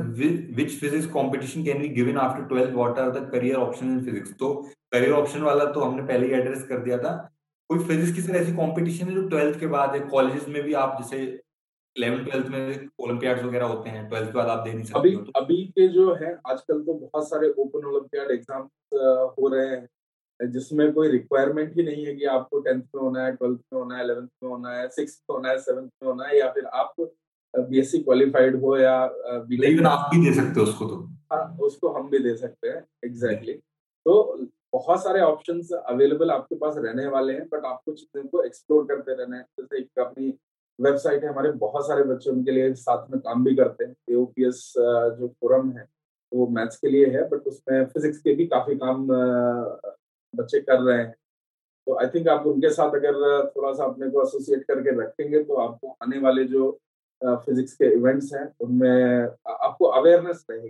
which 0.56 0.80
physics 0.80 1.06
competition 1.14 1.64
can 1.64 1.82
be 1.82 1.90
given 1.96 2.18
after 2.20 2.44
twelfth 2.48 2.74
what 2.74 3.00
are 3.00 3.12
the 3.12 3.30
career 3.32 3.56
option 3.58 3.92
in 3.92 4.04
physics 4.06 4.34
तो 4.40 4.54
करियर 4.92 5.12
ऑप्शन 5.14 5.42
वाला 5.44 5.66
तो 5.72 5.80
हमने 5.82 6.04
पहले 6.04 6.28
ही 6.28 6.34
एड्रेस 6.34 6.64
कर 6.70 6.80
दिया 6.80 6.98
था। 6.98 7.12
कोई 7.70 7.80
फिजिक्स 7.86 8.16
की 8.16 8.22
सर 8.22 8.36
ऐसी 8.36 8.52
कंपटीशन 8.54 9.08
है 9.08 9.14
जो 9.16 9.28
ट्वेल्थ 9.30 9.60
के 9.60 9.68
बाद 9.68 9.96
है? 9.96 10.00
कॉलेजेस 10.10 10.48
में 10.48 10.62
भी 10.64 10.74
आप 10.80 10.98
जैसे 11.02 11.22
इलेवन 11.96 12.24
ट्वेल्थ 12.26 12.48
में 12.50 12.90
वगैरह 13.44 13.66
होते 13.66 13.90
हैं 13.90 14.08
ट्वेल्थ 14.10 14.28
के 14.28 14.38
बाद 14.38 14.48
आप 14.50 14.64
दे 14.66 14.74
नहीं 14.74 14.86
सकते 14.86 15.00
अभी 15.00 15.16
तो। 15.16 15.40
अभी 15.40 15.64
के 15.78 15.88
जो 15.94 16.14
है 16.22 16.38
आजकल 16.48 16.82
तो 16.84 16.94
बहुत 16.96 17.30
सारे 17.30 17.50
ओपन 17.58 17.86
ओलंपियाड 17.88 18.32
एग्ज़ाम 18.32 18.62
हो 19.38 19.48
रहे 19.54 19.68
हैं 19.68 20.52
जिसमें 20.52 20.92
कोई 20.94 21.10
रिक्वायरमेंट 21.12 21.76
ही 21.78 21.84
नहीं 21.84 22.06
है 22.06 22.14
कि 22.16 22.26
आपको 22.32 22.60
टेंथ 22.60 22.82
में 22.96 23.02
होना 23.02 23.26
है 23.26 23.36
ट्वेल्थ 23.36 23.60
में 23.74 23.80
होना 23.80 23.98
है 23.98 24.04
इलेवेंथ 24.04 24.28
में 24.44 24.50
होना 24.50 24.72
है 24.78 24.88
सिक्स 24.92 25.22
में 25.22 25.36
होना 25.36 25.50
है 25.50 25.58
सेवन्थ 25.62 25.92
में 26.04 26.10
होना 26.10 26.28
है 26.28 26.40
या 26.40 26.50
फिर 26.52 26.66
आप 26.76 26.96
बीएससी 27.54 28.00
क्वालिफाइड 28.00 28.62
हो 28.62 28.78
या 28.78 28.96
लेकिन 29.52 29.86
आप 29.86 30.10
भी 30.14 30.24
दे 30.26 30.34
सकते 30.36 30.60
हो 30.60 30.66
उसको 30.66 30.86
तो। 30.86 30.96
हाँ 31.34 31.58
उसको 31.62 31.90
हम 31.90 32.10
भी 32.10 32.20
दे 32.20 32.36
सकते 32.38 32.68
हैं 32.68 32.84
एग्जैक्टली 33.06 33.52
exactly. 33.52 33.66
तो 34.06 34.48
बहुत 34.74 35.04
सारे 35.04 35.22
ऑप्शंस 35.22 35.72
अवेलेबल 35.74 36.32
आपके 36.32 36.56
पास 36.56 36.76
रहने 36.78 37.08
वाले 37.08 37.34
हैं 37.34 37.48
बट 37.48 37.66
आपको 37.66 37.94
चीज़ों 37.94 38.24
को 38.24 38.44
एक्सप्लोर 38.44 38.86
करते 38.86 39.14
रहना 39.14 39.38
है। 39.38 39.44
जैसे 39.60 39.78
एक 39.80 40.00
अपनी 40.00 40.34
वेबसाइट 40.80 41.24
है 41.24 41.30
हमारे 41.30 41.52
बहुत 41.60 41.88
सारे 41.88 42.04
बच्चे 42.04 42.30
उनके 42.30 42.52
लिए 42.52 42.74
साथ 42.76 43.10
में 43.12 43.20
काम 43.20 43.44
भी 43.44 43.56
करते 43.56 43.86
हैं। 43.86 43.96
एओपीएस 44.10 44.74
जो 44.78 45.28
फोरम 45.30 45.72
है 45.72 45.88
वो 46.32 46.48
मैथ्स 46.50 46.78
के 46.78 46.90
लिए 46.90 47.08
है 47.08 47.28
बट 47.30 47.48
उसमें 47.48 47.86
फिजिक्स 47.86 48.18
के 48.20 48.34
भी 48.36 48.48
काफ़ी 48.48 48.76
काम 48.76 49.08
बच्चे 50.34 50.60
कर 50.62 50.80
रहे 50.80 50.98
हैं। 50.98 51.14
तो 51.88 51.98
आई 52.00 52.08
थिंक 52.08 52.28
आप 52.28 52.46
उनके 52.48 52.70
साथ 52.70 52.96
अगर 52.96 53.46
थोड़ा 53.48 53.74
सा 53.74 53.84
अपने 53.86 54.10
को 54.10 54.22
एसोसिएट 54.24 54.64
करके 54.64 55.00
रखेंगे 55.02 55.44
तो 55.44 55.56
आपको 55.62 55.96
आने 56.04 56.20
वाले 56.20 56.44
जो 56.46 56.70
फिजिक्स 57.24 57.74
के 57.74 57.94
इवेंट्स 57.96 58.34
हैं 58.34 58.46
उनमें 58.62 59.24
आपको 59.50 59.86
अवेयरनेस 59.88 60.46
रहेगी। 60.50 60.70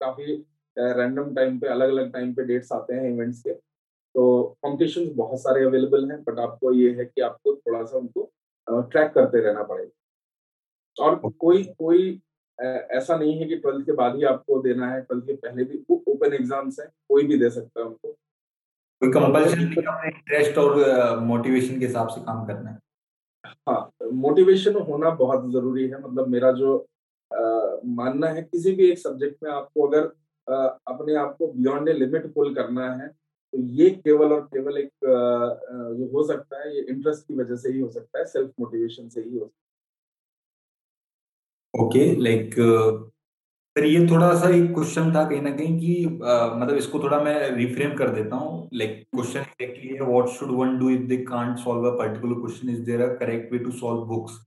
काफ़ी 0.00 0.34
रैंडम 0.76 1.34
टाइम 1.34 1.58
पे 1.58 1.68
अलग 1.68 1.88
अलग 1.90 2.12
टाइम 2.12 2.32
पे 2.34 2.44
डेट्स 2.46 2.72
आते 2.72 2.94
हैं 2.94 3.12
इवेंट्स 3.12 3.40
के। 3.42 3.52
तो 3.52 4.22
कॉम्पिटिशन 4.62 5.10
बहुत 5.16 5.40
सारे 5.40 5.64
अवेलेबल 5.64 6.10
हैं 6.10 6.22
बट 6.24 6.38
आपको 6.40 6.72
ये 6.72 6.90
है 6.98 7.04
कि 7.04 7.20
आपको 7.22 7.54
थोड़ा 7.56 7.84
सा 7.84 7.98
उनको 7.98 8.30
ट्रैक 8.66 9.12
करते 9.12 9.40
रहना 9.40 9.62
पड़ेगा। 9.64 11.04
और 11.04 11.16
कोई 11.30 11.62
कोई 11.78 12.20
ऐसा 12.58 13.16
नहीं 13.16 13.38
है 13.38 13.46
कि 13.48 13.56
ट्वेल्थ 13.56 13.84
के 13.86 13.92
बाद 13.92 14.16
ही 14.16 14.24
आपको 14.26 14.60
देना 14.62 14.90
है 14.92 15.00
ट्वेल्थ 15.02 15.24
के 15.26 15.34
पहले 15.36 15.64
भी 15.64 15.84
ओपन 15.90 16.34
एग्ज़ाम्स 16.34 16.80
हैं 16.80 16.88
कोई 17.08 17.24
भी 17.26 17.38
दे 17.38 17.50
सकता 17.50 17.80
है 17.80 17.86
उनको। 17.86 18.08
कोई 19.02 19.10
कंपल्शन 19.12 19.58
नहीं 19.58 19.82
अपने 19.84 20.08
इंटरेस्ट 20.08 20.58
और 20.58 21.18
मोटिवेशन 21.24 21.78
के 21.80 21.86
हिसाब 21.86 22.08
से 22.08 22.20
काम 22.22 22.46
करना 22.46 22.70
है? 22.70 22.78
हाँ 23.68 24.08
मोटिवेशन 24.12 24.74
होना 24.88 25.10
बहुत 25.16 25.50
ज़रूरी 25.52 25.88
है। 25.88 26.00
मतलब 26.02 26.28
मेरा 26.28 26.52
जो 26.52 26.76
आ, 27.30 27.76
मानना 27.84 28.28
है 28.28 28.42
किसी 28.42 28.72
भी 28.72 28.90
एक 28.90 28.98
सब्जेक्ट 28.98 29.42
में 29.42 29.50
आपको 29.50 29.86
अगर 29.86 30.10
आ, 30.46 30.56
अपने 30.92 31.14
आप 31.14 31.36
को 31.38 31.46
बियॉन्ड 31.52 31.88
ए 31.88 31.92
लिमिट 31.92 32.32
पुल 32.34 32.54
करना 32.54 32.90
है 32.94 33.08
तो 33.08 33.58
ये 33.58 33.90
केवल 34.04 34.32
और 34.32 34.40
केवल 34.54 34.78
एक 34.78 34.90
जो 35.04 36.10
हो 36.12 36.22
सकता 36.26 36.60
है 36.60 36.74
ये 36.76 36.80
इंटरेस्ट 36.90 37.26
की 37.28 37.34
वजह 37.34 37.56
से 37.56 37.72
ही 37.72 37.80
हो 37.80 37.88
सकता 37.90 38.18
है 38.18 38.24
सेल्फ 38.24 38.52
मोटिवेशन 38.60 39.08
से 39.08 39.20
ही 39.20 39.38
हो 39.38 39.44
सकता 39.44 39.56
है। 41.74 41.86
ओके 41.86 42.04
लाइक 42.22 42.54
सर 43.78 43.84
ये 43.84 43.98
थोड़ा 44.10 44.28
सा 44.34 44.48
एक 44.50 44.72
क्वेश्चन 44.74 45.12
था 45.14 45.22
कहीं 45.24 45.40
ना 45.42 45.50
कहीं 45.56 45.78
कि 45.80 46.06
मतलब 46.06 46.76
इसको 46.76 46.98
थोड़ा 47.02 47.20
मैं 47.22 47.34
रिफ्रेम 47.56 47.92
कर 47.96 48.08
देता 48.14 48.36
हूँ। 48.36 48.68
Like 48.74 49.04
question 49.14 50.04
what 50.06 50.28
should 50.28 50.50
one 50.52 50.78
do 50.78 50.88
if 50.90 51.02
they 51.08 51.16
can't 51.24 51.58
solve 51.58 51.84
a 51.86 51.90
particular 51.98 52.40
question 52.40 52.70
is 52.70 52.80
there 52.86 53.00
a 53.00 53.06
correct 53.18 53.52
way 53.52 53.58
to 53.58 53.70
solve 53.72 54.00
books 54.06 54.38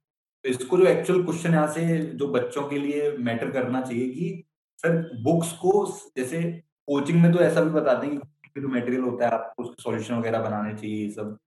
तो 0.45 0.49
इसको 0.49 0.77
जो 0.77 0.85
एक्चुअल 0.87 1.23
क्वेश्चन 1.23 1.53
यहाँ 1.53 1.67
से 1.73 1.85
जो 2.13 2.27
बच्चों 2.27 2.63
के 2.69 2.77
लिए 2.77 3.11
मैटर 3.19 3.51
करना 3.51 3.81
चाहिए 3.81 4.07
कि, 4.09 4.43
सर 4.79 4.97
बुक्स 5.23 5.51
को 5.61 5.85
जैसे 6.17 6.41
कोचिंग 6.87 7.21
में 7.21 7.31
तो 7.33 7.39
ऐसा 7.43 7.61
भी 7.61 7.69
बताते 7.69 8.07
हैं 8.07 8.17
कि 8.17 8.61
जो 8.61 8.67
मटेरियल 8.67 9.01
होता 9.01 9.25
है, 9.25 9.31
आपको 9.31 9.63
उसके 9.63 9.83
सॉल्यूशन 9.83 10.15
वगैरह 10.15 10.41
बनाने 10.43 10.73
चाहिए, 10.73 11.03
ये 11.03 11.09
सब। 11.11 11.37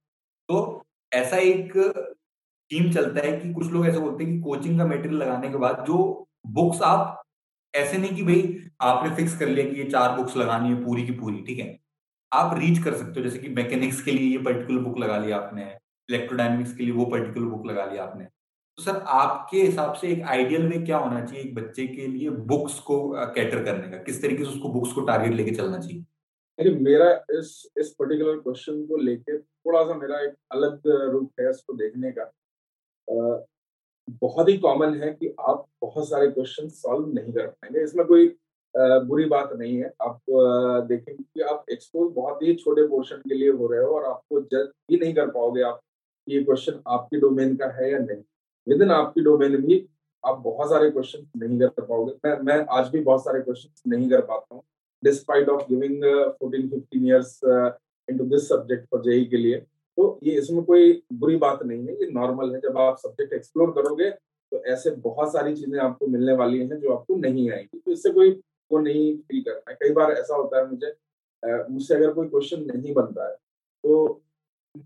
तो 0.48 0.82
ऐसा 1.12 1.36
एक 1.50 1.76
थीम 2.70 2.90
चलता 2.92 3.26
है 3.26 3.32
कि 3.40 3.52
कुछ 3.54 3.70
लोग 3.72 3.86
ऐसे 3.86 3.98
बोलते 3.98 4.24
हैं 4.24 4.32
कि 4.34 4.40
कोचिंग 4.42 4.78
का 4.78 4.86
मटेरियल 4.86 5.20
लगाने 5.22 5.50
के 5.50 5.58
बाद 5.58 5.84
जो 5.88 5.98
बुक्स 6.54 6.82
आप 6.84 7.20
ऐसे 7.74 7.98
नहीं 7.98 8.14
कि 8.16 8.22
भाई 8.22 8.56
आपने 8.82 9.14
फिक्स 9.16 9.38
कर 9.38 9.48
लिया 9.48 9.70
कि 9.70 9.80
ये 9.80 9.84
चार 9.90 10.16
बुक्स 10.16 10.36
लगानी 10.36 10.68
है 10.68 10.84
पूरी 10.84 11.06
की 11.06 11.12
पूरी, 11.12 11.42
ठीक 11.42 11.58
है? 11.58 11.78
आप 12.32 12.58
रीच 12.58 12.82
कर 12.84 12.94
सकते 12.94 13.20
हो, 13.20 13.24
जैसे 13.24 13.38
कि 13.38 13.48
मैकेनिक्स 13.48 14.02
के 14.02 14.10
लिए 14.10 14.30
ये 14.30 14.38
पर्टिकुलर 14.44 14.80
बुक 14.80 14.98
लगा 14.98 15.18
लिया 15.18 15.36
आपने 15.36 15.64
इलेक्ट्रोडाइनमिक्स 16.08 16.76
के 16.76 16.84
लिए 16.84 16.92
वो 16.92 17.04
पर्टिकुलर 17.06 17.46
बुक 17.46 17.66
लगा 17.66 17.84
लिया 17.84 18.04
आपने। 18.04 18.24
तो 18.24 18.82
सर, 18.82 18.96
आपके 18.96 19.62
हिसाब 19.62 19.94
से 19.94 20.08
एक 20.08 20.22
आइडियल 20.22 20.62
में 20.62 20.84
क्या 20.84 20.96
होना 20.98 21.24
चाहिए 21.24 21.44
एक 21.44 21.54
बच्चे 21.54 21.86
के 21.86 22.06
लिए 22.06 22.30
बुक्स 22.30 22.78
को 22.80 22.96
कैटर 23.34 23.64
करने 23.64 23.90
का? 23.90 24.02
किस 24.02 24.22
तरीके 24.22 24.44
से 24.44 24.50
उसको 24.50 24.68
बुक्स 24.68 24.92
को 24.92 25.00
टारगेट 25.00 25.32
लेके 25.32 25.50
चलना 25.50 25.78
चाहिए? 25.78 26.04
अरे 26.58 26.70
मेरा 26.80 27.10
इस 27.38 27.50
इस 27.76 27.94
पर्टिकुलर 27.98 28.38
क्वेश्चन 28.38 28.84
को 28.86 28.96
लेके 28.96 29.38
थोड़ा 29.38 29.82
सा 29.84 29.94
मेरा 29.94 30.20
एक 30.20 30.34
अलग 30.52 30.80
रूप 31.12 31.40
है 31.40 31.50
इसको 31.50 31.72
देखने 31.72 32.10
का। 32.10 32.24
बहुत 34.08 34.48
ही 34.48 34.56
कॉमन 34.58 34.94
है 35.02 35.12
कि 35.12 35.34
आप 35.40 35.64
बहुत 35.82 36.08
सारे 36.08 36.30
क्वेश्चन 36.30 36.68
सॉल्व 36.70 37.06
नहीं 37.14 37.32
कर 37.32 37.46
पाएँगे। 37.46 37.82
इसमें 37.84 38.06
कोई 38.06 38.34
बुरी 38.74 39.24
बात 39.24 39.52
नहीं 39.58 39.76
है। 39.76 39.90
आप 40.02 40.20
देखेंगे 40.88 41.22
कि 41.22 41.40
आप 41.42 41.64
एक्सपोज 41.72 42.12
बहुत 42.14 42.42
ही 42.42 42.54
छोटे 42.54 42.86
पोर्शन 42.88 43.16
के 43.28 43.34
लिए 43.34 43.50
हो 43.50 43.66
रहे 43.72 43.80
हो 43.80 43.94
और 43.96 44.04
आपको 44.04 44.40
जज 44.42 44.68
भी 44.90 44.98
नहीं 44.98 45.14
कर 45.14 45.30
पाओगे 45.30 45.62
आप 45.62 45.80
ये 46.26 46.42
क्वेश्चन 46.44 46.80
आपकी 46.88 47.20
डोमेन 47.20 47.54
का 47.56 47.66
है 47.76 47.90
या 47.92 47.98
नहीं। 47.98 48.22
विद 48.66 48.82
इन 48.82 48.90
आपकी 48.90 49.20
डोमेन 49.24 49.56
भी 49.56 49.86
आप 50.24 50.38
बहुत 50.38 50.68
सारे 50.70 50.90
क्वेश्चन 50.90 51.26
नहीं 51.38 51.58
कर 51.60 51.68
पाओगे। 51.80 52.12
मैं 52.24 52.38
मैं 52.42 52.64
आज 52.70 52.88
भी 52.88 53.00
बहुत 53.00 53.24
सारे 53.24 53.40
क्वेश्चन 53.40 53.90
नहीं 53.90 54.08
कर 54.10 54.20
पाता 54.22 54.54
हूँ 54.54 54.62
despite 55.02 55.48
of 55.48 55.62
giving 55.68 56.04
fourteen 56.40 56.68
fifteen 56.70 57.06
years 57.06 57.40
into 58.18 58.24
this 58.26 58.48
subject 58.48 58.86
for 58.90 59.02
JEE 59.02 59.24
के 59.24 59.36
लिए। 59.36 59.64
तो 59.98 60.18
ये 60.24 60.32
इसमें 60.38 60.62
कोई 60.64 61.02
बुरी 61.14 61.36
बात 61.38 61.62
नहीं 61.62 61.86
है, 61.86 61.94
ये 61.94 62.10
नॉर्मल 62.12 62.54
है। 62.54 62.60
जब 62.60 62.78
आप 62.78 62.96
सब्जेक्ट 62.98 63.32
एक्सप्लोर 63.32 63.70
करोगे 63.72 64.10
तो 64.10 64.62
ऐसे 64.66 64.90
बहुत 65.02 65.32
सारी 65.32 65.54
चीज़ें 65.56 65.78
आपको 65.80 66.06
मिलने 66.06 66.32
वाली 66.36 66.58
हैं 66.60 66.78
जो 66.80 66.92
आपको 66.94 67.16
नहीं 67.18 67.50
आएँगी। 67.50 67.78
तो 67.78 67.92
इससे 67.92 68.10
कोई 68.10 68.30
वो 68.70 68.78
नहीं 68.80 69.16
फील 69.18 69.42
करना 69.42 69.70
है। 69.70 69.76
कई 69.80 69.92
बार 69.94 70.12
ऐसा 70.12 70.36
होता 70.36 70.58
है 70.58 70.68
मुझे 70.70 70.94
मुझसे 71.42 71.94
अगर 71.94 72.12
कोई 72.12 72.28
क्वेश्चन 72.28 72.64
नहीं 72.66 72.92
बनता 72.94 73.24
है 73.24 73.34
तो 73.84 74.20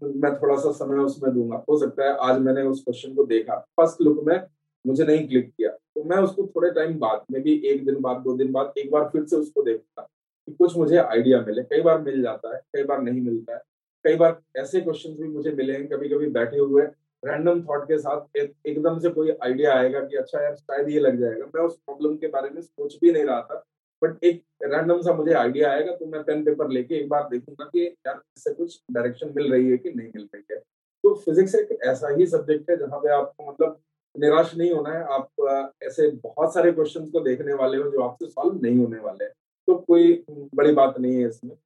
मैं 0.02 0.34
थोड़ा 0.36 0.56
सा 0.56 0.70
समय 0.74 0.98
उसमें 1.00 1.32
दूँगा। 1.34 1.64
हो 1.68 1.78
सकता 1.78 2.04
है 2.04 2.16
आज 2.22 2.40
मैंने 2.40 2.62
उस 2.64 2.82
क्वेश्चन 2.84 3.14
को 3.14 3.24
देखा 3.26 3.56
फ़र्स्ट 3.76 4.02
लुक 4.02 4.22
में 4.24 4.40
मुझे 4.84 5.04
नहीं 5.04 5.26
क्लिक 5.28 5.48
किया 5.48 5.70
तो 5.70 6.02
मैं 6.04 6.16
उसको 6.18 6.46
थोड़े 6.46 6.70
टाइम 6.72 6.98
बाद 6.98 7.24
में 7.32 7.42
भी 7.42 7.54
एक 7.66 7.84
दिन 7.86 8.00
बाद, 8.00 8.16
दो 8.16 8.36
दिन 8.36 8.52
बाद, 8.52 8.72
एक 8.78 8.90
बार 8.90 9.08
फिर 9.12 9.24
से 9.24 9.36
उसको 9.36 9.62
देखता 9.62 10.02
कि 10.02 10.52
कुछ 10.54 10.76
मुझे 10.76 10.96
आइडिया 10.96 11.40
मिले। 11.42 11.62
कई 11.64 11.82
बार 11.82 12.00
मिल 12.02 12.22
जाता 12.22 12.54
है, 12.54 12.60
कई 12.74 12.84
बार 12.84 13.02
नहीं 13.02 13.20
मिलता 13.20 13.54
है। 13.54 13.60
कई 14.08 14.16
बार 14.16 14.38
ऐसे 14.56 14.80
क्वेश्चन 14.80 15.14
भी 15.14 15.28
मुझे 15.28 15.50
मिले 15.52 15.72
हैं 15.72 15.86
कभी 15.88 16.08
कभी 16.08 16.26
बैठे 16.32 16.58
हुए 16.58 16.82
रैंडम 17.22 17.60
थॉट 17.62 17.82
के 17.84 17.98
साथ 17.98 18.36
एक, 18.36 18.52
एकदम 18.66 18.98
से 18.98 19.10
कोई 19.10 19.30
आइडिया 19.44 19.74
आएगा 19.74 20.00
कि 20.00 20.16
अच्छा 20.16 20.42
यार 20.42 20.54
शायद 20.56 20.88
ये 20.88 21.00
लग 21.00 21.18
जाएगा। 21.20 21.46
मैं 21.54 21.62
उस 21.62 21.76
प्रॉब्लम 21.76 22.14
के 22.16 22.26
बारे 22.26 22.50
में 22.50 22.60
सोच 22.62 22.96
भी 23.00 23.12
नहीं 23.12 23.24
रहा 23.24 23.40
था 23.42 23.64
बट 24.02 24.24
एक 24.24 24.42
रैंडम 24.64 25.02
सा 25.02 25.14
मुझे 25.14 25.32
आइडिया 25.34 25.72
आएगा 25.72 25.96
तो 25.96 26.06
मैं 26.06 26.22
पेन 26.24 26.44
पेपर 26.44 26.70
लेके 26.70 26.94
एक 26.94 27.08
बार 27.08 27.28
देखूँगा 27.30 27.64
कि 27.66 27.84
यार 28.06 28.20
इससे 28.36 28.54
कुछ 28.54 28.80
डायरेक्शन 28.92 29.32
मिल 29.36 29.52
रही 29.52 29.70
है 29.70 29.76
कि 29.76 29.92
नहीं 29.92 30.08
मिल 30.16 30.28
रही 30.34 30.42
है। 30.52 30.58
तो 30.58 31.14
फिजिक्स 31.26 31.54
एक 31.54 31.78
ऐसा 31.84 32.14
ही 32.16 32.26
सब्जेक्ट 32.28 32.70
है 32.70 32.76
जहाँ 32.76 33.00
पे 33.00 33.12
आपको 33.12 33.50
मतलब 33.50 33.78
निराश 34.14 34.56
नहीं 34.56 34.72
होना 34.72 34.90
है 34.90 35.04
आप 35.12 35.74
ऐसे 35.82 36.10
बहुत 36.24 36.54
सारे 36.54 36.72
क्वेश्चन 36.72 37.10
को 37.10 37.20
देखने 37.20 37.54
वाले 37.54 37.78
हो 37.78 37.90
जो 37.90 38.02
आपसे 38.02 38.26
सॉल्व 38.26 38.60
नहीं 38.62 38.78
होने 38.78 38.98
वाले 39.00 39.24
हैं। 39.24 39.32
तो 39.68 39.74
कोई 39.78 40.24
बड़ी 40.54 40.72
बात 40.72 40.98
नहीं 41.00 41.14
है 41.14 41.28
इसमें। 41.28 41.56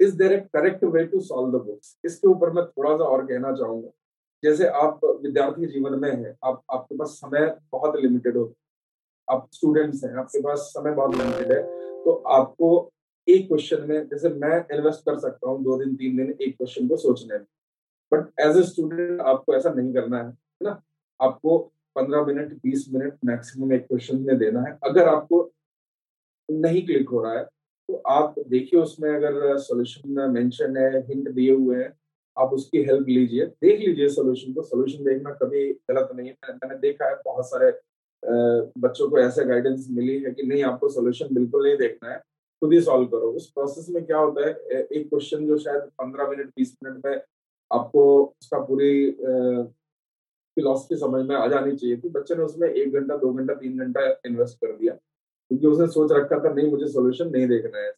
Is 0.00 0.16
there 0.16 0.32
a 0.32 0.36
correct 0.36 0.84
way 0.84 1.04
to 1.04 1.20
solve 1.20 1.58
the 1.58 1.62
books 1.62 1.98
इसके 2.04 2.28
ऊपर 2.28 2.50
मैं 2.50 2.64
थोड़ा 2.66 2.96
सा 2.96 3.04
और 3.04 3.26
कहना 3.26 3.52
चाहूँगा। 3.52 3.90
जैसे 4.42 4.66
आप 4.66 5.00
विद्यार्थी 5.04 5.66
जीवन 5.66 5.98
में 5.98 6.10
है, 6.10 6.36
आप, 6.44 6.62
आपके 6.70 6.96
पास 6.96 7.08
समय 7.08 7.56
बहुत 7.72 7.96
लिमिटेड 7.96 8.36
हो। 8.36 8.52
आप 9.30 9.48
स्टूडेंट्स 9.52 10.04
हैं, 10.04 10.14
आपके 10.14 10.40
पास 10.40 10.58
समय 10.58 10.92
बहुत 10.92 11.16
लिमिटेड 11.16 11.52
है। 11.52 11.62
तो 12.04 12.12
आपको 12.12 12.90
एक 13.28 13.48
क्वेश्चन 13.48 13.86
में, 13.88 14.08
जैसे 14.08 14.28
मैं 14.28 14.76
इन्वेस्ट 14.76 15.00
कर 15.00 15.18
सकता 15.18 15.50
हूँ, 15.50 15.64
दो 15.64 15.78
दिन, 15.78 15.96
तीन 15.96 16.16
दिन 16.16 16.36
एक 16.42 16.56
क्वेश्चन 16.56 16.88
को 16.88 16.96
सोचने 16.96 17.38
में। 17.38 17.46
बट 18.12 18.40
एज 18.40 18.56
ए 18.56 18.62
स्टूडेंट 18.62 19.20
आपको 19.20 19.54
ऐसा 19.54 19.70
नहीं 19.70 19.94
करना 19.94 20.22
है 20.22 20.36
ना? 20.62 20.82
आपको 21.20 21.58
पंद्रह 21.96 22.24
मिनट 22.24 22.52
बीस 22.52 22.86
मिनट 22.94 23.18
मैक्सिमम 23.24 23.72
एक 23.72 23.86
क्वेश्चन 23.86 24.20
में 24.20 24.38
देना 24.38 24.60
है। 24.60 24.78
अगर 24.84 25.08
आपको 25.08 25.50
नहीं 26.50 26.86
क्लिक 26.86 27.08
हो 27.08 27.22
रहा 27.22 27.38
है 27.38 27.48
तो 27.88 28.02
आप 28.08 28.34
देखिए 28.48 28.80
उसमें 28.80 29.10
अगर 29.10 29.56
सोल्यूशन 29.58 30.30
मेंशन 30.30 30.76
है 30.76 31.00
हिंट 31.08 31.28
दिए 31.30 31.52
हुए 31.52 31.76
हैं, 31.76 31.92
आप 32.36 32.52
उसकी 32.52 32.82
हेल्प 32.84 33.08
लीजिए, 33.08 33.44
देख 33.46 33.80
लीजिए 33.80 34.08
सोल्यूशन 34.10 34.52
को। 34.52 34.62
सोल्यूशन 34.62 35.04
देखना 35.04 35.30
कभी 35.42 35.72
गलत 35.90 36.08
नहीं 36.14 36.28
है। 36.28 36.54
मैंने 36.54 36.78
देखा 36.78 37.08
है 37.08 37.14
बहुत 37.24 37.48
सारे 37.48 37.70
बच्चों 38.80 39.08
को 39.10 39.18
ऐसे 39.18 39.44
गाइडेंस 39.44 39.86
मिली 39.90 40.18
है 40.22 40.30
कि 40.30 40.42
नहीं, 40.42 40.62
आपको 40.64 40.88
सोल्यूशन 40.88 41.34
बिल्कुल 41.34 41.66
नहीं 41.66 41.76
देखना 41.78 42.10
है, 42.10 42.18
खुद 42.62 42.72
ही 42.72 42.80
सॉल्व 42.80 43.06
करो। 43.08 43.30
उस 43.32 43.50
प्रोसेस 43.52 43.88
में 43.94 44.04
क्या 44.04 44.18
होता 44.18 44.46
है 44.46 44.82
एक 44.82 45.08
क्वेश्चन 45.08 45.46
जो 45.46 45.58
शायद 45.58 45.82
पंद्रह 46.00 46.28
मिनट 46.30 46.48
बीस 46.56 46.76
मिनट 46.84 47.06
में 47.06 47.20
आपको 47.70 48.02
उसका 48.40 48.58
पूरी 48.64 49.10
फिलोसफी 50.56 50.96
समझ 50.96 51.24
में 51.28 51.34
आ 51.36 51.46
जानी 51.46 51.76
चाहिए 51.76 51.96
थी। 51.96 52.08
बच्चे 52.08 52.34
ने 52.34 52.42
उसमें 52.42 52.68
एक 52.68 52.92
घंटा, 52.92 53.16
दो 53.16 53.32
घंटा, 53.32 53.54
तीन 53.54 53.78
घंटा 53.78 54.06
इन्वेस्ट 54.26 54.56
कर 54.56 54.76
दिया। 54.76 54.96
क्योंकि 55.50 55.66
उसने 55.66 55.86
सोच 55.88 56.12
रखा 56.12 56.38
था, 56.38 56.52
नहीं, 56.52 56.70
मुझे 56.70 56.86
सोल्यूशन 56.88 57.30
नहीं 57.30 57.46
देखना 57.48 57.78
है। 57.78 57.92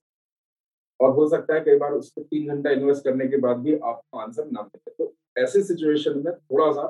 और 1.01 1.11
हो 1.14 1.28
सकता 1.28 1.55
है 1.55 1.61
कई 1.61 1.76
बार 1.78 1.92
उसके 1.92 2.22
तीन 2.22 2.49
घंटा 2.49 2.70
इन्वेस्ट 2.70 3.05
करने 3.05 3.26
के 3.28 3.36
बाद 3.38 3.57
भी 3.59 3.74
आपको 3.74 4.18
आंसर 4.18 4.46
ना 4.46 4.62
मिले। 4.62 4.90
तो 4.94 5.12
ऐसे 5.36 5.62
सिचुएशन 5.62 6.18
में 6.24 6.32
थोड़ा 6.32 6.70
सा 6.72 6.82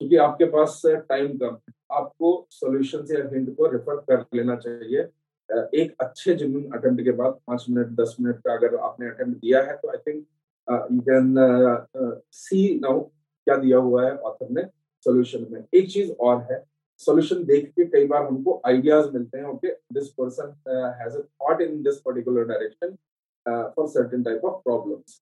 क्योंकि 0.00 0.16
आपके 0.16 0.44
पास 0.46 0.80
टाइम 0.86 1.36
कम 1.38 1.54
है 1.54 1.72
आपको 1.92 2.46
सोल्यूशन 2.50 3.04
या 3.10 3.28
हिंट 3.32 3.54
को 3.56 3.66
रेफर 3.66 3.96
कर 4.10 4.24
लेना 4.34 4.56
चाहिए। 4.56 5.08
एक 5.74 5.94
अच्छे 6.00 6.34
जिम्मन 6.34 6.78
अटेम्प्ट 6.78 7.04
के 7.04 7.12
बाद 7.12 7.38
पाँच 7.46 7.64
मिनट, 7.70 7.86
दस 7.90 8.16
मिनट 8.20 8.38
का 8.38 8.52
अगर 8.52 8.76
आपने 8.78 9.08
अटेम्प्ट 9.08 9.40
दिया 9.40 9.62
है 9.62 9.76
तो 9.76 9.88
I 9.88 9.98
think 10.06 10.24
you 10.92 11.00
can 11.02 11.34
see 12.32 12.78
now 12.80 13.00
क्या 13.00 13.56
दिया 13.56 13.78
हुआ 13.78 14.04
है 14.04 14.16
ऑथर 14.18 14.50
ने 14.50 14.62
सोल्यूशन 15.06 15.46
में। 15.50 15.62
एक 15.74 15.90
चीज़ 15.92 16.12
और 16.12 16.42
है 16.42 16.58
सोल्यूशन 17.00 17.44
देख 17.44 17.70
के 17.70 17.84
कई 17.86 18.06
बार 18.06 18.26
हमको 18.26 18.60
आइडियाज़ 18.66 19.10
मिलते 19.12 19.38
हैं 19.38 19.44
okay 19.44 19.72
this 19.92 20.08
person 20.20 20.54
has 21.00 21.16
a 21.16 21.20
thought 21.20 21.60
in 21.60 21.82
this 21.82 22.00
particular 22.00 22.44
direction 22.44 22.96
for 23.76 23.88
certain 23.88 24.22
type 24.22 24.44
of 24.44 24.62
problems 24.64 25.20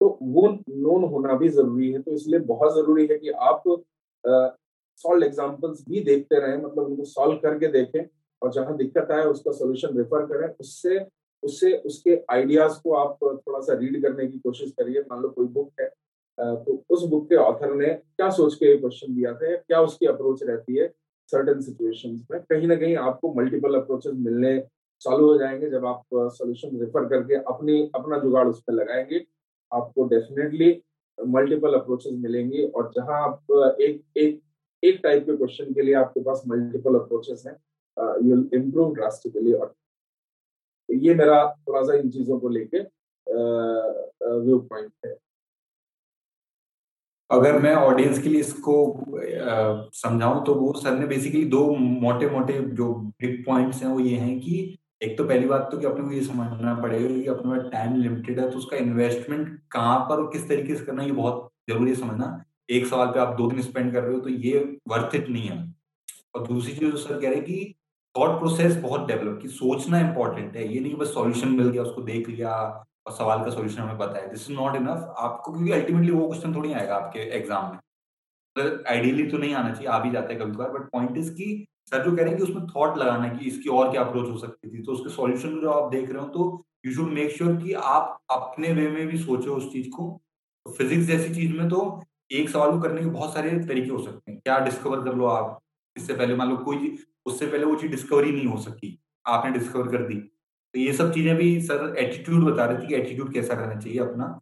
तो 0.00 0.18
वो 0.22 0.48
नोन 0.48 1.04
होना 1.10 1.34
भी 1.34 1.48
ज़रूरी 1.50 1.90
है 1.92 2.00
तो 2.02 2.12
इसलिए 2.12 2.40
बहुत 2.46 2.74
ज़रूरी 2.74 3.06
है 3.06 3.18
कि 3.18 3.30
आप 3.30 3.62
सॉल्व 3.64 5.20
uh, 5.20 5.26
एग्जांपल्स 5.26 5.84
भी 5.88 6.00
देखते 6.04 6.40
रहें 6.40 6.56
मतलब 6.56 6.84
उनको 6.84 7.04
सॉल्व 7.04 7.36
करके 7.38 7.68
देखें 7.72 8.04
और 8.42 8.52
जहाँ 8.52 8.76
दिक्कत 8.76 9.10
आए 9.10 9.24
उसका 9.26 9.52
सोल्यूशन 9.52 9.96
रेफर 9.98 10.26
करें। 10.26 10.48
उससे 10.60 10.98
उससे 11.42 11.72
उसके 11.86 12.16
आइडियाज़ 12.30 12.78
को 12.82 12.92
आप 12.94 13.18
थोड़ा 13.22 13.60
सा 13.60 13.74
रीड 13.74 14.02
करने 14.02 14.26
की 14.26 14.38
कोशिश 14.38 14.70
करिए। 14.70 15.00
मान 15.10 15.22
लो 15.22 15.28
कोई 15.28 15.46
बुक 15.48 15.80
है 15.80 15.88
तो 16.38 16.82
उस 16.90 17.04
बुक 17.08 17.28
के 17.28 17.36
ऑथर 17.36 17.74
ने 17.74 17.86
क्या 17.86 18.28
सोच 18.30 18.54
के 18.54 18.76
क्वेश्चन 18.78 19.14
दिया 19.14 19.32
था 19.34 19.54
क्या 19.56 19.80
उसकी 19.80 20.06
अप्रोच 20.06 20.42
रहती 20.42 20.76
है 20.76 20.86
सर्टन 21.28 21.60
सिचुएशंस 21.60 22.26
में 22.30 22.40
कहीं 22.42 22.66
ना 22.68 22.76
कहीं 22.76 22.96
आपको 22.98 23.32
मल्टीपल 23.34 23.74
अप्रोचेस 23.74 24.14
मिलने 24.16 24.58
चालू 25.02 25.26
हो 25.26 25.38
जाएँगे 25.38 25.70
जब 25.70 25.86
आप 25.86 26.02
सोल्यूशन 26.14 26.78
रेफर 26.80 27.08
करके 27.08 27.34
अपनी, 27.34 27.80
अपना 27.94 28.18
जुगाड़ 28.18 28.46
उस 28.48 28.62
पर 28.62 28.72
लगाएँगे। 28.72 29.24
आपको 29.72 30.04
डेफिनेटली 30.08 30.70
मल्टीपल 31.18 31.74
अप्रोचेस 31.74 32.12
मिलेंगे 32.18 32.64
और 32.66 32.90
जहाँ 32.96 33.22
आप 33.22 33.76
एक 33.80 34.02
एक 34.16 34.40
एक 34.82 35.00
टाइप 35.02 35.26
के 35.26 35.36
क्वेश्चन 35.36 35.72
के 35.74 35.82
लिए 35.82 35.94
आपके 35.94 36.20
पास 36.24 36.42
मल्टीपल 36.48 36.94
अप्रोचेस 36.94 37.42
हैं 37.46 37.56
यू 38.26 38.36
इम्प्रूव 38.54 38.94
ड्रास्टिकली 38.94 39.52
और 39.52 39.74
ये 40.88 41.14
मेरा 41.14 41.36
थोड़ा 41.68 41.82
सा 41.82 41.94
इन 41.94 42.10
चीज़ों 42.10 42.38
को 42.40 42.48
लेके 42.48 42.80
व्यू 44.40 44.58
पॉइंट 44.60 44.92
है। 45.06 45.16
अगर 47.32 47.58
मैं 47.62 47.74
ऑडियंस 47.74 48.22
के 48.22 48.28
लिए 48.28 48.40
इसको 48.40 48.74
समझाऊं 49.94 50.44
तो 50.44 50.54
वो 50.54 50.72
सर 50.80 50.98
ने 50.98 51.06
बेसिकली 51.06 51.44
दो 51.50 51.64
मोटे 51.76 52.28
मोटे 52.30 52.58
जो 52.74 52.92
बिग 52.94 53.44
पॉइंट्स 53.46 53.82
हैं 53.82 53.90
वो 53.90 54.00
ये 54.00 54.16
हैं 54.16 54.38
कि 54.40 54.78
एक 55.02 55.16
तो 55.18 55.24
पहली 55.24 55.46
बात 55.46 55.68
तो 55.70 55.78
कि 55.78 55.86
अपने 55.86 56.04
को 56.04 56.12
ये 56.12 56.20
समझना 56.22 56.74
पड़ेगा 56.82 57.08
कि 57.08 57.26
अपने 57.28 57.60
टाइम 57.70 57.96
लिमिटेड 57.96 58.40
है 58.40 58.50
तो 58.50 58.58
उसका 58.58 58.76
इन्वेस्टमेंट 58.76 59.48
कहाँ 59.72 59.98
पर 60.00 60.20
और 60.22 60.30
किस 60.32 60.48
तरीके 60.48 60.74
से 60.74 60.84
करना, 60.84 61.02
ये 61.02 61.12
बहुत 61.12 61.50
ज़रूरी 61.70 61.90
है 61.90 61.96
समझना। 61.96 62.44
एक 62.70 62.86
सवाल 62.86 63.06
पे 63.06 63.20
आप 63.20 63.34
दो 63.36 63.48
दिन 63.50 63.62
स्पेंड 63.62 63.92
कर 63.92 64.02
रहे 64.02 64.14
हो 64.14 64.20
तो 64.20 64.28
ये 64.28 64.58
वर्थ 64.88 65.14
इट 65.16 65.28
नहीं 65.28 65.48
है। 65.48 65.58
और 66.34 66.46
दूसरी 66.46 66.74
चीज़ 66.74 66.94
सर 66.96 67.20
कह 67.20 67.28
रहे 67.28 67.34
हैं 67.34 67.44
कि 67.44 67.74
थॉट 68.14 68.38
प्रोसेस 68.38 68.76
बहुत 68.82 69.06
डेवलप 69.08 69.38
की, 69.42 69.48
सोचना 69.48 70.00
इंपॉर्टेंट 70.00 70.56
है। 70.56 70.72
ये 70.74 70.80
नहीं 70.80 70.94
बस 70.96 71.14
सॉल्यूशन 71.14 71.48
मिल 71.50 71.68
गया, 71.68 71.82
उसको 71.82 72.02
देख 72.02 72.28
लिया 72.28 72.84
और 73.06 73.12
सवाल 73.12 73.44
का 73.44 73.50
सोल्यूशन 73.50 73.82
हमें 73.82 73.98
पता 73.98 74.18
है। 74.18 74.30
दिस 74.30 74.50
इज़ 74.50 74.56
नॉट 74.56 74.76
इनफ 74.76 75.14
आपको, 75.18 75.52
क्योंकि 75.52 75.72
अल्टीमेटली 75.72 76.10
वो 76.12 76.26
क्वेश्चन 76.26 76.54
थोड़ी 76.54 76.72
आएगा 76.72 76.96
आपके 76.96 77.20
एग्ज़ाम 77.38 77.70
में। 77.70 77.78
तो 78.56 78.62
आइडियली 78.90 79.26
तो 79.26 79.38
नहीं 79.38 79.54
आना 79.54 79.72
चाहिए 79.72 79.88
आ 79.88 79.98
भी 79.98 80.10
जाता 80.10 80.32
है 80.32 80.38
कभी 80.38 80.52
कभार 80.52 80.70
बट 80.70 80.88
पॉइंट 80.92 81.16
इज़ 81.18 81.30
की 81.34 81.66
सर 81.90 82.04
जो 82.04 82.10
कह 82.10 82.22
रहे 82.22 82.28
हैं 82.28 82.36
कि 82.36 82.42
उसमें 82.42 82.66
थॉट 82.66 82.98
लगाना 82.98 83.28
कि 83.28 83.46
इसकी 83.46 83.68
और 83.70 83.90
क्या 83.90 84.02
अप्रोच 84.02 84.28
हो 84.30 84.36
सकती 84.38 84.70
थी 84.70 84.82
तो 84.82 84.92
उसके 84.92 85.10
सॉल्यूशन 85.10 85.58
जो 85.60 85.70
आप 85.70 85.90
देख 85.92 86.10
रहे 86.10 86.22
हो 86.22 86.28
तो 86.28 86.64
यू 86.86 86.92
शुड 86.94 87.08
मेक 87.12 87.30
श्योर 87.30 87.56
कि 87.56 87.72
आप 87.72 88.18
अपने 88.30 88.72
वे 88.72 88.88
में 88.90 89.06
भी 89.06 89.18
सोचो 89.18 89.54
उस 89.54 89.72
चीज़ 89.72 89.88
को। 89.90 90.08
तो 90.66 90.72
फिजिक्स 90.72 91.06
जैसी 91.06 91.34
चीज़ 91.34 91.52
में 91.52 91.68
तो 91.68 91.80
एक 92.32 92.48
सवाल 92.50 92.70
को 92.70 92.80
करने 92.80 93.00
के 93.00 93.06
बहुत 93.08 93.34
सारे 93.34 93.50
तरीके 93.60 93.90
हो 93.90 93.98
सकते 93.98 94.32
हैं। 94.32 94.40
क्या 94.40 94.58
डिस्कवर 94.60 95.04
कर 95.04 95.14
लो 95.14 95.26
आप? 95.26 95.58
इससे 95.96 96.14
पहले 96.14 96.34
मान 96.36 96.48
लो 96.50 96.56
कोई, 96.58 96.96
उससे 97.26 97.46
पहले 97.46 97.64
वो 97.64 97.74
चीज़ 97.74 97.90
डिस्कवरी 97.90 98.32
नहीं 98.32 98.46
हो 98.46 98.58
सकी। 98.60 98.98
आपने 99.26 99.50
डिस्कवर 99.50 99.88
कर 99.88 100.06
दी। 100.08 100.14
तो 100.14 100.31
ये 100.74 100.92
सब 100.92 101.12
चीज़ें 101.14 101.34
भी 101.36 101.60
सर 101.60 101.94
एटीट्यूड 101.98 102.44
बता 102.44 102.64
रहे 102.64 102.82
थे 102.82 102.86
कि 102.86 102.94
एटीट्यूड 102.94 103.32
कैसा 103.34 103.54
रहना 103.54 103.80
चाहिए 103.80 103.98
अपना। 104.00 104.38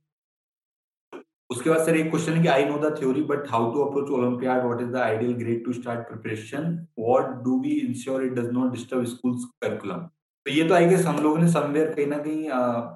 उसके 1.51 1.71
बाद 1.71 1.85
सर 1.87 1.97
एक 1.97 2.11
क्वेश्चन 2.11 2.33
है 2.33 2.43
कि 2.43 2.49
I 2.49 2.65
know 2.65 2.79
the 2.79 2.95
theory 2.99 3.23
but 3.31 3.49
how 3.51 3.73
to 3.73 3.81
approach 3.83 4.11
olympiad 4.19 4.65
what 4.65 4.81
is 4.81 4.89
the 4.91 4.97
ideal 4.97 5.33
grade 5.37 5.65
to 5.65 5.73
start 5.73 6.07
preparation 6.09 6.77
what 6.99 7.33
do 7.45 7.59
we 7.61 7.73
ensure 7.79 8.25
it 8.25 8.33
does 8.33 8.51
not 8.53 8.73
disturb 8.73 9.05
schools 9.07 9.45
curriculum 9.63 10.07
तो 10.47 10.51
ये 10.51 10.69
तो 10.69 10.75
आई 10.75 10.87
गेस 10.87 11.05
हम 11.07 11.23
लोगों 11.23 11.39
ने 11.39 11.49
somewhere 11.53 11.93
कहीं 11.95 12.07
ना 12.07 12.19
कहीं 12.19 12.49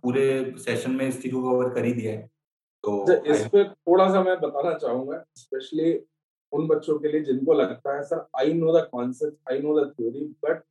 पूरे 0.03 0.27
सेशन 0.59 0.91
में 0.91 1.07
इस 1.09 1.23
चीज़ 1.23 1.33
को 1.35 1.43
कवर 1.43 1.69
कर 1.75 1.85
ही 1.85 1.93
दिया 1.93 2.13
है। 2.13 2.31
तो 2.85 3.23
इस 3.33 3.47
पे 3.47 3.65
थोड़ा 3.65 4.09
सा 4.13 4.23
मैं 4.25 4.37
बताना 4.41 4.73
चाहूँगा 4.79 5.25
स्पेशली 5.37 5.93
उन 6.53 6.67
बच्चों 6.69 6.99
के 6.99 7.09
लिए 7.09 7.21
जिनको 7.25 7.55
लगता 7.55 7.97
है 7.97 8.03
sir 8.05 8.25
I 8.39 8.53
know 8.55 8.79
the 8.79 8.89
concept 8.93 9.53
I 9.53 9.59
know 9.59 9.79
the 9.81 9.89
theory 9.91 10.25
but 10.45 10.63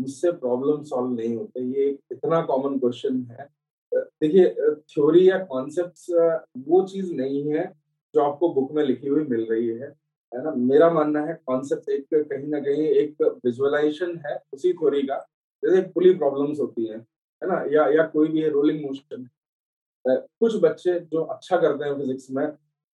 मुझसे 0.00 0.30
प्रॉब्लम 0.32 0.82
सॉल्व 0.84 1.10
नहीं 1.14 1.36
होते। 1.36 1.60
ये 1.78 1.88
इतना 2.12 2.40
कॉमन 2.42 2.78
क्वेश्चन 2.78 3.22
है। 3.30 3.48
देखिए 3.92 4.48
थ्योरी 4.90 5.28
या 5.30 5.38
कॉन्सेप्ट 5.44 6.44
वो 6.68 6.82
चीज़ 6.88 7.12
नहीं 7.14 7.42
है 7.52 7.64
जो 8.14 8.20
आपको 8.22 8.52
बुक 8.54 8.72
में 8.72 8.82
लिखी 8.84 9.08
हुई 9.08 9.24
मिल 9.24 9.44
रही 9.50 9.66
है। 9.68 9.88
है 10.32 10.42
ना? 10.44 10.50
मेरा 10.56 10.90
मानना 10.90 11.20
है 11.26 11.38
कॉन्सेप्ट 11.46 11.88
एक 11.90 12.06
कहीं 12.14 12.46
ना 12.48 12.60
कहीं 12.60 12.86
एक 13.02 13.22
विजुअलाइजेशन 13.44 14.16
है 14.26 14.36
उसी 14.52 14.72
थ्योरी 14.72 15.02
का। 15.02 15.16
जैसे 15.62 15.80
पुली 15.94 16.14
प्रॉब्लम्स 16.14 16.60
होती 16.60 16.86
है 16.86 16.96
है 16.96 17.48
ना? 17.48 17.64
या 17.72 17.86
या 17.96 18.06
कोई 18.06 18.28
भी 18.28 18.42
है 18.42 18.50
रोलिंग 18.50 18.84
मोशन 18.86 19.26
कुछ 20.04 20.56
बच्चे 20.62 20.98
जो 21.12 21.22
अच्छा 21.22 21.56
करते 21.56 21.84
हैं 21.84 21.96
फिजिक्स 21.96 22.30
में 22.30 22.46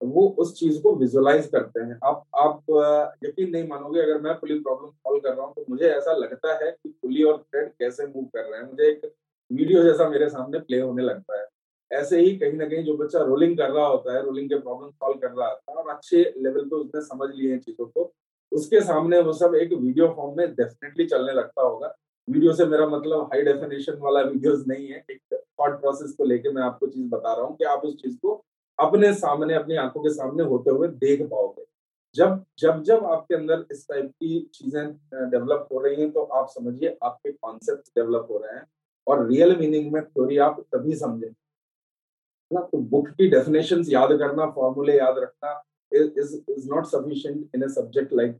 वो 0.01 0.27
उस 0.39 0.53
चीज़ 0.55 0.81
को 0.81 0.95
विजुअलाइज 0.95 1.47
करते 1.47 1.81
हैं। 1.81 1.97
आप 2.03 2.23
आप 2.37 3.17
यकीन 3.23 3.49
नहीं 3.51 3.67
मानोगे, 3.67 4.01
अगर 4.01 4.21
मैं 4.21 4.33
पुली 4.39 4.59
प्रॉब्लम 4.59 4.89
सॉल्व 4.89 5.19
कर 5.19 5.33
रहा 5.33 5.45
हूँ 5.45 5.53
तो 5.55 5.65
मुझे 5.69 5.85
ऐसा 5.87 6.13
लगता 6.13 6.53
है 6.63 6.71
कि 6.71 6.89
पुली 6.91 7.23
और 7.23 7.37
थ्रेड 7.39 7.69
कैसे 7.79 8.05
मूव 8.05 8.25
कर 8.25 8.43
रहे 8.43 8.59
हैं। 8.61 8.67
मुझे 8.67 8.89
एक 8.89 9.11
वीडियो 9.51 9.83
जैसा 9.83 10.09
मेरे 10.09 10.29
सामने 10.29 10.59
प्ले 10.59 10.79
होने 10.79 11.03
लगता 11.03 11.39
है। 11.39 11.47
ऐसे 11.91 12.19
ही 12.19 12.35
कहीं 12.37 12.53
ना 12.53 12.65
कहीं 12.65 12.83
जो 12.83 12.95
बच्चा 12.97 13.19
रोलिंग 13.21 13.57
कर 13.57 13.69
रहा 13.71 13.85
होता 13.87 14.13
है 14.13 14.21
रोलिंग 14.23 14.49
के 14.49 14.59
प्रॉब्लम 14.59 14.89
सॉल्व 14.89 15.17
कर 15.19 15.27
रहा 15.29 15.47
होता 15.49 15.71
है 15.71 15.77
और 15.77 15.89
अच्छे 15.89 16.21
लेवल 16.37 16.63
पे 16.63 16.75
उसने 16.75 17.01
समझ 17.03 17.29
लिए 17.35 17.51
हैं 17.51 17.59
चीज़ों 17.59 17.85
को, 17.85 18.11
उसके 18.51 18.81
सामने 18.81 19.19
वो 19.21 19.33
सब 19.33 19.55
एक 19.55 19.73
वीडियो 19.73 20.07
फॉर्म 20.15 20.37
में 20.37 20.47
डेफिनेटली 20.49 21.05
चलने 21.05 21.33
लगता 21.33 21.61
होगा। 21.61 21.95
वीडियो 22.27 22.53
से 22.53 22.65
मेरा 22.65 22.87
मतलब 22.87 23.23
हाई 23.23 23.41
डेफिनेशन 23.43 23.97
वाला 23.99 24.21
वीडियोस 24.21 24.63
नहीं 24.67 24.87
है। 24.87 25.03
एक 25.11 25.19
थॉट 25.33 25.79
प्रोसेस 25.81 26.15
को 26.17 26.23
लेके 26.23 26.51
मैं 26.51 26.61
आपको 26.63 26.87
चीज़ 26.87 27.09
बता 27.09 27.33
रहा 27.33 27.45
हूँ 27.45 27.55
कि 27.57 27.63
आप 27.65 27.81
उस 27.85 27.95
चीज़ 28.01 28.17
को 28.17 28.35
अपने 28.79 29.13
सामने 29.13 29.53
अपनी 29.53 29.75
आँखों 29.77 30.01
के 30.03 30.09
सामने 30.09 30.43
होते 30.43 30.71
हुए 30.71 30.87
देख 30.99 31.21
पाओगे। 31.21 31.63
जब 32.15 32.43
जब 32.59 32.81
जब 32.83 33.05
आपके 33.05 33.35
अंदर 33.35 33.65
इस 33.71 33.85
टाइप 33.89 34.09
की 34.11 34.39
चीज़ें 34.53 35.29
डेवलप 35.29 35.67
हो 35.71 35.79
रही 35.79 36.01
हैं 36.01 36.11
तो 36.11 36.21
आप 36.33 36.47
समझिए 36.49 36.97
आपके 37.03 37.31
कॉन्सेप्ट 37.31 37.89
डेवलप 37.97 38.27
हो 38.31 38.37
रहे 38.37 38.55
हैं 38.55 38.65
और 39.07 39.27
रियल 39.27 39.55
मीनिंग 39.59 39.91
में 39.93 40.01
थ्योरी 40.03 40.37
आप 40.45 40.59
तभी 40.75 40.95
समझे। 40.95 41.31
ना? 42.51 42.61
तो 42.61 42.77
बुक 42.77 43.09
की 43.09 43.27
डेफिनेशन 43.29 43.83
याद 43.89 44.17
करना 44.19 44.45
फॉर्मूले 44.51 44.97
याद 44.97 45.17
रखना 45.19 45.61
is 45.91 46.35
is 46.51 46.69
not 46.69 46.85
sufficient 46.85 47.55
in 47.55 47.61
a 47.61 47.67
subject 47.73 48.13
like 48.13 48.35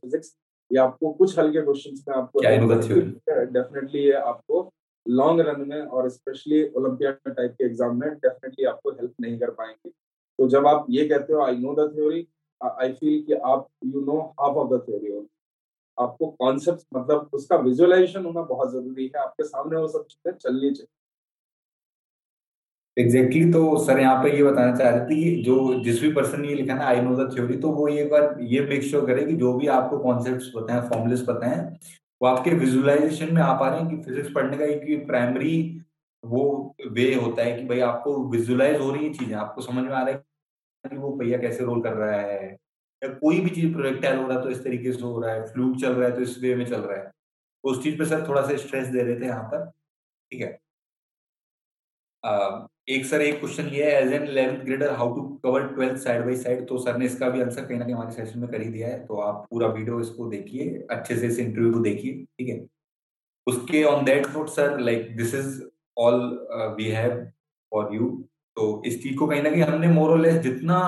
physics 0.00 0.36
ये 0.70 0.78
आपको 0.78 1.12
कुछ 1.12 1.38
हल्के 1.38 1.62
क्वेश्चन 1.62 1.96
में 2.08 2.16
आपको 2.16 2.40
डेफिनेटली 2.40 4.00
ये 4.00 4.12
आपको 4.12 4.62
लॉन्ग 5.08 5.40
रन 5.48 5.64
में 5.68 5.80
और 5.80 6.08
स्पेशली 6.10 6.62
ओलंपियाड 6.68 7.16
टाइप 7.28 7.54
के 7.58 7.64
एग्ज़ाम 7.64 8.00
में 8.00 8.08
डेफिनेटली 8.10 8.64
आपको 8.66 8.90
हेल्प 8.90 9.12
नहीं 9.20 9.38
कर 9.38 9.50
पाएँगे। 9.52 9.90
तो 9.90 10.48
जब 10.48 10.66
आप 10.66 10.86
ये 10.90 11.06
कहते 11.08 11.32
हो 11.32 11.42
I 11.44 11.56
know 11.58 11.74
the 11.74 11.90
theory 11.94 12.26
I 12.60 12.92
feel 12.92 13.22
कि 13.26 13.34
आप 13.34 13.66
you 13.86 14.00
know 14.04 14.20
half 14.40 14.56
of 14.56 14.74
the 14.74 14.82
theory 14.86 15.12
हो। 15.12 15.26
आपको 15.98 16.26
कॉन्सेप्ट 16.40 16.82
मतलब 16.94 17.30
उसका 17.34 17.56
विजुअलाइजेशन 17.58 18.24
होना 18.24 18.42
बहुत 18.44 18.72
ज़रूरी 18.72 19.04
है। 19.06 19.22
आपके 19.22 19.44
सामने 19.44 19.76
वो 19.76 19.88
सब 19.88 20.06
चीज़ें 20.06 20.32
चलनी 20.34 20.70
चाहिए। 20.70 20.88
एग्जैक्टली 22.96 23.40
exactly, 23.40 23.52
तो 23.52 23.84
सर 23.84 23.98
यहाँ 24.00 24.22
पे 24.22 24.30
ये 24.36 24.42
बताना 24.42 24.76
चाह 24.76 24.90
रहे 24.90 25.00
थे 25.00 25.14
कि 25.14 25.42
जो 25.42 25.82
जिस 25.84 26.00
भी 26.02 26.12
पर्सन 26.12 26.40
ने 26.40 26.54
लिखा 26.54 26.74
ना 26.74 26.84
आई 26.86 27.00
नो 27.00 27.14
द 27.16 27.28
थ्योरी 27.34 27.56
तो 27.60 27.70
वो 27.70 27.88
ये 27.88 28.04
बार 28.04 28.36
ये 28.42 28.60
मेक 28.66 28.82
श्योर 28.82 29.06
करे 29.06 29.24
कि 29.24 29.32
जो 29.36 29.52
भी 29.52 29.66
आपको 29.72 29.98
कॉन्सेप्ट्स 29.98 30.46
पता 30.54 30.74
है 30.74 30.88
फॉर्मुलेस 30.88 31.24
पता 31.28 31.46
है 31.46 31.58
वो 32.20 32.28
आपके 32.28 32.50
विजुअलाइजेशन 32.54 33.34
में 33.34 33.40
आ 33.42 33.52
पा 33.60 33.68
रहे 33.68 33.80
हैं 33.80 33.88
कि 33.90 33.96
फिजिक्स 34.04 34.30
पढ़ने 34.34 34.56
का 34.58 34.64
एक 34.64 35.06
प्राइमरी 35.06 35.56
वो 36.24 36.44
वे 36.92 37.14
होता 37.14 37.42
है 37.42 37.52
कि 37.56 37.64
भाई 37.66 37.80
आपको 37.82 38.16
विजुअलाइज 38.30 38.80
हो 38.80 38.90
रही 38.90 39.06
है 39.06 39.12
चीज़ें, 39.14 39.34
आपको 39.36 39.62
समझ 39.62 39.84
में 39.84 39.92
आ 39.92 40.02
रहा 40.02 40.14
है 40.14 40.22
कि 40.84 40.96
वो 40.96 41.10
पहिया 41.18 41.38
कैसे 41.38 41.64
रोल 41.64 41.82
कर 41.82 41.92
रहा 41.94 42.20
है, 42.20 42.50
या 43.02 43.08
कोई 43.14 43.40
भी 43.40 43.50
चीज़ 43.50 43.72
प्रोजेक्टाइल 43.74 44.18
हो 44.18 44.26
रहा 44.28 44.38
है 44.38 44.44
तो 44.44 44.50
इस 44.50 44.64
तरीके 44.64 44.92
से 44.92 45.02
हो 45.02 45.20
रहा 45.20 45.32
है 45.34 45.46
फ्लूड 45.52 45.80
चल 45.80 45.92
रहा 45.94 46.08
है 46.08 46.14
तो 46.16 46.22
इस 46.22 46.38
वे 46.42 46.54
में 46.56 46.64
चल 46.66 46.80
रहा 46.80 46.98
है। 46.98 47.10
उस 47.64 47.82
चीज़ 47.84 47.98
पर 47.98 48.06
सर 48.06 48.28
थोड़ा 48.28 48.42
सा 48.42 48.56
स्ट्रेस 48.58 48.88
दे 48.88 49.02
रहे 49.02 49.20
थे 49.20 49.26
यहाँ 49.26 49.44
पर, 49.44 49.66
ठीक 50.30 50.40
है? 50.42 50.58
एक 52.88 53.04
सर 53.06 53.20
एक 53.22 53.38
क्वेश्चन 53.40 53.66
ये 53.68 53.84
है 53.84 54.02
as 54.02 54.12
an 54.12 54.22
eleventh 54.24 54.64
grader 54.64 54.90
how 54.96 55.14
to 55.14 55.22
cover 55.44 55.66
twelfth 55.68 55.98
side 56.00 56.24
by 56.24 56.36
side 56.36 56.66
तो 56.68 56.78
सर 56.78 56.96
ने 56.98 57.06
इसका 57.06 57.28
भी 57.28 57.40
आंसर 57.42 57.64
कहीं 57.64 57.78
ना 57.78 57.84
कहीं 57.84 57.94
हमारे 57.94 58.12
सेशन 58.14 58.40
में 58.40 58.48
कर 58.50 58.62
ही 58.62 58.68
दिया 58.70 58.88
है। 58.88 58.98
तो 59.06 59.20
आप 59.20 59.46
पूरा 59.50 59.68
वीडियो 59.68 60.00
इसको 60.00 60.26
देखिए, 60.30 60.86
अच्छे 60.90 61.16
से 61.16 61.26
इस 61.26 61.38
इंटरव्यू 61.38 61.72
को 61.72 61.80
देखिए, 61.80 62.12
ठीक 62.38 62.48
है? 62.48 62.66
उसके 63.46 63.82
on 63.84 64.04
that 64.04 64.26
note 64.28 64.48
sir 64.50 64.78
like 64.80 65.16
this 65.16 65.34
is 65.34 65.62
all 65.96 66.20
we 66.78 66.88
have 66.90 67.14
for 67.72 67.94
you 67.94 68.10
तो 68.56 68.82
इस 68.86 69.02
चीज़ 69.02 69.16
को 69.18 69.26
कहीं 69.26 69.42
ना 69.42 69.50
कहीं 69.50 69.62
हमने 69.62 69.88
मोरलेस 69.90 70.36
जितना 70.42 70.78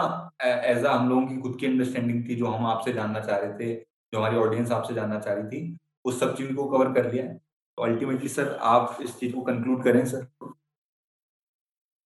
एज 0.43 0.85
अ 0.85 0.91
हम 0.91 1.09
लोगों 1.09 1.27
की 1.27 1.37
खुद 1.41 1.57
की 1.61 1.67
अंडरस्टैंडिंग 1.67 2.29
थी, 2.29 2.35
जो 2.35 2.47
हम 2.47 2.67
आपसे 2.67 2.93
जानना 2.93 3.21
चाह 3.21 3.37
रहे 3.39 3.53
थे, 3.55 3.75
जो 3.75 4.19
हमारी 4.19 4.37
ऑडियंस 4.39 4.71
आपसे 4.73 4.95
जानना 4.95 5.19
चाह 5.21 5.35
रही 5.35 5.45
थी, 5.49 5.77
उस 6.05 6.21
सब 6.21 6.37
चीज़ 6.37 6.55
को 6.55 6.69
कवर 6.69 6.93
कर 6.93 7.13
लिया 7.13 7.25
है। 7.25 7.35
तो 7.35 7.83
अल्टीमेटली 7.85 8.29
सर 8.29 8.57
आप 8.69 8.99
इस 9.03 9.19
चीज़ 9.19 9.35
को 9.35 9.41
कंक्लूड 9.43 9.83
करें 9.85 10.05
सर 10.07 10.27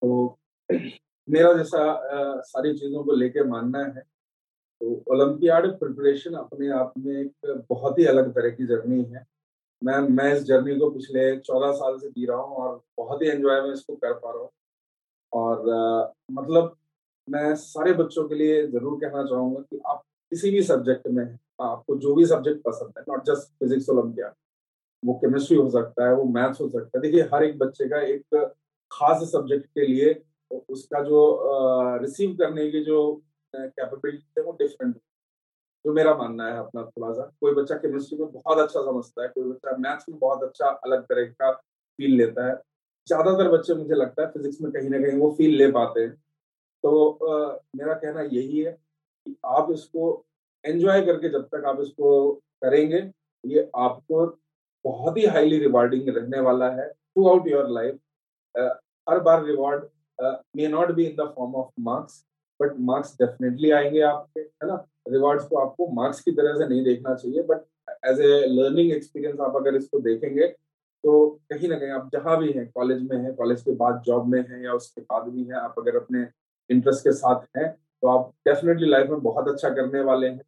तो 0.02 0.38
मेरा 1.28 1.52
जैसा 1.54 2.42
सारी 2.44 2.72
चीज़ों 2.78 3.02
को 3.04 3.12
लेके 3.12 3.44
मानना 3.48 3.78
है 3.78 4.00
तो 4.00 5.02
ओलंपियाड 5.12 5.66
प्रिपरेशन 5.78 6.34
अपने 6.36 6.70
आप 6.74 6.94
में 6.98 7.14
एक 7.14 7.64
बहुत 7.70 7.98
ही 7.98 8.04
अलग 8.06 8.32
तरह 8.34 8.50
की 8.50 8.66
जर्नी 8.66 9.02
है। 9.04 9.24
मैं 9.82 9.98
मैं 10.10 10.32
इस 10.34 10.42
जर्नी 10.44 10.76
को 10.78 10.90
पिछले 10.90 11.36
चौदह 11.38 11.72
साल 11.72 11.98
से 11.98 12.08
जी 12.08 12.26
रहा 12.26 12.36
हूँ 12.38 12.56
और 12.56 12.80
बहुत 12.98 13.22
ही 13.22 13.28
एंजॉय 13.28 13.60
मैं 13.60 13.72
इसको 13.72 13.94
कर 13.94 14.12
पा 14.14 14.30
रहा 14.30 14.40
हूँ। 14.40 14.50
और 15.32 15.70
आ, 15.70 16.12
मतलब 16.32 16.76
मैं 17.28 17.54
सारे 17.56 17.92
बच्चों 17.94 18.28
के 18.28 18.34
लिए 18.34 18.66
ज़रूर 18.68 18.98
कहना 19.00 19.22
चाहूँगा 19.24 19.60
कि 19.60 19.80
आप 19.86 20.02
किसी 20.32 20.50
भी 20.50 20.62
सब्जेक्ट 20.62 21.08
में 21.08 21.24
आपको 21.62 21.96
जो 21.98 22.14
भी 22.14 22.26
सब्जेक्ट 22.26 22.62
पसंद 22.64 22.92
है 22.98 23.04
नॉट 23.08 23.24
जस्ट 23.26 23.52
फिजिक्स 23.58 23.88
ओलंपियाड 23.90 24.32
वो 25.02 25.14
केमिस्ट्री 25.14 25.56
हो 25.56 25.68
सकता 25.70 26.08
है 26.08 26.14
वो 26.14 26.24
मैथ्स 26.32 26.60
हो 26.60 26.68
सकता 26.68 26.98
है। 26.98 27.02
देखिए 27.02 27.28
हर 27.34 27.44
एक 27.44 27.58
बच्चे 27.58 27.88
का 27.88 28.00
एक 28.02 28.34
खास 28.92 29.22
सब्जेक्ट 29.32 29.66
के 29.68 29.86
लिए 29.86 30.12
उसका 30.68 31.02
जो 31.02 31.20
रिसीव 32.02 32.36
करने 32.36 32.70
की 32.70 32.84
जो 32.84 33.00
कैपेबिलिटी 33.54 34.24
है 34.38 34.44
वो 34.44 34.52
डिफरेंट 34.58 34.94
जो 35.84 35.92
मेरा 35.92 36.14
मानना 36.14 36.46
है 36.48 36.58
अपना 36.58 36.82
थोड़ा 36.84 37.12
सा 37.12 37.22
कोई 37.40 37.54
बच्चा 37.54 37.76
केमिस्ट्री 37.76 38.18
में 38.18 38.30
बहुत 38.32 38.58
अच्छा 38.58 38.80
समझता 38.82 39.22
है 39.22 39.28
कोई 39.28 39.44
बच्चा 39.44 39.76
मैथ्स 39.78 40.08
में 40.08 40.18
बहुत 40.18 40.42
अच्छा 40.42 40.66
अलग 40.66 41.02
तरह 41.04 41.24
का 41.32 41.50
फील 41.52 42.16
लेता 42.16 42.46
है। 42.48 42.54
ज़्यादातर 43.08 43.48
बच्चे 43.52 43.74
मुझे 43.74 43.94
लगता 43.94 44.22
है 44.22 44.28
फिजिक्स 44.30 44.60
में 44.62 44.70
कहीं 44.72 44.90
ना 44.90 44.98
कहीं 44.98 45.18
वो 45.20 45.30
फील 45.38 45.56
ले 45.56 45.70
पाते 45.72 46.00
हैं। 46.00 46.14
तो 46.84 47.10
आ, 47.10 47.58
मेरा 47.76 47.94
कहना 47.94 48.22
यही 48.22 48.60
है 48.60 48.72
कि 48.72 49.36
आप 49.46 49.72
इसको 49.72 50.24
एंजॉय 50.64 51.02
करके 51.06 51.28
जब 51.28 51.46
तक 51.54 51.64
आप 51.68 51.80
इसको 51.80 52.32
करेंगे 52.62 52.98
ये 53.44 53.68
आपको 53.76 54.26
बहुत 54.84 55.16
ही 55.18 55.26
हाईली 55.26 55.58
रिवार्डिंग 55.58 56.08
रहने 56.16 56.40
वाला 56.40 56.70
है 56.70 56.88
थ्रू 56.88 57.28
आउट 57.28 57.48
योर 57.48 57.68
लाइफ 57.70 57.98
हर 59.10 59.20
बार 59.20 59.44
reward 59.44 59.84
may 60.56 60.68
not 60.68 60.90
be 60.90 61.04
in 61.04 61.16
the 61.16 61.28
form 61.36 61.54
of 61.54 61.70
marks 61.80 62.26
but 62.62 62.72
marks 62.80 63.14
definitely 63.14 63.70
आएँगे 63.70 64.00
आपके 64.00 64.40
है 64.40 64.66
ना? 64.66 64.86
रिवॉर्ड्स 65.08 65.44
को 65.44 65.56
आपको 65.56 65.88
मार्क्स 65.88 66.20
की 66.20 66.32
तरह 66.32 66.54
से 66.54 66.68
नहीं 66.68 66.84
देखना 66.84 67.14
चाहिए 67.14 67.42
but 67.42 67.60
as 68.06 68.20
a 68.20 68.46
learning 68.48 68.92
experience 68.92 69.40
आप 69.40 69.56
अगर 69.56 69.74
इसको 69.74 70.00
देखेंगे 70.00 70.46
तो 71.04 71.40
कहीं 71.52 71.68
ना 71.68 71.78
कहीं 71.78 71.90
आप 71.90 72.10
जहाँ 72.12 72.38
भी 72.38 72.52
हैं 72.52 72.70
कॉलेज 72.70 73.02
में 73.02 73.16
हैं 73.16 73.34
कॉलेज 73.34 73.62
के 73.62 73.72
बाद 73.72 74.02
जॉब 74.06 74.26
में 74.26 74.40
हैं 74.48 74.64
या 74.64 74.72
उसके 74.72 75.00
बाद 75.00 75.22
भी 75.22 75.44
हैं 75.44 75.54
आप 75.54 75.74
अगर 75.78 75.96
अपने 75.96 76.26
इंटरेस्ट 76.70 77.00
के 77.00 77.12
साथ 77.12 77.58
हैं 77.58 77.72
तो 78.02 78.08
आप 78.08 78.32
डेफिनेटली 78.48 78.88
लाइफ 78.88 79.10
में 79.10 79.20
बहुत 79.20 79.48
अच्छा 79.48 79.70
करने 79.70 80.00
वाले 80.00 80.28
हैं। 80.28 80.42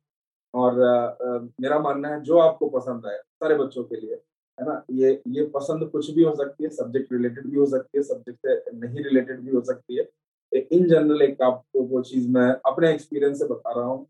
और 0.55 0.73
uh, 0.73 1.27
uh, 1.27 1.53
मेरा 1.61 1.79
मानना 1.79 2.09
है 2.09 2.21
जो 2.21 2.39
आपको 2.39 2.69
पसंद 2.69 3.07
आए 3.07 3.19
सारे 3.19 3.55
बच्चों 3.55 3.85
के 3.85 3.97
लिए 3.97 4.21
है 4.59 4.67
ना? 4.67 4.83
ये 4.93 5.21
ये 5.29 5.45
पसंद 5.55 5.89
कुछ 5.91 6.11
भी 6.11 6.23
हो 6.23 6.35
सकती 6.37 6.65
है 6.65 6.71
सब्जेक्ट 6.71 7.13
रिलेटेड 7.13 7.47
भी 7.47 7.57
हो 7.59 7.67
सकती 7.67 7.99
है 7.99 8.03
सब्जेक्ट 8.05 8.39
से 8.47 8.77
नहीं 8.77 9.05
रिलेटेड 9.05 9.41
भी 9.41 9.55
हो 9.55 9.61
सकती 9.65 9.97
है। 9.97 10.09
इन 10.53 10.87
जनरल 10.89 11.23
एक 11.23 11.43
आपको 11.43 11.83
वो 11.85 12.03
चीज़ 12.03 12.29
मैं 12.31 12.49
अपने 12.67 12.93
एक्सपीरियंस 12.93 13.39
से 13.39 13.47
बता 13.47 13.73
रहा 13.73 13.85
हूँ। 13.85 14.07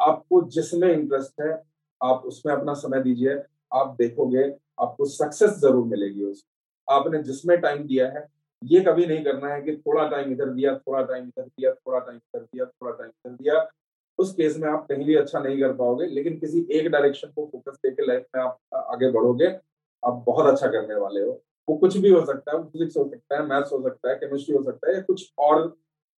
आपको 0.00 0.42
जिसमें 0.50 0.88
इंटरेस्ट 0.92 1.40
है, 1.40 1.52
आप 2.00 2.22
उसमें 2.26 2.52
अपना 2.54 2.74
समय 2.74 3.02
दीजिए, 3.02 3.34
आप 3.74 3.94
देखोगे, 3.98 4.44
आपको 4.80 5.04
सक्सेस 5.06 5.58
ज़रूर 5.60 5.86
मिलेगी 5.86 6.24
उसमें 6.24 6.50
आपने 6.88 7.22
जिसमें 7.22 7.60
टाइम 7.60 7.82
दिया 7.86 8.06
है, 8.08 8.26
ये 8.62 8.80
कभी 8.80 9.06
नहीं 9.06 9.24
करना 9.24 9.52
है 9.54 9.60
कि 9.62 9.76
थोड़ा 9.76 10.08
टाइम 10.08 10.32
इधर 10.32 10.50
दिया, 10.50 10.74
थोड़ा 10.78 11.02
टाइम 11.02 11.24
इधर 11.24 11.42
दिया, 11.42 11.72
थोड़ा 11.72 11.98
टाइम 11.98 12.16
इधर 12.16 12.42
दिया, 12.44 12.64
थोड़ा 12.64 12.92
टाइम 12.92 13.10
इधर 13.10 13.34
दिया। 13.34 13.60
उस 14.22 14.32
केस 14.34 14.56
में 14.58 14.68
आप 14.68 14.86
कहीं 14.88 15.04
भी 15.06 15.14
अच्छा 15.16 15.38
नहीं 15.40 15.60
कर 15.60 15.72
पाओगे, 15.74 16.06
लेकिन 16.06 16.38
किसी 16.38 16.66
एक 16.72 16.90
डायरेक्शन 16.90 17.28
को 17.28 17.48
फोकस 17.52 17.78
देके 17.84 18.06
लाइफ 18.06 18.24
में 18.36 18.42
आप 18.42 18.58
आगे 18.74 19.10
बढ़ोगे, 19.12 19.46
आप 20.02 20.22
बहुत 20.26 20.52
अच्छा 20.52 20.66
करने 20.68 20.94
वाले 20.96 21.20
हो। 21.22 21.40
वो 21.68 21.76
कुछ 21.78 21.96
भी 21.96 22.10
हो 22.10 22.24
सकता 22.26 22.56
है 22.56 22.62
फिजिक्स 22.64 22.96
हो 22.96 23.08
सकता 23.08 23.36
है 23.36 23.46
मैथ्स 23.46 23.72
हो 23.72 23.82
सकता 23.82 24.10
है 24.10 24.14
केमिस्ट्री 24.16 24.56
हो 24.56 24.62
सकता 24.62 24.88
है, 24.88 24.94
या 24.94 25.00
कुछ 25.02 25.32
और 25.38 25.68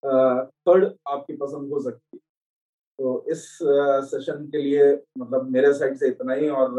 थर्ड 0.04 0.91
आपकी 1.08 1.36
पसंद 1.36 1.72
हो 1.74 1.80
सकती 1.82 2.18
है। 2.18 2.22
तो 2.99 3.26
इस 3.32 3.47
सेशन 4.10 4.45
के 4.51 4.58
लिए 4.58 4.91
मतलब 5.20 5.49
मेरे 5.51 5.74
साइड 5.74 5.95
से 5.97 6.08
इतना 6.08 6.34
ही, 6.34 6.49
और 6.49 6.72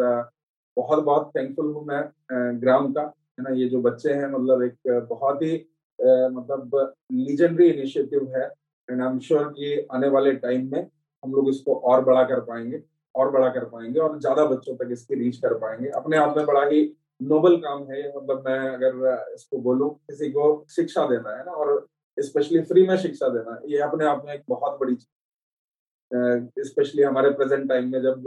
बहुत 0.77 1.05
बहुत 1.05 1.31
थैंकफुल 1.37 1.73
हूँ 1.75 1.85
मैं 1.87 2.61
ग्राम 2.61 2.93
का, 2.93 3.03
है 3.03 3.43
ना, 3.43 3.51
ये 3.53 3.69
जो 3.69 3.81
बच्चे 3.83 4.13
हैं 4.13 4.27
मतलब 4.31 4.63
एक 4.63 5.07
बहुत 5.11 5.43
ही 5.43 5.55
मतलब 5.99 6.95
लीजेंडरी 7.13 7.69
इनिशिएटिव 7.71 8.33
है 8.37 8.45
एंड 8.89 9.03
आई 9.03 9.09
एम 9.09 9.19
श्योर 9.21 9.45
कि 9.51 9.87
आने 9.93 10.09
वाले 10.09 10.33
टाइम 10.37 10.71
में 10.73 10.87
हम 11.25 11.33
लोग 11.33 11.49
इसको 11.49 11.75
और 11.91 12.05
बड़ा 12.05 12.23
कर 12.25 12.41
पाएँगे 12.41 12.83
और 13.15 13.31
बड़ा 13.31 13.49
कर 13.49 13.65
पाएँगे 13.65 14.01
और 14.01 14.19
ज़्यादा 14.21 14.45
बच्चों 14.47 14.75
तक 14.77 14.89
इसकी 14.93 15.15
रीच 15.15 15.37
कर 15.37 15.55
पाएँगे। 15.55 15.89
अपने 15.97 16.17
आप 16.17 16.37
में 16.37 16.47
बड़ा 16.47 16.65
ही 16.67 16.83
नोबल 17.23 17.57
काम 17.57 17.83
है 17.91 18.03
मतलब 18.17 18.43
मैं 18.49 18.59
अगर 18.69 19.33
इसको 19.35 19.59
बोलूँ 19.59 19.91
किसी 19.95 20.31
को 20.31 20.47
शिक्षा 20.71 21.07
देना 21.09 21.37
है 21.37 21.45
ना 21.45 21.53
और 21.53 21.87
स्पेशली 22.19 22.61
फ्री 22.63 22.87
में 22.87 22.97
शिक्षा 22.97 23.29
देना 23.29 23.59
ये 23.69 23.79
अपने 23.79 24.05
आप 24.07 24.23
में 24.27 24.33
एक 24.35 24.43
बहुत 24.49 24.79
बड़ी 24.81 24.95
चीज़ 24.95 25.07
स्पेशली 26.69 27.03
हमारे 27.03 27.31
प्रेजेंट 27.31 27.69
टाइम 27.69 27.93
में 27.93 28.01
जब 28.03 28.25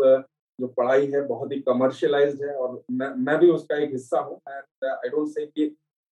जो 0.59 0.67
पढ़ाई 0.67 1.07
है 1.11 1.21
बहुत 1.27 1.51
ही 1.51 1.59
कमर्शियलाइज्ड 1.61 2.41
है 2.43 2.53
और 2.55 2.81
मैं 2.91 3.09
मैं 3.25 3.37
भी 3.39 3.49
उसका 3.49 3.75
एक 3.75 3.91
हिस्सा 3.91 4.19
हूँ 4.19 4.39
एंड 4.49 4.85
आई 4.85 5.09
डोंट 5.09 5.27
से 5.27 5.45
कि 5.45 5.67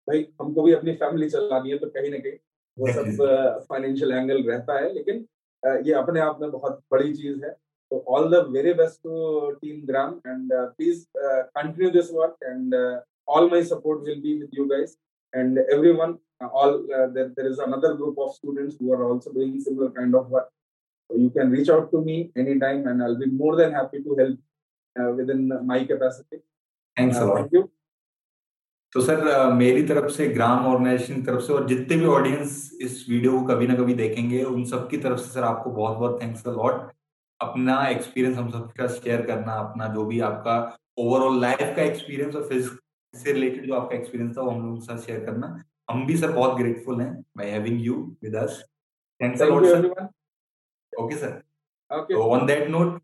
भाई 0.08 0.28
हमको 0.42 0.64
भी 0.64 0.74
अपनी 0.74 0.94
फैमिली 0.94 1.30
चलानी 1.30 1.72
है 1.72 1.78
तो 1.78 1.88
कहीं 1.90 2.12
ना 2.12 2.18
कहीं 2.18 2.38
वो 2.78 2.92
सब 2.94 3.66
फाइनेंशियल 3.70 4.12
एंगल 4.12 4.44
रहता 4.44 4.78
है। 4.80 4.94
लेकिन 4.94 5.26
ये 5.66 5.94
अपने 5.94 6.20
आप 6.20 6.42
में 6.42 6.50
बहुत 6.52 6.80
बड़ी 6.92 7.14
चीज़ 7.14 7.44
है। 7.46 7.50
तो 7.92 8.04
all 8.10 8.30
the 8.32 8.46
very 8.52 8.74
best 8.74 9.00
to 9.04 9.52
team 9.52 9.86
Gram 9.88 10.14
and 10.28 10.54
please 10.54 11.04
continue 11.18 11.90
this 11.92 12.12
work 12.14 12.38
and 12.44 12.76
all 13.28 13.50
my 13.52 13.64
support 13.66 14.02
will 14.08 14.22
be 14.22 14.38
with 14.40 14.60
you 14.60 14.66
guys 14.66 14.98
and 15.34 15.58
everyone 15.60 16.18
all 16.44 16.78
there 16.94 17.48
is 17.48 17.62
another 17.62 17.94
group 17.94 18.20
of 18.20 18.34
students 18.36 18.76
similar 18.76 19.88
kind 19.90 20.16
of 20.16 20.28
work 20.34 20.50
so 21.10 21.20
you 21.20 21.30
can 21.38 21.56
reach 21.56 21.70
out 21.72 21.92
to 21.92 22.02
me 22.06 22.18
any 22.38 22.60
time 22.60 22.90
and 22.90 23.02
I 23.02 23.08
will 23.10 23.18
be 23.20 23.32
more 23.38 23.56
than 23.58 23.76
happy 23.76 24.00
to 24.04 24.20
help 24.20 24.40
with 25.20 25.30
in 25.30 25.60
my 25.64 25.86
capacity 25.86 26.38
thanks 26.38 27.18
a 27.18 27.26
lot 27.26 27.56
तो 28.96 29.02
sir 29.02 29.52
मेरी 29.54 29.84
तरफ़ 29.88 30.12
से 30.14 30.28
ग्राम 30.30 30.66
organisation 30.68 31.16
की 31.16 31.22
तरफ़ 31.22 31.42
से 31.42 31.54
और 31.54 31.68
जितने 31.68 31.96
भी 31.98 32.06
ऑडियंस 32.08 32.70
इस 32.82 33.06
वीडियो 33.10 33.32
को 33.32 33.46
कभी 33.46 33.68
ना 33.68 33.76
कभी 33.76 33.94
देखेंगे 33.94 34.44
उन 34.44 34.64
सब 34.66 34.90
की 34.90 34.98
तरफ़ 34.98 35.20
से 35.20 35.32
सर 35.32 35.44
आपको 35.44 35.72
बहुत 35.72 35.98
बहुत 35.98 36.22
थैंक्स 36.22 36.48
अ 36.48 36.52
लॉट। 36.52 36.92
अपना 37.40 37.78
एक्सपीरियंस 37.88 38.38
हम 38.38 38.50
सबके 38.52 38.88
शेयर 38.90 39.22
करना 39.26 39.54
अपना 39.60 39.88
जो 39.94 40.06
भी 40.06 40.20
आपका 40.28 40.56
ओवरऑल 41.00 41.40
लाइफ 41.42 41.74
का 41.76 41.82
एक्सपीरियंस 41.84 42.36
और 42.36 42.48
फिजिक्स 42.50 43.24
से 43.24 43.34
रिलेटेड 43.34 43.66
जो 43.68 43.74
आपका 43.76 43.96
एक्सपीरियंस 43.96 44.38
था 44.38 44.42
वो 44.42 44.52
हम 44.52 44.62
लोगों 44.62 44.76
के 44.76 44.86
साथ 44.86 45.06
शेयर 45.06 45.26
करना। 45.26 45.64
हम 45.90 46.06
भी 46.08 46.18
सर 46.18 46.32
बहुत 46.32 46.56
ग्रेटफुल 46.58 47.02
हैं 47.02 47.14
by 47.38 47.50
having 47.50 47.86
you 47.86 47.96
with 48.24 48.36
us 48.36 48.64
thanks 49.22 49.42
a 49.42 49.46
lot 49.46 49.66
sir 49.66 49.88
okay 50.94 51.16
sir 51.16 51.42
okay 51.92 52.14
on 52.22 52.46
that 52.48 52.70
note 52.70 52.98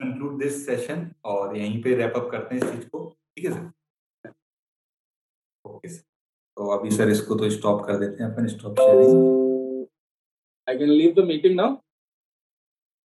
conclude 0.00 0.42
this 0.42 0.64
session 0.66 1.10
और 1.24 1.56
यहीं 1.56 1.82
पे 1.82 1.94
रैप 1.96 2.16
अप 2.16 2.28
करते 2.32 2.54
हैं 2.54 2.62
इस 2.62 2.70
चीज़ 2.70 2.88
को। 2.88 3.08
ठीक 3.36 3.44
है 3.44 3.52
सर 3.52 3.70
तो 5.64 6.68
अभी 6.70 6.90
सर 6.90 7.10
इसको 7.10 7.34
तो 7.34 7.50
स्टॉप 7.50 7.84
कर 7.86 7.98
देते 7.98 8.22
हैं 8.22 8.30
अपन 8.30 8.46
stop 8.46 8.80
sharing 8.80 9.86
I 10.68 10.78
can 10.78 10.90
leave 10.90 11.14
the 11.14 11.24
meeting 11.26 11.56
now 11.56 11.76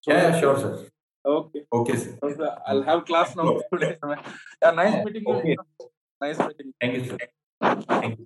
yeah 0.04 0.18
yeah 0.18 0.40
sure 0.40 0.60
sir 0.60 0.88
okay 1.26 1.64
okay 1.78 1.98
sir 1.98 2.48
I 2.48 2.76
will 2.76 2.84
have 2.84 3.00
class 3.08 3.34
now 3.38 3.58
today 3.72 3.88
yeah 3.88 4.72
nice 4.72 5.04
meeting 5.06 5.56
nice 6.22 6.40
meeting 6.40 6.72
thank 6.74 6.96
you 6.96 7.04
sir 7.06 7.26
thank 7.92 8.20
you 8.20 8.26